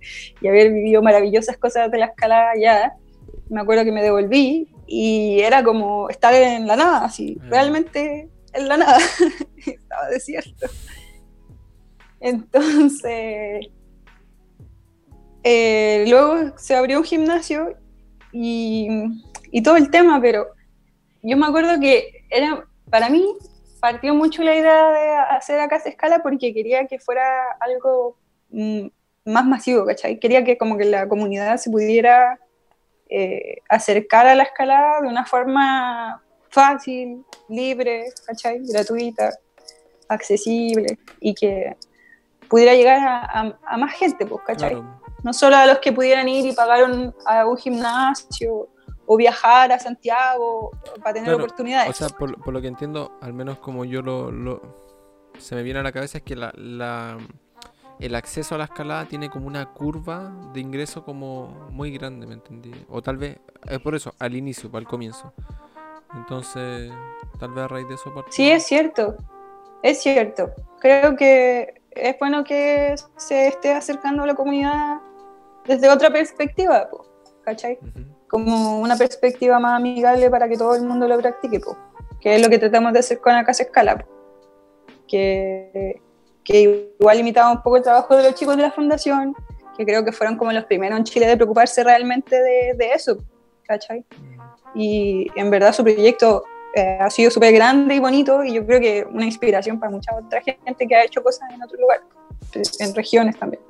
y 0.41 0.47
haber 0.47 0.71
vivido 0.71 1.01
maravillosas 1.01 1.57
cosas 1.57 1.89
de 1.89 1.97
la 1.97 2.05
escalada 2.07 2.51
allá, 2.51 2.93
me 3.49 3.61
acuerdo 3.61 3.83
que 3.83 3.91
me 3.91 4.03
devolví 4.03 4.69
y 4.85 5.39
era 5.39 5.63
como 5.63 6.09
estar 6.09 6.35
en 6.35 6.67
la 6.67 6.75
nada, 6.75 7.05
así, 7.05 7.39
mm. 7.41 7.49
realmente 7.49 8.29
en 8.55 8.67
la 8.67 8.77
nada, 8.77 8.97
estaba 9.65 10.07
desierto. 10.09 10.67
Entonces, 12.19 13.67
eh, 15.43 16.05
luego 16.07 16.57
se 16.57 16.75
abrió 16.75 16.97
un 16.97 17.03
gimnasio 17.03 17.77
y, 18.31 18.89
todo 19.63 19.77
el 19.77 19.89
tema, 19.89 20.19
pero 20.19 20.47
yo 21.21 21.37
me 21.37 21.45
acuerdo 21.45 21.79
que 21.79 22.25
era, 22.29 22.65
para 22.89 23.09
mí, 23.09 23.25
partió 23.79 24.13
mucho 24.15 24.43
la 24.43 24.55
idea 24.55 24.89
de 24.89 25.09
hacer 25.35 25.59
acá 25.59 25.77
esa 25.77 25.89
escala 25.89 26.23
porque 26.23 26.53
quería 26.53 26.87
que 26.87 26.99
fuera 26.99 27.23
algo 27.59 28.17
mm, 28.49 28.87
más 29.25 29.45
masivo, 29.45 29.85
¿cachai? 29.85 30.19
Quería 30.19 30.43
que 30.43 30.57
como 30.57 30.77
que 30.77 30.85
la 30.85 31.07
comunidad 31.07 31.57
se 31.57 31.69
pudiera 31.69 32.39
eh, 33.09 33.57
acercar 33.69 34.27
a 34.27 34.35
la 34.35 34.43
escalada 34.43 35.01
de 35.01 35.07
una 35.07 35.25
forma 35.25 36.24
fácil, 36.55 37.25
libre, 37.49 38.05
¿cachai? 38.25 38.61
Gratuita, 38.65 39.29
accesible 40.07 40.97
y 41.19 41.35
que 41.35 41.75
pudiera 42.47 42.73
llegar 42.73 42.99
a, 43.03 43.77
más 43.77 43.93
gente, 43.93 44.25
pues, 44.25 44.41
¿cachai? 44.45 44.81
No 45.21 45.33
solo 45.33 45.57
a 45.57 45.65
los 45.65 45.79
que 45.79 45.91
pudieran 45.91 46.29
ir 46.29 46.45
y 46.45 46.53
pagaron 46.53 47.13
a 47.25 47.45
un 47.45 47.57
gimnasio 47.57 48.69
o 49.05 49.17
viajar 49.17 49.73
a 49.73 49.79
Santiago 49.79 50.71
para 51.03 51.13
tener 51.13 51.33
oportunidades. 51.33 51.89
O 51.89 51.93
sea, 51.93 52.07
por, 52.17 52.53
lo 52.53 52.61
que 52.61 52.67
entiendo, 52.67 53.17
al 53.21 53.33
menos 53.33 53.59
como 53.59 53.83
yo 53.83 54.01
lo, 54.01 54.61
se 55.37 55.55
me 55.55 55.63
viene 55.63 55.81
a 55.81 55.83
la 55.83 55.91
cabeza 55.91 56.19
es 56.19 56.23
que 56.23 56.37
la, 56.37 56.53
la, 56.55 57.17
el 57.99 58.15
acceso 58.15 58.55
a 58.55 58.59
la 58.59 58.63
escalada 58.63 59.05
tiene 59.05 59.29
como 59.29 59.47
una 59.47 59.73
curva 59.73 60.31
de 60.53 60.61
ingreso 60.61 61.03
como 61.03 61.47
muy 61.71 61.91
grande, 61.91 62.25
¿me 62.27 62.35
entendí? 62.35 62.71
O 62.87 63.01
tal 63.01 63.17
vez, 63.17 63.39
es 63.67 63.79
por 63.79 63.93
eso, 63.93 64.15
al 64.19 64.35
inicio, 64.35 64.71
para 64.71 64.79
el 64.79 64.87
comienzo. 64.87 65.33
Entonces, 66.13 66.91
tal 67.39 67.51
vez 67.51 67.65
a 67.65 67.67
raíz 67.67 67.87
de 67.87 67.95
eso... 67.95 68.13
Sí, 68.29 68.49
es 68.49 68.65
cierto, 68.65 69.17
es 69.83 70.01
cierto. 70.01 70.51
Creo 70.79 71.15
que 71.15 71.81
es 71.91 72.19
bueno 72.19 72.43
que 72.43 72.95
se 73.17 73.47
esté 73.47 73.73
acercando 73.73 74.23
a 74.23 74.27
la 74.27 74.35
comunidad 74.35 74.99
desde 75.65 75.89
otra 75.89 76.11
perspectiva, 76.11 76.87
¿cachai? 77.43 77.79
como 78.35 78.79
una 78.79 78.97
perspectiva 78.97 79.59
más 79.59 79.77
amigable 79.77 80.29
para 80.29 80.49
que 80.49 80.57
todo 80.57 80.75
el 80.75 80.83
mundo 80.83 81.07
lo 81.07 81.17
practique, 81.19 81.61
que 82.19 82.35
es 82.35 82.41
lo 82.41 82.49
que 82.49 82.59
tratamos 82.59 82.93
de 82.93 82.99
hacer 82.99 83.19
con 83.19 83.33
la 83.33 83.43
casa 83.43 83.63
escala, 83.63 84.05
que, 85.07 86.01
que 86.43 86.89
igual 86.99 87.17
limitaba 87.17 87.51
un 87.51 87.61
poco 87.61 87.77
el 87.77 87.83
trabajo 87.83 88.15
de 88.15 88.23
los 88.23 88.35
chicos 88.35 88.57
de 88.57 88.63
la 88.63 88.71
fundación, 88.71 89.33
que 89.77 89.85
creo 89.85 90.03
que 90.03 90.11
fueron 90.11 90.37
como 90.37 90.51
los 90.51 90.65
primeros 90.65 90.97
en 90.97 91.03
Chile 91.05 91.27
de 91.27 91.35
preocuparse 91.35 91.83
realmente 91.83 92.35
de, 92.35 92.73
de 92.75 92.91
eso, 92.91 93.17
¿cachai? 93.63 94.03
Y 94.75 95.27
en 95.35 95.49
verdad 95.49 95.73
su 95.73 95.83
proyecto 95.83 96.43
eh, 96.75 96.97
ha 96.99 97.09
sido 97.09 97.31
súper 97.31 97.53
grande 97.53 97.95
y 97.95 97.99
bonito 97.99 98.43
y 98.43 98.53
yo 98.53 98.65
creo 98.65 98.79
que 98.81 99.07
una 99.09 99.25
inspiración 99.25 99.79
para 99.79 99.91
mucha 99.91 100.13
otra 100.15 100.41
gente 100.41 100.87
que 100.87 100.95
ha 100.95 101.05
hecho 101.05 101.23
cosas 101.23 101.49
en 101.53 101.63
otro 101.63 101.79
lugar, 101.79 102.01
en 102.79 102.95
regiones 102.95 103.39
también, 103.39 103.61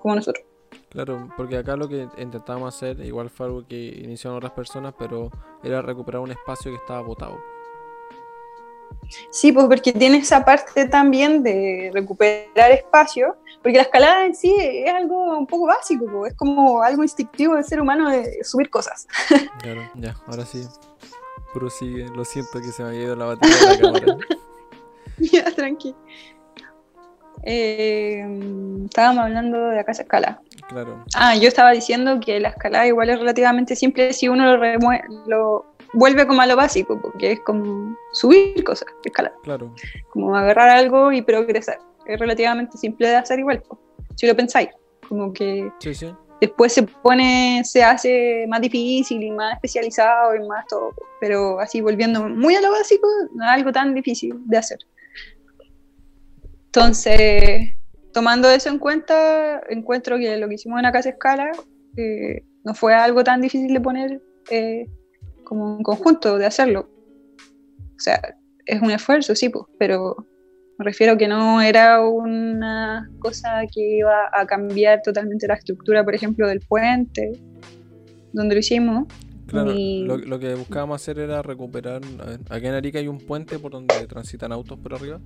como 0.00 0.14
nosotros. 0.14 0.44
Claro, 0.90 1.28
porque 1.36 1.56
acá 1.56 1.76
lo 1.76 1.88
que 1.88 2.06
intentábamos 2.18 2.74
hacer, 2.74 3.00
igual 3.00 3.28
fue 3.30 3.46
algo 3.46 3.66
que 3.66 3.76
iniciaron 3.76 4.38
otras 4.38 4.52
personas, 4.52 4.94
pero 4.98 5.30
era 5.62 5.82
recuperar 5.82 6.20
un 6.20 6.30
espacio 6.30 6.70
que 6.70 6.78
estaba 6.78 7.00
botado. 7.00 7.38
Sí, 9.30 9.52
pues 9.52 9.66
porque 9.66 9.92
tiene 9.92 10.18
esa 10.18 10.44
parte 10.44 10.86
también 10.86 11.42
de 11.42 11.90
recuperar 11.92 12.70
espacio, 12.72 13.36
porque 13.62 13.78
la 13.78 13.84
escalada 13.84 14.26
en 14.26 14.34
sí 14.34 14.54
es 14.58 14.92
algo 14.92 15.38
un 15.38 15.46
poco 15.46 15.66
básico, 15.66 16.06
pues, 16.10 16.32
es 16.32 16.38
como 16.38 16.82
algo 16.82 17.02
instintivo 17.02 17.54
del 17.54 17.64
ser 17.64 17.80
humano 17.80 18.10
de 18.10 18.44
subir 18.44 18.70
cosas. 18.70 19.06
Claro, 19.62 19.82
ya, 19.96 20.14
ahora 20.26 20.44
sí. 20.44 20.66
Prosigue, 21.52 22.06
lo 22.14 22.24
siento 22.24 22.60
que 22.60 22.68
se 22.68 22.82
me 22.82 22.90
ha 22.90 22.94
ido 22.94 23.16
la 23.16 23.24
batería 23.24 23.56
de 23.56 23.66
la 23.66 23.80
cámara. 23.80 24.16
ya, 25.18 25.44
tranqui. 25.50 25.94
Eh, 27.42 28.84
estábamos 28.84 29.24
hablando 29.24 29.68
de 29.68 29.76
la 29.76 29.84
casa 29.84 30.02
escala. 30.02 30.40
Claro. 30.68 31.04
Ah, 31.14 31.34
yo 31.36 31.48
estaba 31.48 31.70
diciendo 31.70 32.20
que 32.20 32.38
la 32.40 32.50
escalada 32.50 32.86
igual 32.86 33.10
es 33.10 33.18
relativamente 33.18 33.74
simple 33.74 34.12
si 34.12 34.28
uno 34.28 34.56
lo, 34.56 34.90
lo 35.26 35.66
vuelve 35.92 36.26
como 36.26 36.42
a 36.42 36.46
lo 36.46 36.56
básico, 36.56 37.00
porque 37.00 37.32
es 37.32 37.40
como 37.40 37.96
subir 38.12 38.62
cosas, 38.64 38.88
escalar. 39.04 39.34
Claro. 39.42 39.74
Como 40.10 40.36
agarrar 40.36 40.68
algo 40.70 41.12
y 41.12 41.22
progresar. 41.22 41.78
Es 42.06 42.18
relativamente 42.18 42.78
simple 42.78 43.08
de 43.08 43.16
hacer 43.16 43.38
igual, 43.38 43.62
si 44.16 44.26
lo 44.26 44.34
pensáis. 44.34 44.70
Como 45.08 45.32
que 45.32 45.70
después 46.40 46.72
se 46.72 46.82
pone, 46.82 47.62
se 47.64 47.82
hace 47.82 48.46
más 48.48 48.60
difícil 48.60 49.22
y 49.22 49.30
más 49.30 49.54
especializado 49.54 50.34
y 50.34 50.46
más 50.46 50.66
todo. 50.66 50.94
Pero 51.20 51.60
así 51.60 51.80
volviendo 51.80 52.28
muy 52.28 52.54
a 52.54 52.60
lo 52.60 52.70
básico, 52.70 53.08
no 53.34 53.44
es 53.44 53.50
algo 53.50 53.72
tan 53.72 53.94
difícil 53.94 54.34
de 54.46 54.56
hacer. 54.58 54.78
Entonces, 56.66 57.74
tomando 58.12 58.50
eso 58.50 58.68
en 58.68 58.78
cuenta, 58.78 59.60
encuentro 59.68 60.18
que 60.18 60.36
lo 60.36 60.48
que 60.48 60.54
hicimos 60.54 60.78
en 60.78 60.84
la 60.84 60.92
casa 60.92 61.10
escala 61.10 61.50
eh, 61.96 62.44
no 62.64 62.74
fue 62.74 62.94
algo 62.94 63.24
tan 63.24 63.40
difícil 63.40 63.72
de 63.72 63.80
poner 63.80 64.22
eh, 64.50 64.86
como 65.48 65.76
un 65.76 65.82
conjunto, 65.82 66.38
de 66.38 66.46
hacerlo. 66.46 66.90
O 67.96 68.00
sea, 68.00 68.20
es 68.66 68.80
un 68.82 68.90
esfuerzo, 68.90 69.34
sí, 69.34 69.48
pues, 69.48 69.64
pero 69.78 70.16
me 70.78 70.84
refiero 70.84 71.16
que 71.16 71.26
no 71.26 71.60
era 71.60 72.04
una 72.04 73.10
cosa 73.18 73.62
que 73.72 73.98
iba 73.98 74.28
a 74.32 74.46
cambiar 74.46 75.00
totalmente 75.02 75.48
la 75.48 75.54
estructura, 75.54 76.04
por 76.04 76.14
ejemplo, 76.14 76.46
del 76.46 76.60
puente, 76.60 77.32
donde 78.32 78.54
lo 78.54 78.60
hicimos. 78.60 79.06
Claro, 79.46 79.72
lo, 79.74 80.38
que 80.38 80.54
buscábamos 80.54 81.00
hacer 81.00 81.18
era 81.18 81.40
recuperar. 81.40 82.02
Aquí 82.50 82.66
en 82.66 82.74
Arica 82.74 82.98
hay 82.98 83.08
un 83.08 83.18
puente 83.18 83.58
por 83.58 83.72
donde 83.72 84.06
transitan 84.06 84.52
autos 84.52 84.78
por 84.78 84.94
arriba 84.94 85.20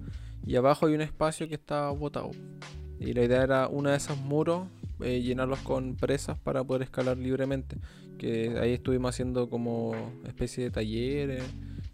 y 0.47 0.55
abajo 0.55 0.87
hay 0.87 0.95
un 0.95 1.01
espacio 1.01 1.49
que 1.49 1.57
está 1.57 1.91
botado. 1.91 2.31
Y 3.01 3.13
la 3.15 3.25
idea 3.25 3.43
era 3.43 3.67
una 3.67 3.91
de 3.91 3.97
esos 3.97 4.17
muros 4.17 4.69
eh, 5.01 5.21
llenarlos 5.21 5.59
con 5.61 5.97
presas 5.97 6.39
para 6.39 6.63
poder 6.63 6.83
escalar 6.83 7.19
libremente. 7.19 7.77
Que 8.23 8.57
ahí 8.61 8.75
estuvimos 8.75 9.09
haciendo 9.09 9.51
como 9.51 9.97
especie 10.25 10.63
de 10.63 10.71
talleres, 10.71 11.43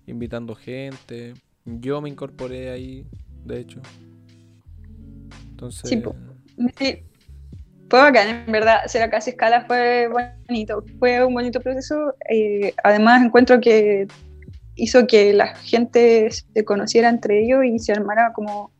invitando 0.04 0.54
gente. 0.54 1.32
Yo 1.64 2.02
me 2.02 2.10
incorporé 2.10 2.68
ahí, 2.68 3.06
de 3.46 3.60
hecho. 3.60 3.80
Entonces. 5.52 5.88
Sí, 5.88 7.02
fue 7.88 7.98
bacán, 7.98 8.44
en 8.46 8.52
verdad. 8.52 8.80
Hacer 8.84 9.00
la 9.00 9.08
casa 9.08 9.30
escala 9.30 9.64
fue 9.64 10.10
bonito. 10.46 10.84
Fue 10.98 11.24
un 11.24 11.32
bonito 11.32 11.62
proceso. 11.62 12.14
Eh, 12.28 12.74
además, 12.84 13.24
encuentro 13.24 13.58
que 13.58 14.06
hizo 14.74 15.06
que 15.06 15.32
la 15.32 15.56
gente 15.56 16.28
se 16.30 16.62
conociera 16.62 17.08
entre 17.08 17.42
ellos 17.42 17.64
y 17.64 17.78
se 17.78 17.92
armara 17.92 18.34
como 18.34 18.70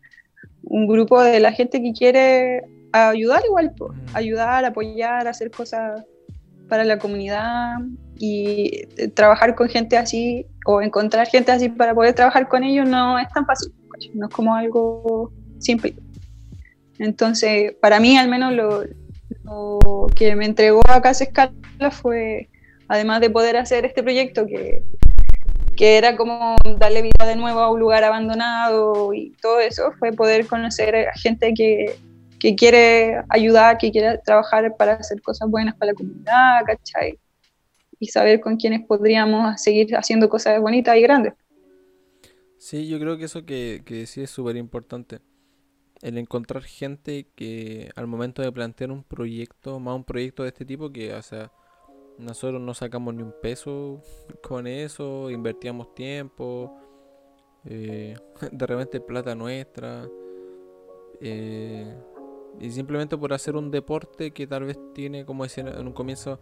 un 0.65 0.87
grupo 0.87 1.23
de 1.23 1.41
la 1.41 1.53
gente 1.53 1.81
que 1.81 1.95
quiere 1.95 2.62
ayudar 2.93 3.43
igual, 3.47 3.75
mm. 3.75 4.15
ayudar, 4.15 4.66
apoyar, 4.66 5.27
hacer 5.27 5.51
cosas 5.51 6.05
para 6.69 6.85
la 6.85 6.99
comunidad 6.99 7.78
y 8.16 8.86
eh, 8.97 9.09
trabajar 9.09 9.55
con 9.55 9.69
gente 9.69 9.97
así 9.97 10.47
o 10.66 10.82
encontrar 10.82 11.27
gente 11.28 11.53
así 11.53 11.69
para 11.69 11.95
poder 11.95 12.15
trabajar 12.15 12.49
con 12.49 12.62
ellos 12.65 12.89
no 12.89 13.19
es 13.19 13.28
tan 13.31 13.47
fácil, 13.47 13.73
no 14.15 14.27
es 14.27 14.35
como 14.35 14.55
algo 14.55 15.32
simple. 15.59 15.95
Entonces, 16.99 17.74
para 17.81 18.01
mí 18.01 18.16
al 18.16 18.28
menos 18.28 18.53
lo, 18.53 18.85
que 20.15 20.35
me 20.36 20.45
entregó 20.45 20.82
a 20.89 21.01
Casa 21.01 21.24
Escala 21.24 21.53
fue, 21.90 22.49
además 22.89 23.20
de 23.20 23.31
poder 23.31 23.57
hacer 23.57 23.85
este 23.85 24.03
proyecto 24.03 24.47
que, 24.47 24.82
que 25.77 25.97
era 25.97 26.16
como 26.16 26.57
darle 26.78 27.03
vida 27.03 27.24
de 27.27 27.36
nuevo 27.36 27.61
a 27.61 27.70
un 27.70 27.81
lugar 27.81 28.05
abandonado 28.05 29.15
y 29.15 29.31
todo 29.40 29.61
eso, 29.61 29.93
fue 29.99 30.12
poder 30.12 30.47
conocer 30.47 30.97
a 30.97 31.12
gente 31.15 31.55
que, 31.55 31.97
que 32.39 32.55
quiere 32.55 33.23
ayudar, 33.28 33.78
que 33.78 33.90
quiere 33.90 34.19
trabajar 34.19 34.77
para 34.77 34.94
hacer 34.94 35.20
cosas 35.23 35.48
buenas 35.51 35.74
para 35.77 35.93
la 35.93 35.97
comunidad, 35.97 36.60
¿cachai? 36.66 37.19
Y 37.98 38.09
saber 38.09 38.40
con 38.40 38.56
quiénes 38.56 38.86
podríamos 38.86 39.60
seguir 39.60 39.97
haciendo 39.97 40.28
cosas 40.28 40.60
bonitas 40.60 40.97
y 40.97 41.02
grandes. 41.02 41.35
Sí, 42.59 42.89
yo 42.89 42.98
creo 42.98 43.16
que 43.19 43.24
eso 43.24 43.44
que, 43.44 43.82
que 43.85 44.06
sí 44.06 44.23
es 44.23 44.31
súper 44.31 44.56
importante. 44.56 45.20
El 46.01 46.16
encontrar 46.19 46.62
gente 46.62 47.27
que 47.35 47.90
al 47.97 48.06
momento 48.06 48.43
de 48.43 48.52
plantear 48.52 48.93
un 48.93 49.02
proyecto, 49.02 49.81
más 49.81 49.97
un 49.97 50.05
proyecto 50.05 50.44
de 50.44 50.48
este 50.51 50.65
tipo, 50.65 50.93
que, 50.93 51.12
o 51.12 51.23
sea, 51.23 51.51
nosotros 52.19 52.60
no 52.60 52.74
sacamos 52.74 53.15
ni 53.15 53.23
un 53.23 53.35
peso 53.40 54.02
con 54.43 54.66
eso, 54.66 55.31
invertíamos 55.31 55.94
tiempo, 55.94 56.77
eh, 57.65 58.16
de 58.52 58.66
repente 58.66 59.01
plata 59.01 59.35
nuestra. 59.35 60.06
Eh, 61.20 61.94
y 62.61 62.71
simplemente 62.71 63.17
por 63.17 63.33
hacer 63.33 63.57
un 63.57 63.71
deporte 63.71 64.33
que 64.33 64.47
tal 64.47 64.65
vez 64.65 64.79
tiene, 64.95 65.25
como 65.25 65.45
decía 65.45 65.65
en 65.69 65.87
un 65.87 65.93
comienzo, 65.93 66.41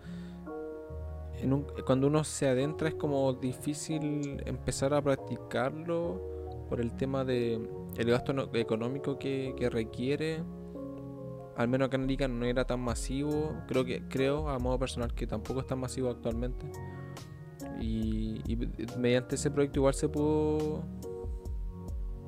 en 1.38 1.62
cuando 1.84 2.06
uno 2.06 2.24
se 2.24 2.48
adentra 2.48 2.88
es 2.88 2.94
como 2.94 3.32
difícil 3.34 4.42
empezar 4.46 4.94
a 4.94 5.02
practicarlo 5.02 6.20
por 6.68 6.80
el 6.80 6.96
tema 6.96 7.24
de 7.24 7.54
el 7.96 8.10
gasto 8.10 8.32
económico 8.54 9.18
que, 9.18 9.54
requiere. 9.70 10.42
Al 11.56 11.68
menos 11.68 11.86
acá 11.86 11.96
en 11.96 12.06
Liga 12.06 12.28
no 12.28 12.44
era 12.44 12.66
tan 12.66 12.80
masivo. 12.80 13.54
Creo 13.68 13.84
que 13.84 14.06
creo 14.08 14.48
a 14.48 14.58
modo 14.58 14.78
personal 14.78 15.14
que 15.14 15.26
tampoco 15.26 15.60
es 15.60 15.66
tan 15.66 15.78
masivo 15.78 16.10
actualmente. 16.10 16.66
Y, 17.80 18.40
mediante 18.98 19.36
ese 19.36 19.50
proyecto 19.50 19.80
igual 19.80 19.94
se 19.94 20.08
pudo 20.08 20.84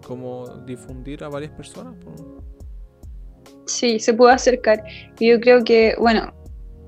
como 0.06 0.48
difundir 0.66 1.24
a 1.24 1.28
varias 1.28 1.52
personas. 1.52 1.96
Sí, 3.68 4.00
se 4.00 4.14
puede 4.14 4.34
acercar. 4.34 4.82
Y 5.18 5.28
yo 5.28 5.40
creo 5.40 5.62
que, 5.62 5.94
bueno, 5.98 6.32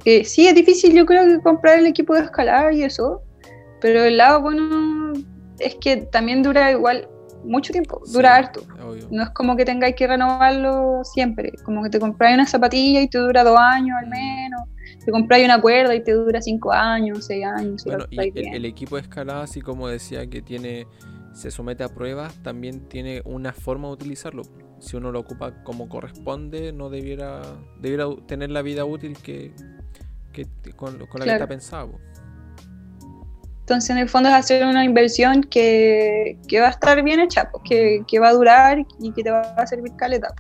eh, 0.04 0.24
sí 0.24 0.48
es 0.48 0.54
difícil, 0.54 0.94
yo 0.94 1.04
creo 1.06 1.26
que 1.26 1.40
comprar 1.42 1.78
el 1.78 1.86
equipo 1.86 2.14
de 2.14 2.22
escalar 2.22 2.72
y 2.72 2.82
eso, 2.82 3.22
pero 3.80 4.02
el 4.02 4.16
lado 4.16 4.40
bueno 4.40 5.12
es 5.58 5.74
que 5.76 5.98
también 5.98 6.42
dura 6.42 6.70
igual 6.72 7.06
mucho 7.44 7.72
tiempo, 7.72 8.02
dura 8.12 8.36
harto. 8.36 8.62
No 9.10 9.22
es 9.22 9.30
como 9.30 9.56
que 9.56 9.64
tengáis 9.64 9.94
que 9.94 10.06
renovarlo 10.06 11.02
siempre, 11.04 11.52
como 11.64 11.82
que 11.82 11.90
te 11.90 12.00
compráis 12.00 12.34
una 12.34 12.46
zapatilla 12.46 13.02
y 13.02 13.08
te 13.08 13.18
dura 13.18 13.44
dos 13.44 13.58
años 13.58 13.96
al 14.02 14.08
menos, 14.08 14.62
te 15.04 15.10
compráis 15.10 15.44
una 15.44 15.60
cuerda 15.60 15.94
y 15.94 16.02
te 16.02 16.12
dura 16.12 16.40
cinco 16.40 16.72
años, 16.72 17.26
seis 17.26 17.44
años. 17.44 17.84
Bueno, 17.84 18.06
y 18.10 18.18
el, 18.18 18.64
equipo 18.64 18.96
de 18.96 19.02
escalada, 19.02 19.42
así 19.42 19.60
como 19.60 19.88
decía 19.88 20.26
que 20.26 20.42
tiene 20.42 20.86
se 21.32 21.50
somete 21.50 21.84
a 21.84 21.88
pruebas, 21.88 22.34
también 22.42 22.88
tiene 22.88 23.22
una 23.24 23.52
forma 23.52 23.88
de 23.88 23.94
utilizarlo. 23.94 24.42
Si 24.80 24.96
uno 24.96 25.12
lo 25.12 25.20
ocupa 25.20 25.62
como 25.62 25.88
corresponde, 25.88 26.72
no 26.72 26.90
debiera, 26.90 27.42
debiera 27.80 28.06
tener 28.26 28.50
la 28.50 28.62
vida 28.62 28.84
útil 28.84 29.16
que, 29.18 29.52
con, 30.76 30.98
la 30.98 31.24
que 31.24 31.32
está 31.32 31.46
pensado. 31.46 31.92
Entonces, 33.60 33.90
en 33.90 33.98
el 33.98 34.08
fondo 34.08 34.30
es 34.30 34.34
hacer 34.34 34.66
una 34.66 34.84
inversión 34.84 35.42
que, 35.42 36.38
va 36.60 36.66
a 36.66 36.70
estar 36.70 37.02
bien 37.04 37.20
hecha, 37.20 37.50
que, 37.62 38.02
que, 38.08 38.18
va 38.18 38.30
a 38.30 38.32
durar 38.32 38.84
y 38.98 39.12
que 39.12 39.22
te 39.22 39.30
va 39.30 39.42
a 39.42 39.66
servir 39.66 39.94
caleta. 39.96 40.34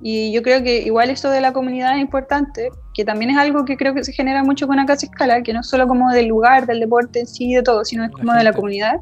Y 0.00 0.32
yo 0.32 0.42
creo 0.42 0.62
que 0.62 0.82
igual 0.82 1.10
esto 1.10 1.30
de 1.30 1.40
la 1.40 1.52
comunidad 1.52 1.94
es 1.94 2.00
importante, 2.00 2.70
que 2.92 3.04
también 3.04 3.30
es 3.30 3.38
algo 3.38 3.64
que 3.64 3.76
creo 3.76 3.94
que 3.94 4.04
se 4.04 4.12
genera 4.12 4.44
mucho 4.44 4.66
con 4.66 4.84
casa 4.84 5.06
escala, 5.06 5.42
que 5.42 5.52
no 5.52 5.60
es 5.60 5.68
solo 5.68 5.88
como 5.88 6.10
del 6.10 6.26
lugar, 6.26 6.66
del 6.66 6.80
deporte 6.80 7.20
en 7.20 7.26
sí, 7.26 7.54
de 7.54 7.62
todo, 7.62 7.84
sino 7.84 8.04
es 8.04 8.10
como 8.10 8.32
de 8.34 8.44
la 8.44 8.52
comunidad 8.52 8.96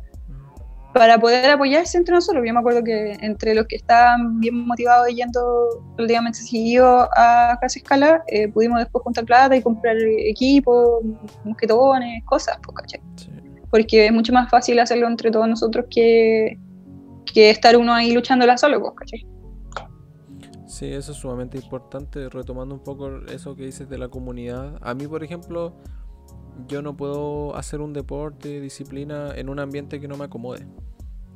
para 0.97 1.19
poder 1.19 1.51
apoyarse 1.51 1.99
entre 1.99 2.15
nosotros. 2.15 2.43
Yo 2.47 2.55
me 2.55 2.61
acuerdo 2.61 2.83
que 2.83 3.19
entre 3.21 3.55
los 3.55 3.67
que 3.67 3.77
estaban 3.77 4.41
bien 4.41 4.67
motivados 4.67 5.09
yendo 5.09 5.85
prácticamente 5.95 6.39
seguido 6.39 7.09
a 7.15 7.59
Casa 7.61 7.79
Escala, 7.79 8.25
eh, 8.29 8.49
pudimos 8.49 8.79
después 8.79 9.03
juntar 9.03 9.27
plata 9.27 9.55
y 9.55 9.63
comprar 9.63 9.97
equipo, 10.01 11.03
mosquetones, 11.45 12.25
cosas, 12.25 12.59
pues, 12.65 12.99
Porque 13.71 14.07
es 14.07 14.13
mucho 14.13 14.33
más 14.33 14.49
fácil 14.49 14.79
hacerlo 14.79 15.07
entre 15.07 15.31
todos 15.31 15.47
nosotros 15.47 15.85
que, 15.91 16.59
que 17.27 17.51
estar 17.51 17.77
uno 17.77 17.93
ahí 17.93 18.13
luchándola 18.13 18.57
solo, 18.57 18.81
pues, 18.81 18.95
¿cachai? 18.97 19.27
Sí, 20.67 20.87
eso 20.87 21.13
es 21.13 21.19
sumamente 21.19 21.59
importante, 21.59 22.31
retomando 22.31 22.75
un 22.75 22.83
poco 22.83 23.19
eso 23.27 23.55
que 23.55 23.67
dices 23.67 23.89
de 23.91 23.99
la 23.99 24.09
comunidad. 24.09 24.79
A 24.81 24.95
mí, 24.95 25.07
por 25.07 25.23
ejemplo, 25.23 25.75
yo 26.69 26.83
no 26.83 26.97
puedo 26.97 27.57
hacer 27.57 27.81
un 27.81 27.93
deporte, 27.93 28.61
disciplina 28.61 29.33
en 29.35 29.49
un 29.49 29.59
ambiente 29.59 30.01
que 30.01 30.09
no 30.09 30.17
me 30.17 30.25
acomode. 30.25 30.67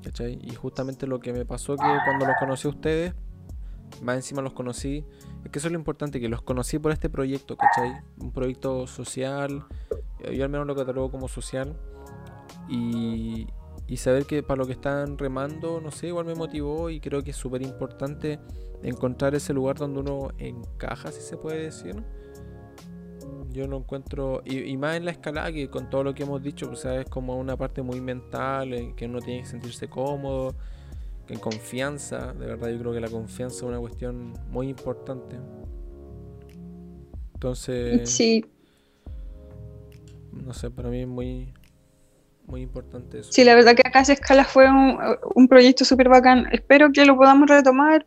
¿Cachai? 0.03 0.39
Y 0.43 0.55
justamente 0.55 1.07
lo 1.07 1.21
que 1.21 1.33
me 1.33 1.45
pasó 1.45 1.77
que 1.77 1.85
cuando 2.05 2.27
los 2.27 2.37
conocí 2.39 2.67
a 2.67 2.71
ustedes, 2.71 3.15
más 4.03 4.17
encima 4.17 4.41
los 4.41 4.55
conocí, 4.55 5.05
es 5.45 5.51
que 5.51 5.59
eso 5.59 5.69
es 5.69 5.73
lo 5.73 5.79
importante, 5.79 6.21
que 6.21 6.29
los 6.29 6.43
conocí 6.43 6.79
por 6.79 6.93
este 6.93 7.11
proyecto, 7.11 7.57
¿cachai? 7.57 8.01
Un 8.19 8.33
proyecto 8.33 8.87
social, 8.87 9.67
yo 10.33 10.45
al 10.45 10.51
menos 10.51 10.67
lo 10.67 10.75
catalogo 10.75 11.11
como 11.11 11.29
social, 11.29 11.77
y, 12.69 13.49
y 13.87 13.97
saber 13.99 14.25
que 14.25 14.43
para 14.43 14.59
lo 14.59 14.67
que 14.67 14.73
están 14.73 15.19
remando, 15.19 15.81
no 15.81 15.91
sé, 15.91 16.07
igual 16.07 16.25
me 16.25 16.35
motivó 16.35 16.89
y 16.89 17.01
creo 17.01 17.23
que 17.23 17.31
es 17.31 17.37
súper 17.37 17.63
importante 17.63 18.39
encontrar 18.83 19.35
ese 19.35 19.53
lugar 19.53 19.77
donde 19.77 20.01
uno 20.01 20.29
encaja, 20.39 21.13
si 21.13 21.21
se 21.21 21.37
puede 21.37 21.65
decir, 21.65 22.03
yo 23.53 23.67
lo 23.67 23.79
encuentro, 23.79 24.43
y, 24.45 24.77
más 24.77 24.97
en 24.97 25.05
la 25.05 25.11
escalada 25.11 25.53
que 25.53 25.69
con 25.69 25.91
todo 25.91 26.05
lo 26.05 26.15
que 26.15 26.23
hemos 26.23 26.43
dicho, 26.43 26.75
sea, 26.77 27.01
es 27.01 27.09
como 27.09 27.37
una 27.37 27.57
parte 27.57 27.83
muy 27.83 28.01
mental, 28.01 28.75
en 28.75 28.95
que 28.95 29.07
uno 29.07 29.21
tiene 29.21 29.43
que 29.43 29.47
sentirse 29.47 29.89
cómodo, 29.89 30.55
que 31.27 31.35
en 31.35 31.41
confianza, 31.41 32.33
de 32.33 32.47
verdad 32.47 32.69
yo 32.71 32.79
creo 32.79 32.93
que 32.93 33.01
la 33.01 33.09
confianza 33.09 33.57
es 33.57 33.63
una 33.63 33.79
cuestión 33.79 34.33
muy 34.51 34.69
importante. 34.69 35.37
Entonces, 37.35 38.11
sí. 38.11 38.45
no 40.33 40.53
sé, 40.53 40.71
para 40.71 40.91
mí 40.91 41.01
es 41.01 41.09
muy, 41.09 41.53
muy 42.47 42.63
importante 42.63 43.21
eso. 43.21 43.33
Sí, 43.33 43.45
la 43.45 43.55
verdad 43.55 43.75
que 43.75 43.87
acá 43.87 44.01
esa 44.01 44.13
escala 44.13 44.45
fue 44.45 44.67
un, 44.71 45.49
proyecto 45.49 45.85
súper 45.85 46.09
bacán. 46.09 46.49
Espero 46.53 46.93
que 46.93 47.05
lo 47.05 47.17
podamos 47.17 47.49
retomar 47.49 48.07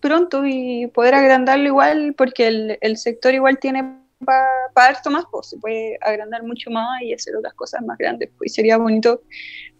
pronto 0.00 0.44
y 0.46 0.86
poder 0.88 1.14
agrandarlo 1.14 1.66
igual, 1.66 2.14
porque 2.16 2.46
el, 2.46 2.78
el 2.80 2.96
sector 2.98 3.32
igual 3.34 3.58
tiene 3.58 4.05
para 4.26 4.46
pa 4.74 4.90
esto 4.90 5.10
más, 5.10 5.24
pues 5.30 5.46
se 5.48 5.58
puede 5.58 5.98
agrandar 6.02 6.42
mucho 6.42 6.70
más 6.70 7.00
y 7.02 7.14
hacer 7.14 7.34
otras 7.36 7.54
cosas 7.54 7.80
más 7.82 7.96
grandes. 7.96 8.28
Pues 8.36 8.52
sería 8.52 8.76
bonito 8.76 9.22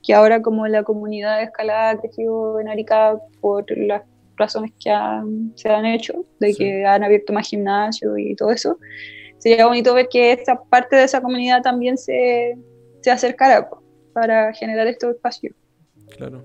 que 0.02 0.14
ahora 0.14 0.40
como 0.40 0.66
la 0.66 0.82
comunidad 0.82 1.38
de 1.38 1.44
escalada 1.44 1.90
ha 1.90 1.98
crecido 1.98 2.58
en 2.60 2.68
Arica 2.68 3.18
por 3.40 3.64
las 3.76 4.02
razones 4.36 4.72
que 4.82 4.90
se 5.56 5.68
han 5.68 5.86
hecho, 5.86 6.24
de 6.40 6.54
que 6.54 6.86
han 6.86 7.04
abierto 7.04 7.32
más 7.32 7.48
gimnasio 7.48 8.16
y 8.16 8.34
todo 8.36 8.50
eso, 8.50 8.78
sería 9.38 9.66
bonito 9.66 9.92
ver 9.94 10.08
que 10.08 10.32
esta 10.32 10.62
parte 10.62 10.96
de 10.96 11.04
esa 11.04 11.20
comunidad 11.20 11.62
también 11.62 11.98
se, 11.98 12.56
se 13.00 13.10
acercara 13.10 13.68
pues, 13.68 13.82
para 14.12 14.52
generar 14.54 14.86
estos 14.86 15.14
espacios. 15.14 15.54
Claro. 16.16 16.44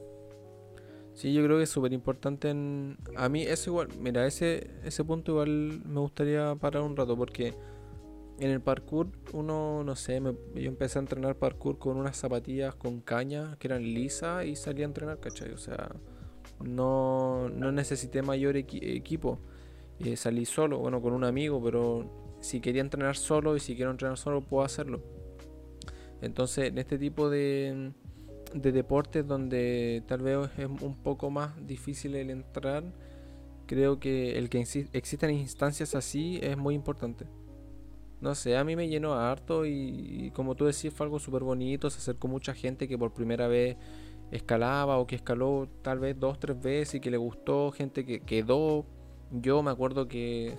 Sí, 1.13 1.33
yo 1.33 1.43
creo 1.43 1.57
que 1.57 1.63
es 1.63 1.69
súper 1.69 1.93
importante 1.93 2.49
en... 2.49 2.97
A 3.15 3.29
mí 3.29 3.43
eso 3.43 3.69
igual, 3.69 3.89
mira, 3.99 4.25
ese, 4.25 4.71
ese 4.83 5.03
punto 5.03 5.33
igual 5.33 5.81
me 5.85 5.99
gustaría 5.99 6.55
parar 6.55 6.81
un 6.81 6.97
rato 6.97 7.15
porque 7.15 7.53
en 8.41 8.51
el 8.51 8.61
parkour 8.61 9.07
uno, 9.33 9.83
no 9.83 9.95
sé, 9.95 10.19
yo 10.19 10.67
empecé 10.67 10.99
a 10.99 11.01
entrenar 11.01 11.37
parkour 11.37 11.77
con 11.77 11.97
unas 11.97 12.17
zapatillas 12.17 12.75
con 12.75 12.99
caña 12.99 13.55
que 13.59 13.67
eran 13.67 13.83
lisas 13.83 14.45
y 14.45 14.55
salía 14.55 14.85
a 14.85 14.89
entrenar, 14.89 15.19
¿cachai? 15.19 15.51
O 15.51 15.57
sea, 15.57 15.89
no, 16.63 17.49
no 17.49 17.71
necesité 17.71 18.21
mayor 18.21 18.57
equipo. 18.57 19.39
Eh, 19.99 20.17
salí 20.17 20.45
solo, 20.45 20.79
bueno, 20.79 21.01
con 21.01 21.13
un 21.13 21.23
amigo, 21.23 21.63
pero 21.63 22.37
si 22.41 22.59
quería 22.59 22.81
entrenar 22.81 23.15
solo 23.15 23.55
y 23.55 23.59
si 23.59 23.75
quiero 23.75 23.91
entrenar 23.91 24.17
solo 24.17 24.41
puedo 24.41 24.63
hacerlo. 24.63 25.01
Entonces, 26.21 26.69
en 26.69 26.77
este 26.77 26.97
tipo 26.97 27.29
de 27.29 27.93
de 28.53 28.71
deportes 28.71 29.25
donde 29.25 30.03
tal 30.07 30.21
vez 30.21 30.49
es 30.57 30.65
un 30.65 30.95
poco 31.01 31.29
más 31.29 31.55
difícil 31.65 32.15
el 32.15 32.29
entrar, 32.29 32.83
creo 33.65 33.99
que 33.99 34.37
el 34.37 34.49
que 34.49 34.59
existan 34.93 35.31
instancias 35.31 35.95
así 35.95 36.39
es 36.41 36.57
muy 36.57 36.75
importante. 36.75 37.25
No 38.21 38.35
sé, 38.35 38.55
a 38.55 38.63
mí 38.63 38.75
me 38.75 38.87
llenó 38.87 39.15
harto 39.15 39.65
y, 39.65 40.31
como 40.35 40.53
tú 40.53 40.65
decís 40.65 40.93
fue 40.93 41.05
algo 41.05 41.19
súper 41.19 41.43
bonito, 41.43 41.89
se 41.89 41.97
acercó 41.97 42.27
mucha 42.27 42.53
gente 42.53 42.87
que 42.87 42.95
por 42.97 43.11
primera 43.13 43.47
vez 43.47 43.77
escalaba 44.29 44.99
o 44.99 45.07
que 45.07 45.15
escaló 45.15 45.67
tal 45.81 45.99
vez 45.99 46.19
dos, 46.19 46.39
tres 46.39 46.61
veces 46.61 46.95
y 46.95 46.99
que 46.99 47.09
le 47.09 47.17
gustó, 47.17 47.71
gente 47.71 48.05
que 48.05 48.21
quedó. 48.21 48.85
Yo 49.31 49.63
me 49.63 49.71
acuerdo 49.71 50.07
que 50.07 50.55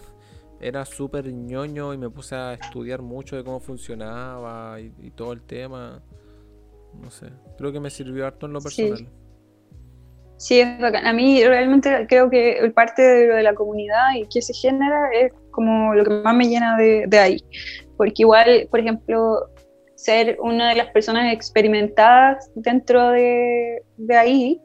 era 0.60 0.84
súper 0.84 1.32
ñoño 1.32 1.94
y 1.94 1.98
me 1.98 2.10
puse 2.10 2.34
a 2.34 2.54
estudiar 2.54 3.00
mucho 3.00 3.36
de 3.36 3.44
cómo 3.44 3.60
funcionaba 3.60 4.80
y 4.80 5.10
todo 5.12 5.32
el 5.32 5.42
tema. 5.42 6.02
No 7.00 7.10
sé, 7.10 7.30
creo 7.56 7.72
que 7.72 7.80
me 7.80 7.90
sirvió 7.90 8.26
harto 8.26 8.46
en 8.46 8.54
lo 8.54 8.60
personal. 8.60 8.98
Sí. 8.98 9.08
Es 10.60 10.78
bacán. 10.80 11.06
A 11.06 11.12
mí 11.12 11.44
realmente 11.44 12.06
creo 12.08 12.28
que 12.28 12.72
parte 12.74 13.02
de 13.02 13.28
lo 13.28 13.36
de 13.36 13.42
la 13.42 13.54
comunidad 13.54 14.14
y 14.16 14.26
que 14.26 14.42
se 14.42 14.52
genera 14.52 15.10
es 15.12 15.32
como 15.50 15.94
lo 15.94 16.04
que 16.04 16.10
más 16.10 16.34
me 16.34 16.48
llena 16.48 16.76
de, 16.76 17.18
ahí. 17.18 17.44
Porque 17.96 18.22
igual, 18.22 18.66
por 18.70 18.80
ejemplo, 18.80 19.48
ser 19.94 20.36
una 20.40 20.70
de 20.70 20.76
las 20.76 20.88
personas 20.88 21.32
experimentadas 21.32 22.50
dentro 22.56 23.10
de, 23.10 23.82
ahí 24.16 24.60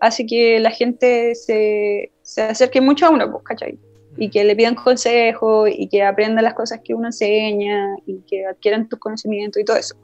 hace 0.00 0.26
que 0.26 0.58
la 0.58 0.70
gente 0.70 1.34
se, 1.34 2.10
se, 2.22 2.42
acerque 2.42 2.80
mucho 2.80 3.06
a 3.06 3.10
uno, 3.10 3.30
pues, 3.30 3.44
¿cachai? 3.44 3.78
Y 4.16 4.30
que 4.30 4.42
le 4.42 4.56
pidan 4.56 4.74
consejos 4.74 5.70
y 5.72 5.88
que 5.88 6.02
aprendan 6.02 6.42
las 6.42 6.54
cosas 6.54 6.80
que 6.82 6.94
uno 6.94 7.08
enseña 7.08 7.94
y 8.06 8.20
que 8.22 8.46
adquieran 8.46 8.88
tus 8.88 8.98
conocimientos 8.98 9.62
y 9.62 9.64
todo 9.64 9.76
eso. 9.76 9.94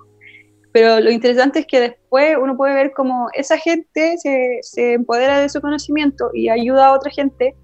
Pero 0.77 1.01
lo 1.01 1.11
interesante 1.11 1.61
es 1.61 1.67
que 1.67 1.81
después 1.81 2.37
uno 2.39 2.55
puede 2.55 2.75
ver 2.75 2.93
cómo 2.95 3.31
esa 3.33 3.57
gente 3.57 4.19
se, 4.19 4.59
se 4.61 4.93
empodera 4.93 5.39
de 5.39 5.49
su 5.49 5.63
conocimiento 5.63 6.29
y 6.35 6.51
ayuda 6.51 6.89
a 6.89 6.93
otra 6.93 7.11
gente 7.11 7.55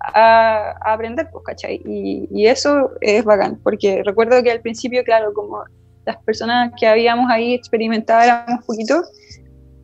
a, 0.00 0.72
aprender, 0.84 1.28
pues, 1.30 1.44
¿cachai? 1.44 1.80
Y, 1.84 2.26
y, 2.28 2.48
eso 2.48 2.90
es 3.02 3.24
bacán, 3.24 3.60
porque 3.62 4.02
recuerdo 4.04 4.42
que 4.42 4.50
al 4.50 4.62
principio, 4.62 5.04
claro, 5.04 5.32
como 5.32 5.62
las 6.06 6.16
personas 6.24 6.72
que 6.76 6.88
habíamos 6.88 7.30
ahí 7.30 7.54
experimentado 7.54 8.22
éramos 8.22 8.64
poquitos, 8.64 9.12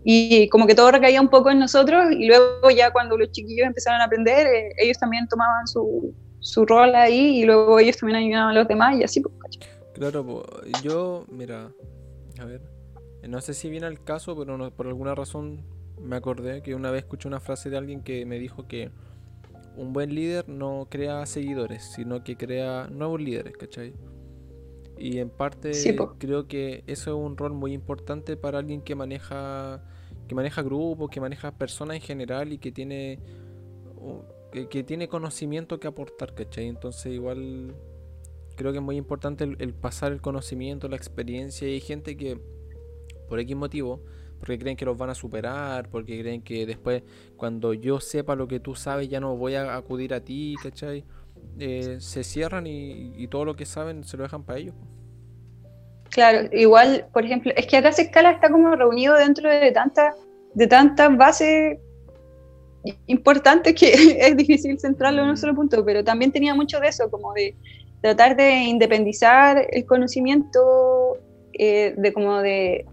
y 0.02 0.48
como 0.48 0.66
que 0.66 0.74
todo 0.74 0.90
recaía 0.90 1.20
un 1.20 1.28
poco 1.28 1.52
en 1.52 1.60
nosotros, 1.60 2.06
y 2.10 2.26
luego 2.26 2.68
ya 2.76 2.90
cuando 2.90 3.16
los 3.16 3.30
chiquillos 3.30 3.68
empezaron 3.68 4.00
a 4.00 4.06
aprender, 4.06 4.44
eh, 4.44 4.72
ellos 4.78 4.98
también 4.98 5.28
tomaban 5.28 5.68
su, 5.68 6.12
su, 6.40 6.66
rol 6.66 6.96
ahí, 6.96 7.42
y 7.42 7.44
luego 7.44 7.78
ellos 7.78 7.96
también 7.96 8.24
ayudaban 8.24 8.48
a 8.48 8.54
los 8.54 8.66
demás, 8.66 8.96
y 8.98 9.04
así, 9.04 9.20
pues. 9.20 9.36
Claro, 9.94 10.42
yo, 10.82 11.24
mira, 11.28 11.70
a 12.40 12.44
ver, 12.44 12.71
no 13.28 13.40
sé 13.40 13.54
si 13.54 13.70
viene 13.70 13.86
al 13.86 14.02
caso, 14.02 14.36
pero 14.36 14.70
por 14.74 14.86
alguna 14.86 15.14
razón 15.14 15.64
me 16.00 16.16
acordé 16.16 16.62
que 16.62 16.74
una 16.74 16.90
vez 16.90 17.04
escuché 17.04 17.28
una 17.28 17.40
frase 17.40 17.70
de 17.70 17.76
alguien 17.76 18.02
que 18.02 18.26
me 18.26 18.38
dijo 18.38 18.66
que 18.66 18.90
un 19.76 19.92
buen 19.92 20.14
líder 20.14 20.48
no 20.48 20.86
crea 20.90 21.24
seguidores, 21.26 21.84
sino 21.84 22.24
que 22.24 22.36
crea 22.36 22.88
nuevos 22.88 23.20
líderes, 23.20 23.56
¿cachai? 23.56 23.94
Y 24.98 25.18
en 25.18 25.30
parte 25.30 25.72
creo 26.18 26.46
que 26.46 26.84
eso 26.86 27.10
es 27.10 27.16
un 27.16 27.36
rol 27.36 27.54
muy 27.54 27.72
importante 27.72 28.36
para 28.36 28.58
alguien 28.58 28.82
que 28.82 28.94
maneja 28.94 29.82
que 30.28 30.34
maneja 30.34 30.62
grupos, 30.62 31.10
que 31.10 31.20
maneja 31.20 31.52
personas 31.52 31.96
en 31.96 32.02
general 32.02 32.52
y 32.52 32.58
que 32.58 32.72
tiene 32.72 33.18
que, 34.70 34.84
tiene 34.84 35.08
conocimiento 35.08 35.80
que 35.80 35.88
aportar, 35.88 36.34
¿cachai? 36.34 36.68
Entonces 36.68 37.12
igual 37.12 37.74
creo 38.56 38.72
que 38.72 38.78
es 38.78 38.84
muy 38.84 38.96
importante 38.96 39.44
el, 39.44 39.56
el 39.60 39.74
pasar 39.74 40.12
el 40.12 40.20
conocimiento, 40.20 40.88
la 40.88 40.96
experiencia 40.96 41.68
y 41.68 41.74
hay 41.74 41.80
gente 41.80 42.16
que 42.16 42.38
por 43.28 43.40
X 43.40 43.56
motivo, 43.56 44.00
porque 44.38 44.58
creen 44.58 44.76
que 44.76 44.84
los 44.84 44.96
van 44.98 45.10
a 45.10 45.14
superar, 45.14 45.88
porque 45.88 46.20
creen 46.20 46.42
que 46.42 46.66
después 46.66 47.02
cuando 47.36 47.74
yo 47.74 48.00
sepa 48.00 48.34
lo 48.34 48.48
que 48.48 48.60
tú 48.60 48.74
sabes 48.74 49.08
ya 49.08 49.20
no 49.20 49.36
voy 49.36 49.54
a 49.54 49.76
acudir 49.76 50.14
a 50.14 50.20
ti, 50.20 50.56
¿cachai? 50.62 51.04
Eh, 51.58 51.96
se 52.00 52.24
cierran 52.24 52.66
y, 52.66 53.26
todo 53.28 53.44
lo 53.44 53.56
que 53.56 53.66
saben 53.66 54.04
se 54.04 54.16
lo 54.16 54.24
dejan 54.24 54.42
para 54.42 54.58
ellos. 54.58 54.74
Claro, 56.10 56.48
igual, 56.52 57.06
por 57.12 57.24
ejemplo, 57.24 57.52
es 57.56 57.66
que 57.66 57.76
acá 57.76 57.92
se 57.92 58.02
escala 58.02 58.32
está 58.32 58.50
como 58.50 58.74
reunido 58.76 59.14
dentro 59.16 59.48
de 59.48 59.72
tantas 59.72 60.14
de 60.54 60.66
tantas 60.66 61.16
bases 61.16 61.78
importantes 63.06 63.74
que 63.74 63.92
es 64.26 64.36
difícil 64.36 64.78
centrarlo 64.78 65.22
en 65.22 65.28
un 65.28 65.34
mm. 65.34 65.38
solo 65.38 65.54
punto, 65.54 65.84
pero 65.84 66.04
también 66.04 66.32
tenía 66.32 66.54
mucho 66.54 66.80
de 66.80 66.88
eso, 66.88 67.10
como 67.10 67.32
de 67.32 67.54
tratar 68.00 68.36
de 68.36 68.64
independizar 68.64 69.66
el 69.70 69.86
conocimiento, 69.86 71.18
eh, 71.52 71.94
de 71.96 72.12
como 72.12 72.40
de 72.40 72.84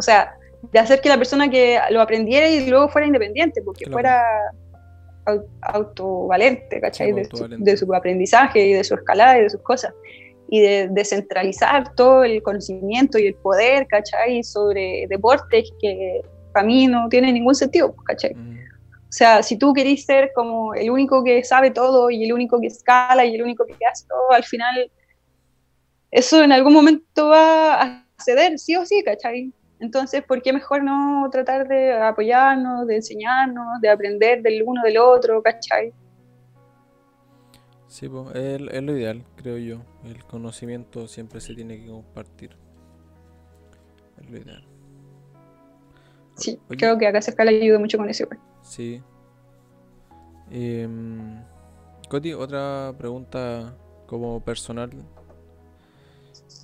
o 0.00 0.02
sea, 0.02 0.34
de 0.72 0.78
hacer 0.78 1.02
que 1.02 1.10
la 1.10 1.18
persona 1.18 1.50
que 1.50 1.78
lo 1.90 2.00
aprendiera 2.00 2.48
y 2.48 2.66
luego 2.70 2.88
fuera 2.88 3.06
independiente, 3.06 3.60
porque 3.62 3.84
fuera 3.84 4.24
autovalente, 5.60 6.80
¿cachai? 6.80 7.12
de, 7.12 7.76
Su, 7.76 7.94
aprendizaje 7.94 8.66
y 8.66 8.72
de 8.72 8.82
su 8.82 8.94
escalada 8.94 9.38
y 9.38 9.42
de 9.42 9.50
sus 9.50 9.60
cosas. 9.60 9.92
Y 10.48 10.60
de 10.60 10.88
descentralizar 10.90 11.94
todo 11.94 12.24
el 12.24 12.42
conocimiento 12.42 13.18
y 13.18 13.26
el 13.26 13.34
poder, 13.34 13.86
¿cachai? 13.88 14.42
Sobre 14.42 15.06
deportes 15.10 15.70
que 15.82 16.22
para 16.54 16.66
mí 16.66 16.86
no 16.86 17.10
tiene 17.10 17.30
ningún 17.30 17.54
sentido, 17.54 17.94
¿cachai? 18.06 18.34
Mm. 18.34 18.58
O 19.10 19.12
sea, 19.12 19.42
si 19.42 19.58
tú 19.58 19.74
querís 19.74 20.06
ser 20.06 20.30
como 20.34 20.74
el 20.74 20.90
único 20.90 21.22
que 21.22 21.44
sabe 21.44 21.70
todo 21.70 22.08
y 22.08 22.24
el 22.24 22.32
único 22.32 22.58
que 22.58 22.68
escala 22.68 23.26
y 23.26 23.34
el 23.34 23.42
único 23.42 23.66
que 23.66 23.74
hace 23.86 24.06
todo, 24.08 24.32
al 24.32 24.44
final 24.44 24.90
eso 26.10 26.42
en 26.42 26.52
algún 26.52 26.72
momento 26.72 27.28
va 27.28 27.82
a 27.82 28.06
ceder, 28.24 28.58
sí 28.58 28.76
o 28.76 28.86
sí, 28.86 29.02
¿cachai? 29.04 29.52
Entonces, 29.80 30.22
¿por 30.22 30.42
qué 30.42 30.52
mejor 30.52 30.84
no 30.84 31.28
tratar 31.32 31.66
de 31.66 31.94
apoyarnos, 31.94 32.86
de 32.86 32.96
enseñarnos, 32.96 33.80
de 33.80 33.88
aprender 33.88 34.42
del 34.42 34.62
uno 34.64 34.82
del 34.82 34.98
otro, 34.98 35.42
¿cachai? 35.42 35.92
Sí, 37.86 38.08
pues, 38.08 38.34
es, 38.34 38.60
lo 38.60 38.96
ideal, 38.96 39.24
creo 39.36 39.56
yo. 39.56 39.82
El 40.04 40.22
conocimiento 40.24 41.08
siempre 41.08 41.40
se 41.40 41.54
tiene 41.54 41.80
que 41.80 41.88
compartir. 41.88 42.56
Es 44.20 44.30
lo 44.30 44.36
ideal. 44.36 44.64
Sí, 46.36 46.58
creo 46.68 46.98
que 46.98 47.06
acá 47.06 47.44
le 47.44 47.62
ayuda 47.62 47.78
mucho 47.78 47.98
con 47.98 48.08
eso. 48.08 48.26
Sí. 48.62 49.02
Eh, 50.50 50.88
Coti, 52.08 52.34
otra 52.34 52.92
pregunta 52.98 53.74
como 54.06 54.40
personal. 54.40 54.90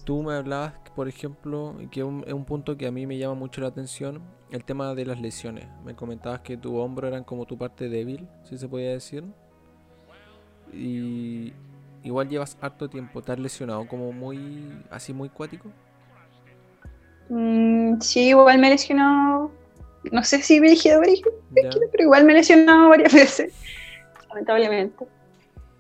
Tú 0.05 0.23
me 0.23 0.35
hablabas 0.35 0.75
por 0.97 1.09
ejemplo, 1.09 1.77
que 1.91 2.01
es 2.01 2.07
un, 2.07 2.45
punto 2.47 2.79
que 2.79 2.87
a 2.87 2.91
mí 2.91 3.07
me 3.07 3.19
llama 3.19 3.35
mucho 3.35 3.61
la 3.61 3.69
atención, 3.69 4.23
el 4.51 4.65
tema 4.65 4.95
de 4.95 5.05
las 5.05 5.21
lesiones. 5.21 5.67
Me 5.85 5.95
comentabas 5.95 6.41
que 6.41 6.57
tu 6.57 6.79
hombro 6.79 7.07
eran 7.07 7.23
como 7.23 7.45
tu 7.45 7.59
parte 7.59 7.91
débil, 7.91 8.27
si 8.45 8.57
se 8.57 8.67
podía 8.67 8.93
decir. 8.93 9.23
Y 10.73 11.53
igual 12.03 12.31
llevas 12.31 12.57
harto 12.63 12.89
tiempo, 12.89 13.21
¿te 13.21 13.31
has 13.31 13.39
lesionado 13.39 13.87
como 13.87 14.11
muy, 14.11 14.83
así 14.91 15.13
muy 15.13 15.29
cuático? 15.29 15.69
Mm, 17.29 18.01
sí, 18.01 18.29
igual 18.29 18.59
me 18.59 18.69
he 18.69 18.71
lesionado, 18.71 19.51
no 20.11 20.25
sé 20.25 20.41
si 20.41 20.61
dirigido 20.61 21.03
pero 21.53 22.03
igual 22.05 22.25
me 22.25 22.33
he 22.33 22.37
lesionado 22.37 22.89
varias 22.89 23.13
veces, 23.13 23.53
lamentablemente. 24.31 25.05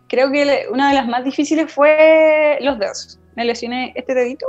Creo 0.08 0.30
que 0.30 0.66
una 0.70 0.90
de 0.90 0.94
las 0.94 1.08
más 1.08 1.24
difíciles 1.24 1.72
fue 1.72 2.58
los 2.60 2.78
dedos. 2.78 3.18
Me 3.34 3.46
lesioné 3.46 3.92
este 3.96 4.14
dedito 4.14 4.46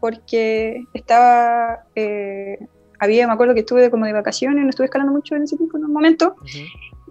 porque 0.00 0.84
estaba, 0.94 1.84
eh, 1.94 2.58
había, 2.98 3.26
me 3.26 3.32
acuerdo 3.32 3.54
que 3.54 3.60
estuve 3.60 3.90
como 3.90 4.06
de 4.06 4.12
vacaciones, 4.12 4.62
no 4.62 4.70
estuve 4.70 4.86
escalando 4.86 5.12
mucho 5.12 5.34
en 5.34 5.42
ese 5.42 5.56
tiempo 5.56 5.76
en 5.76 5.84
un 5.84 5.92
momento, 5.92 6.36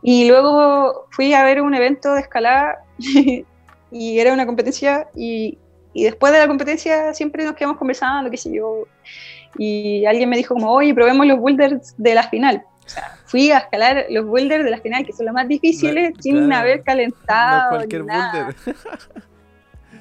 y 0.01 0.27
luego 0.27 1.07
fui 1.11 1.33
a 1.33 1.43
ver 1.43 1.61
un 1.61 1.73
evento 1.73 2.13
de 2.13 2.21
escalada 2.21 2.79
y 3.91 4.19
era 4.19 4.33
una 4.33 4.45
competencia 4.45 5.07
y, 5.15 5.57
y, 5.93 6.03
después 6.03 6.31
de 6.33 6.39
la 6.39 6.47
competencia 6.47 7.13
siempre 7.13 7.43
nos 7.43 7.55
quedamos 7.55 7.77
conversando, 7.77 8.29
qué 8.29 8.37
sé 8.37 8.53
yo, 8.53 8.85
y 9.57 10.05
alguien 10.05 10.29
me 10.29 10.37
dijo 10.37 10.53
como, 10.53 10.71
oye, 10.71 10.93
probemos 10.93 11.25
los 11.25 11.39
boulders 11.39 11.95
de 11.97 12.15
la 12.15 12.23
final. 12.29 12.63
O 12.85 12.89
sea, 12.89 13.17
fui 13.25 13.49
a 13.51 13.59
escalar 13.59 14.05
los 14.09 14.25
boulders 14.25 14.63
de 14.63 14.69
la 14.69 14.79
final, 14.79 15.05
que 15.05 15.13
son 15.13 15.25
los 15.25 15.33
más 15.33 15.47
difíciles, 15.47 16.13
sin 16.19 16.53
haber 16.53 16.83
calentado. 16.83 17.71
No 17.71 17.77
cualquier 17.77 18.03
boulder. 18.03 18.55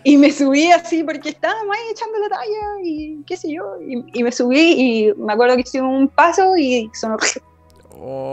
Y 0.06 0.18
me 0.18 0.30
subí 0.30 0.70
así 0.70 1.02
porque 1.02 1.30
estábamos 1.30 1.74
ahí 1.74 1.90
echando 1.90 2.18
la 2.18 2.28
talla 2.28 2.82
y 2.82 3.22
qué 3.26 3.38
sé 3.38 3.50
yo. 3.50 3.64
Y, 3.80 4.22
me 4.22 4.30
subí 4.30 4.58
y 4.58 5.14
me 5.14 5.32
acuerdo 5.32 5.56
que 5.56 5.62
hice 5.62 5.80
un 5.80 6.08
paso 6.08 6.56
y 6.56 6.90
sonó. 6.92 7.16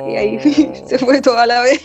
Y 0.10 0.16
ahí 0.18 0.40
se 0.86 1.00
fue 1.00 1.22
toda 1.22 1.46
la 1.46 1.62
vez. 1.62 1.82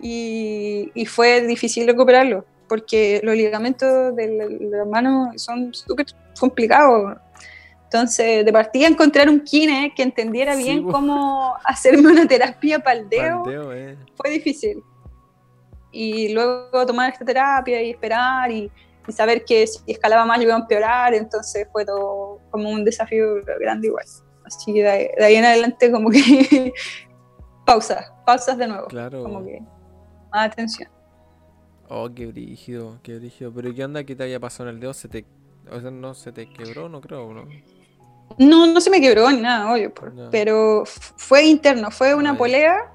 Y, 0.00 0.90
y, 0.94 1.04
fue 1.04 1.42
difícil 1.42 1.86
recuperarlo, 1.86 2.46
porque 2.68 3.20
los 3.22 3.36
ligamentos 3.36 4.16
de 4.16 4.58
la, 4.70 4.84
mano 4.86 5.32
son 5.36 5.74
súper 5.74 6.06
complicados. 6.38 7.18
Entonces, 7.84 8.46
de 8.46 8.52
partida 8.52 8.86
encontrar 8.86 9.28
un 9.28 9.40
kine 9.40 9.92
que 9.94 10.02
entendiera 10.02 10.56
bien 10.56 10.84
cómo 10.84 11.54
hacerme 11.64 12.10
una 12.10 12.26
terapia 12.26 12.78
para 12.78 13.00
el 13.00 13.08
dedo, 13.10 13.72
eh. 13.74 13.98
fue 14.16 14.30
difícil. 14.30 14.82
Y 15.94 16.32
luego 16.34 16.84
tomar 16.84 17.12
esta 17.12 17.24
terapia 17.24 17.80
y 17.80 17.90
esperar 17.90 18.50
y, 18.50 18.70
saber 19.08 19.44
que 19.44 19.66
si 19.66 19.78
escalaba 19.86 20.24
más 20.24 20.40
iba 20.40 20.54
a 20.54 20.58
empeorar, 20.58 21.12
entonces 21.12 21.68
fue 21.70 21.84
todo 21.84 22.40
como 22.50 22.70
un 22.70 22.84
desafío 22.84 23.42
grande 23.60 23.88
igual. 23.88 24.04
Así 24.44 24.72
que 24.72 24.82
de 24.82 25.24
ahí, 25.24 25.34
en 25.36 25.44
adelante 25.44 25.92
como 25.92 26.10
que 26.10 26.72
pausa, 27.66 28.14
pausas 28.24 28.56
de 28.56 28.66
nuevo. 28.66 28.86
Claro. 28.86 29.22
Como 29.22 29.44
que 29.44 29.60
más 30.32 30.50
atención. 30.50 30.88
Oh, 31.88 32.08
qué 32.14 32.26
brígido, 32.26 32.98
qué 33.02 33.18
brígido. 33.18 33.52
Pero 33.52 33.74
¿qué 33.74 33.84
onda 33.84 34.04
que 34.04 34.16
te 34.16 34.22
había 34.22 34.40
pasado 34.40 34.70
en 34.70 34.76
el 34.76 34.80
dedo? 34.80 34.94
¿Se 34.94 35.08
te, 35.08 35.26
o 35.70 35.80
sea, 35.80 35.90
no 35.90 36.14
se 36.14 36.32
te 36.32 36.48
quebró? 36.48 36.88
No 36.88 37.00
creo, 37.02 37.32
¿no? 37.32 37.44
No, 38.38 38.66
no 38.66 38.80
se 38.80 38.90
me 38.90 39.00
quebró 39.00 39.30
ni 39.30 39.40
nada, 39.40 39.70
obvio. 39.70 39.92
Pero 40.30 40.84
fue 40.86 41.44
interno, 41.44 41.90
fue 41.90 42.14
una 42.14 42.36
polea 42.36 42.93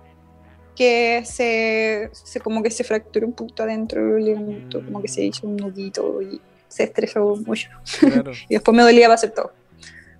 que 0.76 1.24
se, 1.26 2.10
se, 2.12 2.40
como 2.40 2.64
que 2.64 2.72
se 2.72 2.84
fracturó 2.84 3.28
un 3.28 3.34
poquito 3.34 3.64
adentro 3.64 4.14
del 4.14 4.26
ligamento, 4.26 4.84
como 4.84 5.02
que 5.02 5.08
se 5.08 5.24
hizo 5.24 5.48
un 5.48 5.58
nudito 5.58 6.22
y 6.22 6.40
se 6.68 6.84
estresó 6.84 7.36
mucho. 7.46 7.70
y 8.50 8.54
después 8.54 8.76
me 8.76 8.84
dolía 8.84 9.08
para 9.08 9.16
hacer 9.16 9.32
todo. 9.32 9.52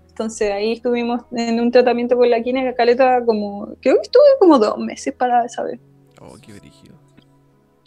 Entonces 0.10 0.52
ahí 0.52 0.74
estuvimos 0.74 1.22
en 1.32 1.60
un 1.60 1.72
tratamiento 1.72 2.18
con 2.18 2.30
la 2.30 2.42
quina 2.42 2.74
caleta 2.74 3.24
como, 3.26 3.76
creo 3.82 3.96
que 3.96 4.02
estuve 4.02 4.26
como 4.40 4.60
dos 4.60 4.78
meses 4.78 5.14
para 5.14 5.48
saber. 5.48 5.80
Oh, 6.20 6.36
qué 6.42 6.54
brígido. 6.54 6.96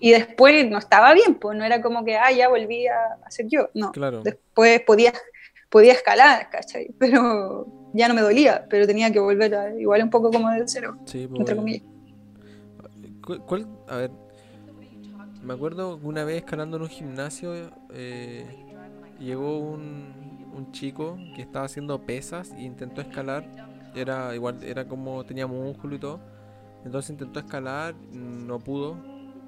Y 0.01 0.11
después 0.11 0.69
no 0.69 0.79
estaba 0.79 1.13
bien, 1.13 1.37
pues 1.37 1.57
no 1.57 1.65
era 1.65 1.81
como 1.81 2.05
que, 2.05 2.17
ah, 2.17 2.33
ya 2.33 2.49
volví 2.49 2.87
a 2.87 3.19
hacer 3.25 3.47
yo. 3.49 3.69
No, 3.75 3.93
claro. 3.93 4.23
después 4.23 4.81
podía 4.81 5.13
podía 5.73 5.95
escalar, 5.95 6.51
¿cachai? 6.51 6.91
Pero 6.99 7.67
ya 7.95 8.07
no 8.07 8.15
me 8.15 8.21
dolía, 8.21 8.67
pero 8.69 8.87
tenía 8.87 9.11
que 9.11 9.19
volver 9.19 9.55
a, 9.55 9.75
igual 9.81 10.03
un 10.03 10.11
poco 10.11 10.31
como 10.31 10.51
de 10.51 10.63
cero, 10.67 10.99
sí, 11.07 11.27
pues, 11.27 11.41
entre 11.41 11.57
comillas. 11.57 11.83
¿Cuál, 13.23 13.69
a 13.89 13.97
ver, 13.97 14.11
me 15.43 15.55
acuerdo 15.55 15.99
una 16.03 16.25
vez 16.25 16.39
escalando 16.39 16.77
en 16.77 16.83
un 16.85 16.89
gimnasio, 16.89 17.71
eh, 17.91 18.47
llegó 19.19 19.59
un, 19.59 20.51
un, 20.55 20.73
chico 20.73 21.17
que 21.35 21.43
estaba 21.43 21.67
haciendo 21.67 22.01
pesas 22.05 22.53
e 22.53 22.63
intentó 22.63 23.01
escalar, 23.01 23.45
era 23.95 24.35
igual, 24.35 24.63
era 24.63 24.87
como 24.87 25.25
tenía 25.25 25.47
músculo 25.47 25.95
y 25.97 25.99
todo, 25.99 26.21
entonces 26.85 27.11
intentó 27.11 27.39
escalar, 27.41 27.95
no 28.13 28.59
pudo, 28.59 28.97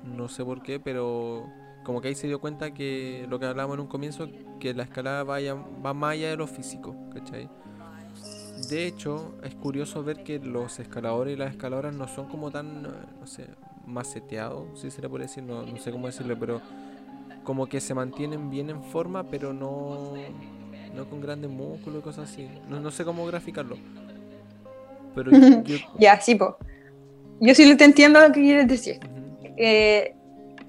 no 0.04 0.28
sé 0.28 0.44
por 0.44 0.62
qué, 0.62 0.78
pero 0.78 1.48
como 1.84 2.00
que 2.00 2.08
ahí 2.08 2.14
se 2.14 2.26
dio 2.26 2.40
cuenta 2.40 2.72
que 2.72 3.26
lo 3.28 3.38
que 3.38 3.46
hablábamos 3.46 3.74
en 3.74 3.80
un 3.80 3.86
comienzo, 3.88 4.28
que 4.60 4.72
la 4.74 4.84
escalada 4.84 5.24
vaya, 5.24 5.54
va 5.54 5.94
más 5.94 6.12
allá 6.12 6.30
de 6.30 6.36
lo 6.36 6.46
físico, 6.46 6.94
¿cachai? 7.12 7.48
De 8.68 8.86
hecho, 8.86 9.34
es 9.42 9.54
curioso 9.54 10.02
ver 10.02 10.22
que 10.24 10.38
los 10.38 10.78
escaladores 10.78 11.34
y 11.34 11.36
las 11.36 11.50
escaladoras 11.50 11.94
no 11.94 12.08
son 12.08 12.28
como 12.28 12.50
tan, 12.50 12.82
no 12.82 13.26
sé, 13.26 13.46
maceteados, 13.86 14.80
si 14.80 14.90
se 14.90 15.02
le 15.02 15.08
puede 15.08 15.24
decir, 15.24 15.42
no, 15.42 15.62
no 15.62 15.76
sé 15.78 15.90
cómo 15.90 16.06
decirlo, 16.06 16.36
pero 16.38 16.60
como 17.42 17.66
que 17.66 17.80
se 17.80 17.94
mantienen 17.94 18.50
bien 18.50 18.70
en 18.70 18.82
forma, 18.82 19.24
pero 19.24 19.52
no, 19.52 20.14
no 20.94 21.04
con 21.10 21.20
grandes 21.20 21.50
músculos 21.50 22.00
y 22.00 22.02
cosas 22.02 22.30
así. 22.30 22.48
No, 22.68 22.80
no 22.80 22.90
sé 22.90 23.04
cómo 23.04 23.26
graficarlo. 23.26 23.76
Pero 25.14 25.30
ya, 25.98 26.20
sí, 26.20 26.34
po. 26.34 26.56
Yo 27.40 27.54
sí 27.54 27.76
te 27.76 27.84
entiendo 27.84 28.20
lo 28.20 28.32
que 28.32 28.40
quieres 28.40 28.68
decir. 28.68 28.98
eh, 29.56 30.14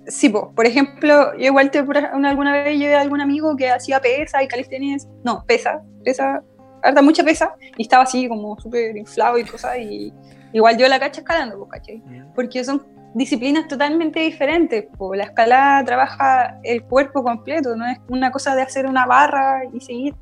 Sí, 0.07 0.29
por 0.29 0.65
ejemplo, 0.67 1.33
yo 1.33 1.45
igual 1.45 1.71
te, 1.71 1.79
alguna 1.79 2.51
vez 2.51 2.77
llevé 2.77 2.95
a 2.95 3.01
algún 3.01 3.21
amigo 3.21 3.55
que 3.55 3.71
hacía 3.71 3.99
pesa 3.99 4.43
y 4.43 4.47
calistenias, 4.47 5.07
no, 5.23 5.43
pesa, 5.47 5.81
pesa, 6.03 6.43
harta 6.85 7.01
mucha 7.01 7.23
pesa, 7.23 7.55
y 7.77 7.83
estaba 7.83 8.03
así 8.03 8.27
como 8.27 8.59
súper 8.59 8.95
inflado 8.95 9.37
y 9.37 9.43
cosas, 9.43 9.77
y 9.77 10.13
igual 10.53 10.77
yo 10.77 10.87
la 10.87 10.99
cacha 10.99 11.21
escalando, 11.21 11.57
pues, 11.57 11.71
¿cachai? 11.71 12.01
Porque 12.33 12.63
son 12.63 12.85
disciplinas 13.13 13.67
totalmente 13.67 14.19
diferentes, 14.19 14.85
pues, 14.97 15.17
la 15.17 15.25
escalada 15.25 15.83
trabaja 15.83 16.59
el 16.63 16.83
cuerpo 16.83 17.23
completo, 17.23 17.75
no 17.75 17.85
es 17.85 17.97
una 18.09 18.31
cosa 18.31 18.55
de 18.55 18.61
hacer 18.61 18.85
una 18.85 19.05
barra 19.05 19.63
y 19.73 19.79
seguir, 19.81 20.15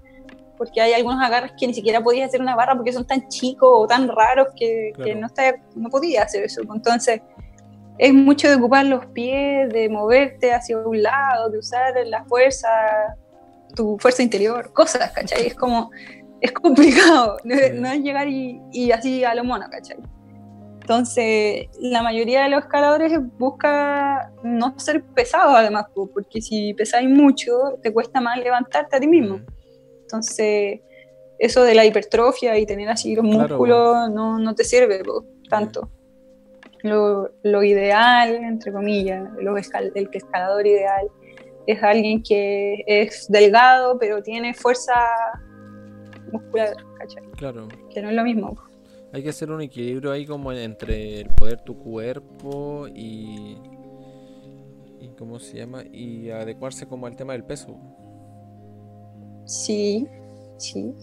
porque 0.58 0.82
hay 0.82 0.94
algunos 0.94 1.22
agarres 1.22 1.54
que 1.58 1.68
ni 1.68 1.74
siquiera 1.74 2.02
podías 2.02 2.30
hacer 2.30 2.42
una 2.42 2.56
barra 2.56 2.76
porque 2.76 2.94
son 2.94 3.06
tan 3.06 3.28
chicos 3.28 3.70
o 3.72 3.88
tan 3.88 4.08
raros 4.08 4.48
que, 4.56 4.94
que 5.04 5.16
no, 5.16 5.28
está, 5.28 5.56
no 5.76 5.90
podía 5.90 6.24
hacer 6.24 6.44
eso, 6.44 6.62
entonces 6.62 7.22
es 7.98 8.14
mucho 8.14 8.50
de 8.50 8.56
ocupar 8.56 8.86
los 8.86 9.06
pies, 9.08 9.70
de 9.70 9.90
moverte 9.90 10.54
hacia 10.54 10.78
un 10.78 11.04
lado, 11.04 11.50
de 11.50 11.60
usar 11.60 11.94
la 12.06 12.24
fuerza, 12.26 12.68
tu 13.76 13.98
fuerza 14.00 14.24
interior, 14.24 14.72
cosas, 14.74 15.12
¿cachai? 15.12 15.48
Es 15.48 15.56
como, 15.56 15.92
es 16.44 16.52
complicado, 16.52 17.38
no, 17.46 17.56
es 17.56 18.02
llegar 18.02 18.28
y, 18.28 18.92
así 18.92 19.24
a 19.24 19.34
lo 19.34 19.46
mono, 19.46 19.66
¿cachai? 19.72 19.98
Entonces, 20.82 21.70
la 21.80 22.04
mayoría 22.04 22.44
de 22.44 22.50
los 22.50 22.64
escaladores 22.64 23.18
busca 23.40 24.30
no 24.44 24.78
ser 24.78 25.02
pesado 25.16 25.56
además, 25.56 25.86
porque 25.94 26.42
si 26.42 26.74
pesáis 26.74 27.10
mucho, 27.10 27.80
te 27.82 27.94
cuesta 27.94 28.20
más 28.20 28.38
levantarte 28.38 28.98
a 28.98 29.00
ti 29.00 29.08
mismo. 29.08 29.40
Entonces, 30.02 30.82
eso 31.40 31.64
de 31.64 31.76
la 31.76 31.86
hipertrofia 31.86 32.58
y 32.58 32.66
tener 32.66 32.90
así 32.90 33.16
los 33.16 33.24
músculos 33.24 34.10
no, 34.12 34.38
no, 34.38 34.54
te 34.54 34.66
sirve 34.66 35.02
tanto. 35.50 35.90
Lo, 36.82 37.64
ideal, 37.64 38.36
entre 38.36 38.74
comillas, 38.74 39.30
lo 39.40 39.56
el 39.56 40.10
escalador 40.12 40.68
ideal 40.68 41.08
es 41.66 41.82
alguien 41.82 42.22
que 42.22 42.84
es 42.86 43.28
delgado, 43.30 43.98
pero 43.98 44.22
tiene 44.22 44.54
fuerza 44.54 44.94
muscular, 46.34 46.76
¿cachai? 47.00 47.24
Claro. 47.38 47.68
Que 47.94 48.02
no 48.02 48.10
es 48.10 48.16
lo 48.16 48.24
mismo. 48.24 48.56
Hay 49.14 49.24
que 49.24 49.30
hacer 49.30 49.52
un 49.52 49.62
equilibrio 49.62 50.12
ahí 50.12 50.26
como 50.26 50.52
entre 50.52 51.22
el 51.22 51.30
poder 51.30 51.62
tu 51.62 51.78
cuerpo 51.78 52.88
y 52.94 53.58
y 55.04 55.10
cómo 55.18 55.38
se 55.40 55.58
llama 55.58 55.84
y 55.92 56.30
adecuarse 56.30 56.88
como 56.88 57.08
al 57.08 57.16
tema 57.16 57.34
del 57.34 57.44
peso. 57.44 57.78
Sí, 59.46 60.08
sí. 60.58 60.94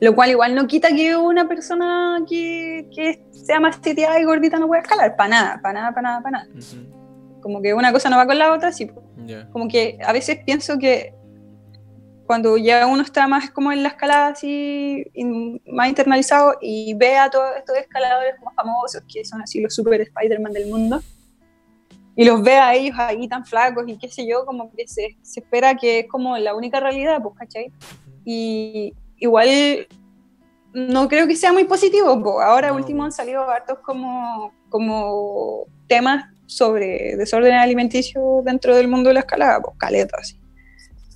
Lo 0.00 0.14
cual 0.14 0.30
igual 0.30 0.54
no 0.54 0.66
quita 0.66 0.88
que 0.88 1.14
una 1.14 1.46
persona 1.46 2.24
que, 2.28 2.88
que 2.94 3.22
sea 3.30 3.60
más 3.60 3.78
sitiada 3.82 4.18
y 4.18 4.24
gordita 4.24 4.58
no 4.58 4.66
pueda 4.66 4.82
escalar, 4.82 5.16
para 5.16 5.28
nada, 5.28 5.60
para 5.62 5.80
nada, 5.80 5.94
para 5.94 6.02
nada, 6.08 6.22
para 6.22 6.38
nada. 6.38 6.48
Como 7.40 7.62
que 7.62 7.72
una 7.72 7.92
cosa 7.92 8.10
no 8.10 8.16
va 8.16 8.26
con 8.26 8.38
la 8.38 8.52
otra, 8.52 8.72
sí. 8.72 8.90
Como 9.52 9.68
que 9.68 9.98
a 10.04 10.12
veces 10.12 10.38
pienso 10.44 10.78
que 10.78 11.14
cuando 12.28 12.58
ya 12.58 12.86
uno 12.86 13.02
está 13.02 13.26
más 13.26 13.50
como 13.50 13.72
en 13.72 13.82
la 13.82 13.88
escalada 13.88 14.28
así, 14.28 15.02
más 15.66 15.88
internalizado 15.88 16.58
y 16.60 16.92
ve 16.92 17.16
a 17.16 17.30
todos 17.30 17.56
estos 17.56 17.74
escaladores 17.78 18.34
más 18.44 18.54
famosos, 18.54 19.02
que 19.10 19.24
son 19.24 19.40
así 19.40 19.62
los 19.62 19.74
super 19.74 19.98
Spider-Man 19.98 20.52
del 20.52 20.68
mundo, 20.68 21.00
y 22.14 22.26
los 22.26 22.42
ve 22.42 22.52
a 22.52 22.74
ellos 22.74 22.98
ahí 22.98 23.26
tan 23.28 23.46
flacos 23.46 23.84
y 23.88 23.96
qué 23.96 24.08
sé 24.08 24.26
yo, 24.28 24.44
como 24.44 24.70
que 24.76 24.86
se, 24.86 25.16
se 25.22 25.40
espera 25.40 25.74
que 25.74 26.00
es 26.00 26.08
como 26.08 26.36
la 26.36 26.54
única 26.54 26.80
realidad, 26.80 27.22
pues, 27.22 27.34
¿cachai? 27.38 27.72
Y, 28.26 28.92
igual 29.16 29.88
no 30.74 31.08
creo 31.08 31.26
que 31.26 31.34
sea 31.34 31.54
muy 31.54 31.64
positivo. 31.64 32.42
Ahora 32.42 32.74
último 32.74 33.04
han 33.04 33.12
salido 33.12 33.48
hartos 33.48 33.78
como, 33.78 34.52
como 34.68 35.64
temas 35.86 36.26
sobre 36.44 37.16
desorden 37.16 37.54
alimenticio 37.54 38.42
dentro 38.44 38.76
del 38.76 38.88
mundo 38.88 39.08
de 39.08 39.14
la 39.14 39.20
escalada, 39.20 39.62
pues 39.62 39.78
caletas. 39.78 40.36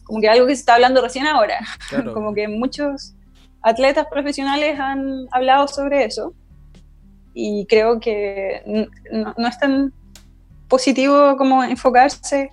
Como 0.05 0.21
que 0.21 0.29
algo 0.29 0.47
que 0.47 0.55
se 0.55 0.61
está 0.61 0.75
hablando 0.75 1.01
recién 1.01 1.27
ahora. 1.27 1.59
como 2.15 2.35
que 2.35 2.49
muchos 2.49 3.15
atletas 3.63 4.07
profesionales 4.11 4.79
han 4.79 5.27
hablado 5.31 5.69
sobre 5.69 6.05
eso. 6.05 6.35
Y 7.35 7.67
creo 7.67 7.99
que 7.99 8.63
no, 9.11 9.35
no 9.37 9.49
es 9.49 9.59
tan 9.59 9.93
positivo 10.69 11.37
como 11.37 11.63
enfocarse 11.63 12.51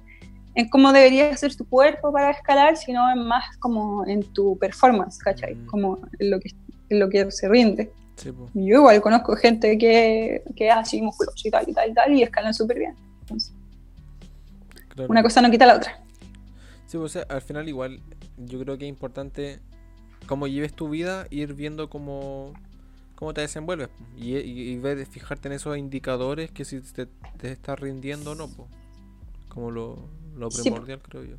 en 0.56 0.68
cómo 0.70 0.92
debería 0.92 1.36
ser 1.38 1.56
tu 1.56 1.68
cuerpo 1.68 2.12
para 2.12 2.32
escalar, 2.32 2.76
sino 2.76 3.10
en 3.12 3.26
más 3.26 3.58
como 3.60 4.06
en 4.06 4.24
tu 4.34 4.58
performance, 4.58 5.18
¿cachai? 5.20 5.56
Mm. 5.56 5.66
Como 5.68 6.00
en 6.20 6.32
lo 6.32 6.40
que, 6.40 6.52
en 6.90 7.00
lo 7.00 7.10
que 7.10 7.32
se 7.32 7.48
rinde. 7.48 7.92
Yo 8.54 8.80
igual 8.80 9.02
conozco 9.02 9.36
gente 9.38 9.78
que, 9.78 10.44
que 10.56 10.68
es 10.68 10.76
así 10.76 11.02
musculoso 11.02 11.48
y 11.48 11.52
tal 11.52 11.70
y 11.70 11.74
tal 11.74 11.90
y 11.90 11.94
tal 11.94 12.14
y 12.14 12.24
escalan 12.24 12.54
súper 12.54 12.80
bien. 12.80 12.96
Una 15.08 15.24
cosa 15.24 15.42
no 15.42 15.50
quita 15.50 15.66
la 15.66 15.78
otra. 15.78 15.99
Sí, 16.90 16.98
pues 16.98 17.16
al 17.18 17.42
final 17.44 17.70
igual 17.70 18.00
yo 18.36 18.60
creo 18.60 18.80
que 18.80 18.86
es 18.86 18.90
importante 18.90 19.60
cómo 20.26 20.48
lleves 20.48 20.74
tu 20.74 20.90
vida, 20.90 21.28
ir 21.30 21.54
viendo 21.54 21.88
cómo, 21.88 22.54
cómo 23.14 23.32
te 23.32 23.42
desenvuelves 23.42 23.90
y, 24.18 24.36
y, 24.38 24.76
ver, 24.80 25.06
fijarte 25.06 25.50
en 25.50 25.54
esos 25.54 25.78
indicadores 25.78 26.50
que 26.50 26.66
si 26.66 26.82
te, 26.82 27.06
te 27.06 27.52
estás 27.52 27.80
rindiendo 27.80 28.32
o 28.32 28.36
no, 28.36 28.48
pues, 28.48 28.68
como 29.50 29.70
lo, 29.70 30.10
lo 30.36 30.50
primordial, 30.50 31.00
creo 31.04 31.26
yo. 31.26 31.36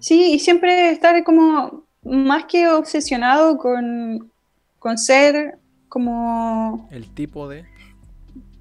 Sí, 0.00 0.32
y 0.32 0.40
siempre 0.40 0.90
estar 0.90 1.22
como 1.22 1.84
más 2.02 2.46
que 2.46 2.66
obsesionado 2.66 3.56
con, 3.56 4.32
con 4.80 4.98
ser 4.98 5.60
como... 5.88 6.88
El 6.90 7.08
tipo 7.08 7.46
de... 7.48 7.66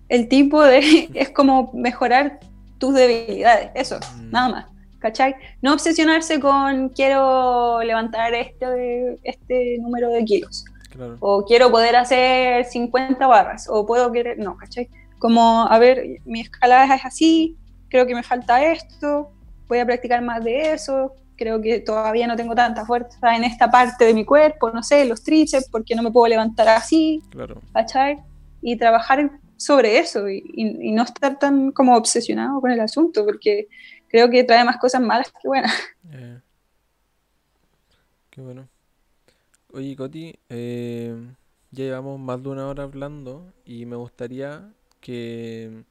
El 0.07 0.27
tipo 0.27 0.64
de... 0.64 1.10
es 1.15 1.31
como 1.31 1.72
mejorar 1.73 2.41
tus 2.77 2.94
debilidades, 2.94 3.72
eso, 3.73 3.98
mm. 3.98 4.30
nada 4.30 4.49
más. 4.49 4.78
¿Cachai? 4.99 5.35
No 5.61 5.73
obsesionarse 5.73 6.39
con 6.39 6.89
quiero 6.89 7.81
levantar 7.81 8.34
este, 8.34 9.17
este 9.23 9.77
número 9.80 10.09
de 10.09 10.26
kilos. 10.26 10.65
O 11.19 11.45
quiero 11.45 11.71
poder 11.71 11.95
hacer 11.95 12.65
50 12.65 13.26
barras. 13.26 13.67
O 13.69 13.85
puedo 13.85 14.11
querer. 14.11 14.38
No, 14.38 14.57
¿cachai? 14.57 14.89
Como, 15.17 15.67
a 15.69 15.80
ver, 15.80 16.19
mi 16.26 16.41
escalada 16.41 16.95
es 16.95 17.05
así, 17.05 17.57
creo 17.89 18.05
que 18.05 18.15
me 18.15 18.23
falta 18.23 18.63
esto, 18.63 19.31
voy 19.67 19.80
a 19.80 19.85
practicar 19.85 20.21
más 20.21 20.43
de 20.43 20.73
eso, 20.73 21.13
creo 21.35 21.61
que 21.61 21.80
todavía 21.80 22.27
no 22.27 22.35
tengo 22.35 22.55
tanta 22.55 22.85
fuerza 22.85 23.35
en 23.35 23.43
esta 23.43 23.69
parte 23.69 24.05
de 24.05 24.13
mi 24.13 24.26
cuerpo, 24.26 24.71
no 24.71 24.84
sé, 24.84 25.05
los 25.05 25.23
tríceps, 25.23 25.69
porque 25.69 25.95
no 25.95 26.03
me 26.03 26.11
puedo 26.11 26.27
levantar 26.27 26.67
así, 26.67 27.21
claro. 27.30 27.61
¿cachai? 27.73 28.19
Y 28.61 28.77
trabajar 28.77 29.31
sobre 29.55 29.99
eso 29.99 30.30
y, 30.30 30.91
no 30.93 31.03
estar 31.03 31.39
tan 31.39 31.71
como 31.71 31.95
obsesionado 31.95 32.59
con 32.61 32.71
el 32.71 32.80
asunto, 32.80 33.26
porque 33.26 33.67
creo 34.10 34.30
que 34.30 34.44
trae 34.44 34.64
más 34.65 34.77
cosas 34.77 35.02
malas 35.02 35.31
que 35.31 35.48
buenas. 35.48 35.72
Eh, 36.11 36.40
qué 38.31 38.41
bueno. 38.41 38.68
Oye, 39.72 39.95
Coti, 39.95 40.40
eh, 40.49 41.15
ya 41.69 41.84
llevamos 41.84 42.19
más 42.19 42.41
de 42.41 42.49
una 42.49 42.68
hora 42.68 42.84
hablando 42.84 43.53
y 43.64 43.86
me 43.86 43.95
gustaría 43.95 44.73
que 44.99 45.84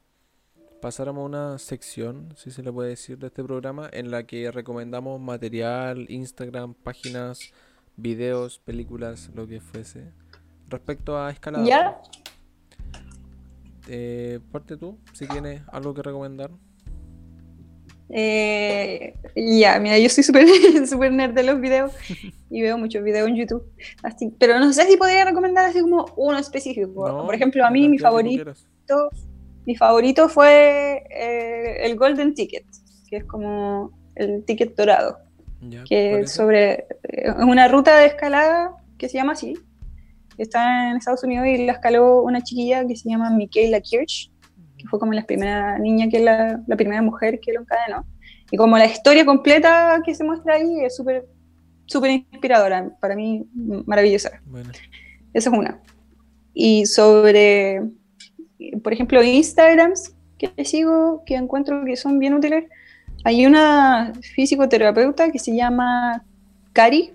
pasáramos 0.80 1.22
a 1.22 1.26
una 1.26 1.58
sección, 1.58 2.34
si 2.36 2.50
se 2.50 2.64
le 2.64 2.72
puede 2.72 2.90
decir, 2.90 3.18
de 3.18 3.28
este 3.28 3.44
programa 3.44 3.88
en 3.92 4.10
la 4.10 4.24
que 4.24 4.50
recomendamos 4.50 5.20
material, 5.20 6.06
Instagram, 6.08 6.74
páginas, 6.74 7.52
videos, 7.96 8.58
películas, 8.58 9.30
lo 9.34 9.46
que 9.46 9.60
fuese. 9.60 10.10
Respecto 10.68 11.16
a 11.16 11.30
escalada. 11.30 11.64
¿Ya? 11.64 12.00
Eh, 13.88 14.40
parte 14.52 14.76
tú, 14.76 14.98
si 15.12 15.26
tienes 15.26 15.62
algo 15.68 15.94
que 15.94 16.02
recomendar. 16.02 16.50
Eh, 18.10 19.14
ya, 19.36 19.78
mira, 19.80 19.98
yo 19.98 20.08
soy 20.08 20.24
súper 20.24 20.46
super 20.88 21.12
nerd 21.12 21.34
de 21.34 21.42
los 21.42 21.60
videos 21.60 21.92
y 22.50 22.62
veo 22.62 22.78
muchos 22.78 23.02
videos 23.02 23.28
en 23.28 23.36
YouTube. 23.36 23.64
Así, 24.02 24.32
pero 24.38 24.58
no 24.58 24.72
sé 24.72 24.86
si 24.86 24.96
podría 24.96 25.24
recomendar 25.24 25.66
así 25.66 25.80
como 25.80 26.06
uno 26.16 26.38
específico. 26.38 26.92
Por 26.92 27.34
ejemplo, 27.34 27.64
a 27.64 27.70
mí 27.70 27.88
mi 27.88 27.98
favorito 27.98 28.54
mi 29.68 29.76
favorito 29.76 30.30
fue 30.30 31.04
eh, 31.10 31.84
el 31.84 31.94
Golden 31.96 32.32
Ticket, 32.32 32.64
que 33.10 33.18
es 33.18 33.24
como 33.24 33.92
el 34.14 34.42
ticket 34.46 34.74
dorado. 34.74 35.18
que 35.86 36.20
es 36.20 36.32
sobre 36.32 36.86
es 37.02 37.34
una 37.36 37.68
ruta 37.68 37.98
de 37.98 38.06
escalada 38.06 38.72
que 38.96 39.10
se 39.10 39.18
llama 39.18 39.32
así. 39.32 39.58
Está 40.38 40.90
en 40.90 40.96
Estados 40.96 41.22
Unidos 41.22 41.46
y 41.48 41.66
la 41.66 41.72
escaló 41.72 42.22
una 42.22 42.42
chiquilla 42.42 42.86
que 42.86 42.96
se 42.96 43.10
llama 43.10 43.28
Michaela 43.28 43.82
Kirch, 43.82 44.30
que 44.78 44.86
fue 44.86 44.98
como 44.98 45.12
la 45.12 45.24
primera 45.24 45.78
niña, 45.78 46.08
que 46.08 46.20
la, 46.20 46.60
la 46.66 46.76
primera 46.76 47.02
mujer 47.02 47.40
que 47.40 47.52
lo 47.52 47.60
encadenó. 47.60 48.06
Y 48.50 48.56
como 48.56 48.78
la 48.78 48.86
historia 48.86 49.26
completa 49.26 50.00
que 50.04 50.14
se 50.14 50.24
muestra 50.24 50.54
ahí 50.54 50.80
es 50.80 50.96
súper 50.96 51.26
súper 51.86 52.10
inspiradora, 52.10 52.90
para 53.00 53.16
mí 53.16 53.46
maravillosa. 53.86 54.40
Esa 55.32 55.50
es 55.50 55.56
una. 55.56 55.80
Y 56.54 56.86
sobre 56.86 57.82
por 58.82 58.92
ejemplo, 58.92 59.22
Instagrams 59.22 60.14
que 60.36 60.64
sigo, 60.64 61.22
que 61.24 61.34
encuentro 61.34 61.84
que 61.84 61.96
son 61.96 62.18
bien 62.18 62.34
útiles. 62.34 62.64
Hay 63.24 63.46
una 63.46 64.12
físico-terapeuta 64.34 65.30
que 65.30 65.38
se 65.38 65.54
llama 65.54 66.24
Cari. 66.72 67.10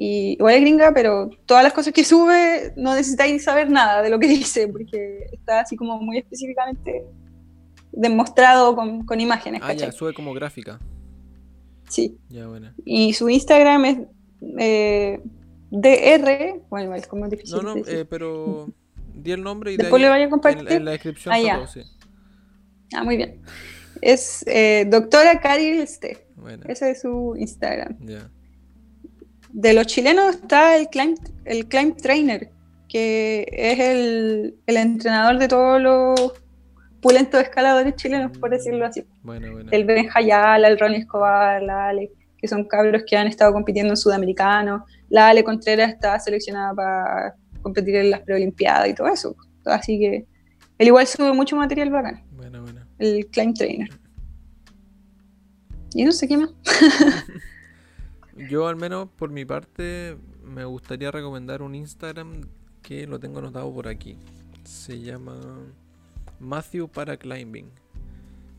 Y 0.00 0.34
igual 0.34 0.54
es 0.54 0.60
gringa, 0.60 0.92
pero 0.94 1.28
todas 1.44 1.64
las 1.64 1.72
cosas 1.72 1.92
que 1.92 2.04
sube 2.04 2.72
no 2.76 2.94
necesitáis 2.94 3.42
saber 3.42 3.68
nada 3.68 4.00
de 4.00 4.10
lo 4.10 4.20
que 4.20 4.28
dice, 4.38 4.68
porque 4.68 5.26
está 5.32 5.60
así 5.60 5.74
como 5.74 6.00
muy 6.00 6.18
específicamente 6.18 7.04
demostrado 7.90 8.76
con, 8.76 9.04
con 9.04 9.20
imágenes. 9.20 9.60
Ah, 9.64 9.72
ya, 9.72 9.90
sube 9.90 10.14
como 10.14 10.32
gráfica. 10.34 10.78
Sí. 11.88 12.16
Ya, 12.28 12.46
bueno. 12.46 12.72
Y 12.84 13.12
su 13.14 13.28
Instagram 13.28 13.84
es 13.86 13.98
eh, 14.58 15.20
DR, 15.70 16.60
bueno, 16.70 16.94
es 16.94 17.08
como 17.08 17.28
difícil. 17.28 17.56
No, 17.56 17.74
no, 17.74 17.82
eh, 17.84 18.04
pero 18.08 18.68
Di 19.14 19.32
el 19.32 19.42
nombre 19.42 19.72
y 19.72 19.76
Después 19.76 20.00
le 20.00 20.08
vaya 20.08 20.26
a 20.26 20.30
compartir. 20.30 20.70
En, 20.70 20.84
la 20.84 20.92
descripción. 20.92 21.34
Ah, 21.34 21.66
ah, 22.94 23.02
muy 23.02 23.16
bien. 23.16 23.40
Es 24.00 24.44
eh, 24.46 24.86
doctora 24.88 25.40
Cari 25.40 25.66
Este. 25.66 26.28
Ese 26.68 26.92
es 26.92 27.00
su 27.00 27.34
Instagram. 27.36 27.98
De 29.52 29.72
los 29.72 29.86
chilenos 29.86 30.36
está 30.36 30.76
el 30.76 30.88
Climb, 30.88 31.18
el 31.44 31.66
Climb 31.66 31.96
Trainer, 31.96 32.50
que 32.88 33.46
es 33.50 33.78
el, 33.78 34.56
el 34.66 34.76
entrenador 34.76 35.38
de 35.38 35.48
todos 35.48 35.80
los 35.80 36.32
pulentos 37.00 37.40
escaladores 37.40 37.94
chilenos, 37.96 38.36
por 38.38 38.50
decirlo 38.50 38.86
así. 38.86 39.04
El 39.70 39.84
Ben 39.84 40.08
Hayala, 40.14 40.68
el 40.68 40.78
Ronnie 40.78 41.00
Escobar, 41.00 41.62
la 41.62 41.88
Ale, 41.88 42.10
que 42.36 42.48
son 42.48 42.64
cabros 42.64 43.02
que 43.06 43.16
han 43.16 43.26
estado 43.26 43.52
compitiendo 43.52 43.92
en 43.92 43.96
sudamericano. 43.96 44.84
La 45.08 45.28
Ale 45.28 45.44
Contreras 45.44 45.90
está 45.90 46.18
seleccionada 46.18 46.74
para 46.74 47.34
competir 47.62 47.96
en 47.96 48.10
las 48.10 48.20
preolimpiadas 48.20 48.88
y 48.88 48.94
todo 48.94 49.08
eso. 49.08 49.36
Así 49.64 49.98
que 49.98 50.26
él 50.78 50.86
igual 50.86 51.06
sube 51.06 51.32
mucho 51.32 51.56
material 51.56 51.90
bacán. 51.90 52.22
Bueno, 52.32 52.62
bueno. 52.62 52.80
El 52.98 53.26
Climb 53.26 53.54
Trainer. 53.54 53.88
Y 55.94 56.04
no 56.04 56.12
sé 56.12 56.28
qué 56.28 56.36
más. 56.36 56.50
Yo 58.48 58.68
al 58.68 58.76
menos 58.76 59.08
por 59.08 59.30
mi 59.30 59.44
parte 59.44 60.16
me 60.44 60.64
gustaría 60.64 61.10
recomendar 61.10 61.62
un 61.62 61.74
Instagram 61.74 62.42
que 62.82 63.06
lo 63.06 63.18
tengo 63.18 63.40
anotado 63.40 63.72
por 63.72 63.88
aquí. 63.88 64.16
Se 64.64 65.00
llama 65.00 65.38
Matthew 66.38 66.88
Paraclimbing. 66.88 67.70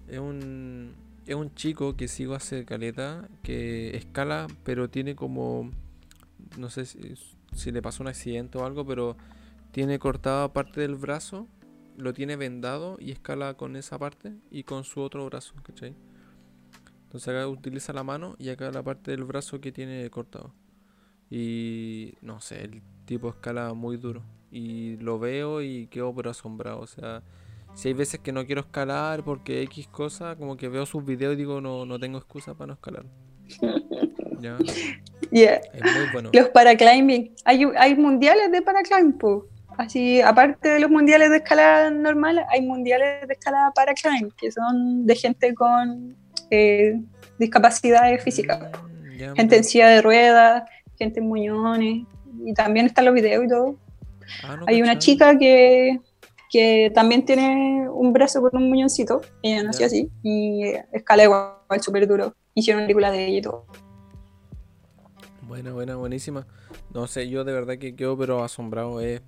Es 0.08 0.20
un, 0.20 0.94
es 1.26 1.36
un 1.36 1.54
chico 1.56 1.96
que 1.96 2.08
sigo 2.08 2.36
hace 2.36 2.66
caleta, 2.66 3.30
que 3.44 3.96
escala, 3.96 4.48
pero 4.64 4.90
tiene 4.90 5.16
como, 5.16 5.72
no 6.58 6.70
sé 6.70 6.86
si 6.86 7.16
si 7.54 7.72
le 7.72 7.82
pasó 7.82 8.04
un 8.04 8.10
accidente 8.10 8.58
o 8.58 8.66
algo, 8.66 8.86
pero 8.86 9.18
tiene 9.72 10.00
cortada 10.00 10.52
parte 10.54 10.82
del 10.82 10.96
brazo, 10.96 11.48
lo 11.98 12.14
tiene 12.14 12.36
vendado 12.36 12.98
y 13.00 13.12
escala 13.12 13.56
con 13.56 13.76
esa 13.76 13.98
parte 13.98 14.34
y 14.52 14.64
con 14.64 14.84
su 14.84 15.02
otro 15.02 15.26
brazo, 15.26 15.54
¿cachai? 15.64 15.96
Entonces 17.10 17.30
acá 17.30 17.48
utiliza 17.48 17.92
la 17.92 18.04
mano 18.04 18.36
y 18.38 18.50
acá 18.50 18.70
la 18.70 18.84
parte 18.84 19.10
del 19.10 19.24
brazo 19.24 19.60
que 19.60 19.72
tiene 19.72 20.08
cortado. 20.12 20.54
Y 21.28 22.14
no 22.22 22.40
sé, 22.40 22.66
el 22.66 22.84
tipo 23.06 23.30
escala 23.30 23.74
muy 23.74 23.98
duro. 23.98 24.22
Y 24.52 24.96
lo 24.98 25.18
veo 25.18 25.64
y 25.64 25.88
quedo 25.88 26.14
pero 26.14 26.30
asombrado. 26.30 26.80
O 26.80 26.86
sea, 26.86 27.24
si 27.74 27.88
hay 27.88 27.96
veces 27.96 28.20
que 28.20 28.32
no 28.32 28.46
quiero 28.46 28.62
escalar 28.62 29.24
porque 29.24 29.64
X 29.64 29.88
cosa, 29.88 30.36
como 30.36 30.56
que 30.56 30.70
veo 30.70 30.86
sus 30.86 31.04
videos 31.04 31.34
y 31.34 31.38
digo 31.38 31.62
no, 31.62 31.84
no 31.84 32.00
tengo 32.00 32.20
excusa 32.20 32.54
para 32.54 32.68
no 32.68 32.74
escalar. 32.74 33.06
¿Ya? 34.40 34.60
Los 36.32 36.50
paraclimbing. 36.50 37.34
Hay, 37.44 37.64
hay 37.76 37.96
mundiales 37.96 38.52
de 38.52 38.62
paraclimb, 38.62 39.18
Así, 39.78 40.22
aparte 40.22 40.70
de 40.70 40.80
los 40.80 40.92
mundiales 40.92 41.32
de 41.32 41.38
escalada 41.38 41.90
normal, 41.90 42.46
hay 42.50 42.62
mundiales 42.62 43.28
de 43.28 43.34
escalada 43.34 43.72
paraclimb, 43.72 44.32
que 44.36 44.52
son 44.52 45.08
de 45.08 45.16
gente 45.16 45.56
con 45.56 46.16
eh, 46.52 47.00
discapacidades 47.38 48.24
físicas. 48.24 48.60
Mm, 48.60 49.36
gente 49.36 49.58
en 49.58 49.64
silla 49.64 49.90
de 49.90 50.02
ruedas, 50.02 50.64
gente 50.98 51.20
en 51.20 51.28
muñones, 51.28 52.06
y 52.46 52.54
también 52.54 52.86
están 52.86 53.06
los 53.06 53.14
videos 53.14 53.46
y 53.46 53.48
todo. 53.48 53.76
Ah, 54.44 54.60
hay 54.68 54.82
una 54.82 54.98
chica 55.00 55.38
que, 55.38 56.00
que 56.52 56.92
también 56.94 57.26
tiene 57.26 57.90
un 57.90 58.14
brazo 58.14 58.42
con 58.42 58.62
un 58.62 58.70
muñoncito, 58.70 59.22
ella 59.42 59.64
nació 59.64 59.86
así, 59.86 60.10
y 60.24 60.64
escala 60.92 61.24
igual, 61.24 61.82
súper 61.82 62.08
duro. 62.08 62.36
Hicieron 62.54 62.82
una 62.82 62.88
película 62.88 63.12
de 63.12 63.28
ella 63.28 63.38
y 63.38 63.42
todo. 63.42 63.66
Buena, 65.48 65.74
buena, 65.74 65.96
buenísima. 65.96 66.46
No 66.94 67.08
sé, 67.08 67.30
yo 67.30 67.44
de 67.44 67.54
verdad 67.54 67.78
que 67.78 67.96
quedo 67.96 68.18
pero 68.18 68.44
asombrado, 68.44 69.02
es 69.02 69.22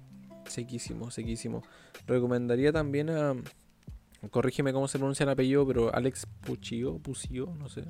sequísimo, 0.46 1.12
sequísimo. 1.12 1.64
Recomendaría 2.08 2.72
también 2.72 3.10
a... 3.10 3.36
Corrígeme 4.30 4.72
cómo 4.72 4.88
se 4.88 5.00
pronuncia 5.00 5.24
el 5.24 5.30
apellido, 5.30 5.66
pero 5.66 5.94
Alex 5.94 6.28
Puccio, 6.42 7.00
Puccio, 7.00 7.56
no 7.58 7.70
sé. 7.70 7.86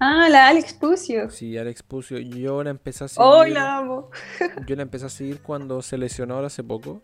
Ah, 0.00 0.28
la 0.28 0.48
Alex 0.48 0.74
Puccio. 0.74 1.28
Sí, 1.30 1.58
Alex 1.58 1.82
Puccio. 1.82 2.18
Yo 2.18 2.62
la 2.62 2.70
empecé 2.70 3.04
a 3.04 3.08
seguir. 3.08 3.28
¡Oh, 3.28 3.44
la 3.44 3.78
amo! 3.78 4.10
yo 4.66 4.76
la 4.76 4.82
empecé 4.82 5.06
a 5.06 5.08
seguir 5.08 5.40
cuando 5.42 5.82
se 5.82 5.98
lesionó 5.98 6.34
ahora 6.34 6.46
hace 6.46 6.62
poco. 6.62 7.02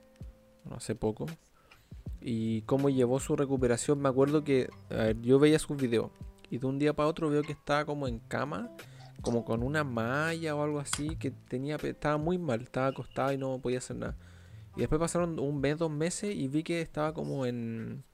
No, 0.64 0.76
hace 0.76 0.94
poco. 0.94 1.26
Y 2.20 2.62
cómo 2.62 2.88
llevó 2.88 3.18
su 3.18 3.34
recuperación. 3.34 4.00
Me 4.00 4.08
acuerdo 4.08 4.44
que 4.44 4.70
yo 5.20 5.38
veía 5.40 5.58
sus 5.58 5.76
videos. 5.76 6.10
Y 6.50 6.58
de 6.58 6.66
un 6.66 6.78
día 6.78 6.94
para 6.94 7.08
otro 7.08 7.28
veo 7.28 7.42
que 7.42 7.52
estaba 7.52 7.84
como 7.84 8.06
en 8.06 8.20
cama 8.20 8.70
como 9.24 9.44
con 9.44 9.62
una 9.62 9.82
malla 9.82 10.54
o 10.54 10.62
algo 10.62 10.78
así 10.78 11.16
que 11.16 11.30
tenía 11.30 11.76
estaba 11.76 12.18
muy 12.18 12.38
mal, 12.38 12.60
estaba 12.60 12.88
acostado 12.88 13.32
y 13.32 13.38
no 13.38 13.58
podía 13.58 13.78
hacer 13.78 13.96
nada. 13.96 14.16
Y 14.76 14.80
después 14.80 15.00
pasaron 15.00 15.38
un 15.40 15.60
mes, 15.60 15.78
dos 15.78 15.90
meses 15.90 16.34
y 16.34 16.46
vi 16.46 16.62
que 16.62 16.80
estaba 16.80 17.14
como 17.14 17.46
en 17.46 18.04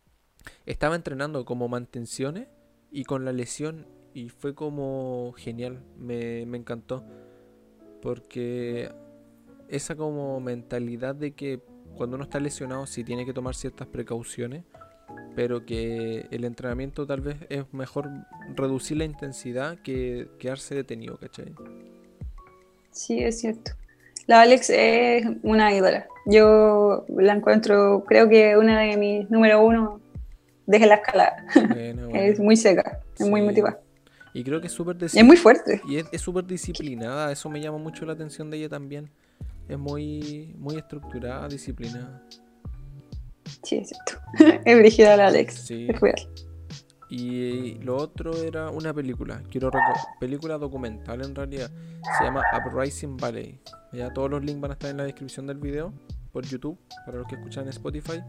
estaba 0.67 0.97
entrenando 0.97 1.45
como 1.45 1.69
mantenciones 1.69 2.49
y 2.91 3.05
con 3.05 3.25
la 3.25 3.33
lesión 3.33 3.87
y 4.15 4.29
fue 4.29 4.55
como 4.55 5.33
genial, 5.37 5.83
me, 5.99 6.47
me 6.47 6.59
encantó. 6.59 7.05
Porque 8.03 8.91
esa 9.69 9.95
como 9.95 10.41
mentalidad 10.41 11.15
de 11.15 11.33
que 11.33 11.61
cuando 11.97 12.17
uno 12.17 12.25
está 12.25 12.41
lesionado 12.41 12.87
sí 12.87 13.05
tiene 13.05 13.25
que 13.27 13.33
tomar 13.33 13.55
ciertas 13.55 13.87
precauciones, 13.87 14.65
pero 15.35 15.65
que 15.65 16.27
el 16.31 16.45
entrenamiento 16.45 17.07
tal 17.07 17.21
vez 17.21 17.37
es 17.49 17.65
mejor 17.73 18.09
reducir 18.57 18.97
la 18.97 19.05
intensidad 19.05 19.79
que 19.83 20.29
quedarse 20.39 20.75
detenido, 20.75 21.19
¿cachai? 21.19 21.55
Sí, 22.91 23.23
es 23.23 23.41
cierto. 23.41 23.73
La 24.27 24.43
Alex 24.43 24.71
es 24.71 25.27
una 25.43 25.75
ídola. 25.75 26.07
Yo 26.27 27.05
la 27.09 27.35
encuentro, 27.35 28.05
creo 28.07 28.29
que 28.29 28.57
una 28.57 28.81
de 28.81 28.97
mis 28.97 29.31
número 29.31 29.63
uno 29.63 30.01
desde 30.71 30.87
la 30.87 30.95
escalada. 30.97 31.45
es 32.15 32.39
muy 32.39 32.57
seca, 32.57 33.01
es 33.19 33.29
muy 33.29 33.43
motivada. 33.43 33.81
Y 34.33 34.45
creo 34.45 34.61
que 34.61 34.69
es 34.69 34.73
súper 34.73 34.97
Es 35.03 35.25
muy 35.25 35.37
fuerte. 35.37 35.83
Y 35.89 35.97
es 35.97 36.21
súper 36.21 36.47
disciplinada, 36.47 37.33
eso 37.33 37.51
me 37.51 37.61
llama 37.61 37.79
mucho 37.79 38.07
la 38.07 38.13
atención 38.13 38.51
de 38.51 38.59
ella 38.59 38.69
también. 38.69 39.11
Es 39.69 39.79
muy, 39.79 40.55
muy 40.59 40.77
estructurada, 40.77 41.49
disciplinada. 41.49 42.23
Sí, 43.65 43.79
es 43.79 43.89
cierto. 43.89 44.61
es 44.65 44.79
brígida 44.79 45.17
la 45.17 45.27
Alex. 45.27 45.55
Sí. 45.55 45.89
Es 45.91 46.01
real. 46.01 46.29
Y 47.09 47.75
lo 47.81 47.97
otro 47.97 48.33
era 48.41 48.71
una 48.71 48.95
película, 48.95 49.43
quiero 49.51 49.73
película 50.21 50.57
documental 50.59 51.25
en 51.25 51.35
realidad. 51.35 51.69
Se 52.19 52.25
llama 52.25 52.45
Uprising 52.57 53.17
Valley. 53.17 53.61
Ya 53.93 54.13
todos 54.13 54.31
los 54.31 54.45
links 54.45 54.61
van 54.61 54.71
a 54.71 54.75
estar 54.75 54.91
en 54.91 54.99
la 54.99 55.05
descripción 55.05 55.49
del 55.49 55.59
video 55.59 55.93
por 56.31 56.47
YouTube 56.47 56.79
para 57.05 57.19
los 57.19 57.27
que 57.27 57.35
escuchan 57.35 57.65
en 57.65 57.71
Spotify. 57.71 58.23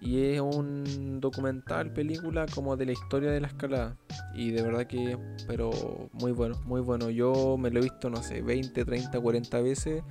Y 0.00 0.22
es 0.22 0.40
un 0.40 1.20
documental, 1.20 1.92
película 1.92 2.46
como 2.54 2.76
de 2.76 2.86
la 2.86 2.92
historia 2.92 3.30
de 3.30 3.40
la 3.40 3.48
escalada. 3.48 3.96
Y 4.34 4.52
de 4.52 4.62
verdad 4.62 4.86
que, 4.86 5.18
pero 5.46 5.70
muy 6.12 6.32
bueno, 6.32 6.56
muy 6.64 6.80
bueno. 6.80 7.10
Yo 7.10 7.56
me 7.58 7.70
lo 7.70 7.80
he 7.80 7.82
visto, 7.82 8.08
no 8.08 8.22
sé, 8.22 8.42
20, 8.42 8.84
30, 8.84 9.20
40 9.20 9.60
veces. 9.60 10.02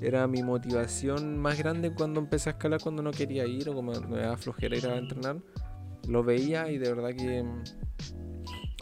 Era 0.00 0.26
mi 0.26 0.42
motivación 0.42 1.38
más 1.38 1.58
grande 1.58 1.92
cuando 1.92 2.20
empecé 2.20 2.50
a 2.50 2.52
escalar, 2.52 2.80
cuando 2.80 3.02
no 3.02 3.10
quería 3.10 3.46
ir 3.46 3.68
o 3.68 3.74
como 3.74 3.92
me 3.92 4.18
daba 4.18 4.36
flojera 4.36 4.76
ir 4.76 4.86
a 4.86 4.96
entrenar 4.96 5.36
lo 6.08 6.24
veía 6.24 6.70
y 6.70 6.78
de 6.78 6.94
verdad 6.94 7.10
que 7.10 7.42
mm, 7.42 7.64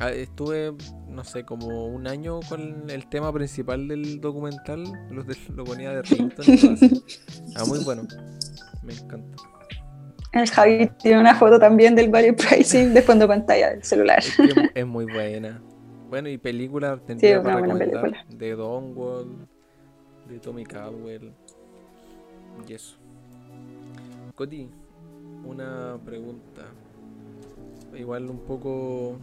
ah, 0.01 0.11
estuve, 0.11 0.75
no 1.09 1.25
sé, 1.25 1.45
como 1.45 1.87
un 1.87 2.07
año 2.07 2.41
con 2.49 2.89
el 2.89 3.09
tema 3.09 3.33
principal 3.33 3.89
del 3.89 4.21
documental, 4.21 4.85
lo, 5.11 5.25
ponía 5.65 5.91
de 5.91 6.03
ringtone. 6.03 6.79
ah, 7.57 7.65
muy 7.67 7.81
bueno, 7.81 8.07
me 8.83 8.95
encanta. 8.95 9.37
El 10.37 10.51
Javi 10.51 10.91
tiene 10.99 11.21
una 11.21 11.35
foto 11.35 11.59
también 11.59 11.95
del 11.95 12.11
value 12.11 12.35
pricing 12.35 12.93
de 12.93 13.03
fondo 13.03 13.27
pantalla 13.27 13.71
del 13.71 13.83
celular. 13.83 14.23
Es, 14.75 14.87
muy 14.87 15.07
buena. 15.07 15.63
Bueno, 16.09 16.29
y 16.29 16.39
película 16.39 16.99
tendría 17.05 17.43
para 17.43 17.61
recomendar 17.61 18.13
de 18.29 18.51
Don 18.53 18.97
Wall, 18.97 19.49
de 20.29 20.39
Tommy 20.39 20.65
Caldwell 20.65 21.33
y 22.69 22.73
eso. 22.73 22.97
Coti, 24.35 24.69
una 25.45 25.99
pregunta 26.05 26.63
igual 27.95 28.29
un 28.31 28.41
poco... 28.41 29.19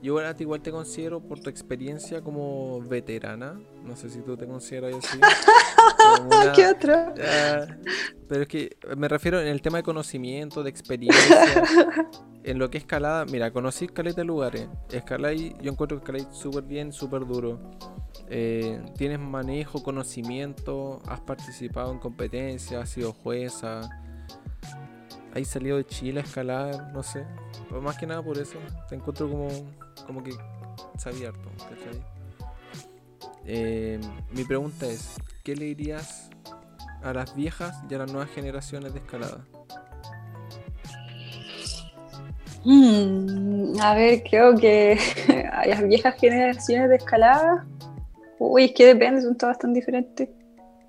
Yo 0.00 0.20
igual 0.38 0.60
te 0.60 0.70
considero 0.70 1.20
por 1.20 1.40
tu 1.40 1.50
experiencia 1.50 2.22
como 2.22 2.80
veterana. 2.82 3.60
No 3.84 3.96
sé 3.96 4.08
si 4.08 4.20
tú 4.20 4.36
te 4.36 4.46
consideras 4.46 4.94
así. 4.94 5.18
¿Qué 6.54 6.66
otro? 6.66 7.14
pero 8.28 8.42
es 8.42 8.48
que 8.48 8.76
me 8.96 9.08
refiero 9.08 9.40
en 9.40 9.48
el 9.48 9.62
tema 9.62 9.78
de 9.78 9.84
conocimiento, 9.84 10.62
de 10.62 10.70
experiencia. 10.70 11.62
en 12.44 12.58
lo 12.58 12.70
que 12.70 12.78
es 12.78 12.84
escalada, 12.84 13.24
mira, 13.24 13.50
conocí 13.50 13.86
escaleta 13.86 14.20
de 14.20 14.24
lugares. 14.24 14.68
y 14.90 15.54
yo 15.62 15.72
encuentro 15.72 15.98
que 15.98 16.04
escaláis 16.04 16.26
súper 16.32 16.64
bien, 16.64 16.92
súper 16.92 17.26
duro. 17.26 17.58
Eh, 18.30 18.80
tienes 18.96 19.18
manejo, 19.18 19.82
conocimiento, 19.82 21.00
has 21.06 21.20
participado 21.20 21.92
en 21.92 21.98
competencias, 21.98 22.82
has 22.82 22.90
sido 22.90 23.12
jueza 23.12 23.88
hay 25.34 25.44
salido 25.44 25.76
de 25.76 25.86
Chile 25.86 26.20
a 26.20 26.24
escalar, 26.24 26.92
no 26.92 27.02
sé. 27.02 27.24
Pero 27.68 27.80
más 27.80 27.96
que 27.96 28.06
nada 28.06 28.22
por 28.22 28.38
eso, 28.38 28.58
te 28.88 28.94
encuentro 28.94 29.28
como, 29.30 29.48
como 30.06 30.22
que 30.22 30.32
sabía 30.98 31.28
harto, 31.28 31.48
eh, 33.50 33.98
mi 34.32 34.44
pregunta 34.44 34.86
es, 34.86 35.16
¿qué 35.48 35.56
le 35.56 35.64
dirías 35.64 36.28
a 37.02 37.14
las 37.14 37.34
viejas 37.34 37.82
y 37.88 37.94
a 37.94 37.98
las 37.98 38.12
nuevas 38.12 38.30
generaciones 38.32 38.92
de 38.92 38.98
escalada? 38.98 39.46
Hmm, 42.64 43.80
a 43.80 43.94
ver, 43.94 44.22
creo 44.28 44.54
que 44.58 44.98
a 45.50 45.66
las 45.66 45.88
viejas 45.88 46.16
generaciones 46.20 46.90
de 46.90 46.96
escalada, 46.96 47.66
uy, 48.38 48.64
es 48.64 48.72
que 48.72 48.84
depende, 48.84 49.22
son 49.22 49.38
todas 49.38 49.58
tan 49.58 49.72
diferentes. 49.72 50.28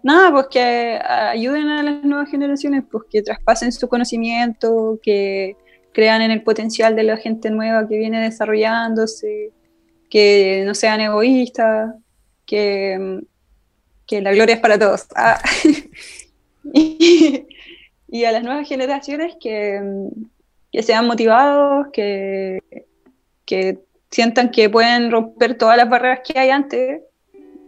Nada, 0.03 0.30
pues 0.30 0.48
que 0.52 0.99
ayuden 1.07 1.69
a 1.69 1.81
las 1.81 2.03
nuevas 2.03 2.30
generaciones, 2.30 2.84
pues 2.91 3.06
que 3.10 3.22
traspasen 3.22 3.72
su 3.72 3.88
conocimiento, 3.88 4.99
que 5.02 5.56
crean 5.94 6.22
en 6.22 6.31
el 6.31 6.44
potencial 6.44 6.98
de 6.98 7.03
la 7.03 7.15
gente 7.15 7.49
nueva 7.49 7.88
que 7.88 7.98
viene 7.98 8.22
desarrollándose, 8.22 9.53
que 10.10 10.64
no 10.65 10.76
sean 10.76 10.99
egoístas, 10.99 11.95
que, 12.45 13.23
que 14.10 14.22
la 14.22 14.34
gloria 14.34 14.56
es 14.56 14.61
para 14.61 14.80
todos. 14.80 15.06
Ah. 15.15 15.40
y, 16.73 17.45
a 18.26 18.31
las 18.31 18.44
nuevas 18.44 18.68
generaciones 18.68 19.36
que, 19.40 19.80
que 20.72 20.84
sean 20.84 21.06
motivados, 21.06 21.88
que, 21.94 22.60
que 23.45 23.77
sientan 24.10 24.49
que 24.49 24.68
pueden 24.68 25.11
romper 25.11 25.57
todas 25.57 25.77
las 25.77 25.88
barreras 25.88 26.22
que 26.26 26.40
hay 26.40 26.49
antes, 26.49 27.02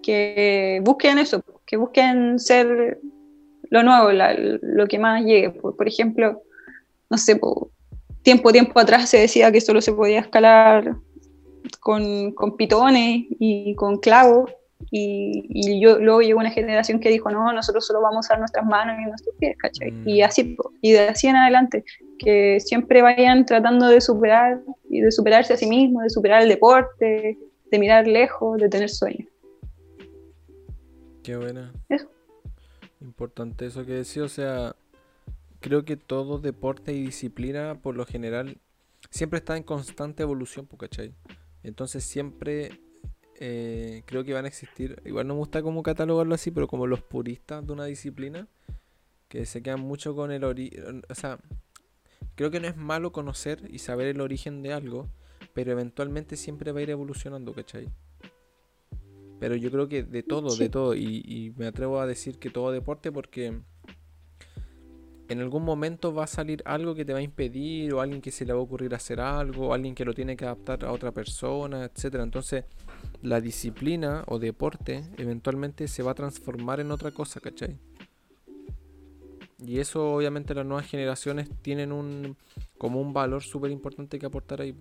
que 0.02 0.82
busquen 0.84 1.20
eso, 1.20 1.44
que 1.66 1.78
busquen 1.78 2.40
ser 2.40 3.00
lo 3.70 3.84
nuevo, 3.84 4.10
lo 4.12 4.88
que 4.88 4.98
más 4.98 5.24
llegue. 5.24 5.52
Por, 5.52 5.88
ejemplo, 5.88 6.42
no 7.08 7.18
sé, 7.20 7.40
tiempo, 8.24 8.52
tiempo 8.52 8.80
atrás 8.80 9.10
se 9.10 9.20
decía 9.20 9.52
que 9.52 9.62
solo 9.62 9.80
se 9.80 9.94
podía 9.94 10.22
escalar 10.22 10.96
con, 11.80 12.34
pitones 12.58 13.26
y 13.40 13.76
con 13.76 13.98
clavos. 13.98 14.52
Y, 14.90 15.80
yo, 15.82 16.00
luego 16.00 16.22
llegó 16.22 16.40
una 16.40 16.52
generación 16.52 17.00
que 17.00 17.10
dijo, 17.10 17.30
no, 17.30 17.54
nosotros 17.54 17.86
solo 17.86 18.02
vamos 18.02 18.18
a 18.18 18.20
usar 18.28 18.40
nuestras 18.40 18.66
manos 18.66 18.98
y 19.00 19.06
nuestros 19.06 19.36
pies, 19.38 19.56
¿cachai? 19.58 19.92
Mm. 19.92 20.10
Y 20.10 20.22
así, 20.22 20.58
y 20.82 20.92
de 20.94 21.10
así 21.10 21.28
en 21.28 21.36
adelante, 21.36 21.84
que 22.18 22.60
siempre 22.60 23.02
vayan 23.02 23.46
tratando 23.46 23.88
de 23.88 24.02
superar 24.02 24.62
y 24.90 25.02
de 25.02 25.12
superarse 25.12 25.54
a 25.54 25.58
sí 25.58 25.68
mismos, 25.68 26.04
de 26.04 26.10
superar 26.10 26.42
el 26.42 26.50
deporte, 26.50 27.38
de 27.70 27.80
mirar 27.80 28.08
lejos, 28.08 28.58
de 28.60 28.70
tener 28.70 28.90
sueños. 28.90 29.28
Qué 31.24 31.38
buena. 31.38 31.72
Importante 33.00 33.66
eso 33.66 33.86
que 33.86 33.94
decía, 33.94 34.24
o 34.24 34.30
sea, 34.30 34.76
creo 35.60 35.86
que 35.86 35.96
todo 35.96 36.40
deporte 36.40 36.94
y 36.94 37.04
disciplina, 37.04 37.80
por 37.82 37.96
lo 37.96 38.06
general, 38.06 38.58
siempre 39.10 39.40
está 39.40 39.56
en 39.58 39.64
constante 39.64 40.24
evolución, 40.24 40.68
¿cachai? 40.78 41.14
Entonces 41.64 42.04
siempre 42.04 42.80
eh, 43.44 44.04
creo 44.06 44.24
que 44.24 44.34
van 44.34 44.46
a 44.46 44.48
existir, 44.48 45.02
igual 45.04 45.28
no 45.28 45.34
me 45.34 45.40
gusta 45.40 45.64
como 45.64 45.82
catalogarlo 45.82 46.36
así, 46.36 46.52
pero 46.52 46.68
como 46.68 46.86
los 46.86 47.02
puristas 47.02 47.66
de 47.66 47.74
una 47.74 47.86
disciplina, 47.86 48.48
que 49.30 49.48
se 49.48 49.64
quedan 49.64 49.80
mucho 49.80 50.16
con 50.16 50.32
el 50.32 50.44
origen, 50.44 51.04
o 51.10 51.16
sea, 51.16 51.40
creo 52.36 52.52
que 52.52 52.60
no 52.60 52.68
es 52.68 52.78
malo 52.78 53.12
conocer 53.12 53.68
y 53.72 53.80
saber 53.80 54.06
el 54.06 54.22
origen 54.22 54.62
de 54.62 54.74
algo, 54.74 55.10
pero 55.56 55.72
eventualmente 55.72 56.38
siempre 56.38 56.72
va 56.72 56.82
a 56.82 56.84
ir 56.84 56.92
evolucionando, 56.92 57.52
¿cachai? 57.52 57.90
Pero 59.40 59.56
yo 59.56 59.72
creo 59.72 59.90
que 59.90 60.04
de 60.04 60.22
todo, 60.22 60.56
de 60.56 60.70
todo. 60.70 60.94
Y, 60.94 61.52
me 61.58 61.66
atrevo 61.66 62.00
a 62.00 62.06
decir 62.06 62.38
que 62.38 62.52
todo 62.52 62.72
deporte 62.72 63.12
porque 63.12 63.60
en 65.30 65.40
algún 65.40 65.66
momento 65.66 66.14
va 66.14 66.26
a 66.26 66.28
salir 66.28 66.62
algo 66.64 66.94
que 66.94 67.06
te 67.06 67.14
va 67.14 67.20
a 67.20 67.24
impedir 67.24 67.92
o 67.92 68.02
alguien 68.02 68.22
que 68.22 68.30
se 68.30 68.46
le 68.46 68.54
va 68.54 68.60
a 68.60 68.62
ocurrir 68.62 68.94
hacer 68.94 69.20
algo, 69.20 69.70
o 69.70 69.74
alguien 69.74 69.96
que 69.96 70.06
lo 70.06 70.14
tiene 70.14 70.38
que 70.38 70.46
adaptar 70.46 70.86
a 70.86 70.92
otra 70.92 71.12
persona, 71.12 71.86
etcétera. 71.86 72.24
Entonces, 72.24 72.66
la 73.22 73.40
disciplina 73.42 74.24
o 74.28 74.40
deporte 74.40 75.04
eventualmente 75.18 75.88
se 75.88 76.04
va 76.04 76.12
a 76.12 76.16
transformar 76.16 76.80
en 76.80 76.92
otra 76.92 77.12
cosa, 77.12 77.40
¿cachai? 77.40 77.78
Y 79.64 79.80
eso 79.80 80.16
obviamente 80.16 80.56
las 80.56 80.66
nuevas 80.66 80.88
generaciones 80.88 81.50
tienen 81.62 81.92
un 81.92 82.36
como 82.78 83.00
un 83.00 83.14
valor 83.14 83.44
súper 83.44 83.70
importante 83.70 84.18
que 84.18 84.26
aportar 84.26 84.62
ahí. 84.62 84.76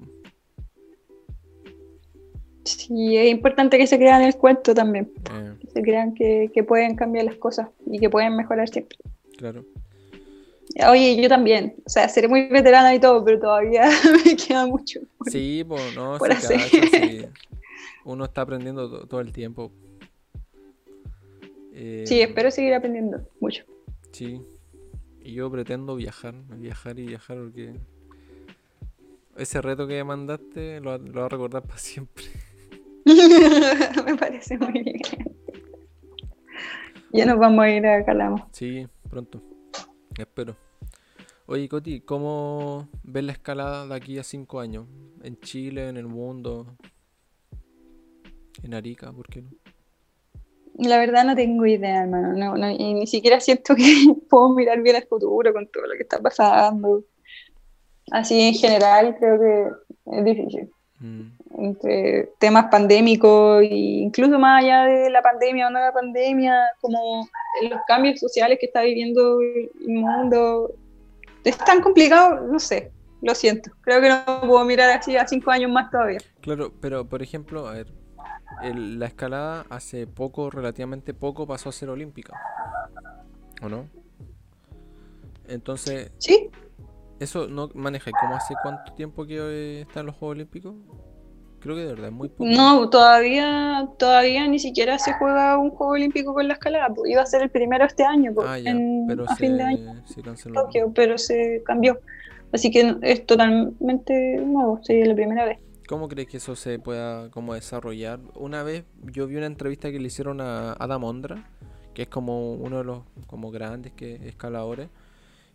Sí, 2.64 3.16
es 3.16 3.30
importante 3.30 3.76
que 3.76 3.86
se 3.86 3.98
crean 3.98 4.22
el 4.22 4.36
cuento 4.36 4.74
también. 4.74 5.10
Eh. 5.32 5.54
Que 5.60 5.66
se 5.70 5.82
crean 5.82 6.14
que, 6.14 6.64
pueden 6.66 6.94
cambiar 6.94 7.26
las 7.26 7.36
cosas 7.36 7.68
y 7.86 7.98
que 7.98 8.08
pueden 8.08 8.36
mejorar 8.36 8.68
siempre. 8.68 8.98
Claro. 9.36 9.64
Oye, 10.88 11.20
yo 11.20 11.28
también. 11.28 11.74
O 11.84 11.90
sea, 11.90 12.08
seré 12.08 12.28
muy 12.28 12.46
veterana 12.48 12.94
y 12.94 13.00
todo, 13.00 13.24
pero 13.24 13.38
todavía 13.38 13.90
me 14.24 14.36
queda 14.36 14.66
mucho. 14.66 15.00
sí, 15.26 15.64
pues 15.66 15.94
no, 15.94 16.18
Uno 18.10 18.24
está 18.24 18.40
aprendiendo 18.42 19.06
todo 19.06 19.20
el 19.20 19.32
tiempo. 19.32 19.70
Eh, 21.72 22.04
sí, 22.06 22.20
espero 22.20 22.50
seguir 22.50 22.74
aprendiendo 22.74 23.28
mucho. 23.40 23.64
Sí. 24.10 24.40
Y 25.22 25.34
yo 25.34 25.48
pretendo 25.50 25.94
viajar, 25.94 26.34
viajar 26.56 26.98
y 26.98 27.06
viajar 27.06 27.38
porque 27.38 27.74
ese 29.36 29.62
reto 29.62 29.86
que 29.86 30.02
mandaste 30.02 30.80
lo, 30.80 30.98
lo 30.98 31.20
va 31.20 31.26
a 31.26 31.28
recordar 31.28 31.62
para 31.62 31.78
siempre. 31.78 32.24
Me 34.04 34.16
parece 34.16 34.58
muy 34.58 34.82
bien. 34.82 35.00
Ya 37.12 37.26
nos 37.26 37.38
vamos 37.38 37.64
a 37.64 37.70
ir 37.70 37.86
a 37.86 38.04
Calama. 38.04 38.48
Sí, 38.50 38.88
pronto. 39.08 39.40
Espero. 40.18 40.56
Oye, 41.46 41.68
Coti, 41.68 42.00
¿cómo 42.00 42.88
ves 43.04 43.24
la 43.24 43.32
escalada 43.32 43.86
de 43.86 43.94
aquí 43.94 44.18
a 44.18 44.24
cinco 44.24 44.58
años? 44.58 44.86
¿En 45.22 45.38
Chile, 45.38 45.88
en 45.88 45.96
el 45.96 46.06
mundo? 46.06 46.76
¿En 48.62 48.74
Arica? 48.74 49.12
¿Por 49.12 49.28
qué 49.28 49.42
no? 49.42 49.50
La 50.80 50.98
verdad 50.98 51.24
no 51.24 51.34
tengo 51.34 51.66
idea, 51.66 52.02
hermano. 52.02 52.32
No, 52.32 52.56
no, 52.56 52.70
y 52.70 52.94
ni 52.94 53.06
siquiera 53.06 53.40
siento 53.40 53.74
que 53.74 53.82
puedo 54.30 54.50
mirar 54.50 54.80
bien 54.82 54.96
el 54.96 55.06
futuro 55.06 55.52
con 55.52 55.66
todo 55.68 55.86
lo 55.86 55.94
que 55.94 56.02
está 56.02 56.18
pasando. 56.20 57.04
Así 58.10 58.40
en 58.40 58.54
general 58.54 59.16
creo 59.18 59.38
que 59.38 60.16
es 60.16 60.24
difícil. 60.24 60.70
Mm. 61.00 61.22
Entre 61.58 62.30
temas 62.38 62.66
pandémicos 62.70 63.62
e 63.62 63.74
incluso 63.74 64.38
más 64.38 64.62
allá 64.62 64.84
de 64.84 65.10
la 65.10 65.22
pandemia 65.22 65.66
o 65.66 65.70
no 65.70 65.80
la 65.80 65.92
pandemia, 65.92 66.54
como 66.80 67.28
los 67.68 67.80
cambios 67.86 68.20
sociales 68.20 68.58
que 68.58 68.66
está 68.66 68.82
viviendo 68.82 69.40
el 69.40 69.70
mundo. 69.86 70.72
Es 71.44 71.56
tan 71.58 71.80
complicado, 71.80 72.46
no 72.46 72.58
sé, 72.58 72.90
lo 73.22 73.34
siento. 73.34 73.70
Creo 73.82 74.00
que 74.00 74.08
no 74.08 74.40
puedo 74.42 74.64
mirar 74.64 74.90
así 74.90 75.16
a 75.16 75.26
cinco 75.26 75.50
años 75.50 75.70
más 75.70 75.90
todavía. 75.90 76.20
Claro, 76.40 76.72
pero 76.80 77.06
por 77.06 77.22
ejemplo, 77.22 77.66
a 77.66 77.72
ver, 77.72 77.86
la 78.74 79.06
escalada 79.06 79.64
hace 79.70 80.06
poco, 80.06 80.50
relativamente 80.50 81.14
poco, 81.14 81.46
pasó 81.46 81.68
a 81.68 81.72
ser 81.72 81.88
olímpica. 81.90 82.36
¿O 83.62 83.68
no? 83.68 83.86
Entonces. 85.48 86.12
Sí. 86.18 86.50
¿Eso 87.18 87.48
no 87.48 87.68
maneja 87.74 88.10
cómo 88.18 88.34
hace 88.34 88.54
cuánto 88.62 88.92
tiempo 88.94 89.26
que 89.26 89.36
eh, 89.36 89.80
están 89.82 90.06
los 90.06 90.16
Juegos 90.16 90.36
Olímpicos? 90.36 90.74
Creo 91.60 91.76
que 91.76 91.82
de 91.82 91.88
verdad 91.88 92.06
es 92.06 92.12
muy 92.12 92.30
poco. 92.30 92.46
No, 92.46 92.88
todavía, 92.88 93.86
todavía 93.98 94.48
ni 94.48 94.58
siquiera 94.58 94.98
se 94.98 95.12
juega 95.12 95.58
un 95.58 95.68
Juego 95.70 95.92
Olímpico 95.92 96.32
con 96.32 96.48
la 96.48 96.54
escalada. 96.54 96.88
Pues 96.94 97.10
iba 97.10 97.20
a 97.20 97.26
ser 97.26 97.42
el 97.42 97.50
primero 97.50 97.84
este 97.84 98.04
año, 98.04 98.32
pues, 98.34 98.48
ah, 98.48 98.56
pero 99.06 99.28
a 99.28 99.36
fin 99.36 99.58
de 99.58 99.64
año. 99.64 100.02
pero 100.94 101.18
se 101.18 101.62
cambió. 101.66 102.00
Así 102.52 102.70
que 102.70 102.96
es 103.02 103.26
totalmente 103.26 104.38
nuevo, 104.38 104.80
sería 104.82 105.06
la 105.06 105.14
primera 105.14 105.44
vez. 105.44 105.58
¿Cómo 105.90 106.06
crees 106.06 106.28
que 106.28 106.36
eso 106.36 106.54
se 106.54 106.78
pueda 106.78 107.32
como 107.32 107.54
desarrollar? 107.54 108.20
Una 108.36 108.62
vez 108.62 108.84
yo 109.02 109.26
vi 109.26 109.34
una 109.34 109.46
entrevista 109.46 109.90
que 109.90 109.98
le 109.98 110.06
hicieron 110.06 110.40
a 110.40 110.74
Adam 110.74 111.02
Ondra, 111.02 111.50
que 111.94 112.02
es 112.02 112.08
como 112.08 112.52
uno 112.52 112.78
de 112.78 112.84
los 112.84 113.02
como 113.26 113.50
grandes 113.50 113.92
que 113.94 114.28
escaladores, 114.28 114.88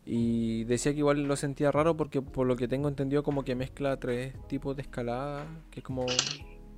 y 0.06 0.66
decía 0.66 0.92
que 0.92 0.98
igual 0.98 1.24
lo 1.24 1.38
sentía 1.38 1.72
raro 1.72 1.96
porque 1.96 2.22
por 2.22 2.48
lo 2.48 2.58
que 2.58 2.68
tengo 2.68 2.90
entendido 2.90 3.24
como 3.24 3.46
que 3.46 3.56
mezcla 3.56 3.96
tres 3.98 4.34
tipos 4.50 4.76
de 4.76 4.82
escalada, 4.82 5.46
que 5.72 5.80
es 5.80 5.86
como 5.86 6.06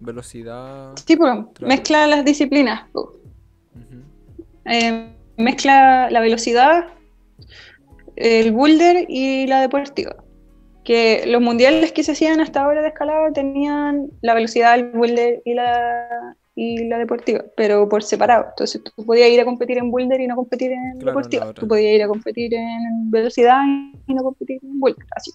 velocidad. 0.01 0.93
Tipo, 1.05 1.51
mezcla 1.61 2.05
las 2.05 2.23
disciplinas. 2.23 2.87
Eh, 4.65 5.15
mezcla 5.35 6.11
la 6.11 6.19
velocidad, 6.19 6.89
el 8.17 8.51
boulder 8.51 9.07
y 9.09 9.47
la 9.47 9.61
deportiva 9.61 10.26
que 10.87 11.25
los 11.27 11.41
mundiales 11.41 11.91
que 11.91 12.01
se 12.01 12.13
hacían 12.13 12.39
hasta 12.39 12.61
ahora 12.61 12.81
de 12.81 12.87
escalada 12.87 13.29
tenían 13.33 14.09
la 14.21 14.33
velocidad, 14.33 14.73
el 14.75 14.85
boulder 14.91 15.41
y 15.43 15.53
la, 15.53 16.33
y 16.55 16.85
la 16.85 16.97
deportiva, 16.97 17.43
pero 17.57 17.89
por 17.89 18.03
separado. 18.03 18.45
Entonces 18.51 18.81
tú 18.81 19.05
podías 19.05 19.29
ir 19.29 19.41
a 19.41 19.43
competir 19.43 19.79
en 19.79 19.91
boulder 19.91 20.21
y 20.21 20.27
no 20.27 20.37
competir 20.37 20.71
en 20.71 20.97
deportiva. 20.99 21.53
Tú 21.53 21.67
podías 21.67 21.93
ir 21.93 22.03
a 22.03 22.07
competir 22.07 22.53
en 22.53 23.11
velocidad 23.11 23.63
y 24.07 24.13
no 24.13 24.23
competir 24.23 24.59
en 24.63 24.79
boulder, 24.79 25.05
así. 25.13 25.29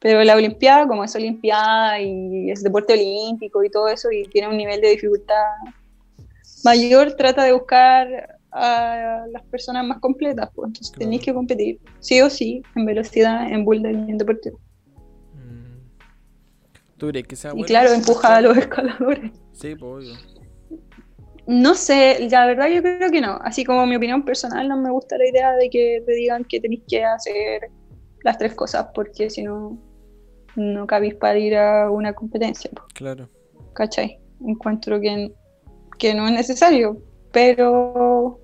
Pero 0.00 0.22
la 0.22 0.36
Olimpiada, 0.36 0.86
como 0.86 1.02
es 1.02 1.16
Olimpiada 1.16 1.98
y 1.98 2.50
es 2.50 2.62
deporte 2.62 2.92
olímpico 2.92 3.64
y 3.64 3.70
todo 3.70 3.88
eso, 3.88 4.12
y 4.12 4.24
tiene 4.24 4.48
un 4.48 4.58
nivel 4.58 4.82
de 4.82 4.90
dificultad 4.90 5.46
mayor, 6.62 7.14
trata 7.14 7.42
de 7.42 7.54
buscar 7.54 8.38
a 8.52 9.24
las 9.32 9.42
personas 9.44 9.86
más 9.86 9.98
completas. 10.00 10.50
Pues. 10.54 10.66
Entonces 10.66 10.92
tenéis 10.92 11.22
que 11.22 11.32
competir 11.32 11.80
sí 12.00 12.20
o 12.20 12.28
sí 12.28 12.62
en 12.76 12.84
velocidad, 12.84 13.50
en 13.50 13.64
boulder 13.64 13.94
y 13.94 14.10
en 14.10 14.18
deportivo 14.18 14.60
y 17.12 17.62
claro, 17.64 17.92
empuja 17.92 18.36
a 18.36 18.40
los 18.40 18.56
escaladores. 18.56 19.32
Sí, 19.52 19.74
pues 19.74 20.12
No 21.46 21.74
sé, 21.74 22.28
la 22.30 22.46
verdad 22.46 22.68
yo 22.68 22.82
creo 22.82 23.10
que 23.10 23.20
no. 23.20 23.38
Así 23.42 23.64
como 23.64 23.86
mi 23.86 23.96
opinión 23.96 24.24
personal, 24.24 24.68
no 24.68 24.76
me 24.76 24.90
gusta 24.90 25.18
la 25.18 25.28
idea 25.28 25.52
de 25.52 25.70
que 25.70 26.02
te 26.04 26.12
digan 26.12 26.44
que 26.44 26.60
tenéis 26.60 26.82
que 26.88 27.04
hacer 27.04 27.70
las 28.22 28.38
tres 28.38 28.54
cosas, 28.54 28.88
porque 28.94 29.30
si 29.30 29.42
no, 29.42 29.78
no 30.56 30.86
cabéis 30.86 31.14
para 31.14 31.38
ir 31.38 31.56
a 31.56 31.90
una 31.90 32.12
competencia. 32.14 32.70
Claro. 32.94 33.28
¿Cachai? 33.74 34.18
Encuentro 34.46 35.00
que, 35.00 35.32
que 35.98 36.14
no 36.14 36.26
es 36.26 36.32
necesario, 36.32 37.02
pero 37.32 38.40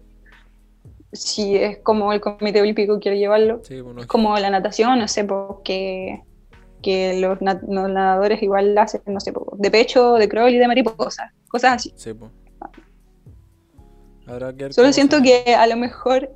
si 1.13 1.57
es 1.57 1.79
como 1.79 2.13
el 2.13 2.21
Comité 2.21 2.61
Olímpico 2.61 3.01
quiere 3.01 3.19
llevarlo, 3.19 3.63
es 3.99 4.07
como 4.07 4.37
la 4.39 4.51
natación, 4.51 4.99
no 4.99 5.09
sé, 5.09 5.25
porque 5.25 6.23
que 6.83 7.21
los, 7.21 7.41
nadadores 7.41 8.43
igual 8.43 8.77
hacen, 8.79 9.03
no 9.07 9.21
sé, 9.21 9.33
de 9.59 9.71
pecho, 9.71 10.15
de 10.15 10.29
crawl 10.29 10.53
y 10.53 10.59
de 10.59 10.67
mariposa, 10.67 11.33
cosas 11.49 11.75
así. 11.75 11.93
Sí, 11.97 12.13
Solo 14.71 14.93
siento 14.93 15.23
que 15.23 15.55
a 15.57 15.67
lo 15.67 15.77
mejor 15.77 16.31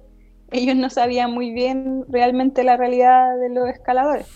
ellos 0.50 0.74
no 0.76 0.90
sabían 0.90 1.32
muy 1.32 1.52
bien 1.52 2.04
realmente 2.08 2.64
la 2.64 2.76
realidad 2.76 3.38
de 3.38 3.50
los 3.50 3.68
escaladores. 3.68 4.26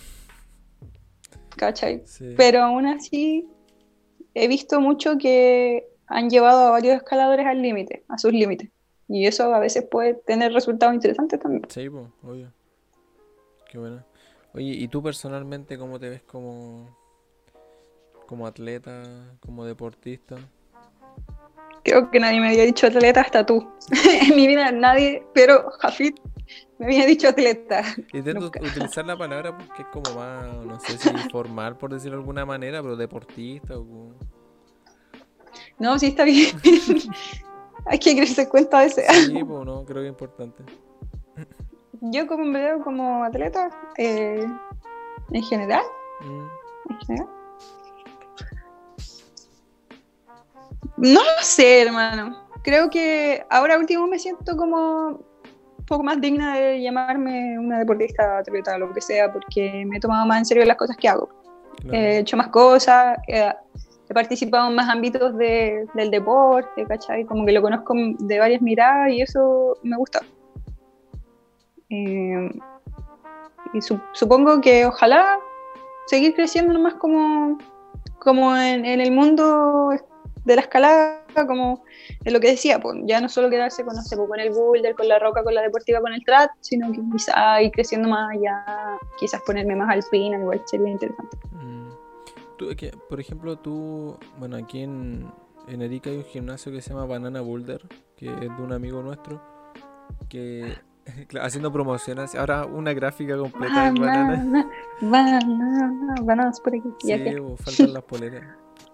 ¿Cachai? 1.56 2.05
Pero 2.36 2.62
aún 2.62 2.86
así 2.86 3.48
he 4.35 4.47
visto 4.47 4.80
mucho 4.80 5.18
que 5.18 5.89
han 6.06 6.30
llevado 6.30 6.68
a 6.68 6.70
varios 6.70 6.97
escaladores 6.97 7.47
al 7.47 7.60
límite, 7.60 8.05
a 8.09 8.16
sus 8.18 8.32
límites. 8.32 8.70
Y 9.09 9.26
eso 9.26 9.52
a 9.55 9.59
veces 9.59 9.86
puede 9.90 10.14
tener 10.14 10.52
resultados 10.52 10.94
interesantes 10.94 11.40
también. 11.40 11.64
Sí, 11.68 11.89
pues, 11.89 12.06
obvio. 12.22 12.52
Qué 13.70 13.78
bueno. 13.78 14.05
Oye, 14.59 14.72
¿y 14.72 14.89
tú 14.89 15.01
personalmente 15.01 15.78
cómo 15.78 16.01
te 16.01 16.09
ves 16.09 16.22
como, 16.22 16.89
como 18.26 18.44
atleta, 18.44 19.05
como 19.39 19.64
deportista? 19.64 20.35
Creo 21.85 22.10
que 22.10 22.18
nadie 22.18 22.40
me 22.40 22.48
había 22.48 22.64
dicho 22.64 22.89
atleta 22.89 23.20
hasta 23.20 23.47
tú. 23.47 23.68
en 24.20 24.35
mi 24.35 24.48
vida 24.48 24.72
nadie, 24.72 25.24
pero 25.32 25.70
Jafit 25.78 26.18
me 26.76 26.86
había 26.86 27.06
dicho 27.06 27.28
atleta. 27.28 27.85
Intento 28.12 28.47
utilizar 28.47 29.06
la 29.06 29.16
palabra 29.16 29.56
porque 29.56 29.82
es 29.82 29.89
como 29.93 30.12
más, 30.16 30.52
no 30.66 30.80
sé 30.80 30.98
si 30.98 31.09
formal 31.30 31.78
por 31.78 31.93
decirlo 31.93 32.16
de 32.16 32.22
alguna 32.22 32.44
manera, 32.44 32.82
pero 32.82 32.97
deportista 32.97 33.78
o... 33.78 34.12
No, 35.78 36.01
sí 36.01 36.06
está 36.06 36.24
bien. 36.24 36.60
Hay 37.86 38.01
que 38.01 38.10
creerse 38.10 38.48
cuenta 38.48 38.80
de 38.80 38.86
ese. 38.86 39.06
Sí, 39.09 39.44
pues 39.44 39.64
no, 39.64 39.85
creo 39.85 40.02
que 40.02 40.09
es 40.09 40.10
importante 40.10 40.64
yo 42.01 42.27
como 42.27 42.45
me 42.45 42.61
veo 42.61 42.83
como 42.83 43.25
atleta, 43.25 43.70
eh, 43.97 44.47
en 45.31 45.43
general, 45.43 45.83
mm. 46.20 46.93
en 46.93 46.99
general. 47.01 47.29
No 50.97 51.20
lo 51.23 51.43
sé, 51.43 51.83
hermano. 51.83 52.37
Creo 52.62 52.91
que 52.91 53.45
ahora 53.51 53.79
último 53.79 54.07
me 54.07 54.19
siento 54.19 54.57
como 54.57 55.09
un 55.79 55.85
poco 55.87 56.03
más 56.03 56.20
digna 56.20 56.57
de 56.57 56.83
llamarme 56.83 57.59
una 57.59 57.79
deportista, 57.79 58.39
atleta, 58.39 58.77
lo 58.79 58.93
que 58.93 59.01
sea, 59.01 59.33
porque 59.33 59.85
me 59.87 59.99
he 59.99 60.01
tomado 60.01 60.27
más 60.27 60.39
en 60.39 60.47
serio 60.47 60.65
las 60.65 60.77
cosas 60.77 60.97
que 60.97 61.09
hago. 61.09 61.29
He 61.93 62.19
hecho 62.19 62.37
más 62.37 62.49
cosas, 62.49 63.16
he, 63.29 63.53
participado 64.12 64.69
en 64.69 64.75
más 64.75 64.89
ámbitos 64.89 65.37
del 65.37 66.11
deporte, 66.11 66.85
¿cachai? 66.87 67.25
Como 67.25 67.47
que 67.47 67.53
lo 67.53 67.62
conozco 67.62 67.95
de 68.19 68.39
varias 68.39 68.61
miradas 68.61 69.11
y 69.11 69.23
eso 69.23 69.77
me 69.83 69.97
gusta. 69.97 70.23
Eh, 71.90 72.51
y 73.73 73.81
supongo 74.12 74.60
que 74.60 74.86
ojalá 74.86 75.39
seguir 76.06 76.35
creciendo 76.35 76.73
nomás 76.73 76.94
como, 76.94 77.59
como 78.19 78.56
en, 78.56 78.85
el 78.85 79.12
mundo 79.12 79.90
de 80.44 80.55
la 80.55 80.62
escalada, 80.62 81.23
como 81.47 81.85
en 82.24 82.32
lo 82.32 82.40
que 82.40 82.51
decía, 82.51 82.81
pues 82.81 82.98
ya 83.05 83.20
no 83.20 83.28
solo 83.28 83.51
quedarse 83.51 83.85
con, 83.85 83.94
no 83.94 84.27
con 84.27 84.40
el 84.40 84.51
boulder, 84.51 84.94
con 84.94 85.09
la 85.09 85.19
roca, 85.19 85.43
con 85.43 85.55
la 85.55 85.62
deportiva, 85.62 86.01
con 86.01 86.15
el 86.15 86.24
trat, 86.24 86.51
sino 86.60 86.90
que 86.93 87.01
quizá 87.12 87.60
ir 87.60 87.70
creciendo 87.73 88.09
más 88.09 88.31
allá, 88.35 88.65
quizás 89.19 89.43
ponerme 89.43 89.77
más 89.77 89.90
alpina, 89.90 90.39
igual 90.39 90.62
sería 90.65 90.89
interesante. 90.89 91.36
Mm. 91.52 91.90
por 93.09 93.20
ejemplo, 93.20 93.59
tú, 93.59 94.16
bueno, 94.39 94.56
aquí 94.56 94.82
en, 94.82 95.31
en 95.69 95.82
Erika 95.82 96.09
hay 96.09 96.16
un 96.16 96.24
gimnasio 96.24 96.73
que 96.73 96.81
se 96.81 96.90
llama 96.90 97.05
Banana 97.05 97.43
Boulder, 97.43 97.82
que 98.16 98.27
es 98.27 98.40
de 98.40 98.62
un 98.62 98.73
amigo 98.73 99.02
nuestro, 99.02 99.43
que 100.31 100.74
haciendo 101.40 101.72
promociones. 101.72 102.35
Ahora 102.35 102.64
una 102.64 102.93
gráfica 102.93 103.36
completa 103.36 103.90
de 103.90 104.01
bananas. 104.01 104.66
Bananas, 105.01 106.24
bananas 106.24 106.60
por 106.60 106.74
aquí. 106.74 106.89
Sí, 107.01 107.36
faltan 107.59 107.94
las 107.94 108.02
poleras. 108.05 108.44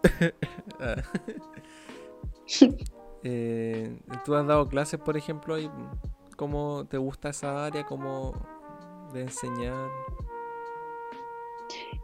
Ah. 0.81 0.97
eh, 3.23 3.97
¿Tú 4.25 4.35
has 4.35 4.47
dado 4.47 4.69
clases, 4.69 5.01
por 5.01 5.17
ejemplo? 5.17 5.59
Y 5.59 5.71
¿Cómo 6.37 6.87
te 6.87 6.99
gusta 6.99 7.31
esa 7.31 7.67
área? 7.67 7.85
¿Cómo 7.85 8.33
de 9.13 9.23
enseñar? 9.23 9.89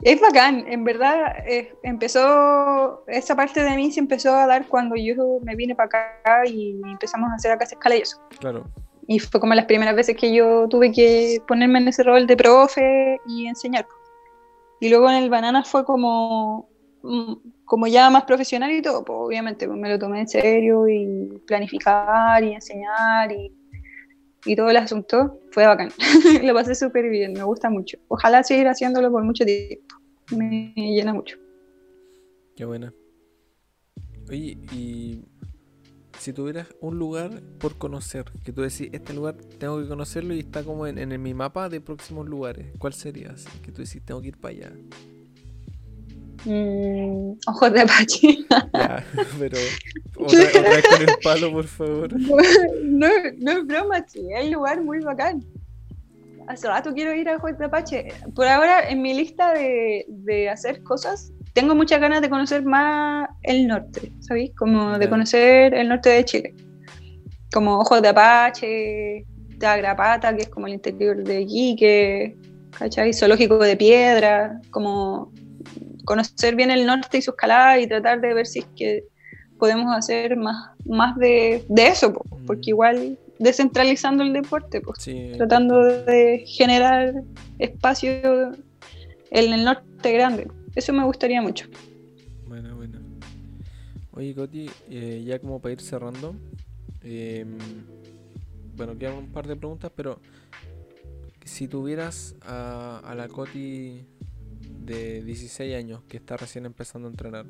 Es 0.02 0.20
bacán, 0.20 0.64
en 0.66 0.84
verdad 0.84 1.36
eh, 1.46 1.74
empezó, 1.82 3.04
esa 3.06 3.36
parte 3.36 3.62
de 3.62 3.76
mí 3.76 3.92
se 3.92 4.00
empezó 4.00 4.34
a 4.34 4.46
dar 4.46 4.66
cuando 4.66 4.96
yo 4.96 5.38
me 5.42 5.54
vine 5.54 5.74
para 5.74 5.86
acá 5.86 6.46
y 6.46 6.80
empezamos 6.84 7.30
a 7.30 7.34
hacer 7.34 7.52
acá 7.52 7.64
escala 7.64 7.96
y 7.96 8.00
eso. 8.00 8.18
Claro. 8.38 8.64
Y 9.10 9.18
fue 9.18 9.40
como 9.40 9.54
las 9.54 9.64
primeras 9.64 9.96
veces 9.96 10.16
que 10.16 10.32
yo 10.32 10.68
tuve 10.68 10.92
que 10.92 11.42
ponerme 11.48 11.80
en 11.80 11.88
ese 11.88 12.04
rol 12.04 12.28
de 12.28 12.36
profe 12.36 13.20
y 13.26 13.46
enseñar. 13.46 13.84
Y 14.80 14.88
luego 14.88 15.10
en 15.10 15.16
el 15.16 15.28
Banana 15.28 15.64
fue 15.64 15.84
como, 15.84 16.68
mm, 17.02 17.34
como 17.64 17.88
ya 17.88 18.08
más 18.08 18.22
profesional 18.22 18.70
y 18.70 18.82
todo, 18.82 19.04
pues 19.04 19.18
obviamente 19.20 19.66
pues, 19.66 19.76
me 19.76 19.88
lo 19.88 19.98
tomé 19.98 20.20
en 20.20 20.28
serio 20.28 20.88
y 20.88 21.42
planificar 21.44 22.44
y 22.44 22.54
enseñar 22.54 23.32
y 23.32 23.52
y 24.46 24.56
todo 24.56 24.70
el 24.70 24.76
asunto, 24.76 25.38
fue 25.50 25.66
bacán. 25.66 25.90
lo 26.42 26.54
pasé 26.54 26.74
súper 26.74 27.08
bien, 27.10 27.32
me 27.32 27.42
gusta 27.42 27.68
mucho. 27.68 27.98
Ojalá 28.08 28.42
seguir 28.42 28.68
haciéndolo 28.68 29.10
por 29.10 29.22
mucho 29.22 29.44
tiempo. 29.44 29.96
Me 30.30 30.72
llena 30.76 31.12
mucho. 31.12 31.36
Qué 32.56 32.64
buena. 32.64 32.92
Oye, 34.28 34.56
y 34.72 35.24
si 36.20 36.34
tuvieras 36.34 36.68
un 36.80 36.98
lugar 36.98 37.42
por 37.58 37.78
conocer, 37.78 38.26
que 38.44 38.52
tú 38.52 38.60
decís, 38.60 38.90
este 38.92 39.14
lugar 39.14 39.36
tengo 39.58 39.80
que 39.80 39.88
conocerlo 39.88 40.34
y 40.34 40.40
está 40.40 40.62
como 40.62 40.86
en, 40.86 40.98
en 40.98 41.22
mi 41.22 41.32
mapa 41.32 41.68
de 41.68 41.80
próximos 41.80 42.28
lugares, 42.28 42.66
¿cuál 42.78 42.92
sería? 42.92 43.34
que 43.62 43.72
tú 43.72 43.82
decís, 43.82 44.02
tengo 44.04 44.20
que 44.20 44.28
ir 44.28 44.38
para 44.38 44.54
allá. 44.54 44.72
Mm, 46.44 47.38
ojos 47.46 47.72
de 47.72 47.80
Apache. 47.80 48.38
Ya, 48.74 49.04
pero 49.38 49.58
otra, 50.16 50.38
vez 50.38 50.84
con 50.88 51.02
el 51.02 51.16
palo, 51.22 51.52
por 51.52 51.66
favor. 51.66 52.12
No, 52.82 53.08
no 53.38 53.52
es 53.52 53.66
broma, 53.66 54.04
sí, 54.06 54.20
es 54.34 54.44
un 54.44 54.52
lugar 54.52 54.82
muy 54.82 55.00
bacán. 55.00 55.44
Hace 56.46 56.66
rato 56.66 56.92
quiero 56.92 57.14
ir 57.14 57.28
a 57.28 57.36
Ojos 57.36 57.56
de 57.58 57.64
Apache. 57.64 58.08
Por 58.34 58.46
ahora, 58.46 58.88
en 58.88 59.02
mi 59.02 59.14
lista 59.14 59.54
de, 59.54 60.04
de 60.08 60.48
hacer 60.50 60.82
cosas, 60.82 61.32
tengo 61.52 61.74
muchas 61.74 62.00
ganas 62.00 62.20
de 62.20 62.30
conocer 62.30 62.62
más 62.62 63.28
el 63.42 63.66
norte, 63.66 64.12
¿sabéis? 64.20 64.52
Como 64.56 64.98
de 64.98 65.08
conocer 65.08 65.74
el 65.74 65.88
norte 65.88 66.10
de 66.10 66.24
Chile. 66.24 66.54
Como 67.52 67.78
Ojos 67.78 68.00
de 68.02 68.08
Apache, 68.08 69.26
Agrapata, 69.60 70.34
que 70.34 70.42
es 70.42 70.48
como 70.48 70.66
el 70.66 70.74
interior 70.74 71.22
de 71.22 71.42
Iquique, 71.42 72.36
¿cachai? 72.78 73.12
Zoológico 73.12 73.58
de 73.58 73.76
Piedra, 73.76 74.60
como 74.70 75.32
conocer 76.04 76.54
bien 76.56 76.70
el 76.70 76.86
norte 76.86 77.18
y 77.18 77.22
su 77.22 77.30
escalada 77.30 77.78
y 77.78 77.86
tratar 77.86 78.20
de 78.20 78.34
ver 78.34 78.46
si 78.46 78.60
es 78.60 78.66
que 78.76 79.04
podemos 79.58 79.94
hacer 79.94 80.36
más, 80.36 80.70
más 80.86 81.16
de, 81.18 81.62
eso, 81.76 82.12
porque 82.46 82.68
mm. 82.68 82.74
igual 82.74 83.18
descentralizando 83.38 84.22
el 84.22 84.32
deporte, 84.32 84.80
pues, 84.80 85.08
tratando 85.36 85.82
de 85.82 86.44
generar 86.46 87.14
espacio 87.58 88.52
en 89.30 89.52
el 89.52 89.64
norte 89.64 90.12
grande. 90.12 90.48
Eso 90.74 90.92
me 90.92 91.04
gustaría 91.04 91.42
mucho. 91.42 91.66
Bueno, 92.46 92.76
bueno. 92.76 92.98
Oye, 94.12 94.34
Coti, 94.34 94.68
eh, 94.88 95.22
ya 95.24 95.38
como 95.38 95.60
para 95.60 95.72
ir 95.72 95.80
cerrando, 95.80 96.34
em, 97.02 97.56
bueno, 98.76 98.98
quedan 98.98 99.14
un 99.14 99.32
par 99.32 99.46
de 99.46 99.56
preguntas, 99.56 99.90
pero 99.94 100.20
si 101.44 101.68
tuvieras 101.68 102.34
a, 102.42 103.00
a 103.04 103.14
la 103.14 103.28
Coti 103.28 104.04
de 104.84 105.22
16 105.22 105.74
años 105.74 106.02
que 106.08 106.16
está 106.16 106.36
recién 106.36 106.66
empezando 106.66 107.08
a 107.08 107.10
entrenar. 107.10 107.46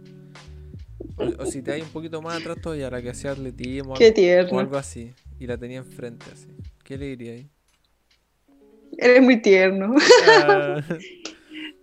O, 1.38 1.46
si 1.46 1.62
te 1.62 1.72
hay 1.72 1.82
un 1.82 1.88
poquito 1.88 2.22
más 2.22 2.40
atrás 2.40 2.58
todavía, 2.60 2.90
la 2.90 3.02
que 3.02 3.10
hacía 3.10 3.32
atletismo 3.32 3.94
o 3.94 4.58
algo 4.58 4.76
así, 4.76 5.12
y 5.38 5.46
la 5.46 5.58
tenía 5.58 5.78
enfrente 5.78 6.26
así, 6.32 6.48
¿qué 6.84 6.96
le 6.96 7.06
diría 7.06 7.32
ahí? 7.32 7.48
Eres 8.98 9.22
muy 9.22 9.40
tierno. 9.40 9.94
Ah. 10.28 10.82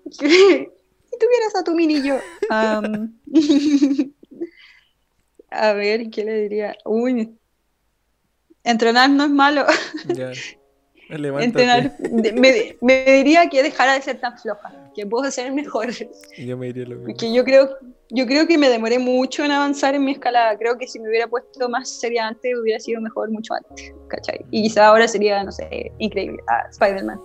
si 1.17 1.25
tuvieras 1.25 1.55
a 1.55 1.63
tu 1.63 1.73
mini 1.73 2.01
yo. 2.01 2.19
a 5.49 5.73
ver, 5.73 6.09
¿qué 6.09 6.23
le 6.23 6.41
diría? 6.41 6.75
Uy, 6.85 7.37
entrenar 8.63 9.09
no 9.09 9.25
es 9.25 9.29
malo. 9.29 9.65
Entrenar, 11.09 11.93
me, 12.11 12.75
me, 12.81 13.05
diría 13.13 13.47
que 13.47 13.63
dejara 13.63 13.93
de 13.93 14.01
ser 14.01 14.19
tan 14.19 14.37
floja, 14.37 14.91
que 14.93 15.05
puedo 15.05 15.31
ser 15.31 15.53
mejor. 15.53 15.87
Yo 16.37 16.57
me 16.57 16.65
diría 16.65 16.83
lo 16.83 16.97
mismo. 16.97 17.05
Porque 17.05 17.33
yo 17.33 17.45
creo, 17.45 17.77
yo 18.09 18.25
creo 18.25 18.45
que 18.45 18.57
me 18.57 18.67
demoré 18.67 18.99
mucho 18.99 19.45
en 19.45 19.51
avanzar 19.51 19.95
en 19.95 20.03
mi 20.03 20.11
escalada. 20.11 20.57
Creo 20.57 20.77
que 20.77 20.85
si 20.85 20.99
me 20.99 21.07
hubiera 21.07 21.27
puesto 21.29 21.69
más 21.69 21.89
seria 21.89 22.27
antes, 22.27 22.53
hubiera 22.61 22.81
sido 22.81 22.99
mejor 22.99 23.31
mucho 23.31 23.53
antes. 23.53 23.93
¿cachai? 24.09 24.45
Y 24.51 24.63
quizá 24.63 24.87
ahora 24.87 25.07
sería, 25.07 25.41
no 25.45 25.51
sé, 25.53 25.93
increíble. 25.97 26.43
Ah, 26.49 26.65
Spider-Man. 26.71 27.21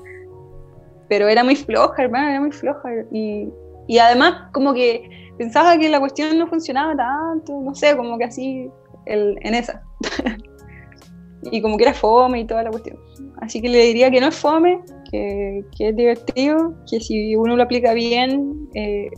Pero 1.09 1.27
era 1.27 1.43
muy 1.43 1.57
floja, 1.57 2.05
hermano, 2.05 2.29
era 2.29 2.41
muy 2.41 2.53
floja. 2.53 2.89
Y, 3.11 3.49
y 3.93 3.99
además, 3.99 4.49
como 4.53 4.73
que 4.73 5.35
pensaba 5.37 5.77
que 5.77 5.91
la 5.91 6.01
cuestión 6.01 6.39
no 6.39 6.47
funcionaba 6.47 6.97
tanto, 6.97 7.61
no 7.61 7.75
sé, 7.75 7.95
como 7.95 8.17
que 8.17 8.25
así 8.25 8.71
el, 9.05 9.37
en 9.43 9.55
esa. 9.55 9.83
y 11.53 11.61
como 11.61 11.77
que 11.77 11.85
era 11.85 11.93
fome 11.93 12.41
y 12.41 12.47
toda 12.47 12.63
la 12.63 12.71
cuestión. 12.71 12.99
Así 13.43 13.61
que 13.61 13.69
le 13.69 13.85
diría 13.85 14.11
que 14.11 14.19
no 14.19 14.29
es 14.29 14.35
fome, 14.35 14.81
que, 15.11 15.63
es 15.79 15.95
divertido, 15.95 16.75
que 16.91 17.01
si 17.01 17.37
uno 17.37 17.55
lo 17.55 17.65
aplica 17.65 17.93
bien, 17.93 18.67
eh, 18.73 19.11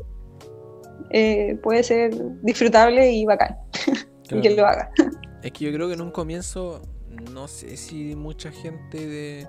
eh, 1.11 1.57
puede 1.63 1.85
ser 1.85 2.13
disfrutable 2.43 3.13
y 3.13 3.25
bacán. 3.27 3.57
y 4.29 4.41
que 4.41 4.57
lo 4.57 4.67
haga. 4.67 4.91
Es 5.45 5.53
que 5.53 5.67
yo 5.67 5.73
creo 5.73 5.87
que 5.87 5.95
en 5.95 6.01
un 6.01 6.11
comienzo, 6.11 6.83
no 7.33 7.47
sé 7.47 7.77
si 7.77 8.17
mucha 8.17 8.51
gente 8.51 9.47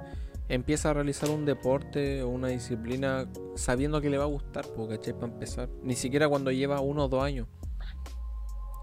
empieza 0.50 0.90
a 0.90 0.94
realizar 0.94 1.30
un 1.30 1.46
deporte 1.46 2.24
o 2.24 2.30
una 2.30 2.48
disciplina 2.50 3.28
sabiendo 3.56 4.02
que 4.02 4.10
le 4.10 4.18
va 4.18 4.26
a 4.26 4.28
gustar, 4.28 4.66
porque 4.76 5.14
Para 5.14 5.34
empezar. 5.34 5.70
Ni 5.84 5.96
siquiera 5.96 6.28
cuando 6.28 6.52
lleva 6.52 6.82
uno 6.82 7.06
o 7.06 7.08
dos 7.08 7.24
años. 7.24 7.48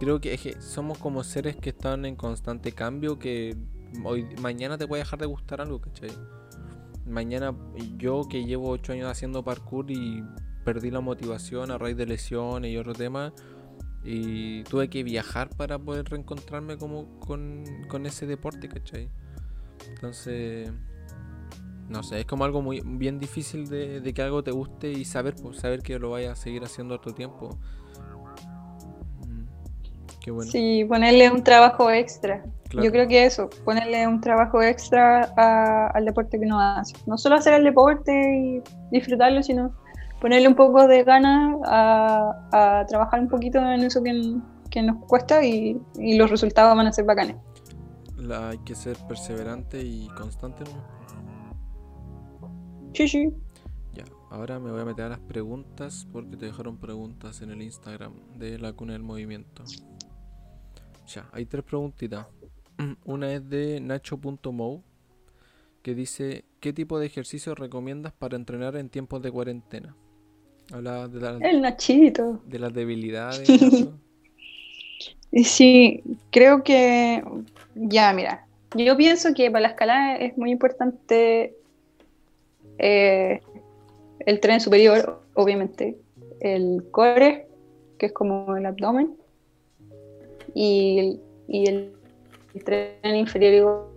Creo 0.00 0.20
que, 0.20 0.34
es 0.34 0.40
que 0.40 0.60
somos 0.60 0.98
como 0.98 1.22
seres 1.22 1.56
que 1.56 1.70
están 1.70 2.04
en 2.04 2.16
constante 2.16 2.72
cambio, 2.72 3.18
que 3.18 3.56
hoy, 4.04 4.26
mañana 4.40 4.76
te 4.76 4.88
puede 4.88 5.02
dejar 5.02 5.20
de 5.20 5.26
gustar 5.26 5.60
algo, 5.60 5.80
¿cachai? 5.80 6.10
Mañana 7.06 7.54
yo 7.98 8.26
que 8.28 8.44
llevo 8.44 8.70
8 8.70 8.94
años 8.94 9.10
haciendo 9.10 9.44
parkour 9.44 9.90
y 9.90 10.24
perdí 10.64 10.90
la 10.90 11.00
motivación 11.00 11.70
a 11.70 11.78
raíz 11.78 11.96
de 11.96 12.06
lesiones 12.06 12.72
y 12.72 12.76
otro 12.76 12.94
tema 12.94 13.32
y 14.04 14.64
tuve 14.64 14.88
que 14.88 15.02
viajar 15.02 15.50
para 15.50 15.78
poder 15.78 16.06
reencontrarme 16.08 16.76
como 16.76 17.20
con, 17.20 18.06
ese 18.06 18.26
deporte, 18.26 18.68
¿cachai? 18.68 19.08
Entonces, 19.88 20.70
no 21.88 22.02
sé, 22.02 22.20
es 22.20 22.26
como 22.26 22.44
algo 22.44 22.62
muy 22.62 22.82
bien 22.84 23.18
difícil 23.18 23.68
de, 23.68 24.12
que 24.14 24.22
algo 24.22 24.42
te 24.42 24.50
guste 24.50 24.90
y 24.90 25.04
saber, 25.04 25.34
pues, 25.40 25.58
saber 25.58 25.82
que 25.82 25.98
lo 25.98 26.10
vayas 26.10 26.38
a 26.38 26.42
seguir 26.42 26.64
haciendo 26.64 26.94
otro 26.94 27.12
tiempo. 27.12 27.58
Sí, 30.42 30.84
ponerle 30.84 31.30
un 31.30 31.42
trabajo 31.42 31.90
extra. 31.90 32.44
Yo 32.70 32.90
creo 32.90 33.06
que 33.06 33.24
eso, 33.24 33.50
ponerle 33.64 34.06
un 34.06 34.20
trabajo 34.20 34.62
extra 34.62 35.24
al 35.88 36.04
deporte 36.04 36.38
que 36.38 36.46
uno 36.46 36.60
hace. 36.60 36.94
No 37.06 37.18
solo 37.18 37.34
hacer 37.36 37.54
el 37.54 37.64
deporte 37.64 38.12
y 38.12 38.62
disfrutarlo, 38.90 39.42
sino 39.42 39.74
ponerle 40.20 40.48
un 40.48 40.54
poco 40.54 40.86
de 40.86 41.02
ganas 41.02 41.58
a, 41.64 42.84
trabajar 42.88 43.20
un 43.20 43.28
poquito 43.28 43.58
en 43.58 43.82
eso 43.82 44.02
que, 44.02 44.82
nos 44.82 45.04
cuesta 45.06 45.44
y, 45.44 45.78
los 45.98 46.30
resultados 46.30 46.76
van 46.76 46.86
a 46.86 46.92
ser 46.92 47.04
bacanes. 47.04 47.36
hay 48.30 48.58
que 48.58 48.74
ser 48.74 48.96
perseverante 49.08 49.82
y 49.82 50.08
constante, 50.16 50.64
Sí, 52.94 53.08
sí. 53.08 53.30
Ya, 53.94 54.04
ahora 54.30 54.58
me 54.58 54.70
voy 54.70 54.80
a 54.80 54.84
meter 54.84 55.06
a 55.06 55.08
las 55.10 55.20
preguntas 55.20 56.06
porque 56.12 56.36
te 56.36 56.46
dejaron 56.46 56.78
preguntas 56.78 57.42
en 57.42 57.50
el 57.50 57.62
Instagram 57.62 58.12
de 58.38 58.58
la 58.58 58.72
cuna 58.72 58.92
del 58.94 59.02
movimiento. 59.02 59.64
Ya, 61.06 61.28
hay 61.32 61.46
tres 61.46 61.64
preguntitas. 61.64 62.26
Una 63.04 63.32
es 63.32 63.48
de 63.48 63.80
Nacho.mou 63.80 64.82
que 65.82 65.94
dice 65.94 66.44
¿qué 66.60 66.72
tipo 66.72 66.98
de 66.98 67.06
ejercicio 67.06 67.54
recomiendas 67.54 68.12
para 68.12 68.36
entrenar 68.36 68.76
en 68.76 68.88
tiempos 68.88 69.20
de 69.20 69.32
cuarentena? 69.32 69.96
Habla 70.72 71.08
de 71.08 71.20
la, 71.20 71.38
El 71.38 71.60
Nachito. 71.60 72.40
De 72.46 72.58
las 72.58 72.72
debilidades. 72.72 73.48
sí, 75.44 76.02
creo 76.30 76.62
que 76.62 77.22
ya, 77.74 78.12
mira, 78.12 78.46
yo 78.76 78.96
pienso 78.96 79.34
que 79.34 79.50
para 79.50 79.62
la 79.62 79.68
escalada 79.68 80.16
es 80.16 80.38
muy 80.38 80.52
importante 80.52 81.56
eh, 82.78 83.40
el 84.20 84.40
tren 84.40 84.60
superior, 84.60 85.22
obviamente, 85.34 85.98
el 86.40 86.84
core, 86.90 87.48
que 87.98 88.06
es 88.06 88.12
como 88.12 88.56
el 88.56 88.66
abdomen, 88.66 89.16
y, 90.54 91.20
y 91.48 91.68
el, 91.68 91.92
tren 92.64 93.16
inferior 93.16 93.88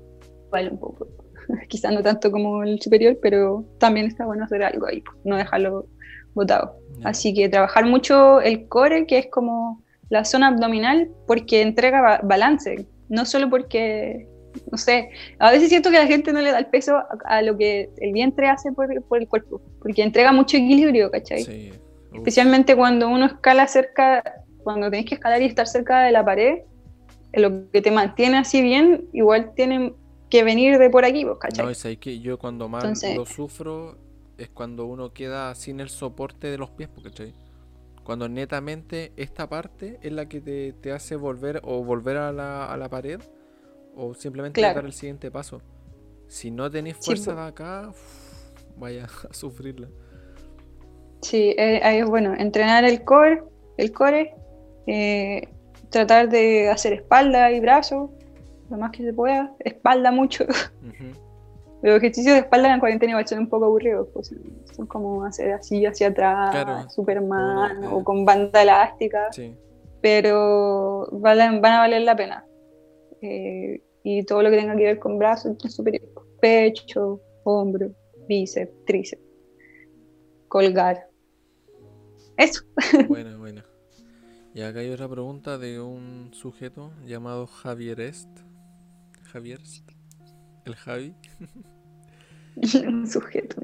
igual 0.48 0.72
un 0.72 0.80
poco. 0.80 1.08
Quizás 1.68 1.94
no 1.94 2.02
tanto 2.02 2.32
como 2.32 2.64
el 2.64 2.82
superior, 2.82 3.18
pero 3.22 3.66
también 3.78 4.06
está 4.08 4.26
bueno 4.26 4.46
hacer 4.46 4.64
algo 4.64 4.88
ahí, 4.88 5.04
no 5.24 5.38
dejarlo 5.38 5.88
botado. 6.34 6.78
Así 7.04 7.34
que 7.34 7.50
trabajar 7.50 7.86
mucho 7.86 8.42
el 8.42 8.68
core, 8.68 9.06
que 9.06 9.18
es 9.18 9.28
como 9.28 9.84
la 10.10 10.24
zona 10.24 10.48
abdominal, 10.48 11.10
porque 11.28 11.62
entrega 11.62 12.22
balance, 12.24 12.88
no 13.10 13.26
solo 13.26 13.50
porque 13.50 14.28
no 14.72 14.78
sé, 14.78 15.10
a 15.40 15.52
veces 15.52 15.70
siento 15.70 15.92
que 15.92 15.98
la 15.98 16.08
gente 16.08 16.34
no 16.34 16.42
le 16.42 16.52
da 16.52 16.60
el 16.60 16.68
peso 16.68 17.02
a, 17.26 17.42
lo 17.42 17.58
que 17.58 17.90
el 17.98 18.14
vientre 18.14 18.48
hace 18.48 18.72
por, 18.72 18.92
el 18.92 19.02
cuerpo, 19.28 19.62
porque 19.80 20.04
entrega 20.04 20.32
mucho 20.32 20.58
equilibrio, 20.58 21.12
¿cachai? 21.12 21.44
Sí. 21.44 21.72
Especialmente 22.14 22.76
cuando 22.76 23.10
uno 23.10 23.26
escala 23.26 23.68
cerca, 23.68 24.24
cuando 24.64 24.90
tenés 24.90 25.06
que 25.06 25.16
escalar 25.16 25.42
y 25.42 25.46
estar 25.46 25.68
cerca 25.68 26.02
de 26.04 26.12
la 26.12 26.24
pared, 26.24 26.60
lo 27.34 27.70
que 27.72 27.82
te 27.82 27.92
mantiene 27.92 28.38
así 28.38 28.62
bien, 28.62 29.10
igual 29.14 29.54
tiene 29.56 29.94
que 30.30 30.44
venir 30.44 30.80
de 30.80 30.90
por 30.90 31.06
aquí, 31.06 31.26
¿cachai? 31.40 31.66
No, 31.66 31.72
es 31.72 31.86
ahí 31.86 31.98
que 31.98 32.20
yo 32.20 32.40
cuando 32.40 32.70
más 32.70 33.04
lo 33.16 33.26
sufro 33.26 33.98
es 34.38 34.50
cuando 34.50 34.86
uno 34.86 35.14
queda 35.14 35.54
sin 35.56 35.80
el 35.80 35.90
soporte 35.90 36.48
de 36.48 36.58
los 36.58 36.70
pies, 36.70 36.90
¿cachai? 37.04 37.34
Cuando 38.04 38.30
netamente 38.30 39.12
esta 39.18 39.50
parte 39.50 40.00
es 40.02 40.12
la 40.12 40.28
que 40.28 40.40
te, 40.40 40.92
hace 40.92 41.16
volver 41.16 41.62
o 41.64 41.84
volver 41.84 42.18
a 42.18 42.32
la, 42.32 42.72
a 42.72 42.78
la 42.78 42.88
pared 42.88 43.20
o 43.96 44.14
simplemente 44.14 44.62
dar 44.62 44.86
el 44.86 44.94
siguiente 44.94 45.32
paso. 45.32 45.62
Si 46.28 46.52
no 46.52 46.70
tenéis 46.70 46.98
fuerza 46.98 47.34
de 47.36 47.42
acá, 47.42 47.92
vaya 48.78 49.06
a 49.30 49.34
sufrirla. 49.34 49.88
Sí, 51.22 51.56
eh, 51.58 51.82
ahí 51.84 52.00
es 52.00 52.06
bueno, 52.06 52.34
entrenar 52.38 52.84
el 52.84 53.04
core, 53.04 53.44
el 53.78 53.92
core, 53.92 54.36
eh, 54.86 55.48
tratar 55.90 56.30
de 56.30 56.70
hacer 56.70 56.94
espalda 56.94 57.52
y 57.52 57.60
brazo, 57.60 58.12
lo 58.70 58.78
más 58.78 58.92
que 58.92 59.04
se 59.04 59.14
pueda, 59.14 59.54
espalda 59.60 60.12
mucho. 60.12 60.46
Los 61.82 61.98
ejercicios 61.98 62.34
de 62.34 62.40
espalda 62.40 62.74
en 62.74 62.80
cuarentena 62.80 63.12
igual 63.12 63.28
son 63.28 63.40
un 63.40 63.50
poco 63.50 63.66
aburridos, 63.66 64.08
pues, 64.12 64.34
son 64.76 64.88
como 64.88 65.24
hacer 65.24 65.54
así 65.54 65.86
hacia 65.86 66.08
atrás, 66.08 66.92
Superman 66.94 67.86
o 67.86 68.04
con 68.04 68.26
banda 68.26 68.64
elástica, 68.64 69.30
pero 70.02 71.08
van 71.12 71.66
a 71.66 71.80
valer 71.80 72.02
la 72.02 72.16
pena. 72.16 72.46
Eh, 73.26 73.82
y 74.04 74.24
todo 74.24 74.44
lo 74.44 74.52
que 74.52 74.58
tenga 74.58 74.76
que 74.76 74.84
ver 74.84 75.00
con 75.00 75.18
brazos 75.18 75.58
superior, 75.68 76.08
pecho, 76.40 77.20
hombro, 77.44 77.92
bíceps, 78.28 78.72
tríceps, 78.86 79.24
colgar. 80.48 81.10
Eso. 82.38 82.64
Buena, 83.08 83.36
buena. 83.38 83.66
Y 84.54 84.62
acá 84.62 84.80
hay 84.80 84.90
otra 84.90 85.10
pregunta 85.10 85.58
de 85.58 85.80
un 85.80 86.30
sujeto 86.34 86.92
llamado 87.04 87.48
Javier 87.48 88.00
Est. 88.00 88.30
Javier 89.24 89.60
Est. 89.62 89.90
El 90.66 90.76
Javi. 90.76 91.14
Un 92.88 93.06
sujeto. 93.06 93.62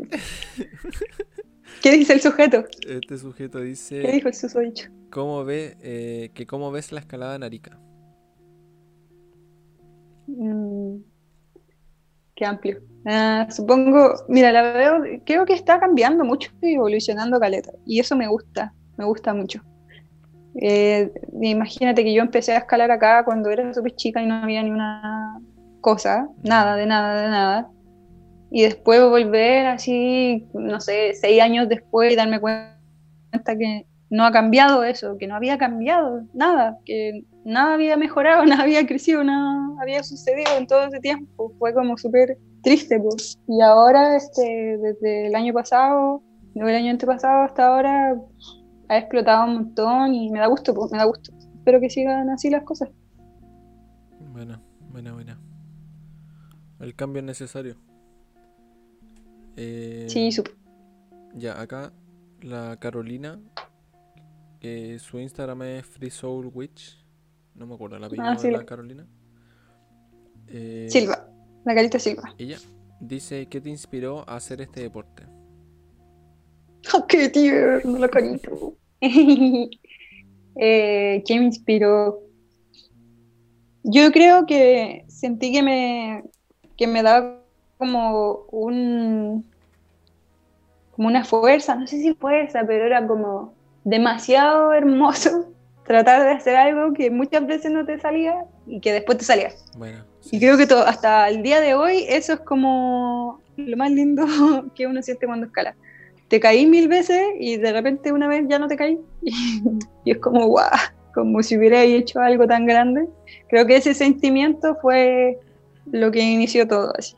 ¿Qué 1.82 1.92
dice 1.92 2.14
el 2.14 2.22
sujeto? 2.22 2.66
Este 2.86 3.18
sujeto 3.18 3.62
dice. 3.62 4.02
¿Qué 4.02 4.12
dijo 4.12 4.28
el 4.28 4.34
susodicho? 4.34 4.90
¿Cómo 5.10 5.46
ve, 5.46 5.78
eh, 5.82 6.32
que 6.34 6.46
cómo 6.46 6.72
ves 6.72 6.92
la 6.92 7.00
escalada 7.00 7.36
en 7.38 7.44
Arica? 7.44 7.80
Mm, 10.28 10.98
qué 12.36 12.46
amplio. 12.46 12.82
Ah, 13.06 13.48
supongo, 13.50 14.14
mira, 14.28 14.52
la 14.52 14.62
veo, 14.74 15.04
creo 15.26 15.46
que 15.46 15.54
está 15.54 15.80
cambiando 15.80 16.24
mucho 16.24 16.52
y 16.62 16.76
evolucionando 16.76 17.40
caleta. 17.40 17.72
Y 17.86 18.00
eso 18.00 18.16
me 18.16 18.28
gusta, 18.28 18.74
me 18.98 19.06
gusta 19.06 19.34
mucho. 19.34 19.62
Eh, 20.62 21.12
imagínate 21.42 22.04
que 22.04 22.14
yo 22.14 22.22
empecé 22.22 22.54
a 22.54 22.58
escalar 22.58 22.92
acá 22.92 23.24
cuando 23.24 23.50
era 23.50 23.74
súper 23.74 23.96
chica 23.96 24.22
y 24.22 24.28
no 24.28 24.36
había 24.36 24.62
ni 24.62 24.70
una 24.70 25.40
cosa, 25.80 26.28
nada, 26.44 26.76
de 26.76 26.86
nada, 26.86 27.22
de 27.22 27.30
nada 27.30 27.72
y 28.52 28.64
después 28.64 29.02
volver 29.02 29.66
así, 29.68 30.46
no 30.54 30.82
sé, 30.82 31.14
seis 31.14 31.42
años 31.42 31.70
después 31.70 32.12
y 32.12 32.18
darme 32.18 32.42
cuenta 32.42 32.78
que 33.58 33.88
no 34.10 34.26
ha 34.26 34.32
cambiado 34.32 34.84
eso, 34.84 35.18
que 35.18 35.26
no 35.26 35.36
había 35.36 35.58
cambiado 35.58 36.24
nada, 36.34 36.78
que 36.86 37.24
nada 37.46 37.74
había 37.74 37.98
mejorado, 37.98 38.46
nada 38.46 38.64
había 38.64 38.86
crecido, 38.86 39.24
nada 39.24 39.76
había 39.82 40.04
sucedido 40.04 40.52
en 40.58 40.68
todo 40.68 40.86
ese 40.86 41.00
tiempo. 41.00 41.54
Fue 41.60 41.74
como 41.74 41.98
súper 41.98 42.38
triste. 42.64 43.00
Pues. 43.00 43.40
Y 43.48 43.62
ahora, 43.62 44.16
este, 44.16 44.78
desde 44.78 45.28
el 45.28 45.36
año 45.36 45.54
pasado, 45.54 46.24
desde 46.54 46.70
el 46.70 46.76
año 46.76 46.92
antepasado 46.92 47.44
hasta 47.44 47.68
ahora, 47.68 48.16
ha 48.90 48.98
explotado 48.98 49.46
un 49.46 49.54
montón 49.54 50.14
y 50.14 50.30
me 50.30 50.40
da 50.40 50.48
gusto, 50.48 50.74
pues, 50.74 50.92
me 50.92 50.98
da 50.98 51.06
gusto. 51.06 51.32
Espero 51.56 51.80
que 51.80 51.90
sigan 51.90 52.30
así 52.30 52.50
las 52.50 52.64
cosas. 52.64 52.90
Buena, 54.32 54.62
buena, 54.92 55.14
buena. 55.14 55.40
El 56.80 56.96
cambio 56.96 57.20
es 57.20 57.26
necesario. 57.26 57.76
Eh, 59.56 60.08
sí, 60.10 60.32
super. 60.32 60.56
Ya, 61.36 61.62
acá 61.62 61.94
la 62.42 62.78
Carolina, 62.80 63.40
que 64.60 64.98
su 65.00 65.20
Instagram 65.20 65.62
es 65.64 65.86
Free 65.86 66.10
Soul 66.10 66.52
Witch. 66.54 67.01
No 67.62 67.68
me 67.68 67.76
acuerdo 67.76 68.00
la 68.00 68.08
apellido 68.08 68.28
ah, 68.28 68.36
de 68.36 68.52
la 68.52 68.66
Carolina. 68.66 69.06
Eh, 70.48 70.88
Silva, 70.90 71.30
la 71.64 71.76
carita 71.76 72.00
Silva. 72.00 72.34
Ella 72.40 72.58
dice: 73.00 73.46
¿Qué 73.46 73.62
te 73.62 73.70
inspiró 73.70 74.28
a 74.28 74.38
hacer 74.38 74.62
este 74.62 74.82
deporte? 74.82 75.28
¡Oh, 76.96 77.06
qué 77.06 77.30
tierno 77.30 78.00
la 78.00 78.10
carita! 78.10 78.50
eh, 79.02 79.70
¿Qué 81.24 81.36
me 81.38 81.46
inspiró? 81.46 82.24
Yo 83.84 84.12
creo 84.12 84.48
que 84.48 85.06
sentí 85.08 85.52
que 85.52 85.62
me, 85.62 86.24
que 86.76 86.88
me 86.88 87.04
daba 87.04 87.44
como 87.78 88.48
un 88.50 89.46
como 90.90 91.10
una 91.10 91.24
fuerza, 91.26 91.76
no 91.76 91.86
sé 91.86 92.02
si 92.02 92.16
fuerza, 92.16 92.64
pero 92.66 92.86
era 92.86 93.06
como 93.06 93.54
demasiado 93.84 94.74
hermoso 94.74 95.54
tratar 95.86 96.24
de 96.24 96.32
hacer 96.32 96.56
algo 96.56 96.94
que 96.94 97.10
muchas 97.10 97.46
veces 97.46 97.72
no 97.72 97.86
te 97.86 98.00
salía 98.00 98.46
y 98.68 98.80
que 98.80 98.94
después 98.94 99.18
te 99.18 99.26
salía. 99.26 99.52
Y 100.32 100.40
creo 100.40 100.58
que 100.58 100.68
todo, 100.68 100.86
hasta 100.86 101.30
el 101.30 101.44
día 101.44 101.60
de 101.60 101.74
hoy 101.74 102.06
eso 102.08 102.34
es 102.34 102.40
como 102.42 103.42
lo 103.58 103.78
más 103.78 103.92
lindo 103.92 104.26
que 104.76 104.88
uno 104.88 105.02
siente 105.02 105.26
cuando 105.26 105.48
escala. 105.48 105.76
Te 106.28 106.40
caí 106.40 106.66
mil 106.66 106.88
veces 106.88 107.22
y 107.40 107.58
de 107.58 107.74
repente 107.74 108.14
una 108.14 108.28
vez 108.28 108.46
ya 108.48 108.58
no 108.58 108.68
te 108.68 108.78
caí 108.78 109.00
y, 109.22 110.12
es 110.12 110.18
como 110.20 110.48
guau, 110.48 110.70
como 111.14 111.44
si 111.44 111.58
hubieras 111.58 111.86
hecho 111.86 112.20
algo 112.20 112.48
tan 112.48 112.66
grande. 112.66 113.08
Creo 113.50 113.66
que 113.66 113.76
ese 113.76 113.94
sentimiento 113.94 114.78
fue 114.82 115.40
lo 115.92 116.12
que 116.12 116.22
inició 116.22 116.68
todo 116.68 116.94
así 116.98 117.16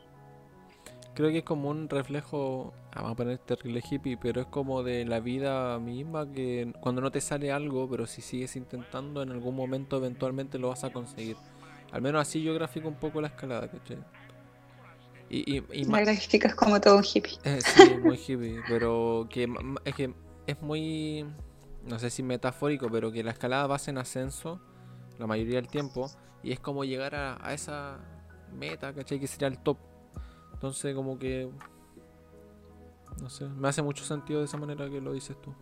creo 1.14 1.30
que 1.30 1.38
es 1.38 1.44
como 1.44 1.70
un 1.70 1.88
reflejo, 1.88 2.74
vamos 2.94 3.12
a 3.12 3.16
poner 3.16 3.38
terrible 3.38 3.82
hippie, 3.88 4.16
pero 4.16 4.40
es 4.40 4.46
como 4.46 4.82
de 4.82 5.04
la 5.04 5.20
vida 5.20 5.78
misma 5.78 6.30
que 6.30 6.72
cuando 6.80 7.00
no 7.00 7.10
te 7.10 7.20
sale 7.20 7.50
algo, 7.50 7.88
pero 7.88 8.06
si 8.06 8.22
sigues 8.22 8.56
intentando, 8.56 9.22
en 9.22 9.30
algún 9.30 9.56
momento 9.56 9.96
eventualmente 9.96 10.58
lo 10.58 10.68
vas 10.68 10.84
a 10.84 10.92
conseguir. 10.92 11.36
Al 11.92 12.02
menos 12.02 12.22
así 12.22 12.42
yo 12.42 12.54
grafico 12.54 12.88
un 12.88 12.94
poco 12.94 13.20
la 13.20 13.28
escalada, 13.28 13.68
¿cachai? 13.68 13.98
Y, 15.28 15.58
y, 15.58 15.64
y 15.72 15.84
la 15.84 16.00
graficas 16.02 16.54
como 16.54 16.80
todo 16.80 16.98
un 16.98 17.04
hippie. 17.04 17.38
Eh, 17.44 17.60
sí, 17.60 17.96
muy 18.02 18.16
hippie, 18.16 18.60
pero 18.68 19.26
que 19.30 19.48
es 19.84 19.94
que 19.94 20.14
es 20.46 20.62
muy, 20.62 21.24
no 21.86 21.98
sé 21.98 22.10
si 22.10 22.22
metafórico, 22.22 22.88
pero 22.90 23.10
que 23.10 23.24
la 23.24 23.30
escalada 23.30 23.66
va 23.66 23.78
en 23.86 23.98
ascenso 23.98 24.60
la 25.18 25.26
mayoría 25.26 25.56
del 25.56 25.68
tiempo 25.68 26.10
y 26.42 26.52
es 26.52 26.60
como 26.60 26.84
llegar 26.84 27.14
a, 27.14 27.38
a 27.44 27.54
esa 27.54 27.98
meta, 28.52 28.92
¿cachai? 28.92 29.18
Que 29.18 29.26
sería 29.26 29.48
el 29.48 29.58
top 29.58 29.78
entonces 30.64 30.94
como 30.94 31.18
que... 31.18 31.50
No 33.20 33.30
sé, 33.30 33.46
me 33.46 33.68
hace 33.68 33.82
mucho 33.82 34.04
sentido 34.04 34.40
de 34.40 34.46
esa 34.46 34.56
manera 34.56 34.88
que 34.88 35.00
lo 35.00 35.12
dices 35.12 35.36
tú. 35.40 35.52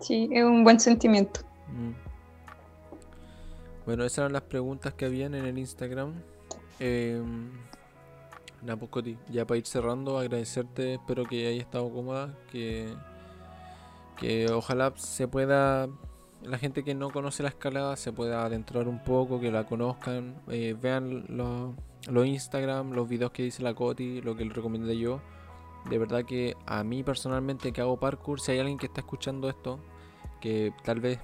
Sí, 0.00 0.28
es 0.32 0.44
un 0.44 0.64
buen 0.64 0.78
sentimiento. 0.78 1.40
Mm. 1.68 1.92
Bueno, 3.86 4.04
esas 4.04 4.18
eran 4.18 4.32
las 4.32 4.42
preguntas 4.42 4.94
que 4.94 5.04
habían 5.06 5.34
en 5.34 5.44
el 5.46 5.58
Instagram. 5.58 6.14
Eh, 6.80 7.22
ya 9.30 9.46
para 9.46 9.58
ir 9.58 9.66
cerrando, 9.66 10.18
agradecerte, 10.18 10.94
espero 10.94 11.24
que 11.24 11.46
haya 11.46 11.60
estado 11.60 11.90
cómoda, 11.92 12.34
que, 12.50 12.94
que 14.18 14.50
ojalá 14.50 14.92
se 14.96 15.28
pueda, 15.28 15.88
la 16.44 16.58
gente 16.58 16.84
que 16.84 16.94
no 16.94 17.10
conoce 17.10 17.42
la 17.42 17.48
escalada 17.50 17.96
se 17.96 18.12
pueda 18.12 18.44
adentrar 18.44 18.88
un 18.88 19.02
poco, 19.02 19.40
que 19.40 19.50
la 19.50 19.64
conozcan, 19.64 20.36
eh, 20.48 20.76
vean 20.80 21.24
los 21.28 21.74
los 22.08 22.26
Instagram, 22.26 22.92
los 22.92 23.08
videos 23.08 23.30
que 23.30 23.42
dice 23.42 23.62
la 23.62 23.74
Coti, 23.74 24.20
lo 24.20 24.36
que 24.36 24.44
le 24.44 24.52
recomendé 24.52 24.98
yo. 24.98 25.20
De 25.88 25.98
verdad 25.98 26.24
que 26.24 26.54
a 26.66 26.82
mí 26.84 27.02
personalmente 27.02 27.72
que 27.72 27.80
hago 27.80 27.98
parkour, 27.98 28.40
si 28.40 28.52
hay 28.52 28.58
alguien 28.58 28.78
que 28.78 28.86
está 28.86 29.00
escuchando 29.00 29.48
esto, 29.48 29.80
que 30.40 30.72
tal 30.82 31.00
vez 31.00 31.18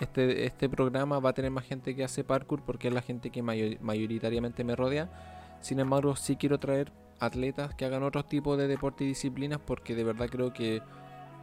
este, 0.00 0.46
este 0.46 0.68
programa 0.68 1.18
va 1.18 1.30
a 1.30 1.32
tener 1.32 1.50
más 1.50 1.64
gente 1.64 1.94
que 1.94 2.04
hace 2.04 2.24
parkour 2.24 2.62
porque 2.62 2.88
es 2.88 2.94
la 2.94 3.02
gente 3.02 3.30
que 3.30 3.42
mayoritariamente 3.42 4.64
me 4.64 4.76
rodea. 4.76 5.58
Sin 5.60 5.80
embargo, 5.80 6.16
sí 6.16 6.36
quiero 6.36 6.58
traer 6.58 6.92
atletas 7.20 7.74
que 7.74 7.84
hagan 7.84 8.02
otros 8.02 8.26
tipos 8.26 8.58
de 8.58 8.66
deporte 8.66 9.04
y 9.04 9.08
disciplinas 9.08 9.60
porque 9.64 9.94
de 9.94 10.04
verdad 10.04 10.28
creo 10.28 10.52
que 10.52 10.82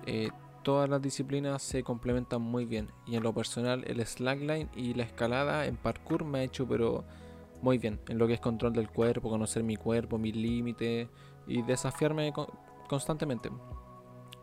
eh, 0.06 0.30
todas 0.64 0.90
las 0.90 1.02
disciplinas 1.02 1.62
se 1.62 1.84
complementan 1.84 2.42
muy 2.42 2.66
bien. 2.66 2.90
Y 3.06 3.16
en 3.16 3.24
lo 3.24 3.34
personal, 3.34 3.84
el 3.88 4.06
slackline 4.06 4.70
y 4.76 4.94
la 4.94 5.04
escalada 5.04 5.66
en 5.66 5.76
parkour 5.76 6.26
me 6.26 6.40
ha 6.40 6.44
hecho 6.44 6.68
pero 6.68 7.04
muy 7.62 7.78
bien 7.78 8.00
en 8.08 8.18
lo 8.18 8.28
que 8.28 8.34
es 8.34 8.40
control 8.40 8.74
del 8.74 8.90
cuerpo, 8.90 9.30
conocer 9.30 9.64
mi 9.64 9.76
cuerpo, 9.76 10.18
mis 10.18 10.36
límites 10.36 11.08
y 11.48 11.62
desafiarme 11.64 12.34
constantemente. 12.88 13.50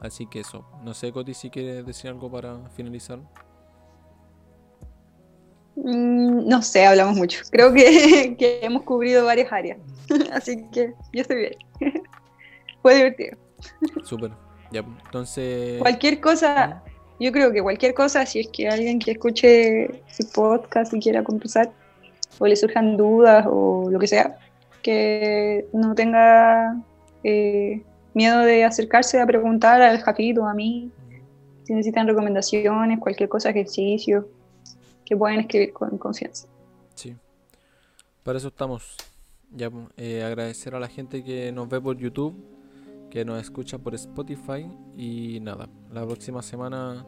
Así 0.01 0.27
que 0.27 0.41
eso. 0.41 0.65
No 0.85 0.95
sé, 0.95 1.13
Coti, 1.13 1.35
si 1.35 1.51
quieres 1.51 1.87
decir 1.87 2.11
algo 2.11 2.31
para 2.31 2.69
finalizar. 2.71 3.19
Mm, 5.77 6.49
no 6.49 6.63
sé, 6.63 6.87
hablamos 6.87 7.17
mucho. 7.17 7.41
Creo 7.51 7.73
que, 7.73 8.37
que 8.39 8.61
hemos 8.63 8.83
cubrido 8.83 9.25
varias 9.25 9.53
áreas. 9.53 9.79
Así 10.33 10.69
que 10.71 10.95
yo 11.13 11.23
estoy 11.23 11.37
bien. 11.37 11.55
Fue 12.83 12.95
divertido. 12.95 13.39
Súper. 14.05 14.46
Ya, 14.71 14.85
entonces. 15.05 15.81
Cualquier 15.81 16.21
cosa, 16.21 16.83
yo 17.21 17.33
creo 17.33 17.53
que 17.53 17.63
cualquier 17.63 17.95
cosa, 17.95 18.27
si 18.27 18.41
es 18.41 18.49
que 18.49 18.69
alguien 18.69 18.99
que 18.99 19.13
escuche 19.13 19.85
el 19.85 20.27
podcast 20.35 20.93
y 20.95 21.01
quiera 21.01 21.23
conversar, 21.23 21.73
o 22.39 22.47
le 22.47 22.57
surjan 22.57 22.97
dudas 22.97 23.47
o 23.49 23.89
lo 23.91 23.99
que 23.99 24.07
sea, 24.07 24.39
que 24.83 25.67
no 25.73 25.95
tenga 25.95 26.77
eh, 27.25 27.83
miedo 28.15 28.41
de 28.41 28.65
acercarse 28.65 29.21
a 29.21 29.27
preguntar 29.27 29.81
al 29.83 29.99
Jafito 29.99 30.43
o 30.43 30.47
a 30.47 30.55
mí, 30.55 30.91
si 31.65 31.73
necesitan 31.73 32.07
recomendaciones, 32.07 32.99
cualquier 33.01 33.29
cosa, 33.29 33.51
ejercicio, 33.51 34.29
que 35.05 35.17
pueden 35.17 35.41
escribir 35.41 35.73
con 35.73 35.97
confianza. 35.99 36.47
Sí, 36.95 37.17
para 38.23 38.39
eso 38.39 38.49
estamos. 38.49 38.97
Ya, 39.53 39.71
eh, 39.97 40.23
agradecer 40.25 40.75
a 40.75 40.81
la 40.81 40.89
gente 40.89 41.23
que 41.23 41.53
nos 41.53 41.69
ve 41.69 41.81
por 41.81 41.97
YouTube, 41.97 42.35
que 43.11 43.25
nos 43.25 43.41
escucha 43.41 43.79
por 43.79 43.95
Spotify. 43.95 44.67
Y 44.97 45.41
nada, 45.41 45.69
la 45.93 46.05
próxima 46.05 46.43
semana 46.43 47.07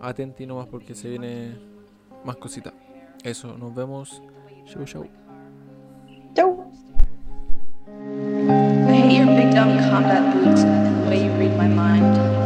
atenti 0.00 0.46
nomás 0.46 0.66
porque 0.68 0.94
se 0.94 1.08
viene 1.08 1.56
más 2.24 2.36
cositas. 2.36 2.72
Eso, 3.22 3.56
nos 3.58 3.74
vemos. 3.74 4.22
Chau, 4.66 4.84
chau. 4.84 5.06
Chau. 6.34 6.70
The 11.04 11.08
way 11.08 11.24
you 11.24 11.32
read 11.38 11.56
my 11.56 11.68
mind. 11.68 12.39